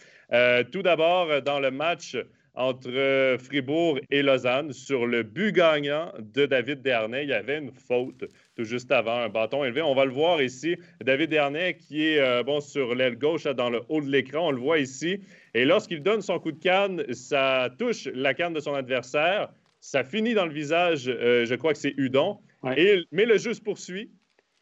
tout 0.71 0.83
d'abord, 0.83 1.41
dans 1.41 1.59
le 1.59 1.71
match 1.71 2.19
entre 2.55 3.39
Fribourg 3.39 3.99
et 4.11 4.23
Lausanne, 4.23 4.75
sur 4.75 5.07
le 5.07 5.23
but 5.23 5.53
gagnant 5.53 6.13
de 6.19 6.45
David 6.45 6.83
Dernay, 6.83 7.23
il 7.23 7.31
y 7.31 7.33
avait 7.33 7.59
une 7.59 7.73
faute 7.73 8.27
tout 8.61 8.69
juste 8.69 8.93
avant, 8.93 9.17
un 9.17 9.31
bâton 9.31 9.65
élevé. 9.65 9.81
On 9.81 9.95
va 9.95 10.05
le 10.05 10.11
voir 10.11 10.43
ici. 10.43 10.77
David 11.03 11.31
Dernay 11.31 11.75
qui 11.75 12.09
est 12.09 12.45
bon, 12.45 12.61
sur 12.61 12.95
l'aile 12.95 13.17
gauche, 13.17 13.45
dans 13.45 13.71
le 13.71 13.81
haut 13.89 14.03
de 14.03 14.09
l'écran, 14.09 14.49
on 14.49 14.51
le 14.51 14.59
voit 14.59 14.79
ici. 14.79 15.21
Et 15.55 15.65
lorsqu'il 15.65 16.03
donne 16.03 16.21
son 16.21 16.39
coup 16.39 16.53
de 16.53 16.63
canne, 16.63 17.03
ça 17.15 17.71
touche 17.79 18.07
la 18.15 18.35
canne 18.35 18.53
de 18.53 18.61
son 18.61 18.75
adversaire. 18.75 19.49
Ça 19.81 20.05
finit 20.05 20.35
dans 20.35 20.45
le 20.45 20.53
visage, 20.53 21.09
euh, 21.09 21.47
je 21.47 21.55
crois 21.55 21.73
que 21.73 21.79
c'est 21.79 21.95
Udon. 21.97 22.39
Et, 22.77 23.03
mais 23.13 23.25
le 23.25 23.39
jeu 23.39 23.55
se 23.55 23.63
poursuit 23.63 24.11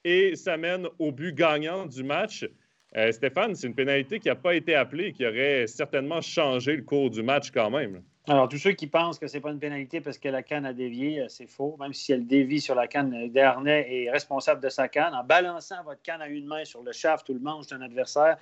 et 0.05 0.37
ça 0.37 0.57
mène 0.57 0.87
au 1.01 1.11
but 1.11 1.35
gagnant 1.35 1.85
du 1.87 2.05
match. 2.05 2.49
Euh, 2.97 3.11
Stéphane, 3.11 3.57
c'est 3.57 3.67
une 3.67 3.75
pénalité 3.75 4.21
qui 4.21 4.29
n'a 4.29 4.37
pas 4.37 4.55
été 4.55 4.77
appelée 4.77 5.07
et 5.07 5.13
qui 5.13 5.27
aurait 5.27 5.67
certainement 5.67 6.21
changé 6.21 6.77
le 6.77 6.83
cours 6.83 7.11
du 7.11 7.25
match 7.25 7.51
quand 7.51 7.71
même. 7.71 8.03
Alors, 8.31 8.47
tous 8.47 8.59
ceux 8.59 8.73
qui 8.73 8.87
pensent 8.87 9.19
que 9.19 9.27
ce 9.27 9.37
n'est 9.37 9.41
pas 9.41 9.51
une 9.51 9.59
pénalité 9.59 10.03
parce 10.03 10.19
que 10.19 10.29
la 10.29 10.43
canne 10.43 10.67
a 10.67 10.75
dévié, 10.75 11.23
euh, 11.23 11.29
c'est 11.29 11.47
faux. 11.47 11.77
Même 11.81 11.95
si 11.95 12.13
elle 12.13 12.27
dévie 12.27 12.61
sur 12.61 12.75
la 12.75 12.87
canne, 12.87 13.31
Dernay 13.31 13.87
est 13.91 14.11
responsable 14.11 14.63
de 14.63 14.69
sa 14.69 14.87
canne. 14.87 15.15
En 15.15 15.25
balançant 15.25 15.83
votre 15.83 16.03
canne 16.03 16.21
à 16.21 16.29
une 16.29 16.47
main 16.47 16.63
sur 16.67 16.83
le 16.83 16.93
shaft 16.93 17.27
ou 17.31 17.33
le 17.33 17.41
manche 17.41 17.69
d'un 17.69 17.81
adversaire, 17.81 18.37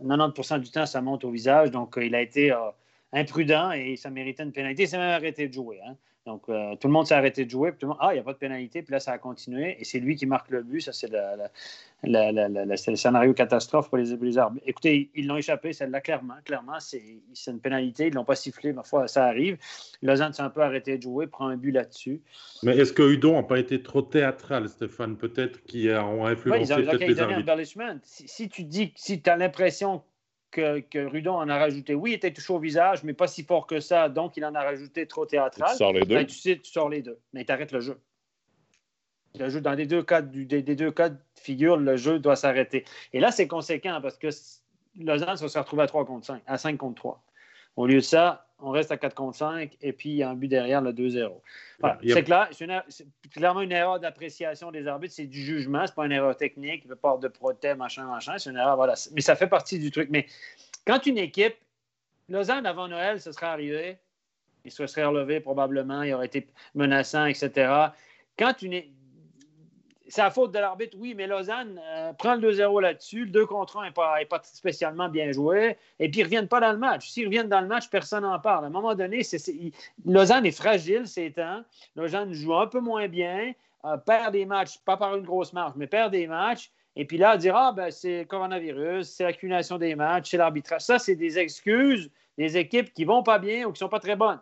90% 0.00 0.60
du 0.60 0.70
temps, 0.70 0.86
ça 0.86 1.00
monte 1.00 1.24
au 1.24 1.32
visage. 1.32 1.72
Donc, 1.72 1.98
euh, 1.98 2.04
il 2.04 2.14
a 2.14 2.20
été 2.20 2.52
euh, 2.52 2.70
imprudent 3.12 3.72
et 3.72 3.96
ça 3.96 4.10
méritait 4.10 4.42
une 4.42 4.52
pénalité. 4.52 4.84
Il 4.84 4.88
s'est 4.88 4.98
même 4.98 5.10
arrêté 5.10 5.48
de 5.48 5.52
jouer. 5.52 5.80
Hein. 5.86 5.96
Donc, 6.26 6.42
euh, 6.48 6.74
tout 6.74 6.88
le 6.88 6.92
monde 6.92 7.06
s'est 7.06 7.14
arrêté 7.14 7.44
de 7.44 7.50
jouer. 7.50 7.70
Puis 7.70 7.78
tout 7.78 7.86
le 7.86 7.90
monde, 7.90 7.98
ah, 8.00 8.08
il 8.10 8.14
n'y 8.14 8.20
a 8.20 8.24
pas 8.24 8.32
de 8.32 8.38
pénalité. 8.38 8.82
Puis 8.82 8.92
là, 8.92 8.98
ça 8.98 9.12
a 9.12 9.18
continué. 9.18 9.76
Et 9.78 9.84
c'est 9.84 10.00
lui 10.00 10.16
qui 10.16 10.26
marque 10.26 10.50
le 10.50 10.64
but. 10.64 10.80
Ça, 10.80 10.92
c'est 10.92 11.08
le 11.08 12.96
scénario 12.96 13.32
catastrophe 13.32 13.88
pour 13.88 13.98
les, 13.98 14.16
les. 14.16 14.38
Écoutez, 14.66 15.08
ils 15.14 15.28
l'ont 15.28 15.36
échappé, 15.36 15.72
celle-là, 15.72 16.00
clairement. 16.00 16.34
Clairement, 16.44 16.80
c'est 16.80 17.00
une 17.46 17.60
pénalité. 17.60 18.06
Ils 18.08 18.10
ne 18.10 18.16
l'ont 18.16 18.24
pas 18.24 18.34
sifflé. 18.34 18.72
Ma 18.72 18.82
foi, 18.82 19.06
ça 19.06 19.26
arrive. 19.26 19.56
Lausanne 20.02 20.32
s'est 20.32 20.42
un 20.42 20.50
peu 20.50 20.62
arrêté 20.62 20.98
de 20.98 21.02
jouer, 21.04 21.28
prend 21.28 21.46
un 21.46 21.56
but 21.56 21.70
là-dessus. 21.70 22.20
Mais 22.64 22.76
est-ce 22.76 22.92
que 22.92 23.04
Hudon 23.04 23.34
n'a 23.34 23.44
pas 23.44 23.60
été 23.60 23.80
trop 23.80 24.02
théâtral, 24.02 24.68
Stéphane 24.68 25.16
Peut-être 25.16 25.62
qui 25.64 25.88
ont 25.90 26.26
influencé 26.26 26.74
ouais, 26.74 26.82
ils 26.82 26.90
ont, 26.90 26.92
les 26.98 27.20
arbitres? 27.20 28.00
Si, 28.02 28.26
si, 28.26 28.48
tu 28.48 28.64
dis, 28.64 28.92
si 28.96 29.22
tu 29.22 29.30
as 29.30 29.36
l'impression 29.36 30.02
que, 30.50 31.06
Rudon 31.06 31.34
en 31.34 31.48
a 31.48 31.58
rajouté. 31.58 31.94
Oui, 31.94 32.12
il 32.12 32.14
était 32.14 32.32
touché 32.32 32.52
au 32.52 32.58
visage, 32.58 33.04
mais 33.04 33.12
pas 33.12 33.26
si 33.26 33.42
fort 33.42 33.66
que 33.66 33.80
ça. 33.80 34.08
Donc, 34.08 34.36
il 34.36 34.44
en 34.44 34.54
a 34.54 34.62
rajouté 34.62 35.06
trop 35.06 35.26
théâtral. 35.26 35.70
Tu 35.72 35.76
sors 35.76 35.92
les 35.92 36.00
deux? 36.00 36.14
Ben, 36.14 36.26
tu 36.26 36.36
sais, 36.36 36.58
tu 36.58 36.70
sors 36.70 36.88
les 36.88 37.02
deux. 37.02 37.18
Mais 37.32 37.44
tu 37.44 37.52
arrêtes 37.52 37.72
le 37.72 37.80
jeu. 37.80 38.00
Le 39.38 39.50
jeu, 39.50 39.60
dans 39.60 39.72
les 39.72 39.86
deux 39.86 40.02
cas, 40.02 40.22
des, 40.22 40.62
deux 40.62 40.90
cas 40.90 41.10
de 41.10 41.18
figure, 41.34 41.76
le 41.76 41.96
jeu 41.96 42.18
doit 42.18 42.36
s'arrêter. 42.36 42.84
Et 43.12 43.20
là, 43.20 43.30
c'est 43.30 43.46
conséquent 43.46 44.00
parce 44.00 44.16
que 44.16 44.28
Lausanne 44.98 45.36
va 45.36 45.48
se 45.48 45.58
retrouver 45.58 45.82
à 45.82 45.86
3 45.86 46.06
contre 46.06 46.26
5, 46.26 46.42
à 46.46 46.56
5 46.56 46.78
contre 46.78 46.94
3. 46.94 47.22
Au 47.76 47.86
lieu 47.86 47.96
de 47.96 48.00
ça, 48.00 48.45
on 48.58 48.70
reste 48.70 48.90
à 48.90 48.96
4 48.96 49.14
contre 49.14 49.36
5 49.36 49.76
et 49.82 49.92
puis 49.92 50.10
il 50.10 50.16
y 50.16 50.22
a 50.22 50.30
un 50.30 50.34
but 50.34 50.48
derrière, 50.48 50.80
le 50.80 50.92
2-0. 50.92 51.40
C'est 52.02 52.22
clair, 52.22 52.48
c'est 52.88 53.06
clairement 53.30 53.60
une 53.60 53.72
erreur 53.72 54.00
d'appréciation 54.00 54.70
des 54.70 54.86
arbitres, 54.86 55.14
c'est 55.14 55.26
du 55.26 55.42
jugement, 55.42 55.86
c'est 55.86 55.94
pas 55.94 56.06
une 56.06 56.12
erreur 56.12 56.36
technique, 56.36 56.82
il 56.84 56.88
veut 56.88 56.96
pas 56.96 57.16
de 57.18 57.28
protège, 57.28 57.76
machin, 57.76 58.06
machin, 58.06 58.38
c'est 58.38 58.50
une 58.50 58.56
erreur, 58.56 58.76
voilà. 58.76 58.94
Mais 59.12 59.20
ça 59.20 59.36
fait 59.36 59.46
partie 59.46 59.78
du 59.78 59.90
truc. 59.90 60.08
Mais 60.10 60.26
quand 60.86 61.04
une 61.06 61.18
équipe, 61.18 61.56
Lausanne 62.28 62.66
avant 62.66 62.88
Noël, 62.88 63.20
ce 63.20 63.30
serait 63.30 63.46
arrivé, 63.46 63.98
il 64.64 64.72
se 64.72 64.86
serait 64.86 65.04
relevé 65.04 65.40
probablement, 65.40 66.02
il 66.02 66.12
aurait 66.14 66.26
été 66.26 66.48
menaçant, 66.74 67.26
etc. 67.26 67.90
Quand 68.38 68.62
une, 68.62 68.82
c'est 70.08 70.22
la 70.22 70.30
faute 70.30 70.52
de 70.52 70.58
l'arbitre, 70.58 70.96
oui, 71.00 71.14
mais 71.14 71.26
Lausanne 71.26 71.80
euh, 71.84 72.12
prend 72.12 72.34
le 72.36 72.52
2-0 72.52 72.80
là-dessus. 72.80 73.24
Le 73.24 73.30
2 73.30 73.46
contre 73.46 73.78
1 73.78 73.86
n'est 73.86 73.90
pas, 73.90 74.16
pas, 74.28 74.40
spécialement 74.44 75.08
bien 75.08 75.32
joué. 75.32 75.76
Et 75.98 76.08
puis, 76.08 76.20
ils 76.20 76.22
ne 76.22 76.26
reviennent 76.26 76.48
pas 76.48 76.60
dans 76.60 76.72
le 76.72 76.78
match. 76.78 77.08
S'ils 77.08 77.26
reviennent 77.26 77.48
dans 77.48 77.60
le 77.60 77.66
match, 77.66 77.88
personne 77.90 78.22
n'en 78.22 78.38
parle. 78.38 78.64
À 78.64 78.68
un 78.68 78.70
moment 78.70 78.94
donné, 78.94 79.22
Lausanne 80.04 80.46
est 80.46 80.56
fragile 80.56 81.06
ces 81.06 81.32
temps. 81.32 81.62
Lausanne 81.96 82.32
joue 82.32 82.54
un 82.54 82.66
peu 82.66 82.80
moins 82.80 83.08
bien, 83.08 83.52
euh, 83.84 83.96
perd 83.96 84.32
des 84.32 84.46
matchs, 84.46 84.78
pas 84.78 84.96
par 84.96 85.16
une 85.16 85.24
grosse 85.24 85.52
marge, 85.52 85.72
mais 85.76 85.86
perd 85.86 86.12
des 86.12 86.26
matchs. 86.26 86.70
Et 86.94 87.04
puis 87.04 87.18
là, 87.18 87.36
dire 87.36 87.56
Ah, 87.56 87.72
ben, 87.72 87.90
c'est 87.90 88.26
coronavirus, 88.26 89.08
c'est 89.08 89.24
l'accumulation 89.24 89.76
des 89.76 89.94
matchs, 89.94 90.30
c'est 90.30 90.38
l'arbitrage. 90.38 90.82
Ça, 90.82 90.98
c'est 90.98 91.16
des 91.16 91.38
excuses 91.38 92.10
des 92.38 92.56
équipes 92.56 92.92
qui 92.92 93.02
ne 93.02 93.08
vont 93.08 93.22
pas 93.22 93.38
bien 93.38 93.64
ou 93.64 93.72
qui 93.72 93.82
ne 93.82 93.86
sont 93.86 93.88
pas 93.88 94.00
très 94.00 94.16
bonnes. 94.16 94.40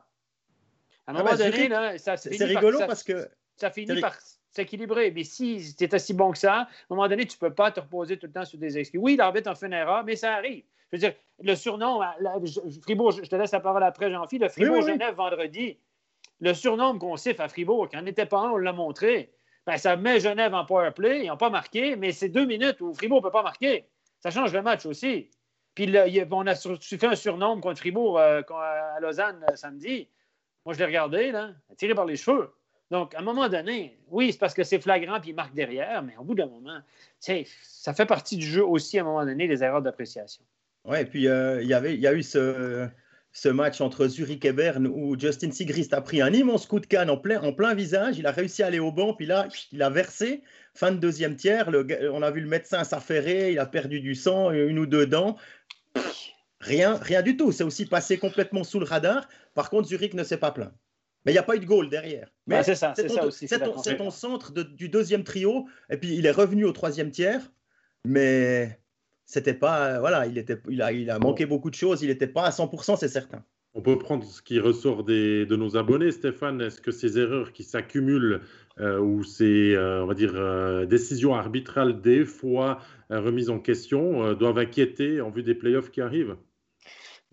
À 1.06 1.12
un 1.12 1.14
ah, 1.16 1.22
moment 1.22 1.36
donné, 1.36 1.68
là, 1.68 1.98
ça 1.98 2.16
C'est 2.16 2.44
rigolo 2.44 2.78
parce 2.86 3.02
que. 3.02 3.28
Ça 3.56 3.70
finit 3.70 4.00
par 4.00 4.16
c'est 4.55 4.62
équilibré. 4.62 5.11
Mais 5.11 5.24
si 5.24 5.74
tu 5.76 5.84
es 5.84 5.94
aussi 5.94 6.14
bon 6.14 6.30
que 6.32 6.38
ça, 6.38 6.55
à 6.55 6.62
un 6.62 6.66
moment 6.90 7.09
donné, 7.09 7.26
tu 7.26 7.36
ne 7.36 7.48
peux 7.48 7.55
pas 7.55 7.70
te 7.70 7.80
reposer 7.80 8.16
tout 8.16 8.26
le 8.26 8.32
temps 8.32 8.44
sur 8.44 8.59
des 8.59 8.78
excuses. 8.78 9.00
Oui, 9.02 9.16
l'arbitre 9.16 9.50
en 9.50 9.55
fait 9.55 9.66
une 9.66 9.72
erreur, 9.72 10.05
mais 10.05 10.16
ça 10.16 10.34
arrive. 10.34 10.62
Je 10.92 10.96
veux 10.96 11.00
dire, 11.00 11.14
le 11.42 11.55
surnom, 11.57 12.00
Fribourg, 12.82 13.12
je 13.12 13.28
te 13.28 13.36
laisse 13.36 13.50
la 13.50 13.61
parole 13.61 13.82
après, 13.82 14.11
Jean-Philippe, 14.11 14.44
le 14.44 14.48
Fribourg-Genève 14.48 15.14
vendredi, 15.16 15.76
le 16.40 16.55
surnom 16.55 16.98
qu'on 16.98 17.16
siffle 17.16 17.42
à 17.42 17.48
Fribourg, 17.48 17.88
quand 17.90 17.98
on 17.98 18.02
n'était 18.02 18.26
pas 18.26 18.38
un, 18.38 18.50
on 18.50 18.57
l'a 18.59 18.72
montré. 18.72 19.32
Ben, 19.66 19.76
ça 19.78 19.96
met 19.96 20.20
Genève 20.20 20.55
en 20.55 20.64
power 20.64 20.90
play, 20.94 21.24
ils 21.24 21.28
n'ont 21.28 21.38
pas 21.38 21.50
marqué, 21.50 21.96
mais 21.96 22.12
c'est 22.12 22.28
deux 22.28 22.44
minutes 22.44 22.80
où 22.80 22.92
Fribourg 22.92 23.20
ne 23.20 23.24
peut 23.24 23.32
pas 23.32 23.42
marquer. 23.42 23.88
Ça 24.20 24.30
change 24.30 24.52
le 24.52 24.62
match 24.62 24.86
aussi. 24.86 25.30
Puis 25.74 25.92
on 26.30 26.46
a 26.46 26.55
fait 26.55 27.05
un 27.05 27.16
surnom 27.16 27.61
contre 27.61 27.80
Fribourg 27.80 28.18
euh, 28.18 28.42
à 28.52 29.00
Lausanne 29.00 29.44
euh, 29.50 29.57
samedi. 29.57 30.09
Moi, 30.64 30.74
je 30.74 30.78
l'ai 30.78 30.84
regardé, 30.84 31.32
là, 31.32 31.50
tiré 31.76 31.94
par 31.94 32.05
les 32.05 32.16
cheveux. 32.16 32.52
Donc, 32.91 33.14
à 33.14 33.20
un 33.20 33.22
moment 33.22 33.49
donné, 33.49 33.99
oui, 34.09 34.32
c'est 34.32 34.39
parce 34.39 34.55
que 34.55 34.62
c'est 34.62 34.80
flagrant 34.80 35.20
puis 35.20 35.30
il 35.30 35.35
marque 35.35 35.55
derrière, 35.55 36.03
mais 36.03 36.16
au 36.18 36.24
bout 36.24 36.35
d'un 36.35 36.47
moment, 36.47 36.78
ça 37.18 37.95
fait 37.95 38.07
partie 38.07 38.37
du 38.37 38.47
jeu 38.47 38.64
aussi, 38.64 38.99
à 38.99 39.03
un 39.03 39.05
moment 39.05 39.24
donné, 39.24 39.47
les 39.47 39.62
erreurs 39.62 39.82
d'appréciation. 39.82 40.45
Oui, 40.85 40.99
et 41.01 41.05
puis 41.07 41.28
euh, 41.28 41.62
il 41.62 41.68
y 41.68 41.93
il 41.93 42.01
y 42.01 42.07
a 42.07 42.12
eu 42.12 42.22
ce, 42.22 43.49
match 43.49 43.80
entre 43.80 44.07
Zurich 44.07 44.45
et 44.45 44.53
Berne 44.53 44.87
où 44.87 45.18
Justin 45.18 45.51
Sigrist 45.51 45.95
a 45.95 46.03
pris 46.03 46.20
un 46.20 46.32
immense 46.32 46.66
coup 46.66 46.78
de 46.78 46.87
canne 46.87 47.09
en 47.09 47.16
plein, 47.16 47.43
en 47.43 47.55
plein 47.55 47.74
visage. 47.74 48.18
Il 48.18 48.26
a 48.26 48.32
réussi 48.32 48.62
à 48.62 48.66
aller 48.66 48.80
au 48.80 48.93
banc, 48.93 49.14
puis 49.14 49.26
là, 49.26 49.49
il 49.72 49.82
a 49.82 49.89
versé. 49.89 50.43
Fin 50.74 50.93
de 50.93 50.99
deuxième 50.99 51.37
tiers, 51.37 51.70
on 52.12 52.22
a 52.22 52.30
vu 52.30 52.41
le 52.41 52.49
médecin 52.49 52.85
s'affairer, 52.85 53.53
il 53.53 53.59
a 53.59 53.66
perdu 53.66 54.01
du 54.01 54.14
sang, 54.14 54.51
une 54.51 54.78
ou 54.78 54.87
deux 54.87 55.07
dents. 55.07 55.37
Rien, 56.61 56.97
rien 56.97 57.22
du 57.22 57.37
tout. 57.37 57.51
C'est 57.51 57.64
aussi 57.64 57.87
passé 57.87 58.18
complètement 58.18 58.64
sous 58.64 58.78
le 58.78 58.87
radar. 58.87 59.28
Par 59.55 59.70
contre, 59.70 59.89
Zurich 59.89 60.14
ne 60.14 60.24
s'est 60.24 60.39
pas 60.39 60.51
plaint. 60.51 60.72
Mais 61.25 61.33
il 61.33 61.35
n'y 61.35 61.39
a 61.39 61.43
pas 61.43 61.57
eu 61.57 61.61
de 61.61 61.64
goal 61.64 61.89
derrière. 61.89 62.29
Mais 62.47 62.62
c'est 62.62 62.75
ça, 62.75 62.93
c'est 62.97 63.09
ça 63.09 63.27
aussi. 63.27 63.49
C'est 63.49 63.59
ton, 63.97 64.11
centre 64.11 64.53
du 64.53 64.89
deuxième 64.89 65.25
trio, 65.25 65.66
et 65.91 65.97
puis 65.97 66.14
il 66.16 66.27
est 66.27 66.31
revenu 66.31 66.64
au 66.64 66.72
troisième 66.72 67.11
tiers, 67.11 67.53
mais 68.05 68.79
c'était 69.25 69.55
pas. 69.55 70.01
Voilà, 70.01 70.27
il, 70.27 70.37
était, 70.39 70.59
il, 70.68 70.83
a, 70.83 70.93
il 70.93 71.11
a 71.11 71.18
manqué 71.18 71.47
beaucoup 71.47 71.70
de 71.70 71.75
choses, 71.75 72.03
il 72.03 72.09
n'était 72.09 72.27
pas 72.27 72.45
à 72.45 72.51
100%, 72.51 72.99
c'est 72.99 73.09
certain. 73.09 73.45
On 73.77 73.83
peut 73.83 73.99
prendre 73.99 74.25
ce 74.25 74.41
qui 74.41 74.61
ressort 74.61 75.03
des, 75.03 75.47
de 75.47 75.57
nos 75.57 75.77
abonnés, 75.77 76.12
Stéphane. 76.12 76.61
Est-ce 76.61 76.81
que 76.81 76.93
ces 76.93 77.18
erreurs 77.18 77.53
qui 77.53 77.64
s'accumulent 77.64 78.43
euh, 78.79 79.01
ou 79.01 79.25
ces, 79.25 79.75
euh, 79.75 80.05
on 80.05 80.07
va 80.07 80.14
dire, 80.14 80.35
euh, 80.37 80.87
décisions 80.87 81.35
arbitrales 81.35 82.01
des 82.01 82.25
fois 82.25 82.81
remises 83.11 83.51
en 83.51 83.59
question 83.59 84.33
doivent 84.35 84.59
inquiéter 84.59 85.20
en 85.20 85.31
vue 85.31 85.43
des 85.43 85.55
playoffs 85.55 85.91
qui 85.91 86.01
arrivent? 86.01 86.37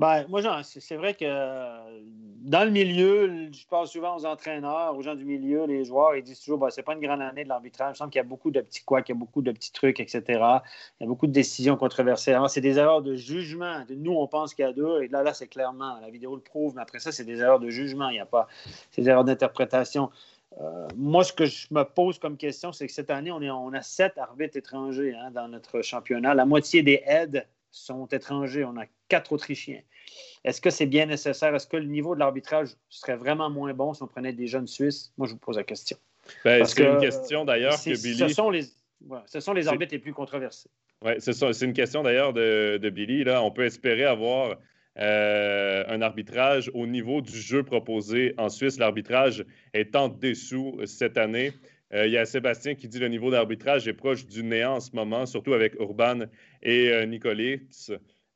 Ben, 0.01 0.25
moi, 0.29 0.41
c'est 0.63 0.95
vrai 0.95 1.13
que 1.13 1.25
dans 1.25 2.63
le 2.63 2.71
milieu, 2.71 3.51
je 3.51 3.67
parle 3.67 3.85
souvent 3.85 4.17
aux 4.17 4.25
entraîneurs, 4.25 4.97
aux 4.97 5.03
gens 5.03 5.13
du 5.13 5.25
milieu, 5.25 5.67
les 5.67 5.85
joueurs, 5.85 6.15
ils 6.15 6.23
disent 6.23 6.39
toujours 6.39 6.57
ben, 6.57 6.71
c'est 6.71 6.81
pas 6.81 6.95
une 6.95 7.01
grande 7.01 7.21
année 7.21 7.43
de 7.43 7.49
l'arbitrage. 7.49 7.89
Il 7.89 7.91
me 7.91 7.95
semble 7.97 8.09
qu'il 8.09 8.17
y 8.17 8.25
a 8.25 8.27
beaucoup 8.27 8.49
de 8.49 8.61
petits 8.61 8.83
quoi, 8.83 9.03
qu'il 9.03 9.13
y 9.13 9.15
a 9.15 9.19
beaucoup 9.19 9.43
de 9.43 9.51
petits 9.51 9.71
trucs, 9.71 9.99
etc. 9.99 10.23
Il 10.27 11.01
y 11.01 11.03
a 11.03 11.05
beaucoup 11.05 11.27
de 11.27 11.31
décisions 11.31 11.77
controversées. 11.77 12.35
C'est 12.47 12.61
des 12.61 12.79
erreurs 12.79 13.03
de 13.03 13.15
jugement. 13.15 13.85
Nous, 13.95 14.13
on 14.13 14.25
pense 14.25 14.55
qu'il 14.55 14.65
y 14.65 14.67
a 14.67 14.73
deux, 14.73 15.03
et 15.03 15.07
là, 15.07 15.21
là 15.21 15.35
c'est 15.35 15.45
clairement, 15.45 15.99
la 16.01 16.09
vidéo 16.09 16.33
le 16.33 16.41
prouve, 16.41 16.73
mais 16.75 16.81
après 16.81 16.97
ça, 16.97 17.11
c'est 17.11 17.23
des 17.23 17.39
erreurs 17.39 17.59
de 17.59 17.69
jugement. 17.69 18.09
Il 18.09 18.13
n'y 18.13 18.19
a 18.19 18.25
pas 18.25 18.47
ces 18.89 19.07
erreurs 19.07 19.23
d'interprétation. 19.23 20.09
Euh, 20.59 20.87
moi, 20.95 21.23
ce 21.23 21.31
que 21.31 21.45
je 21.45 21.67
me 21.69 21.83
pose 21.83 22.17
comme 22.17 22.37
question, 22.37 22.71
c'est 22.71 22.87
que 22.87 22.93
cette 22.93 23.11
année, 23.11 23.31
on, 23.31 23.41
est, 23.43 23.51
on 23.51 23.71
a 23.73 23.83
sept 23.83 24.17
arbitres 24.17 24.57
étrangers 24.57 25.13
hein, 25.13 25.29
dans 25.29 25.47
notre 25.47 25.83
championnat. 25.83 26.33
La 26.33 26.45
moitié 26.45 26.81
des 26.81 27.03
aides 27.05 27.45
sont 27.71 28.05
étrangers. 28.07 28.63
On 28.63 28.77
a 28.77 28.85
quatre 29.07 29.31
Autrichiens. 29.31 29.81
Est-ce 30.43 30.61
que 30.61 30.69
c'est 30.69 30.85
bien 30.85 31.05
nécessaire? 31.05 31.55
Est-ce 31.55 31.67
que 31.67 31.77
le 31.77 31.85
niveau 31.85 32.15
de 32.15 32.19
l'arbitrage 32.19 32.69
serait 32.89 33.15
vraiment 33.15 33.49
moins 33.49 33.73
bon 33.73 33.93
si 33.93 34.03
on 34.03 34.07
prenait 34.07 34.33
des 34.33 34.47
jeunes 34.47 34.67
Suisses? 34.67 35.13
Moi, 35.17 35.27
je 35.27 35.33
vous 35.33 35.39
pose 35.39 35.57
la 35.57 35.63
question. 35.63 35.97
Ben, 36.43 36.63
c'est 36.65 36.83
une 36.83 36.99
question 36.99 37.45
d'ailleurs 37.45 37.75
que 37.75 38.01
Billy. 38.01 38.17
Ce 38.17 38.27
sont 38.29 38.49
les, 38.49 38.65
ce 39.25 39.39
sont 39.39 39.53
les 39.53 39.67
arbitres 39.67 39.93
les 39.93 39.99
plus 39.99 40.13
controversés. 40.13 40.69
Oui, 41.03 41.13
c'est 41.17 41.61
une 41.65 41.73
question 41.73 42.03
d'ailleurs 42.03 42.33
de, 42.33 42.89
Billy. 42.89 43.23
Là. 43.23 43.41
On 43.41 43.51
peut 43.51 43.65
espérer 43.65 44.05
avoir 44.05 44.57
euh, 44.99 45.83
un 45.87 46.01
arbitrage 46.01 46.69
au 46.73 46.85
niveau 46.85 47.21
du 47.21 47.35
jeu 47.35 47.63
proposé 47.63 48.35
en 48.37 48.49
Suisse. 48.49 48.77
L'arbitrage 48.77 49.45
est 49.73 49.95
en 49.95 50.09
dessous 50.09 50.79
cette 50.85 51.17
année. 51.17 51.53
Euh, 51.93 52.07
il 52.07 52.13
y 52.13 52.17
a 52.17 52.25
Sébastien 52.25 52.75
qui 52.75 52.87
dit 52.87 52.99
le 52.99 53.09
niveau 53.09 53.31
d'arbitrage 53.31 53.87
est 53.87 53.93
proche 53.93 54.25
du 54.25 54.43
néant 54.43 54.75
en 54.75 54.79
ce 54.79 54.95
moment, 54.95 55.25
surtout 55.25 55.53
avec 55.53 55.75
Urban 55.79 56.21
et 56.61 56.89
euh, 56.91 57.57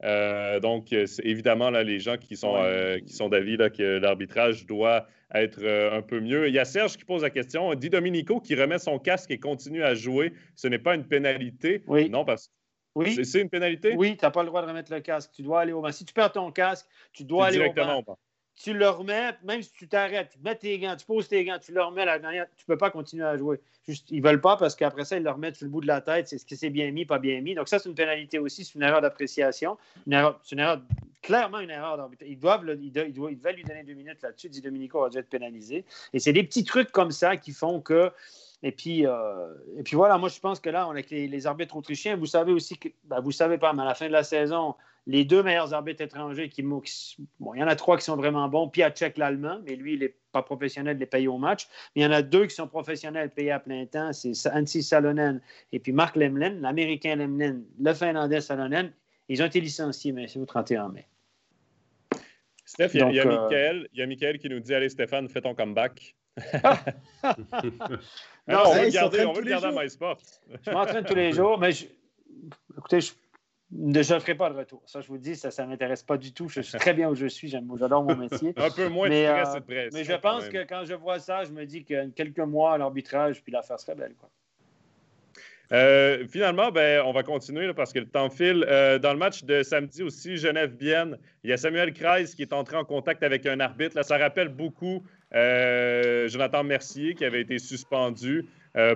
euh, 0.03 0.60
donc, 0.60 0.91
évidemment, 0.91 1.70
là, 1.70 1.84
les 1.84 1.99
gens 1.99 2.18
qui 2.18 2.36
sont, 2.36 2.56
euh, 2.58 2.99
qui 2.99 3.14
sont 3.14 3.30
d'avis 3.30 3.58
que 3.58 3.97
l'arbitrage 3.97 4.66
doit 4.66 5.08
être 5.34 5.66
un 5.66 6.01
peu 6.01 6.20
mieux. 6.20 6.47
Il 6.47 6.53
y 6.53 6.60
a 6.60 6.66
Serge 6.66 6.97
qui 6.97 7.06
pose 7.06 7.24
la 7.24 7.30
question. 7.30 7.74
Dit 7.76 7.89
Dominico 7.89 8.39
qui 8.39 8.56
remet 8.56 8.78
son 8.78 8.99
casque 8.99 9.32
et 9.32 9.39
continue 9.39 9.84
à 9.84 9.95
jouer. 9.95 10.34
Ce 10.56 10.68
n'est 10.68 10.80
pas 10.80 10.95
une 10.95 11.06
pénalité? 11.06 11.84
Oui. 11.88 12.10
Non, 12.10 12.26
parce 12.26 12.47
que 12.47 12.53
oui. 12.95 13.26
c'est 13.26 13.41
une 13.41 13.49
pénalité? 13.49 13.95
Oui, 13.97 14.18
tu 14.18 14.26
n'as 14.26 14.32
pas 14.32 14.43
le 14.43 14.47
droit 14.47 14.62
de 14.62 14.68
remettre 14.68 14.93
le 14.93 14.99
casque. 14.99 15.32
Tu 15.34 15.41
dois 15.41 15.62
aller 15.62 15.74
au 15.74 15.82
banc. 15.82 15.91
Si 15.91 16.06
tu 16.06 16.14
perds 16.14 16.34
ton 16.34 16.51
casque, 16.51 16.88
tu 17.14 17.24
dois 17.24 17.47
aller 17.47 17.60
au 17.60 17.74
banc 17.74 18.18
tu 18.56 18.74
le 18.74 18.88
remets, 18.88 19.36
même 19.43 19.62
si 19.62 19.72
tu 19.74 19.88
t'arrêtes, 19.88 20.30
tu 20.30 20.39
mets 20.43 20.56
tes 20.56 20.80
gants, 20.80 20.95
tu 20.95 21.06
poses 21.06 21.28
tes 21.28 21.43
gants, 21.43 21.60
tu 21.60 21.74
le 21.74 21.84
remets 21.84 22.06
la 22.06 22.20
dernière, 22.20 22.45
tu 22.56 22.64
ne 22.68 22.74
peux 22.74 22.78
pas 22.78 22.89
continuer 22.89 23.26
à 23.26 23.38
jouer. 23.38 23.60
Juste, 23.88 24.10
ils 24.10 24.22
veulent 24.22 24.41
pas 24.41 24.58
parce 24.58 24.76
qu'après 24.76 25.06
ça, 25.06 25.18
ils 25.18 25.24
le 25.24 25.30
remettent 25.30 25.58
sur 25.58 25.66
le 25.66 25.72
bout 25.72 25.82
de 25.82 25.88
la 25.88 26.01
tête, 26.01 26.28
c'est 26.28 26.38
ce 26.38 26.45
qui 26.45 26.56
s'est 26.56 26.70
bien 26.70 26.89
mis, 26.91 27.06
pas 27.06 27.20
bien 27.20 27.39
mis. 27.41 27.53
Donc, 27.53 27.68
ça, 27.68 27.80
c'est 27.80 27.89
une 27.89 27.95
pénalité 27.95 28.39
aussi, 28.39 28.64
c'est 28.64 28.76
une 28.76 28.82
erreur 28.82 29.01
d'appréciation. 29.01 29.78
C'est 29.93 30.51
une 30.51 30.60
erreur, 30.60 30.82
clairement 31.22 31.60
une 31.60 31.70
erreur 31.70 32.10
Ils 32.26 32.39
doivent, 32.39 32.66
ils, 32.82 32.91
doivent, 32.91 33.08
ils, 33.10 33.38
devaient 33.38 33.53
lui 33.53 33.64
donner 33.64 33.84
deux 33.84 33.93
minutes 33.93 34.22
là-dessus, 34.22 34.49
dit 34.49 34.62
Dominico 34.62 35.03
a 35.03 35.10
dû 35.10 35.18
être 35.18 35.30
pénalisé. 35.30 35.84
Et 36.14 36.20
c'est 36.20 36.34
des 36.34 36.43
petits 36.43 36.64
trucs 36.64 36.91
comme 36.91 37.12
ça 37.12 37.36
qui 37.38 37.51
font 37.51 37.82
que. 37.82 38.12
Et 38.64 38.72
puis, 38.72 39.06
euh, 39.06 39.53
et 39.78 39.84
puis 39.84 39.95
voilà, 39.95 40.18
moi, 40.18 40.30
je 40.30 40.39
pense 40.39 40.60
que 40.60 40.70
là, 40.70 40.88
on 40.88 40.91
a 40.91 41.01
les, 41.01 41.28
les 41.28 41.47
arbitres 41.47 41.76
autrichiens. 41.76 42.16
Vous 42.16 42.26
savez 42.26 42.53
aussi 42.53 42.78
que, 42.78 42.89
ben, 43.03 43.20
vous 43.20 43.32
savez 43.32 43.58
pas, 43.58 43.74
mais 43.74 43.84
à 43.84 43.86
la 43.86 43.95
fin 43.95 44.08
de 44.08 44.14
la 44.14 44.24
saison, 44.24 44.76
les 45.08 45.24
deux 45.24 45.43
meilleurs 45.43 45.74
arbitres 45.74 46.01
étrangers, 46.01 46.49
qui, 46.49 46.64
bon, 46.64 46.82
il 47.53 47.60
y 47.60 47.64
en 47.64 47.68
a 47.68 47.76
trois 47.76 47.97
qui 47.97 48.03
sont 48.03 48.16
vraiment 48.16 48.47
bons. 48.47 48.68
Piacek, 48.68 49.18
l'allemand, 49.18 49.60
mais 49.66 49.76
lui, 49.76 49.93
il 49.93 49.99
n'est 49.99 50.16
pas 50.32 50.41
professionnel, 50.41 50.97
il 50.97 51.03
est 51.03 51.08
payé 51.08 51.28
au 51.28 51.38
match. 51.38 51.68
Mais 51.95 52.01
il 52.01 52.06
y 52.06 52.08
en 52.08 52.12
a 52.12 52.22
deux 52.22 52.47
qui 52.47 52.56
sont 52.56 52.68
professionnels, 52.68 53.30
payés 53.30 53.51
à 53.51 53.60
plein 53.60 53.86
temps. 53.86 54.12
C'est 54.14 54.51
Antti 54.51 54.82
Salonen 54.82 55.41
et 55.72 55.80
puis 55.80 55.91
Mark 55.91 56.16
Lemlen, 56.16 56.62
l'Américain 56.62 57.16
Lemlen, 57.16 57.64
le 57.80 57.93
Finlandais 57.93 58.41
Salonen. 58.41 58.91
Ils 59.30 59.41
ont 59.41 59.45
été 59.45 59.60
licenciés, 59.60 60.12
mais 60.12 60.28
c'est 60.28 60.39
au 60.39 60.45
31 60.45 60.89
mai. 60.89 61.08
Steph, 62.66 62.91
il 62.95 62.99
y, 62.99 63.01
a, 63.01 63.08
euh, 63.08 63.84
y 63.93 64.01
a 64.01 64.08
Michael 64.08 64.39
qui 64.39 64.49
nous 64.49 64.60
dit 64.60 64.74
Allez, 64.74 64.89
Stéphane, 64.89 65.30
fais 65.30 65.41
ton 65.41 65.53
comeback. 65.53 66.16
non, 68.47 68.58
on 68.66 68.74
va 68.74 68.86
le 68.86 68.91
garder, 68.91 69.24
on 69.24 69.34
va 69.34 69.41
le 69.41 69.49
garder 69.49 69.68
à 69.68 69.72
MySport. 69.72 70.18
je 70.66 70.72
m'entraîne 70.72 71.06
tous 71.06 71.16
les 71.16 71.32
jours, 71.32 71.60
mais 71.60 71.70
écoutez, 72.78 73.01
je 73.01 73.12
ne 73.72 74.03
ferai 74.03 74.36
pas 74.36 74.49
de 74.49 74.55
retour. 74.55 74.82
Ça, 74.86 75.01
je 75.01 75.07
vous 75.07 75.18
dis, 75.18 75.36
ça 75.36 75.49
ne 75.63 75.70
m'intéresse 75.70 76.03
pas 76.03 76.18
du 76.18 76.34
tout. 76.34 76.47
Je 76.47 76.61
suis 76.61 76.78
très 76.78 76.93
bien 76.93 77.09
où 77.09 77.16
je 77.16 77.28
suis. 77.28 77.47
J'adore 77.47 78.03
mon 78.03 78.16
métier. 78.16 78.53
Un 78.57 78.70
peu 78.70 78.88
moins 78.88 79.09
mais, 79.09 79.24
de 79.24 79.28
stress 79.28 79.55
et 79.55 79.59
de 79.59 79.66
pression. 79.66 79.89
Mais 79.93 80.03
je 80.03 80.13
pense 80.13 80.47
que 80.49 80.63
quand 80.63 80.86
je 80.86 80.93
vois 80.93 81.20
ça, 81.20 81.43
je 81.43 81.51
me 81.51 81.66
dis 81.66 81.84
que 81.84 82.09
quelques 82.09 82.39
mois 82.39 82.74
à 82.74 82.78
l'arbitrage, 82.78 83.41
puis 83.41 83.51
l'affaire 83.51 83.80
serait 83.80 83.95
belle. 83.95 84.13
Quoi. 84.20 84.30
Euh, 85.72 86.26
finalement, 86.28 86.72
ben, 86.72 87.01
on 87.05 87.11
va 87.11 87.24
continuer 87.24 87.74
parce 87.74 87.91
que 87.91 87.99
le 87.99 88.07
temps 88.07 88.30
file. 88.30 88.66
Euh, 88.68 88.99
dans 88.99 89.13
le 89.13 89.20
match 89.20 89.43
de 89.43 89.63
samedi 89.63 90.03
aussi, 90.03 90.38
Genève-Bienne, 90.38 91.18
il 91.43 91.49
y 91.49 91.53
a 91.53 91.57
Samuel 91.57 91.93
Kreis 91.93 92.36
qui 92.36 92.43
est 92.43 92.53
entré 92.53 92.78
en 92.78 92.86
contact 92.86 93.24
avec 93.24 93.45
un 93.45 93.59
arbitre. 93.59 93.95
Là, 93.95 94.03
ça 94.03 94.18
rappelle 94.18 94.49
beaucoup 94.49 95.03
euh, 95.34 96.28
Jonathan 96.28 96.63
Mercier 96.63 97.16
qui 97.16 97.26
avait 97.26 97.41
été 97.41 97.59
suspendu 97.59 98.45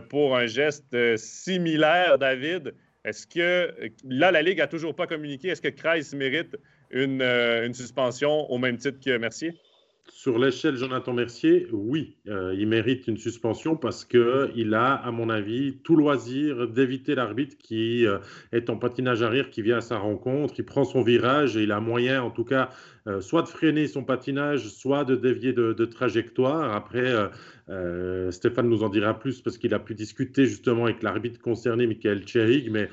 pour 0.09 0.35
un 0.35 0.45
geste 0.45 1.15
similaire, 1.15 2.17
David. 2.17 2.73
Est-ce 3.09 3.25
que 3.25 3.91
là, 4.03 4.31
la 4.31 4.43
Ligue 4.43 4.61
a 4.61 4.67
toujours 4.67 4.95
pas 4.95 5.07
communiqué? 5.07 5.47
Est-ce 5.47 5.61
que 5.61 5.69
Kreis 5.69 6.15
mérite 6.15 6.55
une, 6.91 7.21
une 7.21 7.73
suspension 7.73 8.49
au 8.51 8.59
même 8.59 8.77
titre 8.77 8.99
que 9.03 9.17
Mercier? 9.17 9.59
Sur 10.11 10.39
l'échelle 10.39 10.75
Jonathan 10.75 11.13
Mercier, 11.13 11.67
oui, 11.71 12.15
euh, 12.27 12.55
il 12.57 12.67
mérite 12.67 13.07
une 13.07 13.17
suspension 13.17 13.75
parce 13.75 14.03
qu'il 14.03 14.73
a, 14.73 14.93
à 14.93 15.11
mon 15.11 15.29
avis, 15.29 15.77
tout 15.83 15.95
loisir 15.95 16.67
d'éviter 16.67 17.13
l'arbitre 17.15 17.55
qui 17.57 18.07
euh, 18.07 18.17
est 18.51 18.69
en 18.69 18.75
patinage 18.75 19.21
arrière, 19.21 19.49
qui 19.49 19.61
vient 19.61 19.77
à 19.77 19.81
sa 19.81 19.97
rencontre, 19.97 20.55
il 20.57 20.65
prend 20.65 20.83
son 20.83 21.03
virage 21.03 21.57
et 21.57 21.63
il 21.63 21.71
a 21.71 21.79
moyen, 21.79 22.23
en 22.23 22.31
tout 22.31 22.43
cas, 22.43 22.69
euh, 23.07 23.21
soit 23.21 23.43
de 23.43 23.47
freiner 23.47 23.87
son 23.87 24.03
patinage, 24.03 24.67
soit 24.67 25.05
de 25.05 25.15
dévier 25.15 25.53
de, 25.53 25.85
trajectoire. 25.85 26.75
Après, 26.75 27.13
Stéphane 28.31 28.67
nous 28.67 28.83
en 28.83 28.89
dira 28.89 29.17
plus 29.17 29.41
parce 29.41 29.57
qu'il 29.57 29.73
a 29.73 29.79
pu 29.79 29.93
discuter 29.93 30.45
justement 30.45 30.85
avec 30.85 31.03
l'arbitre 31.03 31.39
concerné, 31.39 31.85
Michael 31.87 32.27
Cherig, 32.27 32.71
mais, 32.71 32.89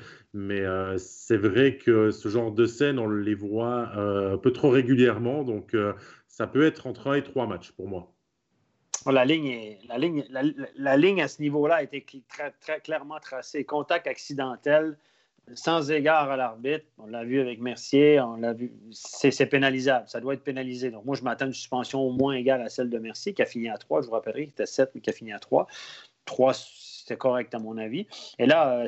c'est 0.97 1.37
vrai 1.37 1.77
que 1.77 2.11
ce 2.11 2.29
genre 2.29 2.51
de 2.51 2.65
scène, 2.65 2.99
on 2.99 3.09
les 3.09 3.33
voit 3.33 3.91
un 3.97 4.37
peu 4.37 4.51
trop 4.51 4.69
régulièrement. 4.69 5.43
Donc, 5.43 5.75
ça 6.37 6.45
peut 6.45 6.67
être 6.67 6.85
entre 6.85 7.07
un 7.07 7.15
et 7.15 7.23
trois 7.23 7.47
matchs 7.47 7.71
pour 7.71 7.87
moi. 7.87 8.13
La 9.07 9.25
ligne, 9.25 9.75
la, 9.87 9.97
ligne, 9.97 10.23
la, 10.29 10.97
ligne 10.97 11.19
à 11.19 11.27
ce 11.27 11.41
niveau-là 11.41 11.77
a 11.77 11.83
été 11.83 12.05
très, 12.29 12.51
très 12.59 12.79
clairement 12.79 13.19
tracée. 13.19 13.63
Contact 13.63 14.05
accidentel, 14.05 14.99
sans 15.55 15.89
égard 15.89 16.29
à 16.29 16.37
l'arbitre. 16.37 16.85
On 16.99 17.07
l'a 17.07 17.23
vu 17.23 17.39
avec 17.41 17.59
Mercier, 17.59 18.19
on 18.21 18.35
l'a 18.35 18.53
vu. 18.53 18.71
C'est 18.91 19.47
pénalisable. 19.47 20.07
Ça 20.07 20.19
doit 20.19 20.35
être 20.35 20.43
pénalisé. 20.43 20.91
Donc, 20.91 21.05
moi, 21.05 21.15
je 21.15 21.23
m'attends 21.23 21.45
à 21.45 21.47
une 21.47 21.53
suspension 21.53 22.01
au 22.01 22.11
moins 22.11 22.35
égale 22.35 22.61
à 22.61 22.69
celle 22.69 22.91
de 22.91 22.99
Mercier, 22.99 23.33
qui 23.33 23.41
a 23.41 23.47
fini 23.47 23.69
à 23.69 23.77
trois. 23.79 24.01
Je 24.03 24.05
vous 24.05 24.13
rappellerai 24.13 24.43
qu'il 24.43 24.51
était 24.51 24.67
7, 24.67 24.91
mais 24.93 25.01
qui 25.01 25.09
a 25.09 25.13
fini 25.13 25.33
à 25.33 25.39
3. 25.39 25.65
3, 26.25 26.53
c'était 26.53 27.17
correct 27.17 27.55
à 27.55 27.59
mon 27.59 27.79
avis. 27.79 28.05
Et 28.37 28.45
là, 28.45 28.83
euh, 28.83 28.87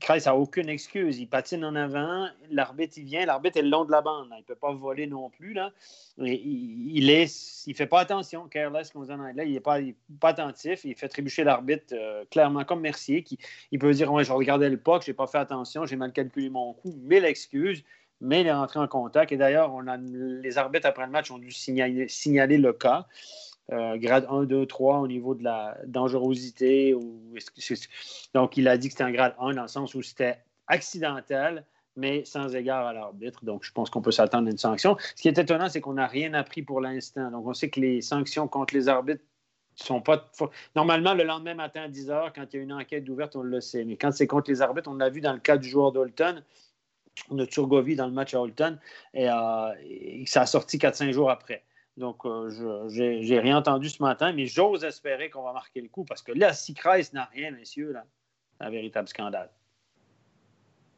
Kreis 0.00 0.22
n'a 0.26 0.34
aucune 0.34 0.68
excuse. 0.68 1.18
Il 1.18 1.28
patine 1.28 1.64
en 1.64 1.74
avant, 1.76 2.28
l'arbitre 2.50 2.94
il 2.96 3.04
vient, 3.04 3.24
l'arbitre 3.24 3.58
est 3.58 3.62
le 3.62 3.68
long 3.68 3.84
de 3.84 3.92
la 3.92 4.00
bande. 4.00 4.28
Il 4.32 4.38
ne 4.38 4.42
peut 4.42 4.54
pas 4.54 4.72
voler 4.72 5.06
non 5.06 5.30
plus. 5.30 5.52
Là. 5.52 5.70
Il, 6.18 7.06
ne 7.06 7.74
fait 7.74 7.86
pas 7.86 8.00
attention, 8.00 8.48
careless, 8.48 8.90
comme 8.90 9.02
on 9.02 9.04
dit 9.04 9.12
en. 9.12 9.28
Il 9.28 9.52
n'est 9.52 9.60
pas, 9.60 9.78
attentif. 10.22 10.84
Il 10.84 10.94
fait 10.96 11.08
trébucher 11.08 11.44
l'arbitre 11.44 11.92
euh, 11.92 12.24
clairement 12.30 12.64
comme 12.64 12.80
Mercier. 12.80 13.22
Qui, 13.22 13.38
il 13.70 13.78
peut 13.78 13.92
dire 13.92 14.12
ouais, 14.12 14.24
Je 14.24 14.32
regardais 14.32 14.68
le 14.68 14.76
puck, 14.76 15.02
je 15.04 15.10
n'ai 15.10 15.14
pas 15.14 15.26
fait 15.26 15.38
attention, 15.38 15.86
j'ai 15.86 15.96
mal 15.96 16.12
calculé 16.12 16.50
mon 16.50 16.72
coup. 16.72 16.92
Mille 17.02 17.24
excuses, 17.24 17.84
mais 18.20 18.40
il 18.40 18.48
est 18.48 18.52
rentré 18.52 18.80
en 18.80 18.88
contact. 18.88 19.30
Et 19.30 19.36
d'ailleurs, 19.36 19.72
les 19.82 20.58
arbitres 20.58 20.88
après 20.88 21.06
le 21.06 21.12
match 21.12 21.30
ont 21.30 21.38
dû 21.38 21.52
signaler 21.52 22.58
le 22.58 22.72
cas. 22.72 23.06
Euh, 23.72 23.96
grade 23.98 24.26
1, 24.28 24.44
2, 24.44 24.66
3 24.66 24.98
au 24.98 25.06
niveau 25.06 25.34
de 25.34 25.44
la 25.44 25.78
dangerosité. 25.86 26.94
Donc, 28.34 28.56
il 28.56 28.66
a 28.66 28.76
dit 28.76 28.88
que 28.88 28.92
c'était 28.92 29.04
un 29.04 29.12
grade 29.12 29.34
1 29.38 29.54
dans 29.54 29.62
le 29.62 29.68
sens 29.68 29.94
où 29.94 30.02
c'était 30.02 30.38
accidentel, 30.66 31.64
mais 31.96 32.24
sans 32.24 32.54
égard 32.56 32.86
à 32.86 32.92
l'arbitre. 32.92 33.44
Donc, 33.44 33.62
je 33.62 33.70
pense 33.70 33.88
qu'on 33.88 34.02
peut 34.02 34.10
s'attendre 34.10 34.48
à 34.48 34.50
une 34.50 34.58
sanction. 34.58 34.96
Ce 35.14 35.22
qui 35.22 35.28
est 35.28 35.38
étonnant, 35.38 35.68
c'est 35.68 35.80
qu'on 35.80 35.94
n'a 35.94 36.08
rien 36.08 36.34
appris 36.34 36.62
pour 36.62 36.80
l'instant. 36.80 37.30
Donc, 37.30 37.46
on 37.46 37.54
sait 37.54 37.70
que 37.70 37.78
les 37.78 38.00
sanctions 38.00 38.48
contre 38.48 38.74
les 38.74 38.88
arbitres 38.88 39.22
sont 39.76 40.00
pas. 40.00 40.30
Normalement, 40.74 41.14
le 41.14 41.22
lendemain 41.22 41.54
matin 41.54 41.82
à 41.82 41.88
10 41.88 42.10
h, 42.10 42.32
quand 42.34 42.46
il 42.52 42.56
y 42.56 42.58
a 42.60 42.62
une 42.62 42.72
enquête 42.72 43.08
ouverte, 43.08 43.36
on 43.36 43.42
le 43.42 43.60
sait. 43.60 43.84
Mais 43.84 43.96
quand 43.96 44.10
c'est 44.10 44.26
contre 44.26 44.50
les 44.50 44.62
arbitres, 44.62 44.90
on 44.90 44.94
l'a 44.94 45.10
vu 45.10 45.20
dans 45.20 45.32
le 45.32 45.38
cas 45.38 45.56
du 45.56 45.68
joueur 45.68 45.92
d'Holton. 45.92 46.42
On 47.28 47.38
a 47.38 47.46
Turgovie 47.46 47.96
dans 47.96 48.06
le 48.06 48.12
match 48.12 48.34
à 48.34 48.40
Holton 48.40 48.78
et, 49.14 49.28
euh, 49.28 49.74
et 49.82 50.24
ça 50.26 50.42
a 50.42 50.46
sorti 50.46 50.78
4-5 50.78 51.12
jours 51.12 51.30
après. 51.30 51.64
Donc, 52.00 52.24
euh, 52.24 52.48
je 52.88 53.02
n'ai 53.02 53.38
rien 53.38 53.58
entendu 53.58 53.90
ce 53.90 54.02
matin, 54.02 54.32
mais 54.32 54.46
j'ose 54.46 54.84
espérer 54.84 55.28
qu'on 55.28 55.42
va 55.42 55.52
marquer 55.52 55.82
le 55.82 55.88
coup 55.88 56.04
parce 56.04 56.22
que 56.22 56.32
là, 56.32 56.54
si 56.54 56.72
Kreis 56.72 57.10
n'a 57.12 57.26
rien, 57.26 57.50
messieurs, 57.50 57.92
là, 57.92 58.06
c'est 58.56 58.64
un 58.64 58.70
véritable 58.70 59.06
scandale. 59.06 59.50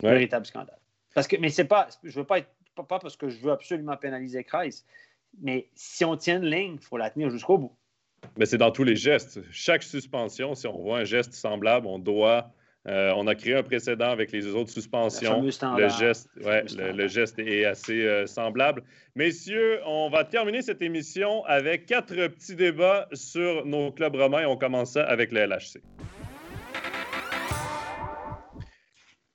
Un 0.05 0.11
véritable 0.11 0.47
scandale. 0.47 0.79
Parce 1.13 1.27
que, 1.27 1.37
mais 1.39 1.51
c'est 1.51 1.65
pas, 1.65 1.89
je 2.05 2.21
veux 2.21 2.25
pas 2.25 2.39
être, 2.39 2.55
pas 2.77 3.01
parce 3.01 3.17
que 3.17 3.29
je 3.29 3.41
veux 3.41 3.51
absolument 3.51 3.97
pénaliser 3.97 4.45
Kreis, 4.45 4.85
mais 5.41 5.69
si 5.75 6.05
on 6.05 6.17
tient 6.17 6.37
une 6.37 6.49
ligne, 6.49 6.75
il 6.75 6.87
faut 6.87 6.97
la 6.97 7.11
tenir 7.11 7.31
jusqu'au 7.31 7.59
bout. 7.59 7.77
Mais 8.37 8.47
c'est 8.47 8.59
dans 8.59 8.71
tous 8.71 8.85
les 8.85 8.95
gestes. 8.95 9.41
Chaque 9.51 9.83
suspension, 9.83 10.55
si 10.55 10.69
on 10.69 10.79
voit 10.79 10.99
un 10.99 11.05
geste 11.05 11.33
semblable, 11.33 11.89
on 11.89 11.99
doit 11.99 12.53
euh, 12.89 13.13
on 13.17 13.29
a 13.29 13.35
créé 13.37 13.55
un 13.55 13.63
précédent 13.63 14.11
avec 14.11 14.33
les 14.33 14.47
autres 14.49 14.71
suspensions. 14.71 15.41
Le 15.41 15.89
geste, 15.89 16.29
le, 16.37 17.07
geste, 17.07 17.39
est 17.39 17.65
assez 17.65 18.03
euh, 18.03 18.27
semblable. 18.27 18.83
Messieurs, 19.15 19.81
on 19.87 20.11
va 20.11 20.25
terminer 20.25 20.63
cette 20.63 20.83
émission 20.83 21.45
avec 21.45 21.87
quatre 21.87 22.15
petits 22.15 22.57
débats 22.57 23.09
sur 23.13 23.65
nos 23.67 23.93
clubs 23.93 24.17
romains. 24.17 24.47
On 24.47 24.57
commence 24.57 24.97
avec 24.97 25.31
le 25.31 25.47
LHC. 25.47 25.81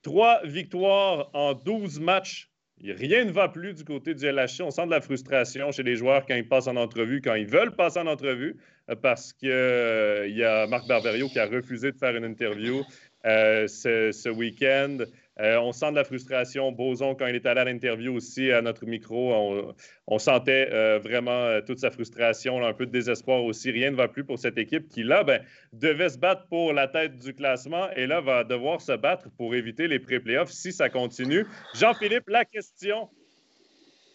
Trois 0.02 0.40
victoires 0.44 1.30
en 1.32 1.54
12 1.54 2.00
matchs. 2.00 2.50
Rien 2.82 3.24
ne 3.24 3.32
va 3.32 3.48
plus 3.48 3.74
du 3.74 3.84
côté 3.84 4.14
du 4.14 4.24
LHC. 4.30 4.60
On 4.60 4.70
sent 4.70 4.86
de 4.86 4.90
la 4.90 5.00
frustration 5.00 5.72
chez 5.72 5.82
les 5.82 5.96
joueurs 5.96 6.24
quand 6.26 6.36
ils 6.36 6.46
passent 6.46 6.68
en 6.68 6.76
entrevue, 6.76 7.20
quand 7.20 7.34
ils 7.34 7.46
veulent 7.46 7.74
passer 7.74 7.98
en 7.98 8.06
entrevue, 8.06 8.56
euh, 8.88 8.94
parce 8.94 9.32
qu'il 9.32 9.48
y 9.48 10.44
a 10.44 10.66
Marc 10.66 10.86
Barberio 10.86 11.28
qui 11.28 11.38
a 11.40 11.46
refusé 11.46 11.90
de 11.90 11.96
faire 11.96 12.14
une 12.14 12.24
interview. 12.24 12.84
Euh, 13.26 13.66
ce, 13.66 14.28
week-end. 14.28 14.98
Euh, 15.40 15.56
on 15.58 15.72
sent 15.72 15.90
de 15.90 15.96
la 15.96 16.04
frustration. 16.04 16.70
Boson, 16.70 17.14
quand 17.14 17.26
il 17.26 17.34
est 17.34 17.46
allé 17.46 17.60
à 17.60 17.64
l'interview 17.64 18.14
aussi 18.14 18.50
à 18.52 18.62
notre 18.62 18.86
micro, 18.86 19.74
on, 20.06 20.18
sentait 20.18 20.68
euh, 20.72 20.98
vraiment 20.98 21.60
toute 21.66 21.80
sa 21.80 21.90
frustration, 21.90 22.64
un 22.64 22.72
peu 22.72 22.86
de 22.86 22.92
désespoir 22.92 23.44
aussi. 23.44 23.70
Rien 23.70 23.90
ne 23.90 23.96
va 23.96 24.08
plus 24.08 24.24
pour 24.24 24.38
cette 24.38 24.56
équipe 24.56 24.88
qui, 24.88 25.02
là, 25.02 25.24
ben, 25.24 25.42
devait 25.72 26.08
se 26.08 26.18
battre 26.18 26.46
pour 26.48 26.72
la 26.72 26.86
tête 26.86 27.18
du 27.18 27.34
classement 27.34 27.90
et 27.96 28.06
là, 28.06 28.20
va 28.20 28.44
devoir 28.44 28.80
se 28.80 28.92
battre 28.92 29.28
pour 29.36 29.54
éviter 29.54 29.88
les 29.88 29.98
pré-playoffs 29.98 30.50
si 30.50 30.72
ça 30.72 30.88
continue. 30.88 31.44
Jean-Philippe, 31.74 32.28
la 32.28 32.44
question 32.44 33.08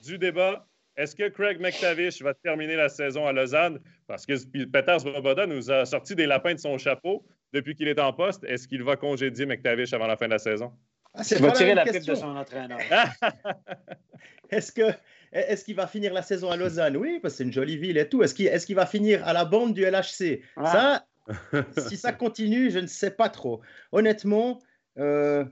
du 0.02 0.18
débat. 0.18 0.66
Est-ce 0.96 1.16
que 1.16 1.28
Craig 1.28 1.60
McTavish 1.60 2.22
va 2.22 2.34
terminer 2.34 2.76
la 2.76 2.88
saison 2.88 3.26
à 3.26 3.34
Lausanne? 3.34 3.80
Parce 4.08 4.26
que 4.26 4.34
Peters 4.66 5.02
Svoboda 5.02 5.48
nous 5.48 5.72
a 5.72 5.86
sorti 5.86 6.16
des 6.16 6.28
lapins 6.28 6.54
de 6.54 6.60
son 6.60 6.78
chapeau 6.78 7.26
depuis 7.54 7.76
qu'il 7.76 7.88
est 7.88 8.00
en 8.00 8.12
poste. 8.12 8.44
Est-ce 8.44 8.68
qu'il 8.68 8.84
va 8.84 8.96
congédier 8.96 9.46
McTavish 9.46 9.94
avant 9.94 10.08
la 10.08 10.18
fin 10.18 10.26
de 10.26 10.32
la 10.32 10.40
saison? 10.40 10.72
Ah, 11.14 11.22
il 11.30 11.38
va 11.38 11.52
tirer 11.52 11.76
la, 11.76 11.86
pipe 11.86 12.04
de 12.04 12.16
son 12.16 12.36
entraîneur. 12.36 12.80
est-ce 14.50 14.72
que 14.72 14.92
est-ce 15.32 15.66
qu'il 15.66 15.76
va 15.76 15.88
finir 15.88 16.14
la 16.14 16.22
saison 16.22 16.52
à 16.52 16.58
Lausanne? 16.58 16.98
Oui, 16.98 17.20
parce 17.20 17.34
que 17.34 17.38
c'est 17.40 17.44
une 17.44 17.54
jolie 17.54 17.78
ville 17.78 17.98
et 17.98 18.08
tout. 18.08 18.24
Est-ce 18.24 18.36
qu'il 18.36 18.48
est 18.48 18.74
va 18.74 18.86
finir 18.86 19.28
à 19.28 19.34
la 19.34 19.46
bande 19.46 19.74
du 19.74 19.84
LHC? 19.84 20.42
Ça, 20.58 21.06
si 21.88 21.98
ça 21.98 22.12
continue, 22.14 22.70
je 22.70 22.80
ne 22.80 22.88
sais 22.88 23.12
pas 23.12 23.30
trop. 23.30 23.62
Honnêtement, 23.92 24.62
euh, 25.00 25.44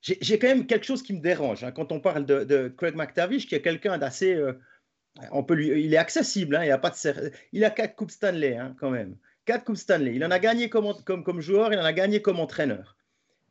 j'ai 0.00 0.38
quand 0.38 0.48
même 0.48 0.66
quelque 0.66 0.84
chose 0.84 1.02
qui 1.02 1.14
me 1.14 1.20
dérange 1.20 1.64
hein, 1.64 1.72
quand 1.72 1.90
on 1.90 2.00
parle 2.00 2.26
de, 2.26 2.72
Craig 2.76 2.94
McTavish, 2.94 3.46
qui 3.46 3.54
est 3.54 3.62
quelqu'un 3.62 3.98
d'assez. 3.98 4.34
Euh, 4.34 4.52
on 5.30 5.44
peut 5.44 5.54
lui, 5.54 5.84
il 5.84 5.94
est 5.94 5.98
accessible. 5.98 6.56
Hein, 6.56 6.64
il, 6.64 6.70
a 6.70 6.78
pas 6.78 6.90
de, 6.90 7.32
il 7.52 7.64
a 7.64 7.70
quatre 7.70 7.94
coupes 7.94 8.10
Stanley 8.10 8.56
hein, 8.56 8.76
quand 8.78 8.90
même. 8.90 9.16
Quatre 9.44 9.64
Coupes 9.64 9.76
Stanley. 9.76 10.14
Il 10.14 10.24
en 10.24 10.30
a 10.30 10.38
gagné 10.38 10.70
comme, 10.70 11.40
joueur, 11.40 11.72
il 11.72 11.78
en 11.78 11.84
a 11.84 11.92
gagné 11.92 12.22
comme 12.22 12.40
entraîneur. 12.40 12.96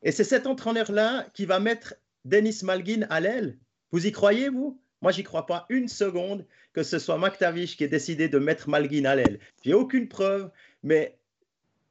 Et 0.02 0.12
c'est 0.12 0.24
cet 0.24 0.48
entraîneur-là 0.48 1.28
qui 1.34 1.46
va 1.46 1.60
mettre 1.60 1.96
Denis 2.26 2.60
Malgin 2.64 3.06
à 3.10 3.20
l'aile. 3.20 3.58
Vous 3.92 4.06
y 4.08 4.12
croyez, 4.12 4.50
vous? 4.50 4.80
Moi, 5.02 5.12
j'y 5.12 5.24
crois 5.24 5.46
pas 5.46 5.66
une 5.70 5.88
seconde 5.88 6.46
que 6.72 6.82
ce 6.82 6.98
soit 6.98 7.18
McTavish 7.18 7.78
qui 7.78 7.84
ait 7.84 7.90
décidé 7.90 8.30
de 8.30 8.40
mettre 8.40 8.70
Malgin 8.70 9.06
à 9.06 9.16
l'aile. 9.16 9.40
J'ai 9.64 9.74
aucune 9.74 10.08
preuve, 10.08 10.50
mais 10.82 11.18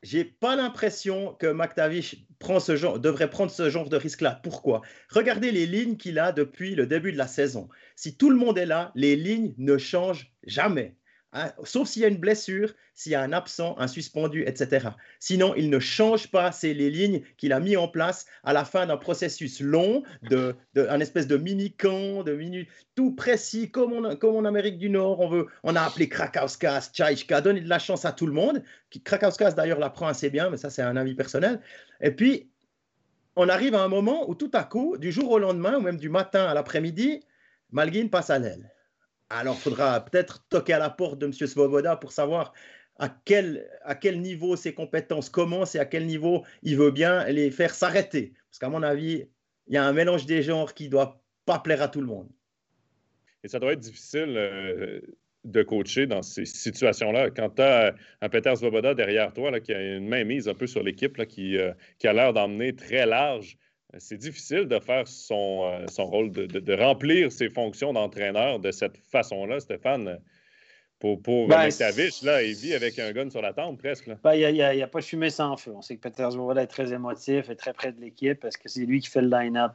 j'ai 0.03 0.25
pas 0.25 0.57
l'impression 0.57 1.35
que 1.35 1.47
McTavish 1.47 2.25
prend 2.41 2.59
ce 2.59 2.75
genre, 2.75 2.99
devrait 2.99 3.31
prendre 3.31 3.53
ce 3.53 3.71
genre 3.71 3.89
de 3.89 3.97
risque-là. 3.97 4.41
Pourquoi? 4.43 4.83
Regardez 5.11 5.53
les 5.53 5.67
lignes 5.67 5.97
qu'il 5.97 6.19
a 6.19 6.33
depuis 6.33 6.75
le 6.75 6.87
début 6.87 7.13
de 7.13 7.19
la 7.19 7.29
saison. 7.29 7.69
Si 7.95 8.17
tout 8.17 8.31
le 8.31 8.37
monde 8.37 8.59
est 8.59 8.67
là, 8.67 8.91
les 8.97 9.15
lignes 9.15 9.55
ne 9.59 9.79
changent 9.79 10.33
jamais. 10.45 10.97
Hein, 11.35 11.51
sauf 11.65 11.89
s'il 11.89 12.03
y 12.03 12.05
a 12.05 12.09
une 12.09 12.19
blessure, 12.19 12.75
s'il 12.93 13.13
y 13.13 13.15
a 13.15 13.23
un 13.23 13.33
absent, 13.33 13.75
un 13.79 13.89
suspendu, 13.89 14.45
etc. 14.47 14.89
Sinon, 15.19 15.55
il 15.55 15.71
ne 15.71 15.79
change 15.79 16.31
pas 16.31 16.53
c'est 16.53 16.75
les 16.75 16.91
lignes 16.91 17.23
qu'il 17.39 17.55
a 17.55 17.61
mis 17.61 17.75
en 17.75 17.89
place 17.89 18.27
à 18.45 18.53
la 18.53 18.67
fin 18.67 18.85
d'un 18.85 18.99
processus 18.99 19.61
long, 19.61 20.03
de, 20.25 20.55
un 20.77 21.01
espèce 21.01 21.27
de 21.27 21.39
mini-camp, 21.39 22.23
de 22.23 22.35
mini, 22.35 22.69
tout 22.95 23.15
précis, 23.15 23.71
comme, 23.71 23.95
en 23.95 24.45
Amérique 24.45 24.77
du 24.77 24.91
Nord. 24.91 25.21
On, 25.21 25.29
veut, 25.29 25.47
on 25.63 25.75
a 25.75 25.81
appelé 25.81 26.09
Krakauskas, 26.11 26.91
Tchaïchka, 26.93 27.41
donner 27.41 27.63
de 27.63 27.69
la 27.69 27.79
chance 27.79 28.05
à 28.05 28.13
tout 28.13 28.27
le 28.27 28.35
monde. 28.35 28.63
Krakauskas, 29.03 29.53
d'ailleurs, 29.53 29.79
l'apprend 29.79 30.09
assez 30.09 30.29
bien, 30.29 30.51
mais 30.51 30.59
ça, 30.59 30.69
c'est 30.69 30.83
un 30.83 30.97
avis 30.97 31.15
personnel. 31.15 31.61
Et 32.03 32.11
puis, 32.11 32.51
on 33.37 33.49
arrive 33.49 33.75
à 33.75 33.83
un 33.83 33.89
moment 33.89 34.29
où 34.29 34.35
tout 34.35 34.51
à 34.53 34.65
coup, 34.65 34.99
du 34.99 35.11
jour 35.11 35.31
au 35.31 35.39
lendemain, 35.39 35.79
ou 35.79 35.81
même 35.81 35.97
du 35.97 36.11
matin 36.11 36.45
à 36.45 36.53
l'après-midi, 36.53 37.25
Malguin 37.71 38.09
passe 38.09 38.29
à 38.29 38.39
l'aile. 38.39 38.72
Alors, 39.35 39.57
il 39.57 39.61
faudra 39.61 40.05
peut-être 40.05 40.45
toquer 40.49 40.75
à 40.75 40.79
la 40.79 40.91
porte 40.91 41.19
de 41.19 41.27
M. 41.27 41.33
Svoboda 41.33 41.97
pour 41.97 42.13
savoir 42.13 42.53
à 42.99 43.09
quel, 43.09 43.67
à 43.83 43.95
quel 43.95 44.21
niveau 44.21 44.57
ses 44.57 44.75
compétences 44.75 45.31
commencent 45.31 45.75
et 45.75 45.79
à 45.79 45.87
quel 45.87 46.07
niveau 46.07 46.45
il 46.63 46.77
veut 46.77 46.91
bien 46.91 47.25
les 47.25 47.51
faire 47.51 47.75
s'arrêter. 47.75 48.35
Parce 48.51 48.59
qu'à 48.59 48.69
mon 48.69 48.83
avis, 48.83 49.25
il 49.69 49.75
y 49.75 49.79
a 49.79 49.85
un 49.85 49.93
mélange 49.95 50.27
des 50.27 50.43
genres 50.43 50.75
qui 50.75 50.85
ne 50.85 50.91
doit 50.91 51.23
pas 51.47 51.59
plaire 51.59 51.81
à 51.81 51.89
tout 51.89 52.01
le 52.01 52.07
monde. 52.07 52.29
Et 53.43 53.49
ça 53.49 53.59
doit 53.59 53.73
être 53.73 53.81
difficile 53.81 54.35
euh, 54.37 55.01
de 55.45 55.63
coacher 55.63 56.07
dans 56.07 56.23
ces 56.23 56.45
situations-là. 56.45 57.31
Quand 57.31 57.51
tu 57.57 57.63
as 57.63 57.95
un 58.21 58.29
Peter 58.29 58.55
Svoboda 58.55 58.95
derrière 58.95 59.33
toi 59.33 59.59
qui 59.61 59.73
a 59.73 59.97
une 59.97 60.09
main 60.09 60.25
mise 60.25 60.47
un 60.47 60.55
peu 60.55 60.67
sur 60.67 60.83
l'équipe, 60.83 61.25
qui, 61.27 61.57
euh, 61.57 61.73
qui 61.99 62.07
a 62.07 62.13
l'air 62.13 62.35
d'emmener 62.35 62.77
très 62.77 63.07
large, 63.07 63.57
c'est 63.99 64.17
difficile 64.17 64.67
de 64.67 64.79
faire 64.79 65.07
son, 65.07 65.65
euh, 65.65 65.87
son 65.89 66.07
rôle, 66.07 66.31
de, 66.31 66.47
de, 66.47 66.75
remplir 66.75 67.31
ses 67.31 67.51
fonctions 67.51 67.93
d'entraîneur 67.93 68.59
de 68.59 68.71
cette 68.71 68.97
façon-là, 68.97 69.61
Stéphane. 69.61 70.19
Pour, 70.99 71.21
pour 71.21 71.49
ben, 71.49 71.69
là, 72.23 72.43
il 72.43 72.55
vit 72.55 72.75
avec 72.75 72.99
un 72.99 73.11
gun 73.11 73.29
sur 73.29 73.43
la 73.43 73.53
tempe 73.53 73.79
presque. 73.81 74.09
Ben, 74.23 74.35
il 74.35 74.53
n'y 74.55 74.63
a, 74.63 74.69
a, 74.69 74.87
pas 74.87 75.01
de 75.01 75.05
fumée 75.05 75.31
sans 75.31 75.57
feu. 75.57 75.73
On 75.75 75.83
sait 75.83 75.97
que 75.97 76.01
Peter 76.01 76.29
Zwoboda 76.31 76.63
est 76.63 76.69
très 76.69 76.93
émotif 76.93 77.51
et 77.51 77.57
très 77.57 77.73
près 77.73 77.91
de 77.91 78.01
l'équipe 78.01 78.39
parce 78.39 78.57
que 78.57 78.69
c'est 78.69 78.87
lui 78.87 79.01
qui 79.01 79.11
fait 79.11 79.21
le 79.21 79.29
line-up 79.29 79.73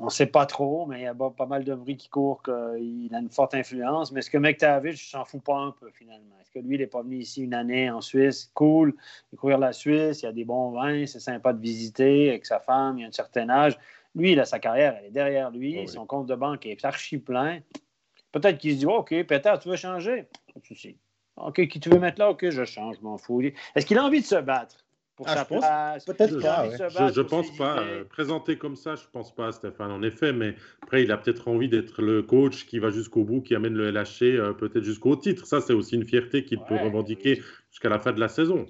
on 0.00 0.06
ne 0.06 0.10
sait 0.10 0.26
pas 0.26 0.46
trop, 0.46 0.86
mais 0.86 1.00
il 1.00 1.02
y 1.04 1.06
a 1.06 1.14
pas 1.14 1.46
mal 1.46 1.64
de 1.64 1.74
bruit 1.74 1.96
qui 1.96 2.08
court 2.08 2.42
qu'il 2.42 3.10
a 3.12 3.18
une 3.18 3.30
forte 3.30 3.54
influence. 3.54 4.12
Mais 4.12 4.20
est-ce 4.20 4.30
que 4.30 4.38
McTavish 4.38 5.10
s'en 5.10 5.24
fout 5.24 5.42
pas 5.42 5.56
un 5.56 5.72
peu 5.72 5.90
finalement? 5.90 6.36
Est-ce 6.40 6.50
que 6.50 6.58
lui, 6.58 6.76
il 6.76 6.80
n'est 6.80 6.86
pas 6.86 7.02
venu 7.02 7.16
ici 7.16 7.42
une 7.42 7.54
année 7.54 7.90
en 7.90 8.00
Suisse? 8.00 8.50
Cool, 8.54 8.94
découvrir 9.32 9.58
la 9.58 9.72
Suisse, 9.72 10.22
il 10.22 10.26
y 10.26 10.28
a 10.28 10.32
des 10.32 10.44
bons 10.44 10.70
vins, 10.70 11.06
c'est 11.06 11.20
sympa 11.20 11.52
de 11.52 11.60
visiter 11.60 12.30
avec 12.30 12.46
sa 12.46 12.60
femme, 12.60 12.98
il 12.98 13.04
a 13.04 13.08
un 13.08 13.12
certain 13.12 13.48
âge. 13.48 13.78
Lui, 14.14 14.32
il 14.32 14.40
a 14.40 14.44
sa 14.44 14.58
carrière, 14.58 14.96
elle 14.98 15.06
est 15.06 15.10
derrière 15.10 15.50
lui, 15.50 15.86
son 15.88 16.06
compte 16.06 16.26
de 16.26 16.34
banque 16.34 16.64
est 16.64 16.84
archi 16.84 17.18
plein. 17.18 17.60
Peut-être 18.32 18.58
qu'il 18.58 18.72
se 18.72 18.78
dit 18.78 18.86
OK, 18.86 19.10
Peter, 19.24 19.54
tu 19.60 19.68
veux 19.68 19.76
changer? 19.76 20.26
Pas 20.54 20.60
de 20.60 20.64
souci. 20.64 20.96
OK, 21.36 21.68
qui 21.68 21.80
tu 21.80 21.90
veux 21.90 21.98
mettre 21.98 22.18
là? 22.18 22.30
OK, 22.30 22.48
je 22.48 22.64
change, 22.64 22.96
je 22.96 23.02
m'en 23.02 23.18
fous. 23.18 23.42
Est-ce 23.74 23.84
qu'il 23.84 23.98
a 23.98 24.04
envie 24.04 24.22
de 24.22 24.26
se 24.26 24.36
battre? 24.36 24.85
Ah, 25.24 25.46
Peut-être 26.06 26.40
pas. 26.40 26.68
Je, 26.70 27.20
ne 27.20 27.22
pense 27.22 27.56
pas. 27.56 27.80
Euh, 27.80 28.04
présenté 28.04 28.58
comme 28.58 28.76
ça, 28.76 28.96
je 28.96 29.04
pense 29.10 29.34
pas, 29.34 29.50
Stéphane, 29.52 29.90
en 29.90 30.02
effet. 30.02 30.32
Mais 30.32 30.54
après, 30.82 31.02
il 31.02 31.12
a 31.12 31.16
peut-être 31.16 31.48
envie 31.48 31.68
d'être 31.68 32.02
le 32.02 32.22
coach 32.22 32.66
qui 32.66 32.78
va 32.78 32.90
jusqu'au 32.90 33.24
bout, 33.24 33.40
qui 33.40 33.54
amène 33.54 33.74
le 33.74 33.90
LHC 33.90 34.22
euh, 34.22 34.52
peut-être 34.52 34.84
jusqu'au 34.84 35.16
titre. 35.16 35.46
Ça, 35.46 35.60
c'est 35.60 35.72
aussi 35.72 35.94
une 35.94 36.04
fierté 36.04 36.44
qu'il 36.44 36.60
peut 36.60 36.76
revendiquer 36.76 37.42
jusqu'à 37.70 37.88
la 37.88 37.98
fin 37.98 38.12
de 38.12 38.20
la 38.20 38.28
saison. 38.28 38.66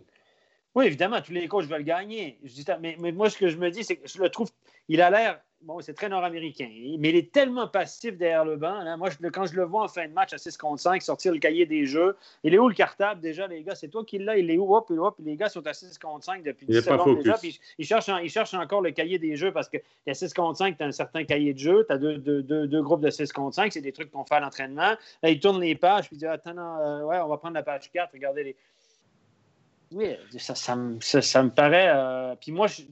Oui, 0.76 0.86
évidemment, 0.86 1.20
tous 1.22 1.32
les 1.32 1.48
coachs 1.48 1.66
veulent 1.66 1.84
gagner. 1.84 2.38
mais, 2.80 2.96
mais, 3.00 3.10
moi, 3.10 3.30
ce 3.30 3.38
que 3.38 3.48
je 3.48 3.56
me 3.56 3.70
dis, 3.70 3.82
c'est 3.82 3.96
que 3.96 4.08
je 4.08 4.22
le 4.22 4.28
trouve, 4.28 4.50
il 4.88 5.00
a 5.00 5.10
l'air 5.10 5.40
bon, 5.62 5.80
c'est 5.80 5.94
très 5.94 6.08
nord-américain, 6.08 6.68
mais 6.98 7.10
il 7.10 7.16
est 7.16 7.32
tellement 7.32 7.66
passif 7.66 8.16
derrière 8.16 8.44
le 8.44 8.56
banc. 8.56 8.96
Moi, 8.96 9.10
quand 9.32 9.46
je 9.46 9.56
le 9.56 9.64
vois 9.64 9.84
en 9.84 9.88
fin 9.88 10.06
de 10.06 10.12
match 10.12 10.32
à 10.32 10.38
6 10.38 10.56
contre 10.56 10.80
5, 10.80 11.02
sortir 11.02 11.32
le 11.32 11.38
cahier 11.38 11.66
des 11.66 11.86
jeux, 11.86 12.16
il 12.44 12.54
est 12.54 12.58
où 12.58 12.68
le 12.68 12.74
cartable 12.74 13.20
déjà, 13.20 13.46
les 13.46 13.62
gars? 13.62 13.74
C'est 13.74 13.88
toi 13.88 14.04
qui 14.04 14.18
l'as, 14.18 14.38
il 14.38 14.50
est 14.50 14.58
où? 14.58 14.74
Hop, 14.74 14.90
hop, 14.90 15.16
les 15.24 15.36
gars 15.36 15.48
sont 15.48 15.66
à 15.66 15.72
6 15.72 15.98
contre 15.98 16.24
5 16.24 16.42
depuis 16.42 16.66
10 16.66 16.82
secondes 16.82 17.18
déjà. 17.18 17.36
Puis 17.38 17.60
ils, 17.78 17.86
cherchent, 17.86 18.54
encore 18.54 18.80
le 18.80 18.92
cahier 18.92 19.18
des 19.18 19.36
jeux 19.36 19.52
parce 19.52 19.68
qu'il 19.68 19.82
y 20.06 20.10
a 20.10 20.14
6 20.14 20.32
contre 20.34 20.58
5, 20.58 20.76
tu 20.76 20.82
as 20.82 20.86
un 20.86 20.92
certain 20.92 21.24
cahier 21.24 21.52
de 21.52 21.58
jeu, 21.58 21.84
tu 21.86 21.92
as 21.92 21.98
deux, 21.98 22.82
groupes 22.82 23.02
de 23.02 23.10
6 23.10 23.32
contre 23.32 23.56
5, 23.56 23.72
c'est 23.72 23.80
des 23.80 23.92
trucs 23.92 24.10
qu'on 24.10 24.24
fait 24.24 24.36
à 24.36 24.40
l'entraînement. 24.40 24.94
Là, 25.22 25.30
ils 25.30 25.40
tournent 25.40 25.60
les 25.60 25.74
pages, 25.74 26.06
puis 26.06 26.16
ils 26.16 26.20
disent 26.20 26.28
Attends, 26.28 26.56
euh, 26.56 27.02
ouais, 27.02 27.18
on 27.18 27.28
va 27.28 27.36
prendre 27.38 27.54
la 27.54 27.62
page 27.62 27.90
4, 27.90 28.12
regardez 28.12 28.44
les. 28.44 28.56
Oui, 29.92 30.16
ça, 30.38 30.54
ça, 30.56 30.74
me 30.74 31.48
paraît. 31.48 31.88
Euh, 31.94 32.34
puis 32.40 32.50
moi, 32.50 32.66
je, 32.66 32.82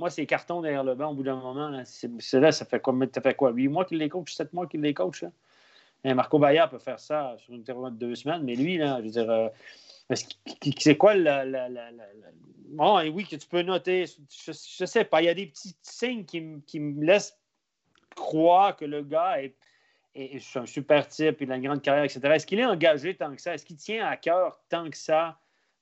moi, 0.00 0.08
ces 0.08 0.24
cartons 0.24 0.62
derrière 0.62 0.82
le 0.82 0.94
banc, 0.94 1.10
au 1.10 1.14
bout 1.14 1.22
d'un 1.22 1.36
moment, 1.36 1.68
là, 1.68 1.84
c'est, 1.84 2.10
là 2.40 2.50
ça 2.52 2.64
fait 2.64 2.80
quoi? 2.80 2.96
Ça 3.14 3.20
fait 3.20 3.34
quoi? 3.34 3.50
8 3.50 3.68
mois 3.68 3.84
qu'il 3.84 3.98
les 3.98 4.08
coach, 4.08 4.32
7 4.32 4.52
mois 4.54 4.66
qu'il 4.66 4.80
les 4.80 4.94
coach. 4.94 5.24
Et 6.02 6.14
Marco 6.14 6.38
Bayard 6.38 6.70
peut 6.70 6.78
faire 6.78 6.98
ça 6.98 7.36
sur 7.36 7.52
une 7.52 7.62
période 7.62 7.98
de 7.98 8.06
deux 8.06 8.14
semaines, 8.14 8.42
mais 8.42 8.56
lui, 8.56 8.78
là, 8.78 8.96
je 9.00 9.04
veux 9.04 9.10
dire, 9.10 9.30
euh, 9.30 9.48
c'est 10.78 10.96
quoi 10.96 11.14
la, 11.14 11.44
Bon, 12.70 12.98
et 12.98 13.10
oui, 13.10 13.24
que 13.24 13.36
tu 13.36 13.46
peux 13.46 13.60
noter, 13.60 14.06
je, 14.06 14.50
ne 14.50 14.86
sais 14.86 15.04
pas, 15.04 15.20
il 15.20 15.26
y 15.26 15.28
a 15.28 15.34
des 15.34 15.46
petits 15.46 15.76
signes 15.82 16.24
qui, 16.24 16.42
qui 16.66 16.80
me 16.80 17.04
laissent 17.04 17.38
croire 18.16 18.76
que 18.76 18.86
le 18.86 19.02
gars 19.02 19.42
est, 19.42 19.54
est, 20.14 20.56
un 20.56 20.66
super 20.66 21.06
type, 21.08 21.42
il 21.42 21.52
a 21.52 21.56
une 21.56 21.62
grande 21.62 21.82
carrière, 21.82 22.04
etc. 22.04 22.20
Est-ce 22.34 22.46
qu'il 22.46 22.58
est 22.58 22.64
engagé 22.64 23.14
tant 23.14 23.34
que 23.34 23.42
ça? 23.42 23.54
Est-ce 23.54 23.66
qu'il 23.66 23.76
tient 23.76 24.06
à 24.06 24.16
cœur 24.16 24.60
tant 24.70 24.88
que 24.88 24.96
ça 24.96 25.38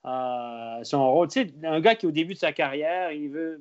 euh, 0.06 0.82
son 0.82 1.12
rôle? 1.12 1.28
Tu 1.28 1.42
sais, 1.42 1.54
un 1.62 1.80
gars 1.80 1.94
qui, 1.94 2.06
au 2.06 2.10
début 2.10 2.34
de 2.34 2.38
sa 2.38 2.52
carrière, 2.52 3.12
il 3.12 3.28
veut 3.28 3.60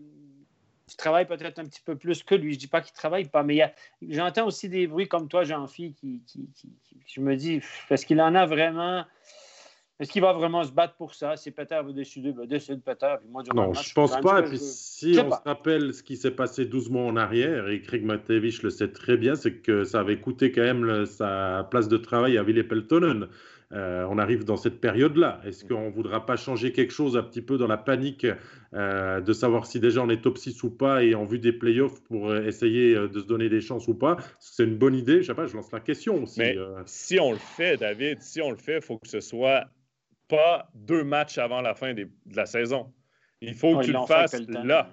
qui 0.88 0.98
travaille 0.98 1.28
peut-être 1.28 1.60
un 1.60 1.66
petit 1.66 1.82
peu 1.82 1.96
plus 1.96 2.24
que 2.24 2.36
lui. 2.36 2.54
Je 2.54 2.58
ne 2.58 2.60
dis 2.62 2.68
pas 2.68 2.82
qu'il 2.82 2.94
ne 2.94 2.98
travaille 2.98 3.26
pas, 3.26 3.44
mais 3.44 3.74
j'entends 4.02 4.48
aussi 4.48 4.70
des 4.70 4.88
bruits 4.88 5.08
comme 5.08 5.28
toi, 5.28 5.44
Jean-Phi, 5.44 5.94
qui, 5.94 6.24
qui, 6.26 6.50
je 7.06 7.22
me 7.22 7.36
dis, 7.36 7.62
est-ce 7.90 8.06
qu'il 8.06 8.22
en 8.22 8.34
a 8.36 8.46
vraiment 8.46 9.06
est-ce 10.00 10.12
qu'il 10.12 10.22
va 10.22 10.32
vraiment 10.34 10.64
se 10.64 10.72
battre 10.72 10.94
pour 10.96 11.16
ça? 11.16 11.34
Veut 11.84 11.94
décider, 11.94 12.32
ben 12.32 12.46
décide 12.46 12.84
Peter. 12.84 13.16
Puis 13.20 13.30
moi, 13.32 13.42
non, 13.56 13.74
je 13.74 13.90
ne 13.90 13.94
pense 13.96 14.16
pas. 14.20 14.42
Et 14.42 14.44
puis, 14.44 14.60
si 14.60 15.18
on 15.20 15.32
se 15.32 15.42
rappelle 15.44 15.92
ce 15.92 16.04
qui 16.04 16.18
s'est 16.18 16.32
passé 16.32 16.66
12 16.66 16.92
mois 16.92 17.06
en 17.06 17.18
arrière, 17.18 17.68
et 17.68 17.82
Craig 17.82 18.04
Matevich 18.04 18.62
le 18.62 18.70
sait 18.70 18.92
très 18.92 19.18
bien, 19.18 19.36
c'est 19.36 19.56
que 19.56 19.84
ça 19.84 20.02
avait 20.02 20.20
coûté 20.20 20.52
quand 20.52 20.62
même 20.62 21.06
sa 21.08 21.68
place 21.72 21.88
de 21.88 21.98
travail 21.98 22.38
à 22.38 22.44
Ville 22.44 22.68
Peltonen. 22.68 23.28
Euh, 23.74 24.06
on 24.10 24.18
arrive 24.18 24.46
dans 24.46 24.56
cette 24.56 24.80
période-là. 24.80 25.42
Est-ce 25.46 25.66
mm. 25.66 25.68
qu'on 25.68 25.86
ne 25.88 25.92
voudra 25.92 26.26
pas 26.26 26.38
changer 26.38 26.72
quelque 26.72 26.94
chose 26.94 27.18
un 27.18 27.24
petit 27.24 27.42
peu 27.42 27.58
dans 27.58 27.68
la 27.68 27.78
panique 27.78 28.26
euh, 28.74 29.20
de 29.20 29.34
savoir 29.34 29.66
si 29.66 29.80
déjà 29.80 30.02
on 30.02 30.10
est 30.10 30.22
top 30.22 30.38
6 30.38 30.64
ou 30.64 30.70
pas 30.70 31.04
et 31.04 31.16
en 31.16 31.26
vue 31.26 31.40
des 31.40 31.52
playoffs 31.52 32.02
pour 32.04 32.30
euh, 32.30 32.46
essayer 32.46 32.96
de 32.96 33.20
se 33.20 33.26
donner 33.26 33.50
des 33.50 33.60
chances 33.60 33.88
ou 33.88 33.94
pas? 33.94 34.18
C'est 34.40 34.64
une 34.64 34.78
bonne 34.78 34.96
idée. 34.96 35.22
Je 35.22 35.28
sais 35.28 35.34
pas, 35.34 35.48
je 35.48 35.56
lance 35.56 35.72
la 35.72 35.82
question 35.82 36.24
aussi. 36.24 36.40
Mais 36.40 36.56
si 36.86 37.20
on 37.20 37.32
le 37.32 37.38
fait, 37.38 37.78
David, 37.78 38.22
si 38.22 38.42
on 38.42 38.52
le 38.52 38.58
fait, 38.58 38.78
il 38.78 38.82
faut 38.82 38.98
que 38.98 39.08
ce 39.08 39.20
soit 39.20 39.66
pas 40.30 40.70
deux 40.74 41.04
matchs 41.04 41.38
avant 41.38 41.62
la 41.62 41.74
fin 41.74 41.94
de 41.94 42.08
la 42.34 42.46
saison. 42.46 42.94
Il 43.42 43.54
faut 43.54 43.78
que 43.78 43.86
tu 43.86 43.92
le 43.92 44.06
fasses 44.08 44.40
là. 44.48 44.90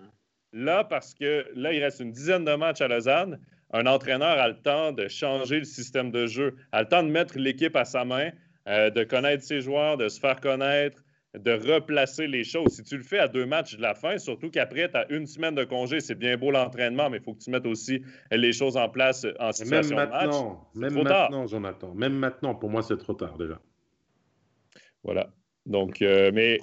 Là, 0.53 0.85
parce 0.85 1.15
que 1.15 1.47
là, 1.57 1.73
il 1.73 1.83
reste 1.83 1.99
une 1.99 2.13
dizaine 2.13 2.45
de 2.45 2.55
matchs 2.55 2.81
à 2.81 2.87
Lausanne. 2.87 3.41
Un 3.73 3.87
entraîneur 3.87 4.39
a 4.39 4.49
le 4.49 4.55
temps 4.55 4.93
de 4.93 5.09
changer 5.09 5.59
le 5.59 5.65
système 5.65 6.13
de 6.13 6.27
jeu, 6.27 6.55
a 6.71 6.83
le 6.83 6.89
temps 6.89 7.03
de 7.03 7.09
mettre 7.09 7.37
l'équipe 7.39 7.75
à 7.75 7.85
sa 7.85 8.05
main, 8.05 8.31
euh, 8.69 8.91
de 8.91 9.05
connaître 9.05 9.45
ses 9.45 9.61
joueurs, 9.61 9.97
de 9.97 10.09
se 10.09 10.19
faire 10.19 10.41
connaître, 10.41 11.03
de 11.35 11.53
replacer 11.53 12.27
les 12.27 12.45
choses. 12.45 12.69
Si 12.69 12.85
tu 12.85 12.97
le 12.97 13.03
fais 13.03 13.19
à 13.19 13.29
deux 13.29 13.45
matchs 13.45 13.77
de 13.77 13.83
la 13.83 13.95
fin, 13.95 14.19
surtout 14.19 14.51
qu'après, 14.51 14.89
tu 14.89 14.97
as 14.97 15.11
une 15.11 15.27
semaine 15.27 15.55
de 15.55 15.65
congé, 15.65 16.01
c'est 16.01 16.15
bien 16.15 16.37
beau 16.37 16.51
l'entraînement, 16.51 17.11
mais 17.11 17.19
il 17.19 17.23
faut 17.23 17.35
que 17.35 17.43
tu 17.43 17.51
mettes 17.51 17.67
aussi 17.67 18.03
les 18.31 18.53
choses 18.53 18.77
en 18.77 18.89
place 18.89 19.27
en 19.41 19.53
situation 19.53 19.97
même 19.97 20.09
maintenant, 20.11 20.71
de 20.75 20.81
match. 20.81 20.93
Même 20.93 21.03
maintenant, 21.05 21.47
Jonathan. 21.47 21.95
Même 21.95 22.15
maintenant, 22.15 22.55
pour 22.55 22.71
moi, 22.71 22.83
c'est 22.83 22.97
trop 22.97 23.15
tard 23.15 23.37
déjà. 23.37 23.61
Voilà. 25.03 25.31
Donc, 25.67 26.03
euh, 26.03 26.31
mais. 26.33 26.61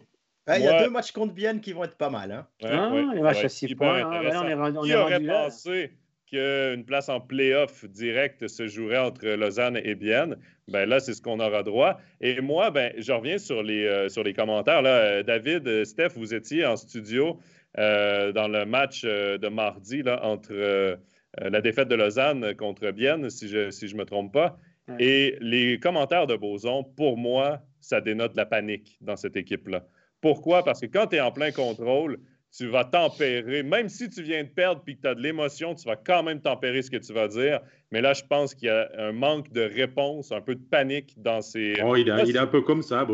Il 0.47 0.63
y 0.63 0.67
a 0.67 0.83
deux 0.83 0.89
matchs 0.89 1.11
contre 1.11 1.33
Vienne 1.33 1.61
qui 1.61 1.71
vont 1.71 1.83
être 1.83 1.97
pas 1.97 2.09
mal. 2.09 2.31
Hein? 2.31 2.47
ah, 2.63 2.91
les 3.13 3.21
matchs 3.21 3.45
à 3.45 3.49
six 3.49 3.75
points. 3.75 4.03
Hein. 4.03 4.31
on 4.33 4.47
est, 4.47 4.53
on 4.55 4.81
qui 4.81 4.95
aurait 4.95 5.19
pensé 5.21 5.93
qu'une 6.31 6.85
place 6.85 7.09
en 7.09 7.19
playoff 7.19 7.85
direct 7.85 8.47
se 8.47 8.67
jouerait 8.67 8.97
entre 8.97 9.27
Lausanne 9.27 9.79
et 9.83 9.95
Bienne. 9.95 10.37
Ben 10.67 10.87
là, 10.87 10.99
c'est 10.99 11.13
ce 11.13 11.21
qu'on 11.21 11.39
aura 11.39 11.63
droit. 11.63 11.99
Et 12.21 12.39
moi, 12.39 12.71
ben, 12.71 12.93
je 12.97 13.11
reviens 13.11 13.37
sur 13.37 13.61
les, 13.61 13.85
euh, 13.85 14.09
sur 14.09 14.23
les 14.23 14.33
commentaires. 14.33 14.81
Là. 14.81 14.97
Euh, 14.97 15.23
David, 15.23 15.67
euh, 15.67 15.83
Steph, 15.83 16.13
vous 16.15 16.33
étiez 16.33 16.65
en 16.65 16.77
studio 16.77 17.37
dans 17.77 18.51
le 18.51 18.65
match 18.65 19.05
de 19.05 19.47
mardi 19.47 20.03
là, 20.03 20.25
entre 20.25 20.99
la 21.39 21.61
défaite 21.61 21.87
de 21.87 21.95
Lausanne 21.95 22.53
contre 22.55 22.91
Bienne, 22.91 23.29
si 23.29 23.47
je 23.47 23.57
ne 23.57 23.71
si 23.71 23.87
je 23.87 23.95
me 23.95 24.03
trompe 24.03 24.33
pas. 24.33 24.57
Et 24.99 25.37
les 25.39 25.79
commentaires 25.79 26.27
de 26.27 26.35
Boson, 26.35 26.83
pour 26.83 27.17
moi, 27.17 27.61
ça 27.79 28.01
dénote 28.01 28.35
la 28.35 28.45
panique 28.45 28.97
dans 28.99 29.15
cette 29.15 29.37
équipe-là. 29.37 29.85
Pourquoi? 30.19 30.65
Parce 30.65 30.81
que 30.81 30.87
quand 30.87 31.07
tu 31.07 31.15
es 31.15 31.21
en 31.21 31.31
plein 31.31 31.51
contrôle, 31.51 32.19
tu 32.55 32.67
vas 32.67 32.83
tempérer. 32.83 33.63
Même 33.63 33.87
si 33.87 34.09
tu 34.09 34.21
viens 34.21 34.43
de 34.43 34.49
perdre 34.49 34.81
et 34.87 34.95
que 34.95 35.01
tu 35.01 35.07
as 35.07 35.15
de 35.15 35.21
l'émotion, 35.21 35.73
tu 35.73 35.85
vas 35.85 35.95
quand 35.95 36.23
même 36.23 36.41
tempérer 36.41 36.81
ce 36.81 36.91
que 36.91 36.97
tu 36.97 37.13
vas 37.13 37.27
dire. 37.27 37.61
Mais 37.91 38.01
là, 38.01 38.13
je 38.13 38.23
pense 38.29 38.53
qu'il 38.53 38.67
y 38.67 38.71
a 38.71 38.89
un 38.97 39.11
manque 39.11 39.51
de 39.51 39.61
réponse, 39.61 40.31
un 40.31 40.41
peu 40.41 40.55
de 40.55 40.61
panique 40.61 41.13
dans 41.17 41.41
ces. 41.41 41.75
Oh, 41.83 41.95
il, 41.95 42.09
est 42.09 42.37
un 42.37 42.47
peu 42.47 42.61
comme 42.61 42.81
ça, 42.81 43.07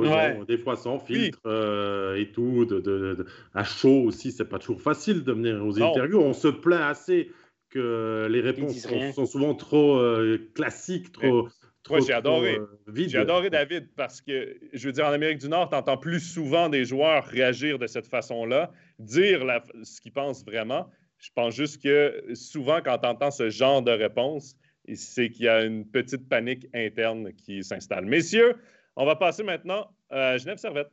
des 0.47 0.57
fois 0.57 0.75
sans 0.75 0.99
filtre 0.99 1.39
euh, 1.45 2.15
et 2.15 2.31
tout. 2.31 2.65
De, 2.65 3.25
à 3.53 3.63
chaud 3.63 4.03
aussi, 4.05 4.31
c'est 4.31 4.45
pas 4.45 4.59
toujours 4.59 4.81
facile 4.81 5.23
de 5.23 5.31
venir 5.31 5.65
aux 5.65 5.81
interviews. 5.81 6.19
On 6.19 6.33
se 6.33 6.47
plaint 6.47 6.81
assez 6.81 7.31
que 7.69 8.27
les 8.29 8.41
réponses 8.41 8.77
sont, 9.13 9.25
souvent 9.25 9.53
trop 9.53 9.97
euh, 9.97 10.49
classiques, 10.55 11.11
trop, 11.11 11.49
Moi, 11.89 11.99
j'ai 12.05 12.13
adoré. 12.13 12.57
j'ai 12.95 13.17
adoré 13.17 13.49
David 13.49 13.89
parce 13.95 14.21
que, 14.21 14.57
je 14.73 14.87
veux 14.87 14.91
dire, 14.91 15.05
en 15.05 15.11
Amérique 15.11 15.39
du 15.39 15.49
Nord, 15.49 15.69
tu 15.69 15.75
entends 15.75 15.97
plus 15.97 16.19
souvent 16.19 16.69
des 16.69 16.85
joueurs 16.85 17.25
réagir 17.25 17.79
de 17.79 17.87
cette 17.87 18.07
façon-là, 18.07 18.71
dire 18.99 19.45
ce 19.83 20.01
qu'ils 20.01 20.11
pensent 20.11 20.43
vraiment. 20.45 20.89
Je 21.19 21.29
pense 21.33 21.55
juste 21.55 21.81
que 21.81 22.23
souvent, 22.33 22.81
quand 22.83 22.97
tu 22.99 23.07
entends 23.07 23.31
ce 23.31 23.49
genre 23.49 23.81
de 23.81 23.91
réponse, 23.91 24.55
c'est 24.93 25.29
qu'il 25.29 25.45
y 25.45 25.49
a 25.49 25.63
une 25.63 25.85
petite 25.85 26.29
panique 26.29 26.67
interne 26.73 27.33
qui 27.33 27.63
s'installe. 27.63 28.05
Messieurs, 28.05 28.55
on 28.95 29.05
va 29.05 29.15
passer 29.15 29.43
maintenant 29.43 29.89
à 30.09 30.37
Genève 30.37 30.57
Servette. 30.57 30.89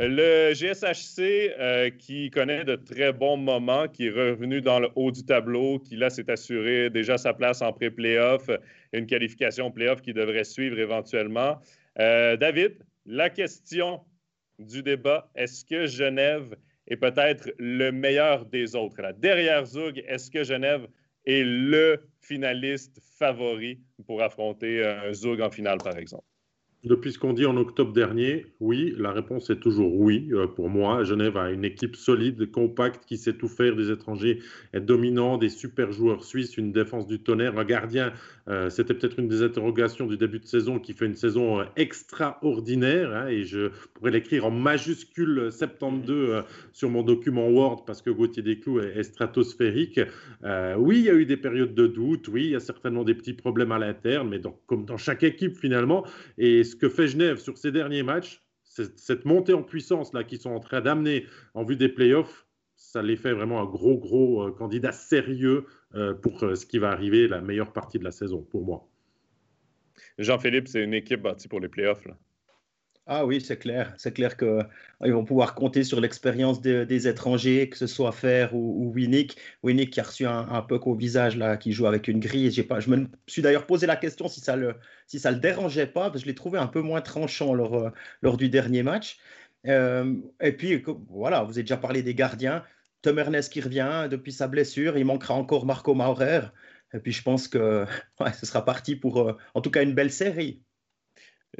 Le 0.00 0.54
GSHC, 0.54 1.56
euh, 1.58 1.90
qui 1.90 2.30
connaît 2.30 2.64
de 2.64 2.76
très 2.76 3.12
bons 3.12 3.36
moments, 3.36 3.88
qui 3.88 4.06
est 4.06 4.10
revenu 4.10 4.60
dans 4.60 4.78
le 4.78 4.88
haut 4.94 5.10
du 5.10 5.24
tableau, 5.24 5.80
qui 5.80 5.96
là 5.96 6.08
s'est 6.08 6.30
assuré 6.30 6.88
déjà 6.88 7.18
sa 7.18 7.34
place 7.34 7.62
en 7.62 7.72
pré-playoff, 7.72 8.48
une 8.92 9.06
qualification 9.06 9.72
playoff 9.72 10.00
qui 10.00 10.12
devrait 10.12 10.44
suivre 10.44 10.78
éventuellement. 10.78 11.60
Euh, 11.98 12.36
David, 12.36 12.76
la 13.06 13.28
question 13.28 14.00
du 14.60 14.84
débat, 14.84 15.28
est-ce 15.34 15.64
que 15.64 15.88
Genève 15.88 16.54
est 16.86 16.96
peut-être 16.96 17.50
le 17.58 17.90
meilleur 17.90 18.46
des 18.46 18.76
autres? 18.76 19.02
derrière 19.18 19.66
Zug, 19.66 20.04
est-ce 20.06 20.30
que 20.30 20.44
Genève 20.44 20.86
est 21.26 21.42
le 21.42 22.08
finaliste 22.20 23.00
favori 23.18 23.80
pour 24.06 24.22
affronter 24.22 24.86
un 24.86 25.12
Zug 25.12 25.40
en 25.40 25.50
finale, 25.50 25.78
par 25.78 25.98
exemple? 25.98 26.27
Depuis 26.88 27.12
ce 27.12 27.18
qu'on 27.18 27.34
dit 27.34 27.44
en 27.44 27.58
octobre 27.58 27.92
dernier, 27.92 28.46
oui, 28.60 28.94
la 28.96 29.12
réponse 29.12 29.50
est 29.50 29.60
toujours 29.60 29.94
oui. 29.94 30.30
Euh, 30.32 30.46
pour 30.46 30.70
moi, 30.70 31.04
Genève 31.04 31.36
a 31.36 31.50
une 31.50 31.66
équipe 31.66 31.96
solide, 31.96 32.50
compacte, 32.50 33.04
qui 33.04 33.18
sait 33.18 33.34
tout 33.34 33.46
faire 33.46 33.76
des 33.76 33.90
étrangers, 33.90 34.38
est 34.72 34.80
dominant, 34.80 35.36
des 35.36 35.50
super 35.50 35.92
joueurs 35.92 36.24
suisses, 36.24 36.56
une 36.56 36.72
défense 36.72 37.06
du 37.06 37.18
tonnerre, 37.18 37.58
un 37.58 37.66
gardien. 37.66 38.14
Euh, 38.48 38.70
c'était 38.70 38.94
peut-être 38.94 39.18
une 39.18 39.28
des 39.28 39.42
interrogations 39.42 40.06
du 40.06 40.16
début 40.16 40.38
de 40.38 40.46
saison 40.46 40.78
qui 40.78 40.94
fait 40.94 41.04
une 41.04 41.14
saison 41.14 41.60
euh, 41.60 41.64
extraordinaire. 41.76 43.14
Hein, 43.14 43.26
et 43.28 43.44
je 43.44 43.68
pourrais 43.92 44.10
l'écrire 44.10 44.46
en 44.46 44.50
majuscule 44.50 45.52
72 45.52 46.42
sur 46.72 46.88
mon 46.88 47.02
document 47.02 47.50
Word 47.50 47.84
parce 47.84 48.00
que 48.00 48.08
Gauthier 48.08 48.42
Desclous 48.42 48.80
est, 48.80 49.02
stratosphérique. 49.02 50.00
oui, 50.78 51.00
il 51.00 51.04
y 51.04 51.10
a 51.10 51.14
eu 51.14 51.26
des 51.26 51.36
périodes 51.36 51.74
de 51.74 51.86
doute. 51.86 52.28
Oui, 52.28 52.44
il 52.46 52.50
y 52.52 52.56
a 52.56 52.60
certainement 52.60 53.04
des 53.04 53.14
petits 53.14 53.34
problèmes 53.34 53.72
à 53.72 53.78
l'interne, 53.78 54.30
mais 54.30 54.40
comme 54.66 54.86
dans 54.86 54.96
chaque 54.96 55.22
équipe 55.22 55.58
finalement. 55.58 56.06
Et 56.38 56.64
ce 56.64 56.77
que 56.78 56.88
fait 56.88 57.08
Genève 57.08 57.38
sur 57.38 57.58
ces 57.58 57.72
derniers 57.72 58.02
matchs, 58.02 58.42
cette 58.64 59.24
montée 59.24 59.54
en 59.54 59.62
puissance 59.62 60.12
là 60.12 60.24
qu'ils 60.24 60.40
sont 60.40 60.50
en 60.50 60.60
train 60.60 60.80
d'amener 60.80 61.26
en 61.54 61.64
vue 61.64 61.76
des 61.76 61.88
playoffs, 61.88 62.46
ça 62.76 63.02
les 63.02 63.16
fait 63.16 63.32
vraiment 63.32 63.60
un 63.60 63.66
gros, 63.66 63.98
gros 63.98 64.42
euh, 64.44 64.52
candidat 64.52 64.92
sérieux 64.92 65.66
euh, 65.94 66.14
pour 66.14 66.42
euh, 66.44 66.54
ce 66.54 66.64
qui 66.64 66.78
va 66.78 66.90
arriver 66.90 67.26
la 67.26 67.40
meilleure 67.40 67.72
partie 67.72 67.98
de 67.98 68.04
la 68.04 68.12
saison, 68.12 68.42
pour 68.42 68.64
moi. 68.64 68.88
Jean-Philippe, 70.18 70.68
c'est 70.68 70.84
une 70.84 70.94
équipe 70.94 71.22
bâtie 71.22 71.48
pour 71.48 71.58
les 71.58 71.68
playoffs. 71.68 72.06
Ah 73.10 73.24
oui, 73.24 73.40
c'est 73.40 73.56
clair. 73.56 73.94
C'est 73.96 74.12
clair 74.12 74.36
qu'ils 74.36 75.12
vont 75.12 75.24
pouvoir 75.24 75.54
compter 75.54 75.82
sur 75.82 75.98
l'expérience 75.98 76.60
des 76.60 77.08
étrangers, 77.08 77.70
que 77.70 77.78
ce 77.78 77.86
soit 77.86 78.12
Fer 78.12 78.54
ou, 78.54 78.84
ou 78.84 78.92
Winnick. 78.92 79.38
Winnick 79.62 79.90
qui 79.94 80.00
a 80.00 80.02
reçu 80.02 80.26
un, 80.26 80.46
un 80.50 80.60
puck 80.60 80.86
au 80.86 80.94
visage, 80.94 81.34
là, 81.38 81.56
qui 81.56 81.72
joue 81.72 81.86
avec 81.86 82.06
une 82.06 82.20
grille. 82.20 82.50
Pas, 82.64 82.80
je 82.80 82.90
me 82.90 83.06
suis 83.26 83.40
d'ailleurs 83.40 83.66
posé 83.66 83.86
la 83.86 83.96
question 83.96 84.28
si 84.28 84.40
ça 84.40 84.56
le, 84.56 84.74
si 85.06 85.18
le 85.24 85.36
dérangeait 85.36 85.86
pas, 85.86 86.10
parce 86.10 86.16
que 86.16 86.20
je 86.20 86.26
l'ai 86.26 86.34
trouvé 86.34 86.58
un 86.58 86.66
peu 86.66 86.82
moins 86.82 87.00
tranchant 87.00 87.54
lors, 87.54 87.74
euh, 87.76 87.90
lors 88.20 88.36
du 88.36 88.50
dernier 88.50 88.82
match. 88.82 89.18
Euh, 89.66 90.14
et 90.42 90.52
puis, 90.52 90.84
voilà, 91.08 91.44
vous 91.44 91.52
avez 91.52 91.62
déjà 91.62 91.78
parlé 91.78 92.02
des 92.02 92.14
gardiens. 92.14 92.62
Tom 93.00 93.18
Ernest 93.18 93.50
qui 93.52 93.62
revient 93.62 94.08
depuis 94.10 94.32
sa 94.32 94.48
blessure. 94.48 94.98
Il 94.98 95.06
manquera 95.06 95.32
encore 95.34 95.64
Marco 95.64 95.94
Maurer. 95.94 96.42
Et 96.92 96.98
puis, 97.00 97.12
je 97.12 97.22
pense 97.22 97.48
que 97.48 97.86
ce 98.38 98.44
sera 98.46 98.64
parti 98.66 98.96
pour, 98.96 99.20
euh, 99.20 99.36
en 99.54 99.62
tout 99.62 99.70
cas, 99.70 99.82
une 99.82 99.94
belle 99.94 100.12
série. 100.12 100.62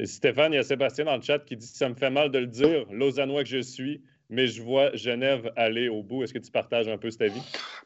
Stéphane, 0.04 0.52
il 0.52 0.56
y 0.56 0.58
a 0.58 0.62
Sébastien 0.62 1.04
dans 1.04 1.16
le 1.16 1.22
chat 1.22 1.38
qui 1.40 1.56
dit 1.56 1.66
Ça 1.66 1.88
me 1.88 1.94
fait 1.94 2.10
mal 2.10 2.30
de 2.30 2.38
le 2.38 2.46
dire, 2.46 2.86
Lausannois 2.90 3.42
que 3.42 3.48
je 3.48 3.60
suis, 3.60 4.02
mais 4.30 4.46
je 4.46 4.62
vois 4.62 4.94
Genève 4.94 5.50
aller 5.56 5.88
au 5.88 6.02
bout. 6.02 6.22
Est-ce 6.22 6.34
que 6.34 6.38
tu 6.38 6.50
partages 6.50 6.88
un 6.88 6.98
peu 6.98 7.10
cet 7.10 7.22
avis? 7.22 7.40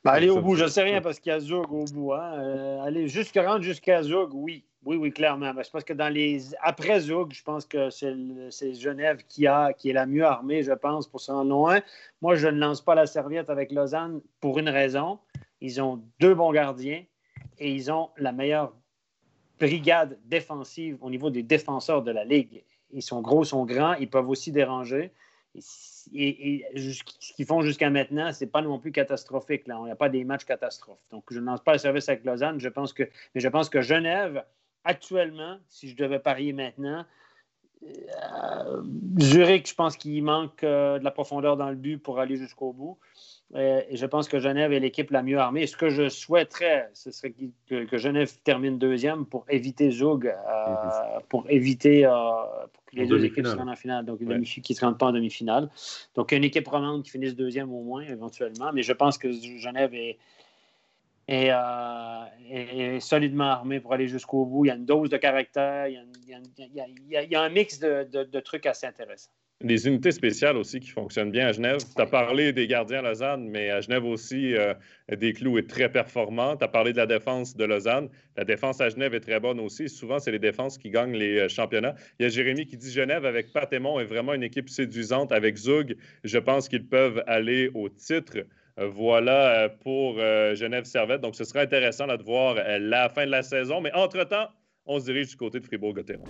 Ben, 0.05 0.13
aller 0.13 0.29
au 0.29 0.41
bout, 0.41 0.57
je 0.57 0.65
ne 0.65 0.69
sais 0.69 0.83
rien 0.83 1.01
parce 1.01 1.21
qu'il 1.21 1.31
y 1.31 1.35
a 1.35 1.41
Zug 1.41 1.71
au 1.73 1.85
bout. 1.85 2.13
Hein. 2.13 2.39
Euh, 2.39 2.81
aller 2.83 3.07
jusqu'à 3.09 3.49
rendre 3.49 3.63
jusqu'à 3.63 4.03
Zug, 4.03 4.31
oui. 4.33 4.65
Oui, 4.85 4.97
oui, 4.97 5.13
clairement. 5.13 5.55
Ben, 5.55 5.63
je 5.63 5.71
pense 5.71 5.85
que 5.85 5.93
dans 5.93 6.09
les. 6.09 6.55
Après 6.61 7.01
Zug, 7.01 7.33
je 7.33 7.43
pense 7.45 7.65
que 7.67 7.89
c'est 7.91 8.75
Genève 8.75 9.19
qui, 9.29 9.47
a, 9.47 9.73
qui 9.73 9.91
est 9.91 9.93
la 9.93 10.07
mieux 10.07 10.25
armée, 10.25 10.65
je 10.65 10.73
pense, 10.73 11.07
pour 11.07 11.21
s'en 11.21 11.45
loin. 11.45 11.81
Moi, 12.21 12.35
je 12.35 12.49
ne 12.49 12.59
lance 12.59 12.81
pas 12.81 12.97
la 12.97 13.07
serviette 13.07 13.49
avec 13.49 13.71
Lausanne 13.71 14.21
pour 14.41 14.59
une 14.59 14.69
raison. 14.69 15.21
Ils 15.61 15.81
ont 15.81 16.03
deux 16.19 16.35
bons 16.35 16.51
gardiens 16.51 17.05
et 17.59 17.71
ils 17.71 17.93
ont 17.93 18.11
la 18.17 18.33
meilleure 18.33 18.73
brigade 19.63 20.19
défensive 20.25 20.99
au 21.01 21.09
niveau 21.09 21.31
des 21.31 21.45
défenseurs 21.45 22.03
de 22.03 22.11
la 22.11 22.25
Ligue. 22.25 22.65
Ils 22.91 23.03
sont 23.03 23.21
gros, 23.21 23.45
sont 23.45 23.65
grands, 23.65 23.95
ils 23.95 24.11
peuvent 24.11 24.29
aussi 24.29 24.51
déranger. 24.51 25.13
Et, 26.15 26.65
ce 26.75 27.33
qu'ils 27.35 27.47
font 27.47 27.63
jusqu'à 27.63 27.89
maintenant, 27.89 28.33
ce 28.33 28.43
n'est 28.45 28.51
pas 28.51 28.61
non 28.61 28.81
plus 28.81 28.91
catastrophique. 28.91 29.69
Là. 29.69 29.81
On 29.81 29.87
n'a 29.87 29.95
pas 29.95 30.09
des 30.09 30.25
matchs 30.25 30.45
catastrophes. 30.45 31.05
Donc, 31.11 31.25
je 31.31 31.39
ne 31.39 31.45
lance 31.45 31.63
pas 31.63 31.73
le 31.73 31.79
service 31.79 32.09
avec 32.09 32.25
Lausanne. 32.25 32.59
Je 32.59 32.69
pense 32.69 32.93
que, 32.93 33.05
mais 33.35 33.41
je 33.41 33.49
pense 33.49 33.69
que 33.69 33.81
Genève, 33.83 34.45
actuellement, 34.83 35.59
si 35.69 35.89
je 35.89 35.97
devais 35.97 36.19
parier 36.19 36.53
maintenant, 36.53 37.05
euh, 37.85 38.83
Zurich, 39.21 39.69
je 39.69 39.75
pense 39.75 39.97
qu'il 39.97 40.25
manque 40.25 40.65
euh, 40.65 40.99
de 40.99 41.05
la 41.05 41.11
profondeur 41.13 41.57
dans 41.57 41.71
le 41.71 41.77
but 41.77 41.99
pour 41.99 42.19
aller 42.19 42.37
jusqu'au 42.37 42.73
bout. 42.73 42.99
Euh, 43.55 43.83
et 43.89 43.97
je 43.97 44.07
pense 44.07 44.29
que 44.29 44.39
Genève 44.39 44.73
est 44.73 44.81
l'équipe 44.81 45.11
la 45.11 45.23
mieux 45.23 45.39
armée. 45.39 45.67
ce 45.67 45.77
que 45.77 45.91
je 45.91 46.09
souhaiterais, 46.09 46.89
ce 46.95 47.11
serait 47.11 47.35
que, 47.69 47.99
Genève 47.99 48.33
termine 48.45 48.79
deuxième 48.79 49.27
pour 49.27 49.45
éviter 49.51 49.91
Zug, 49.91 50.27
euh, 50.27 51.21
pour 51.29 51.45
éviter 51.51 52.07
euh, 52.07 52.11
que 52.87 52.97
les 52.97 53.07
deux 53.07 53.25
équipes 53.25 53.47
se 53.47 53.55
rendent 53.55 53.69
en 53.69 53.77
finale, 53.77 54.07
donc 54.07 54.21
une 54.21 54.43
qui 54.43 54.73
ne 54.73 54.77
se 54.77 54.85
rendent 54.85 54.99
pas 54.99 55.07
en 55.07 55.13
demi-finale. 55.13 55.69
Donc 56.15 56.33
une 56.33 56.45
équipe 56.45 56.67
romande 56.67 57.03
qui 57.03 57.11
finisse 57.11 57.37
deuxième 57.37 57.71
au 57.73 57.83
moins, 57.83 58.03
éventuellement. 58.03 58.73
Mais 58.73 58.83
je 58.83 58.93
pense 58.95 59.19
que 59.19 59.31
Genève 59.31 59.93
est, 59.95 60.19
est, 61.29 63.01
solidement 63.01 63.45
armée 63.45 63.81
pour 63.81 63.93
aller 63.93 64.09
jusqu'au 64.09 64.47
bout. 64.47 64.65
Il 64.65 64.69
y 64.69 64.71
a 64.71 64.77
une 64.77 64.87
dose 64.87 65.11
de 65.11 65.19
caractère, 65.19 65.89
il 65.89 66.03
y 66.75 67.37
a, 67.37 67.43
un 67.43 67.49
mix 67.51 67.79
de 67.79 68.41
trucs 68.41 68.65
assez 68.65 68.87
intéressants 68.87 69.31
les 69.63 69.87
unités 69.87 70.13
spéciales 70.13 70.57
aussi 70.57 70.81
qui 70.81 70.91
fonctionnent 70.91 71.31
bien 71.31 71.49
à 71.49 71.53
Genève. 71.53 71.79
Tu 71.95 72.01
as 72.01 72.07
parlé 72.07 72.53
des 72.53 72.67
gardiens 72.67 72.99
à 72.99 73.03
Lausanne, 73.03 73.49
mais 73.49 73.71
à 73.71 73.81
Genève 73.81 74.05
aussi, 74.05 74.55
euh, 74.55 74.75
des 75.11 75.33
clous 75.33 75.59
est 75.59 75.69
très 75.69 75.91
performant. 75.91 76.57
Tu 76.57 76.65
as 76.65 76.69
parlé 76.69 76.93
de 76.93 76.99
la 76.99 77.07
défense 77.07 77.57
de 77.57 77.65
Lausanne. 77.65 78.09
La 78.37 78.45
défense 78.45 78.81
à 78.81 78.89
Genève 78.89 79.15
est 79.15 79.21
très 79.21 79.41
bonne 79.41 79.61
aussi. 79.61 79.89
Souvent, 79.89 80.19
c'est 80.19 80.33
les 80.33 80.39
défenses 80.39 80.79
qui 80.79 80.91
gagnent 80.91 81.17
les 81.17 81.41
euh, 81.41 81.49
championnats. 81.49 81.95
Il 82.19 82.25
y 82.25 82.27
a 82.27 82.29
Jérémy 82.29 82.67
qui 82.67 82.77
dit 82.77 82.91
Genève 82.91 83.25
avec 83.25 83.53
Patémon 83.53 84.01
est 84.01 84.05
vraiment 84.05 84.35
une 84.35 84.43
équipe 84.43 84.69
séduisante. 84.69 85.33
Avec 85.33 85.57
Zug, 85.57 85.97
je 86.25 86.39
pense 86.39 86.69
qu'ils 86.69 86.87
peuvent 86.87 87.23
aller 87.27 87.71
au 87.75 87.89
titre. 87.89 88.39
Euh, 88.79 88.87
voilà 88.89 89.69
pour 89.83 90.17
Genève 90.55 90.85
Servette. 90.85 91.21
Donc, 91.21 91.37
ce 91.37 91.45
sera 91.45 91.61
intéressant 91.61 92.07
de 92.07 92.23
voir 92.23 92.57
la 92.81 93.09
fin 93.09 93.27
de 93.27 93.31
la 93.31 93.43
saison. 93.43 93.81
Mais 93.81 93.93
entre-temps, 93.93 94.49
on 94.87 94.99
se 94.99 95.05
dirige 95.05 95.29
du 95.29 95.37
côté 95.37 95.61
de 95.61 95.67
Fribourg-Gotteron. 95.67 96.25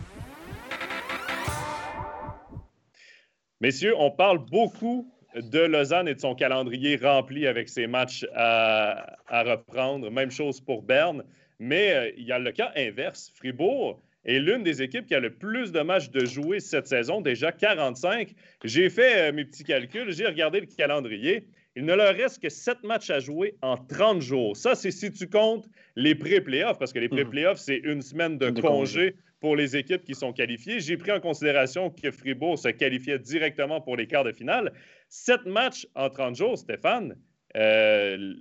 Messieurs, 3.62 3.94
on 3.96 4.10
parle 4.10 4.44
beaucoup 4.50 5.08
de 5.36 5.60
Lausanne 5.60 6.08
et 6.08 6.16
de 6.16 6.20
son 6.20 6.34
calendrier 6.34 6.96
rempli 6.96 7.46
avec 7.46 7.68
ses 7.68 7.86
matchs 7.86 8.26
à, 8.34 9.16
reprendre. 9.30 10.10
Même 10.10 10.32
chose 10.32 10.60
pour 10.60 10.82
Berne. 10.82 11.22
Mais 11.60 11.92
euh, 11.92 12.10
il 12.16 12.24
y 12.24 12.32
a 12.32 12.40
le 12.40 12.50
cas 12.50 12.72
inverse. 12.74 13.30
Fribourg 13.36 14.02
est 14.24 14.40
l'une 14.40 14.64
des 14.64 14.82
équipes 14.82 15.06
qui 15.06 15.14
a 15.14 15.20
le 15.20 15.32
plus 15.32 15.70
de 15.70 15.78
matchs 15.78 16.10
de 16.10 16.26
jouer 16.26 16.58
cette 16.58 16.88
saison, 16.88 17.20
déjà 17.20 17.52
45. 17.52 18.34
J'ai 18.64 18.90
fait 18.90 19.28
euh, 19.28 19.32
mes 19.32 19.44
petits 19.44 19.62
calculs, 19.62 20.10
j'ai 20.10 20.26
regardé 20.26 20.58
le 20.58 20.66
calendrier. 20.66 21.46
Il 21.76 21.84
ne 21.84 21.94
leur 21.94 22.16
reste 22.16 22.42
que 22.42 22.48
7 22.48 22.82
matchs 22.82 23.10
à 23.10 23.20
jouer 23.20 23.54
en 23.62 23.76
30 23.76 24.20
jours. 24.22 24.56
Ça, 24.56 24.74
c'est 24.74 24.90
si 24.90 25.12
tu 25.12 25.28
comptes 25.28 25.66
les 25.94 26.16
pré-playoffs, 26.16 26.80
parce 26.80 26.92
que 26.92 26.98
les 26.98 27.06
mhm. 27.06 27.14
pré-playoffs, 27.14 27.58
c'est 27.58 27.78
une 27.78 28.02
semaine 28.02 28.38
de, 28.38 28.50
congé 28.50 29.14
pour 29.42 29.56
les 29.56 29.76
équipes 29.76 30.04
qui 30.04 30.14
sont 30.14 30.32
qualifiées. 30.32 30.78
J'ai 30.78 30.96
pris 30.96 31.10
en 31.10 31.18
considération 31.18 31.90
que 31.90 32.12
Fribourg 32.12 32.56
se 32.56 32.68
qualifiait 32.68 33.18
directement 33.18 33.80
pour 33.80 33.96
les 33.96 34.06
quarts 34.06 34.22
de 34.22 34.30
finale. 34.30 34.72
7 35.08 35.46
matchs 35.46 35.86
en 35.96 36.08
30 36.08 36.36
jours, 36.36 36.56
Stéphane. 36.56 37.16
Euh, 37.56 38.34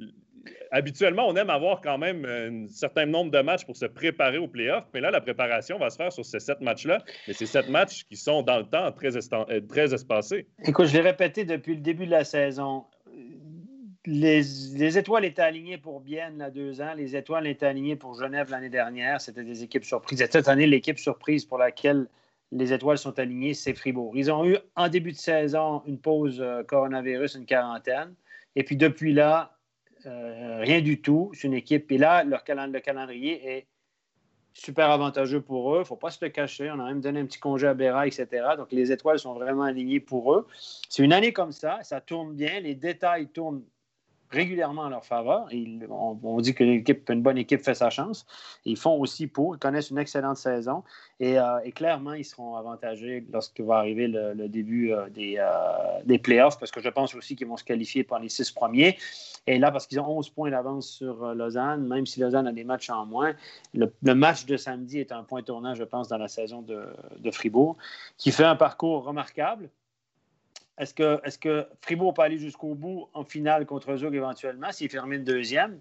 habituellement, 0.69 1.28
on 1.28 1.36
aime 1.36 1.49
avoir 1.49 1.82
quand 1.82 1.98
même 1.98 2.23
un 2.23 2.68
certain 2.68 3.07
nombre 3.07 3.32
de 3.32 3.40
matchs 3.40 3.65
pour 3.65 3.76
se 3.76 3.88
préparer 3.88 4.38
aux 4.38 4.48
playoffs, 4.48 4.86
mais 4.94 5.02
là, 5.02 5.10
la 5.10 5.22
préparation 5.22 5.80
va 5.80 5.90
se 5.90 5.98
faire 5.98 6.14
sur 6.14 6.23
ces 6.23 6.40
sept 6.40 6.61
matchs-là. 6.61 6.99
Mais 7.28 7.34
c'est 7.34 7.48
sept 7.48 7.68
matchs 7.68 8.03
qui 8.03 8.15
sont 8.15 8.44
dans 8.44 8.60
le 8.60 8.65
temps 8.65 8.91
très, 8.91 9.18
euh, 9.18 9.61
très 9.68 9.94
espacés. 9.95 10.45
Écoute, 10.65 10.86
je 10.86 10.94
l'ai 10.94 11.02
répété 11.02 11.45
depuis 11.45 11.73
le 11.73 11.82
début 11.82 12.06
de 12.06 12.11
la 12.11 12.23
saison 12.23 12.86
les, 14.06 14.98
étoiles 14.98 15.26
étaient 15.26 15.41
alignées 15.41 15.78
pour 15.78 16.02
Bienne 16.02 16.36
il 16.38 16.40
y 16.40 16.44
a 16.44 16.49
deux 16.49 16.82
ans. 16.82 16.94
Les 16.95 17.15
étoiles 17.15 17.48
étaient 17.48 17.68
alignées 17.68 17.95
pour 17.95 18.15
Genève 18.19 18.49
l'année 18.49 18.69
dernière. 18.69 19.22
C'était 19.22 19.44
des 19.44 19.64
équipes 19.64 19.86
surprises. 19.86 20.22
Et 20.22 20.28
cette 20.30 20.48
année, 20.48 20.65
l'équipe 20.65 20.98
surprise 20.98 21.45
pour 21.45 21.57
laquelle 21.57 22.07
les 22.52 22.73
étoiles 22.73 22.98
sont 22.98 23.18
alignées, 23.19 23.53
c'est 23.53 23.73
Fribourg. 23.73 24.11
Ils 24.15 24.32
ont 24.32 24.45
eu 24.45 24.57
en 24.76 24.90
début 24.90 25.11
de 25.11 25.18
saison 25.18 25.84
une 25.86 25.98
pause 25.98 26.41
euh, 26.41 26.64
coronavirus, 26.64 27.36
une 27.36 27.45
quarantaine. 27.45 28.14
Et 28.56 28.64
puis 28.64 28.76
depuis 28.76 29.14
là, 29.14 29.57
euh, 30.06 30.60
rien 30.60 30.82
du 30.82 31.02
tout. 31.02 31.32
C'est 31.34 31.48
une 31.48 31.53
équipe. 31.53 31.91
Et 31.91 31.98
là, 31.98 32.23
leur 32.23 32.44
le 32.48 32.80
calendrier 32.80 33.48
est 33.48 33.68
super 34.53 34.90
avantageux 34.90 35.41
pour 35.41 35.73
eux. 35.73 35.78
Il 35.78 35.82
ne 35.82 35.86
faut 35.86 35.95
pas 35.95 36.11
se 36.11 36.23
le 36.26 36.30
cacher. 36.30 36.69
On 36.72 36.80
a 36.80 36.86
même 36.86 37.02
donné 37.02 37.22
un 37.22 37.26
petit 37.26 37.40
congé 37.40 37.68
à 37.68 37.73
Béra, 37.73 38.07
etc. 38.07 38.28
Donc, 38.57 38.72
les 38.72 38.91
étoiles 38.91 39.19
sont 39.19 39.34
vraiment 39.34 39.64
alignées 39.64 40.02
pour 40.02 40.34
eux. 40.34 40.48
C'est 40.90 41.03
une 41.03 41.14
année 41.14 41.32
comme 41.32 41.52
ça. 41.52 41.80
Ça 41.84 42.02
tourne 42.02 42.34
bien. 42.34 42.60
Les 42.60 42.76
détails 42.76 43.28
tournent 43.28 43.64
régulièrement 44.32 44.84
en 44.84 44.90
leur 44.90 45.06
faveur. 45.06 45.48
on, 45.90 46.41
dit 46.41 46.53
que 46.53 46.64
l'équipe, 46.64 47.10
une 47.10 47.22
bonne 47.22 47.38
équipe 47.38 47.62
fait 47.62 47.74
sa 47.74 47.90
chance. 47.90 48.26
Ils 48.66 48.78
font 48.78 48.99
aussi 48.99 49.28
pour. 49.28 49.56
Ils 49.56 49.60
connaissent 49.60 49.90
une 49.90 49.98
excellente 49.98 50.38
saison. 50.38 50.84
Et, 51.20 51.38
euh, 51.38 51.60
clairement, 51.76 52.14
ils 52.14 52.26
seront 52.26 52.56
avantagés 52.56 53.26
lorsqu'il 53.32 53.66
va 53.66 53.76
arriver 53.76 54.08
le, 54.08 54.48
début 54.48 54.91
euh, 54.91 55.10
des, 55.10 55.36
euh, 55.38 56.02
des, 56.06 56.18
playoffs, 56.18 56.58
parce 56.58 56.72
que 56.72 56.82
je 56.82 56.90
pense 56.90 57.14
aussi 57.14 57.36
qu'ils 57.36 57.48
vont 57.48 57.58
se 57.58 57.64
qualifier 57.64 58.03
par 58.03 58.20
les 58.20 58.30
six 58.30 58.52
premiers. 58.52 58.98
Et 59.48 59.60
là, 59.60 59.72
parce 59.72 59.88
qu'ils 59.88 59.99
ont 59.99 60.08
11 60.08 60.30
points 60.30 60.52
d'avance 60.52 60.88
sur 60.88 61.34
Lausanne, 61.34 61.88
même 61.88 62.06
si 62.06 62.20
Lausanne 62.20 62.48
a 62.48 62.53
des 62.53 62.64
matchs 62.64 62.90
en 62.90 63.06
moins, 63.06 63.34
le, 63.74 63.91
match 64.14 64.45
de 64.45 64.56
samedi 64.56 64.99
est 64.99 65.12
un 65.12 65.24
point 65.24 65.41
tournant, 65.41 65.74
je 65.74 65.84
pense, 65.84 66.08
dans 66.08 66.18
la 66.18 66.28
saison 66.28 66.62
de, 66.62 66.86
de 67.20 67.32
Fribourg, 67.32 67.76
qui 68.18 68.32
fait 68.32 68.44
un 68.44 68.56
parcours 68.56 69.03
remarquable. 69.03 69.70
Est-ce 70.77 70.93
que, 70.93 71.19
est 71.23 71.39
que, 71.39 71.68
Fribourg 71.81 72.14
peut 72.14 72.22
aller 72.22 72.38
jusqu'au 72.38 72.76
bout 72.76 73.07
en 73.14 73.23
finale 73.23 73.65
contre 73.65 73.95
Zug 73.98 74.15
éventuellement 74.15 74.72
s'il 74.72 74.89
termine 74.89 75.23
deuxième? 75.23 75.80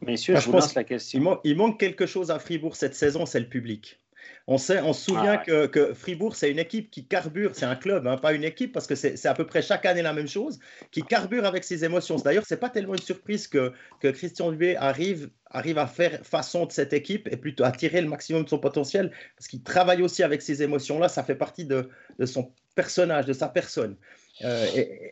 Messieurs, 0.00 0.36
je, 0.36 0.46
vous 0.46 0.52
lance 0.52 0.74
la 0.74 0.84
question. 0.84 1.40
Il, 1.44 1.56
manque 1.56 1.80
quelque 1.80 2.06
chose 2.06 2.30
à 2.30 2.38
Fribourg 2.38 2.76
cette 2.76 2.94
saison, 2.94 3.26
c'est 3.26 3.40
le 3.40 3.48
public. 3.48 3.98
On, 4.46 4.56
sait, 4.56 4.80
on 4.80 4.92
se 4.92 5.04
souvient 5.06 5.40
ah, 5.46 5.68
que, 5.68 5.92
Fribourg, 5.92 6.34
c'est 6.34 6.50
une 6.50 6.58
équipe 6.58 6.90
qui 6.90 7.06
carbure, 7.06 7.50
c'est 7.54 7.66
un 7.66 7.76
club, 7.76 8.06
hein, 8.06 8.16
pas 8.16 8.32
une 8.32 8.44
équipe, 8.44 8.72
parce 8.72 8.86
que 8.86 8.94
c'est 8.94 9.26
à 9.26 9.34
peu 9.34 9.46
près 9.46 9.60
chaque 9.60 9.84
année 9.84 10.00
la 10.00 10.12
même 10.12 10.28
chose, 10.28 10.58
qui 10.90 11.02
carbure 11.02 11.44
avec 11.44 11.64
ses 11.64 11.84
émotions. 11.84 12.16
D'ailleurs, 12.16 12.46
ce 12.46 12.54
n'est 12.54 12.60
pas 12.60 12.70
tellement 12.70 12.94
une 12.94 13.02
surprise 13.02 13.46
que, 13.46 13.72
que 14.00 14.08
Christian 14.08 14.50
Dubé 14.50 14.76
arrive, 14.76 15.30
arrive 15.50 15.78
à 15.78 15.86
faire 15.86 16.24
façon 16.24 16.64
de 16.64 16.72
cette 16.72 16.92
équipe 16.92 17.28
et 17.30 17.36
plutôt 17.36 17.64
à 17.64 17.72
tirer 17.72 18.00
le 18.00 18.08
maximum 18.08 18.44
de 18.44 18.48
son 18.48 18.58
potentiel, 18.58 19.12
parce 19.36 19.48
qu'il 19.48 19.62
travaille 19.62 20.02
aussi 20.02 20.22
avec 20.22 20.40
ces 20.40 20.62
émotions-là, 20.62 21.08
ça 21.08 21.22
fait 21.22 21.36
partie 21.36 21.66
de, 21.66 21.90
de 22.18 22.26
son 22.26 22.52
personnage, 22.78 23.26
de 23.26 23.32
sa 23.32 23.48
personne. 23.48 23.96
Euh, 24.44 24.66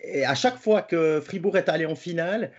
et, 0.05 0.25
à 0.25 0.37
chaque 0.37 0.57
fois 0.57 0.83
que 0.83 1.21
Fribourg 1.21 1.57
est 1.57 1.69
allé 1.69 1.85
en 1.85 1.97
finale, 1.97 2.53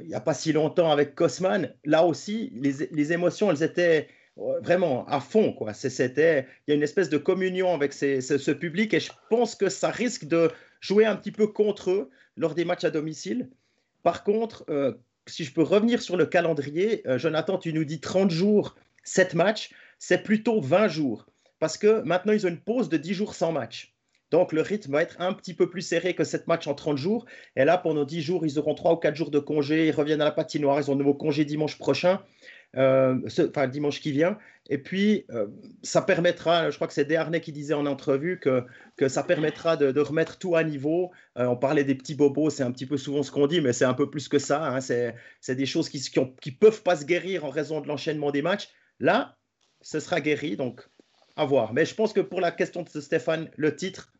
il 0.00 0.06
n'y 0.06 0.14
a 0.14 0.20
pas 0.20 0.34
si 0.34 0.52
longtemps 0.52 0.92
avec 0.92 1.16
Kosman, 1.16 1.74
là 1.84 2.04
aussi, 2.04 2.52
les, 2.54 3.12
émotions, 3.12 3.50
elles 3.50 3.64
étaient 3.64 4.06
vraiment 4.62 5.04
à 5.08 5.18
fond. 5.18 5.52
Quoi. 5.52 5.74
C'était, 5.74 6.46
il 6.66 6.70
y 6.70 6.72
a 6.72 6.76
une 6.76 6.84
espèce 6.84 7.08
de 7.08 7.18
communion 7.18 7.74
avec 7.74 7.92
ce, 7.92 8.52
public 8.52 8.94
et 8.94 9.00
je 9.00 9.10
pense 9.28 9.56
que 9.56 9.68
ça 9.68 9.90
risque 9.90 10.26
de 10.26 10.52
jouer 10.80 11.04
un 11.04 11.16
petit 11.16 11.32
peu 11.32 11.48
contre 11.48 11.90
eux 11.90 12.10
lors 12.36 12.54
des 12.54 12.64
matchs 12.64 12.84
à 12.84 12.90
domicile. 12.90 13.50
Par 14.04 14.22
contre, 14.22 14.64
euh, 14.70 14.92
si 15.26 15.42
je 15.42 15.52
peux 15.52 15.64
revenir 15.64 16.00
sur 16.00 16.16
le 16.16 16.26
calendrier, 16.26 17.02
euh, 17.08 17.18
Jonathan, 17.18 17.58
tu 17.58 17.72
nous 17.72 17.84
dis 17.84 18.00
30 18.00 18.30
jours, 18.30 18.76
7 19.02 19.34
matchs, 19.34 19.70
c'est 19.98 20.22
plutôt 20.22 20.60
20 20.60 20.86
jours. 20.86 21.26
Parce 21.58 21.76
que 21.76 22.02
maintenant, 22.02 22.32
ils 22.32 22.46
ont 22.46 22.50
une 22.50 22.60
pause 22.60 22.88
de 22.88 22.96
10 22.96 23.14
jours 23.14 23.34
sans 23.34 23.50
match. 23.50 23.97
Donc 24.30 24.52
le 24.52 24.60
rythme 24.60 24.92
va 24.92 25.02
être 25.02 25.16
un 25.20 25.32
petit 25.32 25.54
peu 25.54 25.70
plus 25.70 25.82
serré 25.82 26.14
que 26.14 26.24
cette 26.24 26.46
match 26.46 26.66
en 26.66 26.74
30 26.74 26.98
jours. 26.98 27.26
Et 27.56 27.64
là, 27.64 27.78
pendant 27.78 28.04
10 28.04 28.20
jours, 28.22 28.44
ils 28.44 28.58
auront 28.58 28.74
3 28.74 28.92
ou 28.92 28.96
4 28.96 29.14
jours 29.14 29.30
de 29.30 29.38
congé. 29.38 29.88
Ils 29.88 29.92
reviennent 29.92 30.20
à 30.20 30.26
la 30.26 30.32
patinoire. 30.32 30.78
Ils 30.80 30.90
ont 30.90 30.94
de 30.94 31.00
nouveau 31.00 31.14
congé 31.14 31.44
dimanche 31.44 31.78
prochain. 31.78 32.20
Euh, 32.76 33.18
enfin 33.48 33.66
dimanche 33.66 34.00
qui 34.00 34.12
vient. 34.12 34.38
Et 34.68 34.76
puis, 34.76 35.24
euh, 35.30 35.46
ça 35.82 36.02
permettra, 36.02 36.70
je 36.70 36.76
crois 36.76 36.86
que 36.86 36.92
c'est 36.92 37.06
Desharnais 37.06 37.40
qui 37.40 37.50
disait 37.50 37.72
en 37.72 37.86
entrevue 37.86 38.38
que, 38.38 38.62
que 38.96 39.08
ça 39.08 39.22
permettra 39.22 39.78
de, 39.78 40.00
remettre 40.00 40.38
tout 40.38 40.54
à 40.54 40.64
niveau. 40.64 41.10
Euh, 41.38 41.46
on 41.46 41.56
parlait 41.56 41.84
des 41.84 41.94
petits 41.94 42.14
bobos, 42.14 42.50
c'est 42.50 42.62
un 42.62 42.70
petit 42.70 42.84
peu 42.84 42.98
souvent 42.98 43.22
ce 43.22 43.30
qu'on 43.30 43.46
dit, 43.46 43.62
mais 43.62 43.72
c'est 43.72 43.86
un 43.86 43.94
peu 43.94 44.10
plus 44.10 44.28
que 44.28 44.38
ça. 44.38 44.66
Hein. 44.66 44.80
C'est 44.82 45.54
des 45.54 45.64
choses 45.64 45.88
qui 45.88 45.96
ne 46.14 46.24
qui, 46.40 46.52
peuvent 46.52 46.82
pas 46.82 46.96
se 46.96 47.06
guérir 47.06 47.46
en 47.46 47.50
raison 47.50 47.80
de 47.80 47.88
l'enchaînement 47.88 48.30
des 48.30 48.42
matchs. 48.42 48.68
Là, 49.00 49.38
ce 49.80 49.98
sera 49.98 50.20
guéri, 50.20 50.56
donc 50.56 50.86
à 51.36 51.46
voir. 51.46 51.72
Mais 51.72 51.86
je 51.86 51.94
pense 51.94 52.12
que 52.12 52.20
pour 52.20 52.42
la 52.42 52.50
question 52.50 52.82
de 52.82 53.00
Stéphane, 53.00 53.50
le 53.56 53.74
titre, 53.74 54.12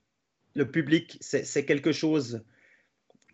le 0.54 0.70
public, 0.70 1.18
c'est 1.20 1.64
quelque 1.64 1.92
chose 1.92 2.42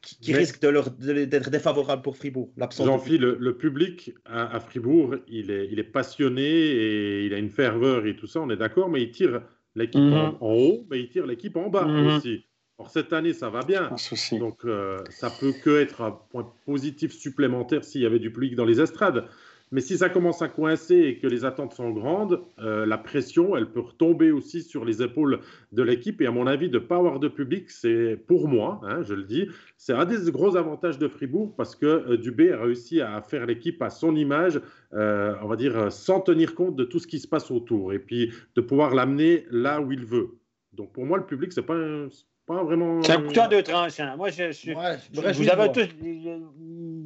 qui, 0.03 0.35
risque 0.35 0.61
d'être 0.61 1.51
défavorable 1.51 2.03
pour 2.03 2.17
Fribourg. 2.17 2.53
Jean-Philippe, 2.79 3.23
le, 3.39 3.57
public 3.57 4.15
à, 4.27 4.61
Fribourg, 4.61 5.17
il 5.29 5.51
est, 5.51 5.69
il 5.71 5.79
est, 5.79 5.85
passionné 5.85 6.43
et 6.45 7.27
il 7.27 7.35
a 7.35 7.39
une 7.39 7.49
ferveur 7.49 8.07
et 8.07 8.17
tout 8.17 8.27
ça, 8.27 8.41
on 8.41 8.51
est 8.51 8.57
d'accord, 8.57 8.89
mais 8.91 9.03
il 9.03 9.11
tire 9.11 9.43
l'équipe 9.75 10.01
en, 10.01 10.33
mhm. 10.33 10.37
haut, 10.41 10.87
mais 10.91 11.01
il 11.01 11.09
tire 11.09 11.27
l'équipe 11.27 11.57
en 11.57 11.69
bas 11.69 11.87
mhm. 11.87 12.07
aussi. 12.07 12.45
Or, 12.79 12.91
cette 12.91 13.13
année, 13.13 13.33
ça 13.33 13.51
va 13.51 13.63
bien. 13.63 13.91
Donc, 14.33 14.65
euh, 14.65 14.99
ça 15.09 15.31
peut 15.31 15.53
que 15.63 15.81
être 15.81 16.03
un 16.03 16.11
point 16.11 16.53
positif 16.67 17.13
supplémentaire 17.13 17.85
s'il 17.85 18.01
y 18.01 18.07
avait 18.07 18.19
du 18.19 18.33
public 18.33 18.57
dans 18.57 18.65
les 18.65 18.81
estrades. 18.81 19.29
Mais 19.73 19.81
si 19.81 19.99
ça 19.99 20.09
commence 20.09 20.43
à 20.43 20.49
coincer 20.49 20.97
et 20.97 21.19
que 21.19 21.27
les 21.27 21.45
attentes 21.45 21.75
sont 21.75 21.91
grandes, 21.91 22.43
euh, 22.59 22.87
la 22.87 22.99
pression, 22.99 23.57
elle 23.57 23.71
peut 23.71 23.81
retomber 23.81 24.31
aussi 24.31 24.63
sur 24.63 24.85
les 24.85 25.03
épaules 25.03 25.41
de 25.73 25.83
l'équipe. 25.83 26.21
Et 26.21 26.27
à 26.27 26.31
mon 26.31 26.47
avis, 26.47 26.69
de 26.69 26.79
ne 26.79 26.85
pas 26.85 26.97
avoir 26.97 27.19
de 27.19 27.29
public, 27.29 27.71
c'est 27.71 28.17
pour 28.17 28.47
moi, 28.49 28.81
hein, 28.85 29.03
je 29.03 29.15
le 29.15 29.25
dis, 29.25 29.49
c'est 29.77 29.93
un 29.93 30.05
des 30.05 30.31
gros 30.31 30.57
avantages 30.57 30.99
de 30.99 31.09
Fribourg 31.09 31.55
parce 31.57 31.75
que 31.75 31.87
euh, 31.87 32.17
Dubé 32.17 32.53
a 32.53 32.63
réussi 32.63 33.01
à 33.01 33.21
faire 33.23 33.47
l'équipe 33.47 33.83
à 33.83 33.91
son 33.91 34.15
image, 34.15 34.61
euh, 34.93 35.35
on 35.43 35.49
va 35.49 35.57
dire, 35.57 35.91
sans 35.91 36.21
tenir 36.21 36.55
compte 36.55 36.77
de 36.77 36.85
tout 36.85 36.99
ce 36.99 37.07
qui 37.07 37.19
se 37.19 37.27
passe 37.27 37.51
autour 37.51 37.93
et 37.93 37.99
puis 37.99 38.33
de 38.55 38.61
pouvoir 38.61 38.95
l'amener 38.95 39.47
là 39.51 39.81
où 39.81 39.91
il 39.93 40.05
veut. 40.05 40.39
Donc 40.73 40.93
pour 40.93 41.05
moi, 41.05 41.19
le 41.19 41.27
public, 41.27 41.53
c'est 41.53 41.63
pas 41.63 41.75
un, 41.75 42.09
pas 42.47 42.63
vraiment. 42.63 43.03
C'est 43.03 43.13
un 43.13 43.23
couteau 43.23 43.49
de 43.51 43.61
tranchant. 43.61 44.17
Moi, 44.17 44.29
je, 44.31 44.53
suis. 44.53 44.75
vous 44.75 45.49
avez 45.49 45.73
tous. 45.73 45.89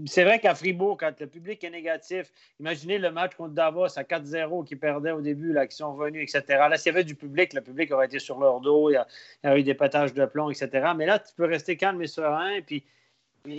C'est 0.08 0.24
vrai 0.24 0.40
qu'à 0.40 0.54
Fribourg, 0.54 0.96
quand 0.98 1.12
le 1.20 1.26
public 1.26 1.62
est 1.62 1.70
négatif, 1.70 2.32
imaginez 2.58 2.98
le 2.98 3.10
match 3.10 3.34
contre 3.36 3.52
Davos 3.52 3.98
à 3.98 4.02
4-0 4.02 4.64
qui 4.64 4.74
perdait 4.74 5.10
au 5.10 5.20
début, 5.20 5.54
qui 5.68 5.76
sont 5.76 5.94
revenus, 5.94 6.22
etc. 6.22 6.58
Là, 6.70 6.76
s'il 6.78 6.92
y 6.92 6.94
avait 6.94 7.04
du 7.04 7.14
public, 7.14 7.52
le 7.52 7.60
public 7.60 7.92
aurait 7.92 8.06
été 8.06 8.18
sur 8.18 8.38
leur 8.40 8.60
dos, 8.60 8.90
il 8.90 8.94
y, 8.94 9.46
a, 9.46 9.58
eu 9.58 9.62
des 9.62 9.74
pétages 9.74 10.14
de 10.14 10.24
plomb, 10.24 10.50
etc. 10.50 10.92
Mais 10.96 11.04
là, 11.04 11.18
tu 11.18 11.34
peux 11.36 11.44
rester 11.44 11.76
calme 11.76 12.00
et 12.00 12.06
serein, 12.06 12.60
puis 12.62 12.84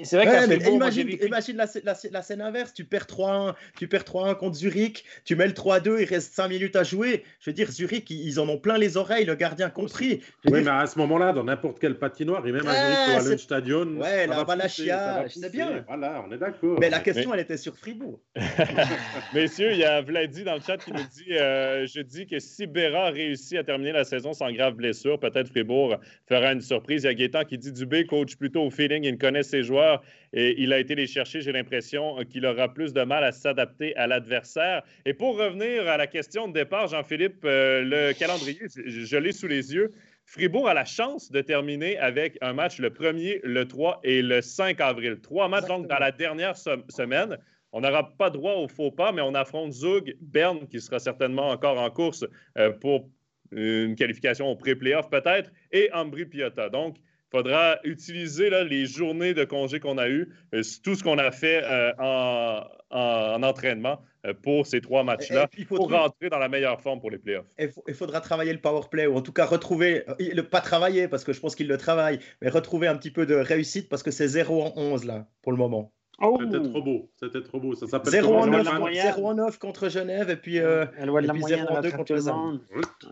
c'est 0.04 0.18
vrai 0.18 0.26
que 0.26 0.70
imagine, 0.70 1.10
imagine 1.22 1.58
la, 1.58 2.24
scène 2.24 2.42
inverse, 2.42 2.74
tu 2.74 2.84
perds 2.84 3.06
3-1, 3.06 3.56
tu 3.78 3.88
perds 3.88 4.04
3-1 4.04 4.36
contre 4.36 4.56
Zurich, 4.56 5.06
tu 5.26 5.36
mets 5.36 5.48
le 5.48 5.54
3-2, 5.54 6.02
il 6.02 6.06
reste 6.06 6.34
5 6.34 6.48
minutes 6.48 6.76
à 6.76 6.84
jouer. 6.84 7.24
Je 7.40 7.50
veux 7.50 7.54
dire, 7.54 7.72
Zurich, 7.72 8.10
ils, 8.10 8.40
en 8.40 8.48
ont 8.50 8.58
plein 8.58 8.78
les 8.78 8.98
oreilles, 8.98 9.26
le 9.26 9.36
gardien 9.36 9.70
compris. 9.70 10.22
oui, 10.46 10.62
mais 10.64 10.70
à 10.70 10.86
ce 10.86 11.00
moment-là, 11.00 11.34
dans 11.34 11.44
n'importe 11.44 11.80
quelle 11.80 11.98
patinoire, 11.98 12.46
et 12.46 12.52
même 12.52 12.68
à 12.68 12.74
Zurich 12.74 13.28
ou 13.28 13.34
à 13.34 13.38
Stadion, 13.38 13.86
ouais, 13.98 14.28
la 14.28 14.44
Valachia, 14.44 15.26
c'est 15.30 15.52
bien. 15.52 15.84
Voilà, 15.88 16.24
on 16.28 16.32
est 16.32 16.38
d'accord. 16.38 16.78
Mais 16.80 16.90
la 16.90 17.00
question, 17.00 17.34
elle 17.34 17.40
était 17.40 17.58
sur 17.58 17.76
Fribourg. 17.76 18.20
Messieurs, 19.34 19.72
il 19.72 19.80
y 19.80 19.86
a 19.86 20.02
Vladi 20.02 20.44
dans 20.44 20.56
le 20.56 20.62
chat 20.62 20.78
qui 20.78 20.92
nous 20.92 21.00
dit 21.00 21.34
euh, 21.34 21.86
Je 21.88 22.02
dis 22.02 22.28
que 22.28 22.40
si 22.40 22.68
Béra 22.68 23.10
réussit 23.10 23.58
à 23.58 23.64
terminer 23.64 23.92
la 23.92 24.04
saison 24.04 24.34
sans 24.34 24.52
grave 24.52 24.74
blessure, 24.74 25.20
peut-être 25.20 25.50
Fribourg 25.50 25.98
fera 26.28 26.54
une 26.54 26.62
surprise. 26.62 27.04
Il 27.04 27.08
y 27.08 27.10
a 27.10 27.14
Gaétan 27.14 27.44
qui 27.46 27.58
dit 27.58 27.72
Dubé 27.72 28.06
coach 28.06 28.36
plutôt 28.36 28.64
au 28.64 28.70
feeling, 28.70 29.04
il 29.04 29.18
connaît 29.18 29.44
ses 29.44 29.64
joueurs 29.70 30.02
et 30.34 30.62
il 30.62 30.74
a 30.74 30.80
été 30.80 30.96
les 30.96 31.08
chercher. 31.08 31.42
J'ai 31.42 31.52
l'impression 31.52 32.18
qu'il 32.30 32.46
aura 32.46 32.74
plus 32.74 32.94
de 32.94 33.02
mal 33.02 33.24
à 33.24 33.32
s'adapter 33.32 33.96
à 33.96 34.08
l'adversaire. 34.08 34.84
Et 35.06 35.14
pour 35.14 35.38
revenir 35.38 35.88
à 35.88 35.98
la 35.98 36.08
question 36.08 36.48
de 36.48 36.54
départ, 36.54 36.88
Jean-Philippe, 36.88 37.44
euh, 37.46 37.82
le 37.84 38.14
calendrier, 38.14 38.60
je, 38.76 39.18
l'ai 39.18 39.32
sous 39.32 39.48
les 39.48 39.74
yeux. 39.74 39.92
Fribourg 40.26 40.70
a 40.70 40.74
la 40.74 40.86
chance 40.86 41.32
de 41.32 41.42
terminer 41.42 41.98
avec 41.98 42.38
un 42.42 42.54
match 42.54 42.80
le 42.80 42.90
1er, 42.92 43.40
le 43.44 43.68
3 43.68 44.02
et 44.04 44.22
le 44.22 44.42
5 44.42 44.80
avril. 44.82 45.20
Trois 45.22 45.48
matchs 45.48 45.68
donc 45.68 45.88
dans 45.88 45.98
la 45.98 46.12
dernière 46.12 46.56
semaine. 46.56 47.38
On 47.72 47.82
n'aura 47.82 48.16
pas 48.18 48.30
droit 48.30 48.54
au 48.54 48.68
faux 48.68 48.92
pas, 48.92 49.12
mais 49.12 49.22
on 49.22 49.34
affronte 49.34 49.74
Zug, 49.74 50.16
Berne, 50.22 50.68
qui 50.68 50.82
sera 50.82 51.00
certainement 51.00 51.50
encore 51.50 51.80
en 51.80 51.90
course 51.90 52.26
euh, 52.58 52.72
pour 52.72 53.10
une 53.52 53.96
qualification 53.96 54.48
au 54.48 54.56
pré-playoff 54.56 55.10
peut-être, 55.10 55.52
et 55.72 55.92
Ambry 55.94 56.26
Piotta. 56.26 56.70
Donc, 56.70 56.98
faudra 57.32 57.78
utiliser 57.84 58.50
les 58.66 58.86
journées 58.86 59.34
de 59.34 59.44
congé 59.44 59.80
qu'on 59.80 59.98
a 59.98 60.10
eues, 60.10 60.30
euh, 60.54 60.62
tout 60.84 60.96
ce 60.96 61.04
qu'on 61.04 61.18
a 61.18 61.32
fait 61.32 61.62
euh, 61.64 61.92
en, 62.00 63.44
entraînement 63.44 64.02
euh, 64.26 64.34
pour 64.34 64.66
ces 64.66 64.82
trois 64.82 65.04
matchs-là, 65.04 65.48
pour 65.68 65.92
rentrer 65.92 66.30
dans 66.30 66.40
la 66.40 66.50
meilleure 66.50 66.82
forme 66.82 67.00
pour 67.00 67.12
les 67.12 67.20
playoffs. 67.20 67.46
Il 67.88 67.94
faudra 67.94 68.22
travailler 68.22 68.54
le 68.54 68.60
power 68.60 68.82
play, 68.90 69.08
ou 69.08 69.16
en 69.16 69.22
tout 69.22 69.34
cas 69.34 69.46
retrouver, 69.46 70.04
le, 70.20 70.42
pas 70.42 70.62
travailler 70.62 71.08
parce 71.08 71.24
que 71.24 71.34
je 71.34 71.40
pense 71.40 71.56
qu'il 71.56 71.68
le 71.68 71.78
travaille, 71.78 72.20
mais 72.42 72.50
retrouver 72.50 72.88
un 72.88 72.96
petit 72.96 73.12
peu 73.12 73.26
de 73.26 73.36
réussite 73.36 73.90
parce 73.90 74.04
que 74.04 74.12
c'est 74.12 74.28
0 74.28 74.64
en 74.64 74.74
11 74.76 75.06
là, 75.06 75.28
pour 75.42 75.52
le 75.52 75.58
moment. 75.58 75.92
Oh. 76.22 76.38
C'était 76.42 76.70
trop 76.70 76.82
beau, 76.82 77.10
c'était 77.16 77.42
trop 77.44 77.60
beau. 77.62 77.76
Ça 77.76 77.88
s'appelle 77.88 78.12
0 78.12 78.36
en 78.36 79.34
9, 79.36 79.58
contre 79.58 79.88
Genève 79.88 80.30
et 80.30 80.36
puis, 80.36 80.60
euh, 80.60 80.86
et 80.98 81.06
puis 81.06 81.44
0 81.44 81.68
en 81.70 81.82
2 81.82 81.92
contre 81.92 82.14
Lausanne. 82.14 82.60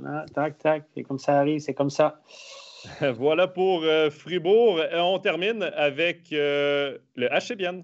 Voilà, 0.02 0.26
tac, 0.34 0.58
tac, 0.58 0.84
c'est 0.94 1.04
comme 1.04 1.20
ça 1.20 1.38
arrive, 1.40 1.60
c'est 1.60 1.74
comme 1.74 1.90
ça. 1.90 2.22
voilà 3.18 3.48
pour 3.48 3.84
euh, 3.84 4.10
Fribourg. 4.10 4.80
Euh, 4.80 5.00
on 5.00 5.20
termine 5.20 5.64
avec 5.76 6.32
euh, 6.34 6.98
le 7.16 7.28
HCBN. 7.28 7.84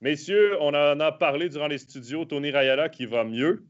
Messieurs, 0.00 0.56
on 0.60 0.68
en 0.68 1.00
a 1.00 1.12
parlé 1.12 1.48
durant 1.48 1.68
les 1.68 1.78
studios. 1.78 2.24
Tony 2.24 2.50
Rayala 2.50 2.90
qui 2.90 3.06
va 3.06 3.24
mieux, 3.24 3.64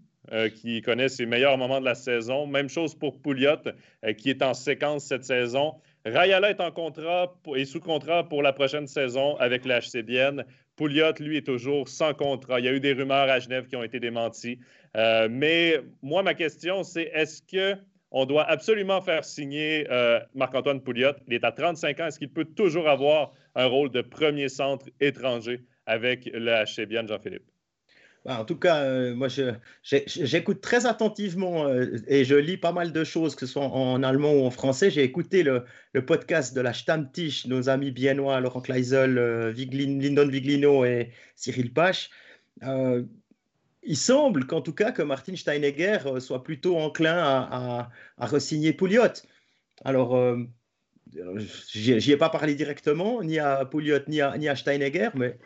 qui 0.57 0.83
connaît 0.83 1.09
ses 1.09 1.27
meilleurs 1.27 1.57
moments 1.57 1.79
de 1.79 1.85
la 1.85 1.95
saison. 1.95 2.49
Même 2.49 2.69
chose 2.69 2.97
pour 2.97 3.23
Pouliot, 3.23 3.71
qui 4.19 4.31
est 4.31 4.43
en 4.43 4.53
séquence 4.53 5.05
cette 5.05 5.23
saison. 5.23 5.75
Rayala 6.05 6.51
est 6.51 6.61
en 6.61 6.73
contrat 6.73 7.33
et 7.55 7.65
sous 7.65 7.79
contrat 7.79 8.29
pour 8.29 8.43
la 8.43 8.53
prochaine 8.53 8.89
saison 8.89 9.37
avec 9.37 9.65
la 9.65 9.79
HCBN. 9.79 10.45
Pouliot, 10.76 11.12
lui, 11.20 11.36
est 11.36 11.46
toujours 11.46 11.88
sans 11.88 12.14
contrat. 12.14 12.60
Il 12.60 12.66
y 12.66 12.68
a 12.68 12.72
eu 12.72 12.80
des 12.80 12.92
rumeurs 12.92 13.30
à 13.30 13.38
Genève 13.38 13.66
qui 13.66 13.76
ont 13.76 13.82
été 13.82 14.01
démenties. 14.01 14.59
Euh, 14.96 15.28
mais 15.30 15.80
moi, 16.02 16.22
ma 16.22 16.34
question, 16.34 16.82
c'est 16.82 17.10
est-ce 17.14 17.42
que 17.42 17.78
on 18.10 18.26
doit 18.26 18.44
absolument 18.44 19.01
faire 19.01 19.24
signer 19.24 19.86
euh, 19.90 20.20
Marc-Antoine 20.34 20.80
Pouliot? 20.80 21.14
Il 21.26 21.34
est 21.34 21.44
à 21.44 21.52
35 21.52 22.01
ans. 22.01 22.06
Est-ce 22.06 22.18
qu'il 22.18 22.30
peut 22.30 22.44
toujours 22.44 22.88
avoir 22.88 23.32
un 23.55 23.66
rôle 23.66 23.90
de 23.90 24.02
premier 24.02 24.48
centre 24.48 24.86
étranger 25.01 25.60
avec 25.86 26.26
le 26.32 26.64
HCBN, 26.64 27.09
Jean-Philippe? 27.09 27.53
Bah, 28.24 28.40
en 28.40 28.44
tout 28.46 28.56
cas, 28.56 28.82
euh, 28.84 29.14
moi, 29.14 29.28
j'écoute 29.82 30.62
très 30.62 30.86
attentivement 30.86 31.66
euh, 31.66 31.98
et 32.06 32.24
je 32.24 32.34
lis 32.34 32.56
pas 32.56 32.72
mal 32.72 32.90
de 32.90 33.05
choses, 33.05 33.34
que 33.34 33.44
ce 33.44 33.52
soit 33.52 33.64
en, 33.64 34.02
allemand 34.02 34.32
ou 34.32 34.46
en 34.46 34.51
français. 34.51 34.90
J'ai 34.90 35.02
écouté 35.02 35.42
le, 35.42 35.64
podcast 36.06 36.55
de 36.55 36.62
la 36.62 36.72
Stammtisch, 36.72 37.46
nos 37.46 37.68
amis 37.68 37.90
biennois, 37.90 38.40
Laurent 38.40 38.62
Kleisel, 38.62 39.18
euh, 39.18 39.52
Lindon 39.52 40.26
Viglino 40.28 40.86
et 40.86 41.10
Cyril 41.36 41.72
Pache. 41.74 42.10
il 42.62 43.96
semble 43.96 44.46
qu'en 44.46 44.62
tout 44.62 44.72
cas, 44.72 44.90
que 44.92 45.02
Martin 45.02 45.36
Steinegger 45.36 45.98
soit 46.20 46.42
plutôt 46.42 46.78
enclin 46.78 47.18
à, 47.18 47.90
à, 48.16 48.26
re-signer 48.26 48.72
Pouliot. 48.72 49.22
Alors, 49.84 50.18
j'y 51.68 52.12
ai 52.12 52.16
pas 52.16 52.30
parlé 52.30 52.55
directement, 52.55 53.22
ni 53.22 53.38
à 53.38 53.66
Pouliot, 53.66 53.98
ni 54.09 54.22
à, 54.22 54.38
ni 54.38 54.48
à 54.48 54.56
Steinegger, 54.56 55.10
mais 55.14 55.36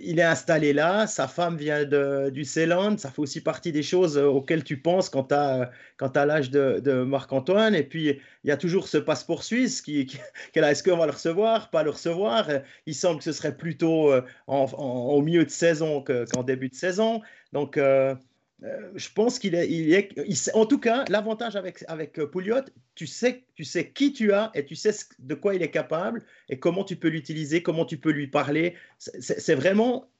il 0.00 0.18
est 0.18 0.24
installé 0.24 0.72
là, 0.72 1.06
sa 1.06 1.26
femme 1.26 1.56
vient 1.56 1.84
du 1.84 2.44
Ceylan, 2.44 2.98
ça 2.98 3.10
fait 3.10 3.22
aussi 3.22 3.40
partie 3.40 3.72
des 3.72 3.82
choses 3.82 4.18
euh, 4.18 4.26
auxquelles 4.26 4.62
tu 4.62 4.76
penses 4.76 5.08
quand 5.08 5.28
tu 5.28 5.34
as, 5.34 6.26
l'âge 6.26 6.50
de, 6.50 7.02
Marc-Antoine. 7.02 7.74
Et 7.74 7.82
puis, 7.82 8.20
il 8.44 8.48
y 8.48 8.50
a 8.50 8.56
toujours 8.56 8.88
ce 8.88 8.98
passeport 8.98 9.42
suisse 9.42 9.80
qui, 9.80 10.06
est-ce 10.54 10.82
qu'on 10.82 10.98
va 10.98 11.06
le 11.06 11.12
recevoir, 11.12 11.70
pas 11.70 11.82
le 11.82 11.90
recevoir? 11.90 12.46
Il 12.86 12.94
semble 12.94 13.18
que 13.18 13.24
ce 13.24 13.32
serait 13.32 13.56
plutôt 13.56 14.12
euh, 14.12 14.22
au 14.46 15.22
milieu 15.22 15.44
de 15.44 15.50
saison 15.50 16.04
qu'en 16.04 16.42
début 16.42 16.68
de 16.68 16.74
saison. 16.74 17.22
Donc, 17.52 17.76
euh, 17.76 18.14
euh, 18.62 18.90
je 18.94 19.08
pense 19.10 19.38
qu'il 19.38 19.54
est, 19.54 19.70
il 19.70 19.92
est 19.94 20.54
en 20.54 20.66
tout 20.66 20.78
cas, 20.78 21.04
l'avantage 21.08 21.56
avec, 21.56 21.82
avec 21.88 22.18
euh, 22.18 22.26
Pouliot, 22.26 22.62
tu 22.94 23.06
sais, 23.06 23.44
tu 23.54 23.64
sais 23.64 23.90
qui 23.90 24.12
tu 24.12 24.32
as 24.32 24.50
et 24.54 24.64
tu 24.66 24.74
sais 24.74 24.92
de 25.18 25.34
quoi 25.34 25.54
il 25.54 25.62
est 25.62 25.70
capable 25.70 26.22
et 26.48 26.58
comment 26.58 26.84
tu 26.84 26.96
peux 26.96 27.08
l'utiliser, 27.08 27.62
comment 27.62 27.86
tu 27.86 27.96
peux 27.96 28.10
lui 28.10 28.26
parler. 28.26 28.74
C'est 28.98 29.54
vraiment 29.54 30.10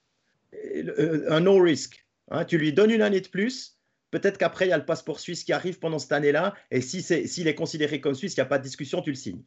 euh, 0.55 1.27
un 1.29 1.41
no 1.41 1.61
risk. 1.61 2.07
Hein. 2.31 2.47
Tu 2.47 2.57
lui 2.57 2.73
donnes 2.73 2.91
une 2.91 3.03
année 3.03 3.21
de 3.21 3.29
plus. 3.29 3.79
Peut-être 4.11 4.39
qu'après, 4.39 4.67
il 4.67 4.71
y 4.71 4.73
a 4.73 4.79
le 4.79 4.87
passeport 4.87 5.21
suisse 5.21 5.45
qui 5.45 5.53
arrive 5.53 5.79
pendant 5.79 5.99
cette 5.99 6.13
année-là. 6.13 6.55
Et 6.71 6.81
si 6.81 7.03
s'il 7.03 7.47
est, 7.47 7.51
est 7.51 7.55
considéré 7.55 8.01
comme 8.01 8.15
suisse, 8.15 8.35
il 8.35 8.41
n'y 8.41 8.43
a 8.43 8.47
pas 8.47 8.59
de 8.59 8.65
discussion, 8.65 9.03
tu 9.03 9.11
le 9.11 9.17
signes. 9.17 9.43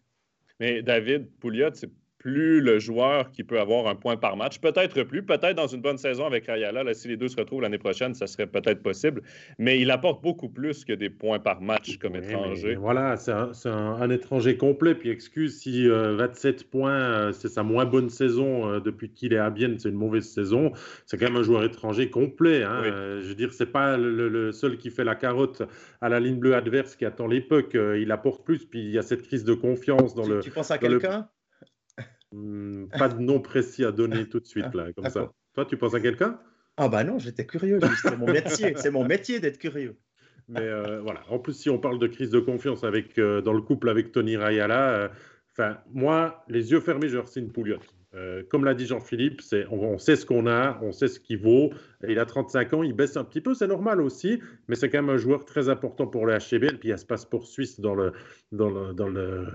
Mais 0.60 0.84
David 0.84 1.30
Pouliot, 1.40 1.72
c'est 1.74 1.90
plus 2.24 2.62
le 2.62 2.80
joueur 2.80 3.32
qui 3.32 3.44
peut 3.44 3.60
avoir 3.60 3.88
un 3.88 3.96
point 3.96 4.16
par 4.16 4.38
match. 4.38 4.60
Peut-être 4.60 5.04
plus, 5.04 5.24
peut-être 5.24 5.58
dans 5.58 5.68
une 5.68 5.82
bonne 5.82 5.98
saison 5.98 6.26
avec 6.26 6.46
Rayala. 6.46 6.86
Là, 6.86 6.94
si 6.94 7.10
les 7.10 7.18
deux 7.18 7.28
se 7.28 7.36
retrouvent 7.36 7.62
l'année 7.62 7.78
prochaine, 7.78 8.16
ça 8.16 8.28
serait 8.28 8.48
peut-être 8.48 8.82
possible. 8.82 9.22
Mais 9.60 9.78
il 9.82 9.92
apporte 9.92 10.24
beaucoup 10.24 10.48
plus 10.48 10.86
que 10.86 10.94
des 10.94 11.10
points 11.10 11.40
par 11.40 11.60
match 11.60 11.98
comme 11.98 12.16
étranger. 12.16 12.76
Voilà, 12.76 13.18
c'est 13.18 13.70
un, 13.70 14.10
étranger 14.10 14.56
complet. 14.56 14.96
Puis 14.96 15.10
excuse 15.10 15.60
si 15.60 15.86
27 15.86 16.62
euh, 16.62 16.64
points, 16.72 16.94
euh, 16.94 17.32
c'est 17.34 17.50
sa 17.50 17.62
moins 17.62 17.84
bonne 17.84 18.10
saison 18.10 18.70
euh, 18.70 18.80
depuis 18.80 19.10
qu'il 19.10 19.34
est 19.34 19.38
à 19.38 19.50
Bienne, 19.50 19.78
c'est 19.78 19.90
une 19.90 19.96
mauvaise 19.96 20.30
saison. 20.30 20.72
C'est 21.06 21.18
quand 21.18 21.26
même 21.26 21.36
un 21.36 21.44
joueur 21.44 21.66
étranger 21.66 22.10
complet. 22.10 22.64
Hein. 22.64 22.84
je 23.20 23.28
veux 23.28 23.36
dire, 23.36 23.52
c'est 23.52 23.66
pas 23.66 23.98
le, 23.98 24.54
seul 24.54 24.78
qui 24.78 24.92
fait 24.92 25.04
la 25.04 25.16
carotte 25.16 25.64
à 26.00 26.08
la 26.08 26.22
ligne 26.22 26.40
bleue 26.40 26.56
adverse 26.56 26.96
qui 26.96 27.04
attend 27.04 27.28
l'époque. 27.28 27.74
il 27.74 28.10
apporte 28.14 28.46
plus. 28.46 28.64
Puis 28.64 28.80
il 28.80 28.92
y 28.92 28.98
a 28.98 29.02
cette 29.02 29.24
crise 29.24 29.44
de 29.44 29.54
confiance 29.54 30.16
dans 30.16 30.26
le. 30.26 30.40
Tu 30.40 30.52
penses 30.52 30.72
à 30.72 30.78
quelqu'un? 30.78 31.28
Hmm, 32.34 32.88
pas 32.88 33.10
de 33.10 33.20
nom 33.20 33.40
précis 33.40 33.86
à 33.86 33.92
donner 33.92 34.28
tout 34.28 34.40
de 34.40 34.48
suite, 34.48 34.74
là, 34.74 34.92
comme 34.94 35.08
ça. 35.10 35.32
Toi, 35.54 35.66
tu 35.66 35.78
penses 35.78 35.94
à 35.94 36.00
quelqu'un? 36.00 36.40
Ah 36.78 36.90
bah 36.90 37.04
non, 37.04 37.20
j'étais 37.20 37.46
curieux. 37.46 37.80
C'est 38.02 38.18
mon 38.18 38.26
métier. 38.26 38.74
C'est 38.76 38.90
mon 38.90 39.06
métier 39.06 39.40
d'être 39.40 39.60
curieux. 39.60 40.00
Mais 40.48 40.62
euh, 40.62 41.00
voilà. 41.02 41.22
En 41.30 41.38
plus, 41.38 41.54
si 41.54 41.70
on 41.70 41.78
parle 41.78 42.00
de 42.00 42.08
crise 42.08 42.32
de 42.32 42.40
confiance 42.40 42.84
avec, 42.84 43.20
euh, 43.20 43.42
dans 43.42 43.54
le 43.54 43.62
couple 43.62 43.88
avec 43.88 44.12
Tony 44.12 44.36
Rayala, 44.36 44.90
euh, 44.90 45.10
enfin, 45.52 45.78
moi, 45.94 46.44
les 46.48 46.72
yeux 46.72 46.80
fermés, 46.80 47.08
je 47.08 47.24
signe 47.26 47.50
Pouliot. 47.50 47.78
Euh, 48.16 48.44
comme 48.50 48.64
l'a 48.64 48.74
dit 48.74 48.86
Jean-Philippe, 48.86 49.42
on, 49.72 49.98
sait 49.98 50.16
ce 50.16 50.26
qu'on 50.26 50.46
a, 50.46 50.80
on 50.84 50.92
sait 50.92 51.08
ce 51.08 51.20
qu'il 51.20 51.40
vaut. 51.40 51.72
il 52.08 52.20
a 52.20 52.26
35 52.26 52.74
ans, 52.74 52.84
il 52.84 52.94
baisse 52.94 53.18
un 53.18 53.24
petit 53.24 53.42
peu, 53.42 53.54
c'est 53.56 53.68
normal 53.68 54.02
aussi, 54.02 54.40
mais 54.68 54.76
c'est 54.76 54.90
quand 54.90 55.02
même 55.02 55.10
un 55.10 55.18
joueur 55.18 55.46
très 55.46 55.70
important 55.70 56.06
pour 56.06 56.26
le 56.26 56.38
HCB. 56.38 56.64
Et 56.64 56.78
puis 56.78 56.90
il 56.90 56.90
y 56.90 56.94
a 56.94 56.98
ce 56.98 57.06
passeport 57.06 57.48
suisse 57.48 57.80
dans 57.80 57.96
le, 57.96 58.14
dans 58.52 58.70
le, 58.70 58.94
dans 58.94 59.10
le, 59.10 59.48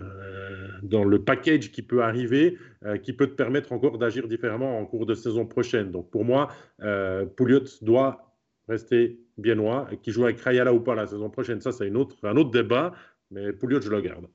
dans 0.82 1.04
le 1.04 1.22
package 1.22 1.70
qui 1.70 1.82
peut 1.82 2.02
arriver, 2.02 2.58
euh, 2.84 2.96
qui 2.96 3.12
peut 3.12 3.28
te 3.28 3.34
permettre 3.34 3.72
encore 3.72 3.98
d'agir 3.98 4.26
différemment 4.26 4.78
en 4.78 4.86
cours 4.86 5.06
de 5.06 5.14
saison 5.14 5.46
prochaine. 5.46 5.92
Donc 5.92 6.10
pour 6.10 6.24
moi, 6.24 6.48
euh, 6.82 7.26
Pouliot 7.26 7.64
doit 7.82 8.34
rester 8.68 9.20
biennois. 9.38 9.88
Qui 10.02 10.10
joue 10.10 10.24
avec 10.24 10.40
Rayala 10.40 10.74
ou 10.74 10.80
pas 10.80 10.94
la 10.94 11.06
saison 11.06 11.30
prochaine, 11.30 11.60
ça 11.60 11.72
c'est 11.72 11.90
autre, 11.94 12.16
un 12.24 12.36
autre 12.36 12.50
débat, 12.50 12.92
mais 13.30 13.52
Pouliot, 13.52 13.80
je 13.80 13.90
le 13.90 14.00
garde. 14.00 14.26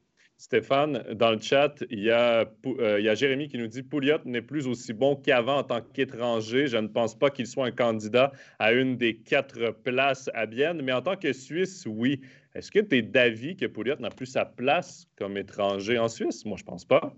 Stéphane, 0.43 1.01
dans 1.13 1.31
le 1.31 1.39
chat, 1.39 1.85
il 1.89 2.01
y, 2.01 2.11
a, 2.11 2.45
euh, 2.65 2.99
il 2.99 3.05
y 3.05 3.07
a 3.07 3.15
Jérémy 3.15 3.47
qui 3.47 3.57
nous 3.57 3.67
dit 3.67 3.81
Pouliot 3.81 4.17
n'est 4.25 4.41
plus 4.41 4.67
aussi 4.67 4.91
bon 4.91 5.15
qu'avant 5.15 5.59
en 5.59 5.63
tant 5.63 5.79
qu'étranger. 5.79 6.67
Je 6.67 6.75
ne 6.75 6.87
pense 6.87 7.17
pas 7.17 7.29
qu'il 7.29 7.47
soit 7.47 7.67
un 7.67 7.71
candidat 7.71 8.33
à 8.59 8.73
une 8.73 8.97
des 8.97 9.15
quatre 9.15 9.71
places 9.71 10.29
à 10.33 10.45
Bienne, 10.45 10.81
mais 10.81 10.91
en 10.91 11.01
tant 11.01 11.15
que 11.15 11.31
Suisse, 11.31 11.85
oui. 11.87 12.19
Est-ce 12.55 12.71
que 12.71 12.79
tu 12.79 12.97
es 12.97 13.01
d'avis 13.01 13.55
que 13.55 13.67
Pouliot 13.67 13.95
n'a 14.01 14.09
plus 14.09 14.25
sa 14.25 14.43
place 14.43 15.07
comme 15.17 15.37
étranger 15.37 15.97
en 15.97 16.09
Suisse? 16.09 16.43
Moi, 16.43 16.57
je 16.59 16.65
pense 16.65 16.83
pas. 16.83 17.13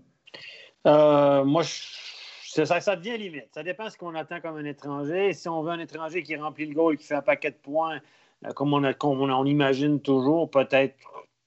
Euh, 0.86 1.42
moi, 1.42 1.64
ça, 1.64 2.94
devient 2.94 3.18
limite. 3.18 3.48
Ça 3.52 3.64
dépend 3.64 3.86
de 3.86 3.90
ce 3.90 3.98
qu'on 3.98 4.14
attend 4.14 4.40
comme 4.40 4.56
un 4.56 4.64
étranger. 4.64 5.32
Si 5.32 5.48
on 5.48 5.64
veut 5.64 5.72
un 5.72 5.80
étranger 5.80 6.22
qui 6.22 6.36
remplit 6.36 6.66
le 6.66 6.74
goal 6.74 6.96
qui 6.96 7.04
fait 7.04 7.16
un 7.16 7.22
paquet 7.22 7.50
de 7.50 7.56
points, 7.56 7.98
euh, 8.44 8.52
comme, 8.52 8.72
on, 8.72 8.84
on 9.02 9.44
imagine 9.46 10.00
toujours, 10.00 10.48
peut-être 10.48 10.94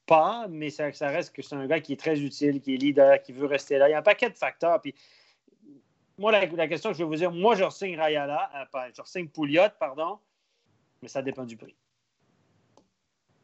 pas, 0.10 0.48
mais 0.50 0.72
ça, 0.72 0.90
reste 1.02 1.36
que 1.36 1.44
c'est 1.44 1.54
un 1.54 1.68
gars 1.68 1.80
qui 1.80 1.94
est 1.94 2.00
très 2.00 2.20
utile, 2.20 2.60
qui 2.62 2.74
est 2.74 2.78
leader, 2.78 3.22
qui 3.22 3.32
veut 3.32 3.46
rester 3.46 3.78
là. 3.78 3.88
Il 3.88 3.92
y 3.92 3.94
a 3.94 4.00
un 4.00 4.02
paquet 4.02 4.28
de 4.28 4.36
facteurs. 4.36 4.82
Puis, 4.82 4.96
moi, 6.18 6.32
la, 6.32 6.68
question 6.68 6.90
que 6.90 6.98
je 6.98 7.04
vais 7.04 7.08
vous 7.08 7.16
dire, 7.16 7.32
moi, 7.32 7.54
je 7.54 7.70
signe 7.70 7.96
Rayala, 7.96 8.50
euh, 8.76 8.80
je 8.98 9.02
signe 9.06 9.28
Pouliot, 9.28 9.70
pardon, 9.80 10.18
mais 11.04 11.10
ça 11.10 11.22
dépend 11.22 11.46
du 11.46 11.56
prix. 11.58 11.76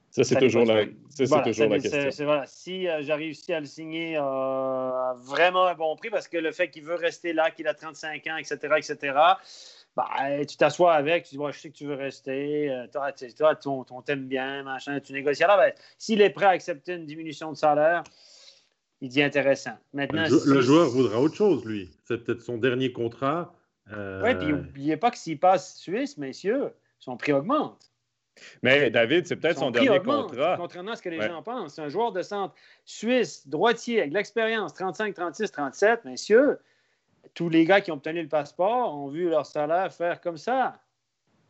Ça, 0.10 0.24
c'est 0.24 0.40
toujours, 0.40 0.66
la, 0.66 0.86
toujours 1.18 1.38
la 1.68 1.80
question. 1.80 2.26
Voilà. 2.26 2.48
Si 2.48 2.88
euh, 2.88 3.04
j'ai 3.04 3.14
réussi 3.14 3.54
à 3.54 3.60
le 3.60 3.66
signer 3.68 4.18
euh, 4.18 4.22
à 4.22 5.16
vraiment 5.20 5.66
un 5.68 5.76
bon 5.76 5.96
prix, 5.96 6.10
parce 6.10 6.28
que 6.28 6.38
le 6.38 6.52
fait 6.52 6.72
qu'il 6.72 6.84
veut 6.84 6.96
rester 6.96 7.32
là, 7.32 7.52
qu'il 7.52 7.68
a 7.68 7.76
35 7.76 8.26
ans, 8.28 8.38
etc., 8.38 8.58
etc., 8.78 9.14
bah, 9.96 10.46
tu 10.46 10.58
t'assois 10.58 10.94
avec, 10.94 11.24
tu 11.24 11.38
dis, 11.38 11.44
je 11.52 11.60
sais 11.60 11.70
que 11.70 11.76
tu 11.76 11.86
veux 11.86 11.96
rester, 11.96 12.70
euh, 12.70 12.88
toi, 12.88 13.14
toi 13.14 13.56
ton, 13.56 14.02
t'aime 14.02 14.28
bien, 14.28 14.64
machin, 14.64 15.00
tu 15.00 15.14
négocies. 15.14 15.44
Alors, 15.44 15.58
ben, 15.58 15.72
s'il 15.98 16.22
est 16.22 16.32
prêt 16.32 16.46
à 16.46 16.50
accepter 16.50 16.96
une 16.96 17.06
diminution 17.06 17.52
de 17.52 17.58
salaire, 17.58 18.04
il 19.02 19.10
dit 19.10 19.24
intéressant. 19.24 19.78
Maintenant, 19.94 20.26
le, 20.30 20.62
joueur 20.62 20.90
voudra 20.90 21.22
autre 21.22 21.36
chose, 21.36 21.64
lui. 21.66 21.92
C'est 22.04 22.24
peut-être 22.24 22.42
son 22.42 22.58
dernier 22.58 22.92
contrat. 22.92 23.54
Euh... 23.92 24.22
Oui, 24.24 24.36
puis 24.36 24.48
n'oubliez 24.48 24.98
pas 24.98 25.12
que 25.12 25.18
s'il 25.18 25.40
passe 25.40 25.78
Suisse, 25.78 26.18
messieurs, 26.18 26.72
son 27.00 27.16
prix 27.16 27.32
augmente. 27.32 27.92
Mais 28.64 28.90
David, 28.90 29.28
c'est 29.28 29.38
peut-être 29.38 29.60
son, 29.60 29.72
dernier 29.72 30.02
contrat. 30.02 30.56
Contrairement 30.58 30.92
à 30.92 30.96
ce 30.98 31.02
que 31.02 31.10
les 31.10 31.22
gens 31.22 31.42
pensent, 31.42 31.76
c'est 31.76 31.82
un 31.82 31.90
joueur 31.90 32.12
de 32.12 32.22
centre 32.22 32.54
suisse, 32.84 33.48
droitier, 33.48 34.02
avec 34.02 34.14
l'expérience, 34.14 34.74
35, 34.74 35.14
36, 35.14 35.52
37, 35.52 36.04
messieurs 36.04 36.60
tous 37.34 37.50
les 37.50 37.66
gars 37.66 37.82
qui 37.82 37.92
ont 37.92 37.96
obtenu 37.96 38.22
le 38.22 38.28
passeport 38.28 38.96
ont 38.96 39.10
vu 39.10 39.30
leur 39.30 39.46
salaire 39.46 39.94
faire 39.94 40.22
comme 40.22 40.38
ça. 40.38 40.80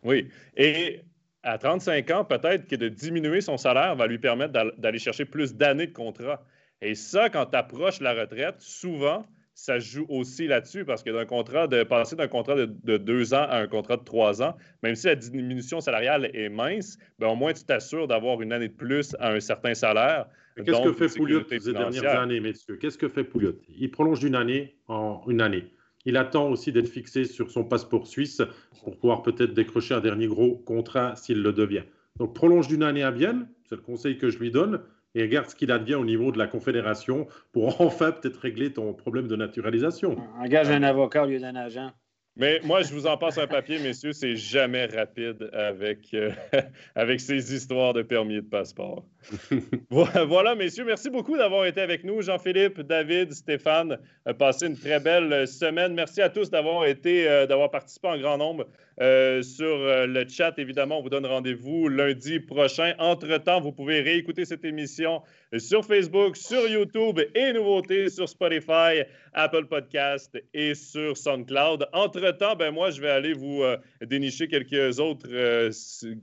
Oui. 0.03 0.29
Et 0.55 1.01
à 1.43 1.57
35 1.57 2.11
ans, 2.11 2.25
peut-être 2.25 2.67
que 2.67 2.75
de 2.75 2.89
diminuer 2.89 3.41
son 3.41 3.57
salaire 3.57 3.95
va 3.95 4.07
lui 4.07 4.17
permettre 4.17 4.53
d'aller 4.77 4.99
chercher 4.99 5.25
plus 5.25 5.55
d'années 5.55 5.87
de 5.87 5.93
contrat. 5.93 6.43
Et 6.81 6.95
ça, 6.95 7.29
quand 7.29 7.45
tu 7.47 7.57
approches 7.57 8.01
la 8.01 8.13
retraite, 8.13 8.55
souvent, 8.59 9.25
ça 9.55 9.79
joue 9.79 10.05
aussi 10.09 10.47
là-dessus 10.47 10.83
parce 10.83 11.01
que 11.01 11.09
d'un 11.09 11.25
contrat 11.25 11.67
de 11.67 11.83
passer 11.83 12.15
d'un 12.15 12.27
contrat 12.27 12.55
de, 12.55 12.97
deux 12.97 13.33
ans 13.33 13.47
à 13.49 13.57
un 13.57 13.67
contrat 13.67 13.95
de 13.95 14.03
trois 14.03 14.41
ans, 14.43 14.55
même 14.83 14.95
si 14.95 15.07
la 15.07 15.15
diminution 15.15 15.79
salariale 15.79 16.29
est 16.33 16.49
mince, 16.49 16.97
ben 17.19 17.29
au 17.29 17.35
moins 17.35 17.53
tu 17.53 17.63
t'assures 17.63 18.07
d'avoir 18.07 18.41
une 18.41 18.51
année 18.51 18.67
de 18.67 18.73
plus 18.73 19.15
à 19.19 19.31
un 19.31 19.39
certain 19.39 19.73
salaire. 19.73 20.27
Qu'est-ce 20.63 20.83
que 20.83 20.93
fait 20.93 21.17
Pouliot 21.17 21.41
ces 21.49 21.73
dernières 21.73 22.19
années, 22.19 22.39
messieurs? 22.39 22.77
Qu'est-ce 22.77 22.97
que 22.97 23.09
fait 23.09 23.23
Pouliot? 23.23 23.55
Il 23.77 23.91
prolonge 23.91 24.19
d'une 24.19 24.35
année 24.35 24.75
en 24.87 25.21
une 25.27 25.41
année. 25.41 25.65
Il 26.05 26.17
attend 26.17 26.49
aussi 26.49 26.71
d'être 26.71 26.87
fixé 26.87 27.25
sur 27.25 27.51
son 27.51 27.63
passeport 27.63 28.07
suisse 28.07 28.41
pour 28.83 28.97
pouvoir 28.97 29.23
peut-être 29.23 29.53
décrocher 29.53 29.95
un 29.95 30.01
dernier 30.01 30.27
gros 30.27 30.55
contrat 30.55 31.15
s'il 31.15 31.41
le 31.41 31.51
devient. 31.51 31.83
Donc 32.17 32.33
prolonge 32.33 32.67
d'une 32.67 32.83
année 32.83 33.03
à 33.03 33.11
Vienne, 33.11 33.47
c'est 33.67 33.75
le 33.75 33.81
conseil 33.81 34.17
que 34.17 34.29
je 34.29 34.37
lui 34.37 34.51
donne, 34.51 34.81
et 35.15 35.23
regarde 35.23 35.49
ce 35.49 35.55
qu'il 35.55 35.71
advient 35.71 35.95
au 35.95 36.05
niveau 36.05 36.31
de 36.31 36.37
la 36.37 36.47
Confédération 36.47 37.27
pour 37.51 37.81
enfin 37.81 38.11
peut-être 38.11 38.37
régler 38.37 38.71
ton 38.71 38.93
problème 38.93 39.27
de 39.27 39.35
naturalisation. 39.35 40.17
Engage 40.39 40.69
un 40.69 40.83
avocat 40.83 41.23
au 41.23 41.27
lieu 41.27 41.39
d'un 41.39 41.55
agent. 41.55 41.91
Mais 42.37 42.59
moi, 42.63 42.81
je 42.81 42.93
vous 42.93 43.07
en 43.07 43.15
passe 43.15 43.37
un 43.37 43.47
papier, 43.47 43.79
messieurs, 43.79 44.11
c'est 44.11 44.35
jamais 44.35 44.87
rapide 44.87 45.49
avec, 45.53 46.13
euh, 46.13 46.31
avec 46.95 47.21
ces 47.21 47.55
histoires 47.55 47.93
de 47.93 48.01
permis 48.01 48.35
de 48.35 48.41
passeport. 48.41 49.05
voilà, 49.89 50.53
messieurs, 50.53 50.83
merci 50.83 51.09
beaucoup 51.09 51.37
d'avoir 51.37 51.65
été 51.65 51.79
avec 51.79 52.03
nous. 52.03 52.21
Jean-Philippe, 52.21 52.81
David, 52.81 53.31
Stéphane, 53.31 53.97
euh, 54.27 54.33
passez 54.33 54.67
une 54.67 54.77
très 54.77 54.99
belle 54.99 55.47
semaine. 55.47 55.93
Merci 55.93 56.21
à 56.21 56.29
tous 56.29 56.49
d'avoir 56.49 56.85
été, 56.85 57.25
euh, 57.25 57.47
d'avoir 57.47 57.71
participé 57.71 58.09
en 58.09 58.17
grand 58.17 58.37
nombre 58.37 58.67
sur 58.97 59.77
le 60.07 60.25
chat. 60.29 60.57
Évidemment, 60.57 60.99
on 60.99 61.01
vous 61.01 61.09
donne 61.09 61.25
rendez-vous 61.25 61.89
lundi 61.89 62.39
prochain. 62.39 62.93
Entre-temps, 62.97 63.59
vous 63.59 63.73
pouvez 63.73 63.99
réécouter 63.99 64.45
cette 64.45 64.63
émission 64.63 65.21
sur 65.57 65.83
Facebook, 65.83 66.37
sur 66.37 66.65
YouTube 66.65 67.19
et 67.35 67.51
nouveautés 67.51 68.09
sur 68.09 68.29
Spotify, 68.29 69.03
Apple 69.33 69.65
Podcast 69.65 70.41
et 70.53 70.75
sur 70.75 71.17
SoundCloud. 71.17 71.89
Entre-temps, 72.25 72.55
ben 72.55 72.71
moi, 72.71 72.89
je 72.89 72.99
vais 72.99 73.09
aller 73.09 73.33
vous 73.33 73.61
euh, 73.61 73.77
dénicher 74.01 74.47
quelques 74.47 74.99
autres, 74.99 75.27
euh, 75.29 75.69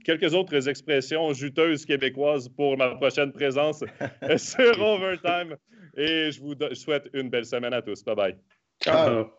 quelques 0.03 0.33
autres 0.33 0.67
expressions 0.67 1.31
juteuses 1.31 1.85
québécoises 1.85 2.49
pour 2.49 2.77
ma 2.77 2.95
prochaine 2.95 3.31
présence 3.31 3.85
sur 4.37 4.81
Overtime. 4.81 5.55
Et 5.95 6.31
je 6.31 6.41
vous 6.41 6.55
souhaite 6.73 7.09
une 7.13 7.29
belle 7.29 7.45
semaine 7.45 7.73
à 7.73 7.81
tous. 7.81 8.03
Bye 8.03 8.15
bye. 8.15 8.35
Ciao. 8.83 9.29